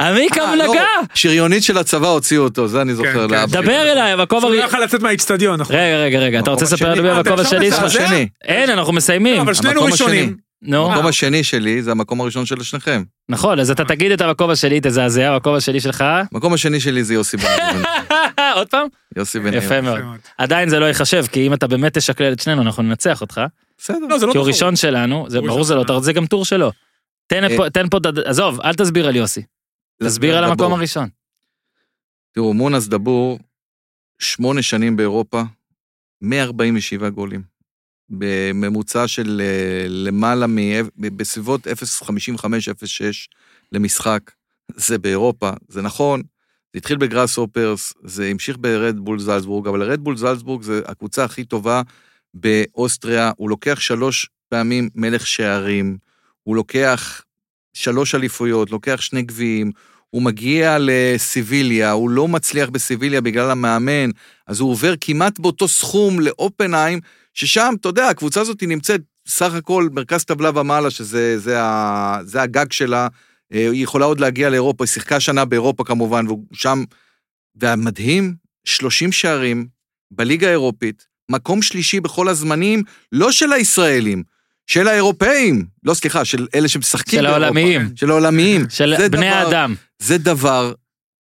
עמיקה 0.00 0.40
אה, 0.40 0.56
לא, 0.56 0.64
נגע. 0.72 0.84
שריונית 1.14 1.62
של 1.62 1.78
הצבא 1.78 2.08
הוציאו 2.08 2.42
אותו, 2.44 2.68
זה 2.68 2.82
אני 2.82 2.94
זוכר. 2.94 3.28
כן. 3.28 3.34
לאבא 3.34 3.52
שלי. 3.52 3.62
דבר 3.62 3.92
אליי, 3.92 4.12
המקום 4.12 4.40
שהוא 4.40 4.50
לא 4.50 4.54
הראשון. 4.56 4.68
יכול 4.68 4.84
לצאת 4.84 5.02
מהאיצטדיון, 5.02 5.60
נכון? 5.60 5.76
רגע, 5.76 5.96
רגע, 5.96 6.18
רגע, 6.18 6.40
אתה 6.40 6.50
רוצה 6.50 6.64
המקום 6.64 6.74
לספר 6.74 6.92
השני. 6.92 7.02
לי 7.02 7.10
אה, 7.10 7.14
במקום 7.22 7.40
עכשיו 7.40 7.58
השני? 7.86 7.90
שלך? 7.90 8.30
אין, 8.44 8.70
אנחנו 8.70 8.92
מסיימים. 8.92 9.36
לא, 9.36 9.40
אבל 9.42 9.54
שנינו 9.54 9.72
המקום 9.72 9.92
ראשונים. 9.92 10.24
השני. 10.24 10.36
נו, 10.66 10.86
המקום 10.92 11.06
השני 11.06 11.44
שלי 11.44 11.82
זה 11.82 11.90
המקום 11.90 12.20
הראשון 12.20 12.46
של 12.46 12.62
שניכם. 12.62 13.02
נכון, 13.28 13.60
אז 13.60 13.70
אתה 13.70 13.84
תגיד 13.84 14.12
את 14.12 14.20
המקום 14.20 14.50
השני, 14.50 14.80
תזעזע, 14.82 15.28
המקום 15.32 15.54
השני 15.54 15.80
שלך. 15.80 16.04
המקום 16.32 16.54
השני 16.54 16.80
שלי 16.80 17.04
זה 17.04 17.14
יוסי 17.14 17.36
בניון. 17.36 17.82
עוד 18.56 18.68
פעם? 18.68 18.86
יוסי 19.16 19.38
מאוד. 19.38 19.54
יפה 19.54 19.80
מאוד. 19.80 19.98
עדיין 20.38 20.68
זה 20.68 20.78
לא 20.78 20.84
ייחשב, 20.84 21.24
כי 21.32 21.46
אם 21.46 21.54
אתה 21.54 21.66
באמת 21.66 21.98
תשקלל 21.98 22.32
את 22.32 22.40
שנינו, 22.40 22.62
אנחנו 22.62 22.82
ננצח 22.82 23.20
אותך. 23.20 23.40
בסדר. 23.78 23.98
לא, 24.08 24.18
זה 24.18 24.26
לא 24.26 24.32
כי 24.32 24.38
הוא 24.38 24.44
תחרות. 24.44 24.46
ראשון 24.54 24.76
שלנו, 24.76 25.26
זה 25.30 25.40
ברור 25.40 25.64
זה 25.64 25.74
לא, 25.74 25.82
שלנו. 25.84 25.98
אתה- 25.98 26.04
זה 26.04 26.12
גם 26.12 26.26
טור 26.26 26.44
שלו. 26.44 26.70
תן 27.26 27.44
אה, 27.44 27.56
פה- 27.90 27.98
עזוב, 28.24 28.60
אל 28.60 28.74
תסביר 28.74 29.08
על 29.08 29.16
יוסי. 29.16 29.42
תסביר 30.02 30.38
על 30.38 30.44
המקום 30.44 30.72
הראשון. 30.72 31.08
תראו, 32.32 32.54
מונס 32.54 32.86
דבור, 32.86 33.38
שמונה 34.18 34.62
שנים 34.62 34.96
באירופה, 34.96 35.42
147 36.22 37.08
גולים. 37.10 37.42
בממוצע 38.10 39.08
של 39.08 39.40
אה, 39.44 39.86
למעלה 39.88 40.46
מ... 40.46 40.58
בסביבות 40.96 41.66
0.55-0.6 41.66 43.04
למשחק. 43.72 44.20
זה 44.76 44.98
באירופה, 44.98 45.50
זה 45.68 45.82
נכון. 45.82 46.22
זה 46.72 46.78
התחיל 46.78 46.96
בגראס 46.96 47.38
אופרס, 47.38 47.94
זה 48.04 48.26
המשיך 48.26 48.56
ברדבול 48.60 49.18
זלצבורג, 49.18 49.66
אבל 49.68 49.82
רדבול 49.82 50.16
זלצבורג 50.16 50.62
זה 50.62 50.80
הקבוצה 50.86 51.24
הכי 51.24 51.44
טובה 51.44 51.82
באוסטריה. 52.34 53.32
הוא 53.36 53.50
לוקח 53.50 53.80
שלוש 53.80 54.28
פעמים 54.48 54.88
מלך 54.94 55.26
שערים, 55.26 55.96
הוא 56.42 56.56
לוקח 56.56 57.22
שלוש 57.72 58.14
אליפויות, 58.14 58.70
לוקח 58.70 59.00
שני 59.00 59.22
גביעים, 59.22 59.72
הוא 60.10 60.22
מגיע 60.22 60.76
לסיביליה, 60.80 61.90
הוא 61.90 62.10
לא 62.10 62.28
מצליח 62.28 62.68
בסיביליה 62.68 63.20
בגלל 63.20 63.50
המאמן, 63.50 64.10
אז 64.46 64.60
הוא 64.60 64.70
עובר 64.70 64.94
כמעט 65.00 65.38
באותו 65.38 65.68
סכום 65.68 66.20
לאופנהיים, 66.20 67.00
ששם, 67.34 67.74
אתה 67.80 67.88
יודע, 67.88 68.08
הקבוצה 68.08 68.40
הזאת 68.40 68.62
נמצאת 68.62 69.00
סך 69.28 69.54
הכל 69.54 69.88
מרכז 69.92 70.24
טבלה 70.24 70.50
ומעלה, 70.60 70.90
שזה 70.90 71.38
זה 71.38 71.62
ה, 71.62 72.18
זה 72.22 72.42
הגג 72.42 72.72
שלה, 72.72 73.08
אה, 73.52 73.70
היא 73.70 73.82
יכולה 73.82 74.04
עוד 74.04 74.20
להגיע 74.20 74.50
לאירופה, 74.50 74.84
היא 74.84 74.88
שיחקה 74.88 75.20
שנה 75.20 75.44
באירופה 75.44 75.84
כמובן, 75.84 76.26
והוא 76.26 76.44
שם, 76.52 76.84
והמדהים, 77.54 78.34
30 78.64 79.12
שערים 79.12 79.66
בליגה 80.10 80.48
האירופית, 80.48 81.06
מקום 81.30 81.62
שלישי 81.62 82.00
בכל 82.00 82.28
הזמנים, 82.28 82.82
לא 83.12 83.32
של 83.32 83.52
הישראלים, 83.52 84.22
של 84.66 84.88
האירופאים, 84.88 85.64
לא 85.84 85.94
סליחה, 85.94 86.24
של 86.24 86.46
אלה 86.54 86.68
שמשחקים 86.68 87.18
של 87.18 87.22
באירופה. 87.26 87.44
העולמיים. 87.44 87.88
של 87.96 88.10
העולמיים. 88.10 88.66
של 88.70 88.94
בני 88.96 89.08
דבר- 89.08 89.24
האדם. 89.26 89.74
זה 89.98 90.18
דבר 90.18 90.72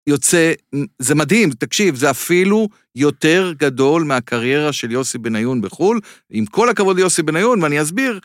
יוצא, 0.08 0.52
זה 1.00 1.16
מדהים, 1.16 1.52
תקשיב, 1.52 1.96
זה 1.96 2.10
אפילו 2.10 2.68
יותר 2.96 3.54
גדול 3.58 4.04
מהקריירה 4.04 4.74
של 4.74 4.92
יוסי 4.92 5.18
בניון 5.18 5.62
בחו"ל, 5.62 6.00
עם 6.32 6.46
כל 6.46 6.70
הכבוד 6.70 6.96
ליוסי 6.98 7.22
בניון, 7.22 7.64
ואני 7.64 7.82
אסביר 7.82 8.20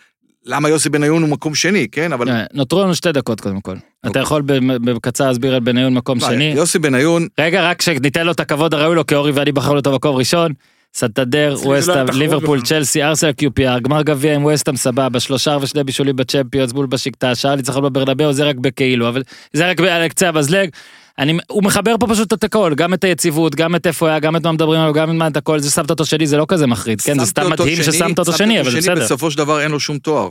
למה 0.45 0.69
יוסי 0.69 0.89
בניון 0.89 1.23
הוא 1.23 1.31
מקום 1.31 1.55
שני, 1.55 1.87
כן? 1.93 2.13
אבל... 2.13 2.29
אה, 2.29 2.45
נותרו 2.55 2.83
לנו 2.83 2.95
שתי 2.95 3.13
דקות 3.13 3.41
קודם 3.41 3.61
כל. 3.61 3.73
אתה 4.01 4.09
אוקיי. 4.09 4.23
יכול 4.23 4.43
בקצר 4.85 5.27
להסביר 5.29 5.55
על 5.55 5.61
בניון 5.61 5.95
מקום 5.95 6.21
שני? 6.21 6.53
יוסי 6.57 6.79
בניון, 6.79 7.27
רגע, 7.41 7.63
רק 7.71 7.83
שניתן 7.83 8.27
לו 8.27 8.33
את 8.33 8.41
הכבוד 8.41 8.75
הראוי 8.75 8.95
לו, 8.97 9.07
כי 9.07 9.15
אורי 9.15 9.33
ואני 9.33 9.53
בחרנו 9.53 9.77
אותו 9.77 9.95
מקום 9.95 10.17
ראשון. 10.17 10.53
זה 10.97 11.07
לא 11.97 12.05
תחרות 12.05 12.15
ליברפול. 12.15 12.61
צ'לסי, 12.63 13.03
ארסנל 13.03 13.33
QPR, 13.43 13.81
גמר 13.83 14.03
גביע 14.03 14.35
עם 14.35 14.45
ווסטהאם 14.45 14.77
סבבה, 14.77 15.21
שלושה 15.21 15.57
ושני 15.61 15.85
בישולים 15.85 16.17
בצ'מפיונס 16.17 16.73
מול 16.73 16.87
בשקטה, 16.87 17.35
שער 17.35 17.57
ניצחון 17.57 17.83
בברנבאו, 17.83 18.33
זה 18.33 18.45
רק 18.45 18.57
בכאילו, 18.57 19.09
אבל 19.09 19.23
זה 19.53 19.71
רק 19.71 19.81
על 19.81 20.09
קצה 20.09 20.29
המזלג. 20.29 20.69
אני, 21.19 21.39
הוא 21.49 21.63
מחבר 21.63 21.95
פה 22.01 22.07
פשוט 22.07 22.33
את 22.33 22.45
הכל, 22.45 22.73
גם 22.77 22.95
את 22.95 23.05
היציבות, 23.05 23.55
גם 23.55 23.77
את 23.77 23.87
איפה 23.87 24.09
היה, 24.09 24.19
גם 24.19 24.37
את 24.37 24.47
מה 24.47 24.53
מדברים 24.53 24.81
עליו, 24.81 24.93
גם 24.93 25.23
את 25.27 25.37
הכל, 25.37 25.59
זה 25.59 25.71
שמת 25.71 25.91
אותו 25.91 26.05
שני, 26.07 26.27
זה 26.27 26.37
לא 26.37 26.47
כזה 26.49 26.67
מחריד, 26.67 27.01
כן, 27.01 27.19
זה 27.19 27.27
סתם 27.27 27.51
מדהים 27.51 27.83
ששמת 27.83 28.19
אותו 28.19 28.33
שני, 28.33 28.61
אבל 28.61 28.77
בסדר. 28.77 28.95
בסופו 28.95 29.31
של 29.31 29.39
דבר 29.39 29.61
אין 29.61 29.71
לו 29.71 29.81
שום 29.81 29.99
תואר. 29.99 30.31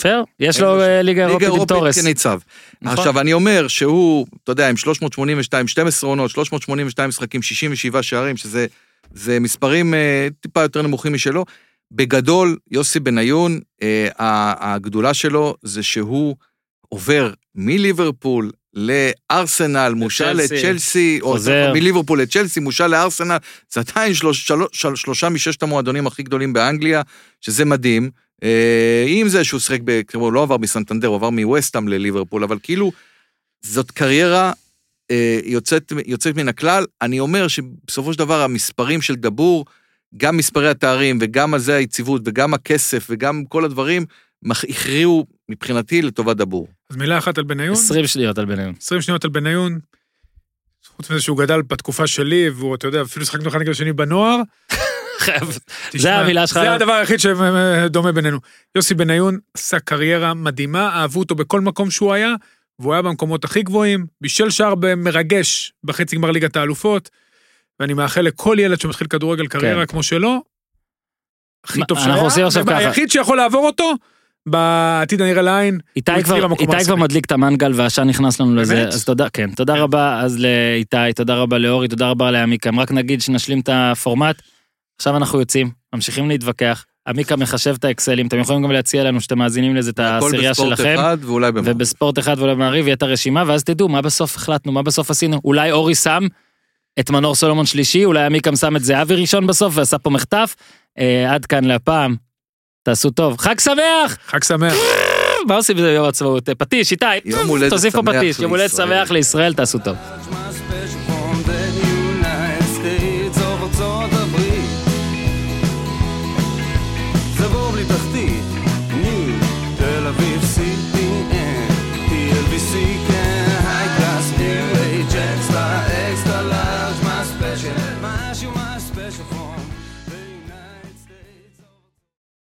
פייר, 0.00 0.24
יש 0.40 0.60
לו 0.60 0.80
אה, 0.80 1.02
ליגה 1.02 1.26
אירופית 1.26 1.48
עם 1.48 1.64
תורס. 1.64 2.00
כניצב. 2.00 2.38
נכון. 2.82 2.98
עכשיו, 2.98 3.20
אני 3.20 3.32
אומר 3.32 3.68
שהוא, 3.68 4.26
אתה 4.44 4.52
יודע, 4.52 4.68
עם 4.68 4.76
382, 4.76 5.68
12 5.68 6.10
עונות, 6.10 6.30
382 6.30 7.08
משחקים, 7.08 7.42
67 7.42 8.02
שערים, 8.02 8.36
שזה 8.36 8.66
זה 9.10 9.40
מספרים 9.40 9.94
אה, 9.94 10.28
טיפה 10.40 10.62
יותר 10.62 10.82
נמוכים 10.82 11.12
משלו. 11.12 11.44
בגדול, 11.92 12.56
יוסי 12.70 13.00
בניון, 13.00 13.60
אה, 13.82 14.08
הגדולה 14.74 15.14
שלו 15.14 15.54
זה 15.62 15.82
שהוא 15.82 16.36
עובר 16.88 17.32
מליברפול 17.54 18.50
לארסנל, 18.74 19.92
מושל 19.96 20.32
לצ'לסי. 20.56 21.18
או 21.22 21.36
נכון, 21.62 21.80
מליברפול 21.80 22.22
לצ'לסי, 22.22 22.60
מושל 22.60 22.86
לארסנל, 22.86 23.36
זה 23.72 23.80
עדיין 23.80 24.14
שלוש, 24.14 24.46
שלוש, 24.46 24.68
של- 24.72 24.96
שלושה 24.96 25.28
מששת 25.28 25.62
המועדונים 25.62 26.06
הכי 26.06 26.22
גדולים 26.22 26.52
באנגליה, 26.52 27.02
שזה 27.40 27.64
מדהים. 27.64 28.10
אה, 28.42 29.04
עם 29.08 29.28
זה 29.28 29.44
שהוא 29.44 29.60
שיחק, 29.60 29.80
הוא 30.14 30.32
לא 30.32 30.42
עבר 30.42 30.56
מסנטנדר, 30.56 31.08
הוא 31.08 31.16
עבר 31.16 31.30
מווסטהאם 31.30 31.88
לליברפול, 31.88 32.44
אבל 32.44 32.58
כאילו, 32.62 32.92
זאת 33.62 33.90
קריירה 33.90 34.52
יוצאת, 35.44 35.92
יוצאת 36.06 36.36
מן 36.36 36.48
הכלל. 36.48 36.84
אני 37.02 37.20
אומר 37.20 37.48
שבסופו 37.48 38.12
של 38.12 38.18
דבר 38.18 38.42
המספרים 38.42 39.02
של 39.02 39.14
דבור, 39.14 39.64
גם 40.16 40.36
מספרי 40.36 40.68
התארים 40.68 41.18
וגם 41.20 41.54
על 41.54 41.60
זה 41.60 41.74
היציבות 41.74 42.22
וגם 42.24 42.54
הכסף 42.54 43.06
וגם 43.10 43.44
כל 43.48 43.64
הדברים, 43.64 44.06
הכריעו 44.50 45.26
מבחינתי 45.48 46.02
לטובת 46.02 46.36
דבור. 46.36 46.68
אז 46.90 46.96
מילה 46.96 47.18
אחת 47.18 47.38
על 47.38 47.44
בניון, 47.44 47.72
20 47.72 48.06
שניות 48.06 48.38
על 48.38 48.44
בניון. 48.44 48.74
20 48.80 49.00
שניות 49.00 49.24
על 49.24 49.30
בניון. 49.30 49.78
חוץ 50.96 51.10
מזה 51.10 51.20
שהוא 51.20 51.38
גדל 51.38 51.62
בתקופה 51.62 52.06
שלי, 52.06 52.50
והוא, 52.50 52.74
אתה 52.74 52.86
יודע, 52.86 53.02
אפילו 53.02 53.26
שחקנו 53.26 53.48
אחד 53.48 53.58
נגד 53.58 53.68
השני 53.70 53.92
בנוער. 53.92 54.40
תשמע, 55.90 56.20
המילה 56.20 56.46
שלך. 56.46 56.58
זה 56.58 56.72
הדבר 56.72 56.92
היחיד 56.92 57.20
שדומה 57.20 58.12
בינינו. 58.12 58.38
יוסי 58.74 58.94
בניון 58.94 59.38
עשה 59.54 59.80
קריירה 59.80 60.34
מדהימה, 60.34 60.88
אהבו 60.88 61.20
אותו 61.20 61.34
בכל 61.34 61.60
מקום 61.60 61.90
שהוא 61.90 62.12
היה, 62.12 62.34
והוא 62.78 62.92
היה 62.92 63.02
במקומות 63.02 63.44
הכי 63.44 63.62
גבוהים, 63.62 64.06
בישל 64.20 64.50
שער 64.50 64.74
מרגש 64.96 65.72
בחצי 65.84 66.16
גמר 66.16 66.30
ליגת 66.30 66.56
האלופות, 66.56 67.10
ואני 67.80 67.94
מאחל 67.94 68.20
לכל 68.20 68.56
ילד 68.60 68.80
שמתחיל 68.80 69.06
כדורגל 69.06 69.46
קריירה 69.46 69.86
כמו 69.86 70.02
שלו, 70.02 70.42
הכי 71.64 71.80
טוב 71.88 71.98
אנחנו 71.98 72.24
עושים 72.24 72.44
עכשיו 72.44 72.66
ככה. 72.66 72.76
היחיד 72.76 73.10
שיכול 73.10 73.36
לעבור 73.36 73.66
אותו, 73.66 73.94
בעתיד 74.48 75.22
הנראה 75.22 75.42
לעין. 75.42 75.80
איתי 75.96 76.12
כבר, 76.24 76.52
איתי 76.60 76.84
כבר. 76.84 76.96
מדליק 76.96 77.26
את 77.26 77.32
המנגל 77.32 77.72
והעשן 77.74 78.02
נכנס 78.02 78.40
לנו 78.40 78.54
לזה, 78.56 78.74
באמת? 78.74 78.88
אז 78.92 79.04
תודה, 79.04 79.28
כן, 79.28 79.50
תודה 79.50 79.74
רבה 79.74 80.20
אז 80.20 80.38
לאיתי, 80.38 81.12
תודה 81.16 81.34
רבה 81.36 81.58
לאורי, 81.58 81.88
תודה 81.88 82.08
רבה 82.08 82.30
לעמיקם. 82.30 82.80
רק 82.80 82.92
נגיד 82.92 83.22
שנשלים 83.22 83.60
את 83.60 83.68
הפורמט, 83.72 84.42
עכשיו 84.98 85.16
אנחנו 85.16 85.40
יוצאים, 85.40 85.70
ממשיכים 85.94 86.28
להתווכח, 86.28 86.84
עמיקה 87.08 87.36
מחשב 87.36 87.74
את 87.78 87.84
האקסלים, 87.84 88.26
אתם 88.26 88.38
יכולים 88.38 88.62
גם 88.62 88.70
להציע 88.70 89.04
לנו 89.04 89.20
שאתם 89.20 89.38
מאזינים 89.38 89.76
לזה 89.76 89.90
את 89.90 89.98
הכל 89.98 90.24
העשירייה 90.24 90.50
בספורט 90.50 90.76
שלכם, 90.76 90.94
אחד 90.98 91.18
ואולי 91.20 91.52
במעריב. 91.52 91.76
ובספורט 91.76 92.18
אחד 92.18 92.38
ואולי 92.38 92.54
במעריב 92.54 92.86
יהיה 92.86 92.94
את 92.94 93.02
הרשימה, 93.02 93.44
ואז 93.46 93.64
תדעו 93.64 93.88
מה 93.88 94.02
בסוף 94.02 94.36
החלטנו, 94.36 94.72
מה 94.72 94.82
בסוף 94.82 95.10
עשינו. 95.10 95.40
אולי 95.44 95.72
אורי 95.72 95.94
שם 95.94 96.26
את 97.00 97.10
מנור 97.10 97.34
סולומון 97.34 97.66
שלישי, 97.66 98.04
אולי 98.04 98.24
עמיקם 98.24 98.56
שם 98.56 98.76
את 98.76 98.84
זהבי 98.84 99.14
ראשון 99.14 99.46
בסוף 99.46 99.72
ועשה 99.76 99.98
פה 99.98 100.10
מחטף. 100.10 100.54
אה, 100.98 101.34
עד 101.34 101.46
כאן 101.46 101.64
להפעם, 101.64 102.16
תעשו 102.82 103.10
טוב. 103.10 103.38
חג 103.38 103.60
שמח! 103.60 104.18
חג 104.26 104.44
שמח. 104.44 104.74
מה 105.48 105.54
עושים 105.54 105.76
ביום 105.76 106.04
העצמאות? 106.04 106.48
פטיש, 106.58 106.92
איתי, 106.92 107.06
יום 107.24 107.48
הולדת 107.48 107.70
תוסיף 107.70 107.96
פה 107.96 108.02
פטיש, 108.02 108.38
יום 108.38 108.50
הולדת 108.50 108.70
לישראל. 108.70 108.88
שמח 108.88 109.10
לישראל, 109.10 109.54
תעשו 109.54 109.78
טוב. 109.78 109.96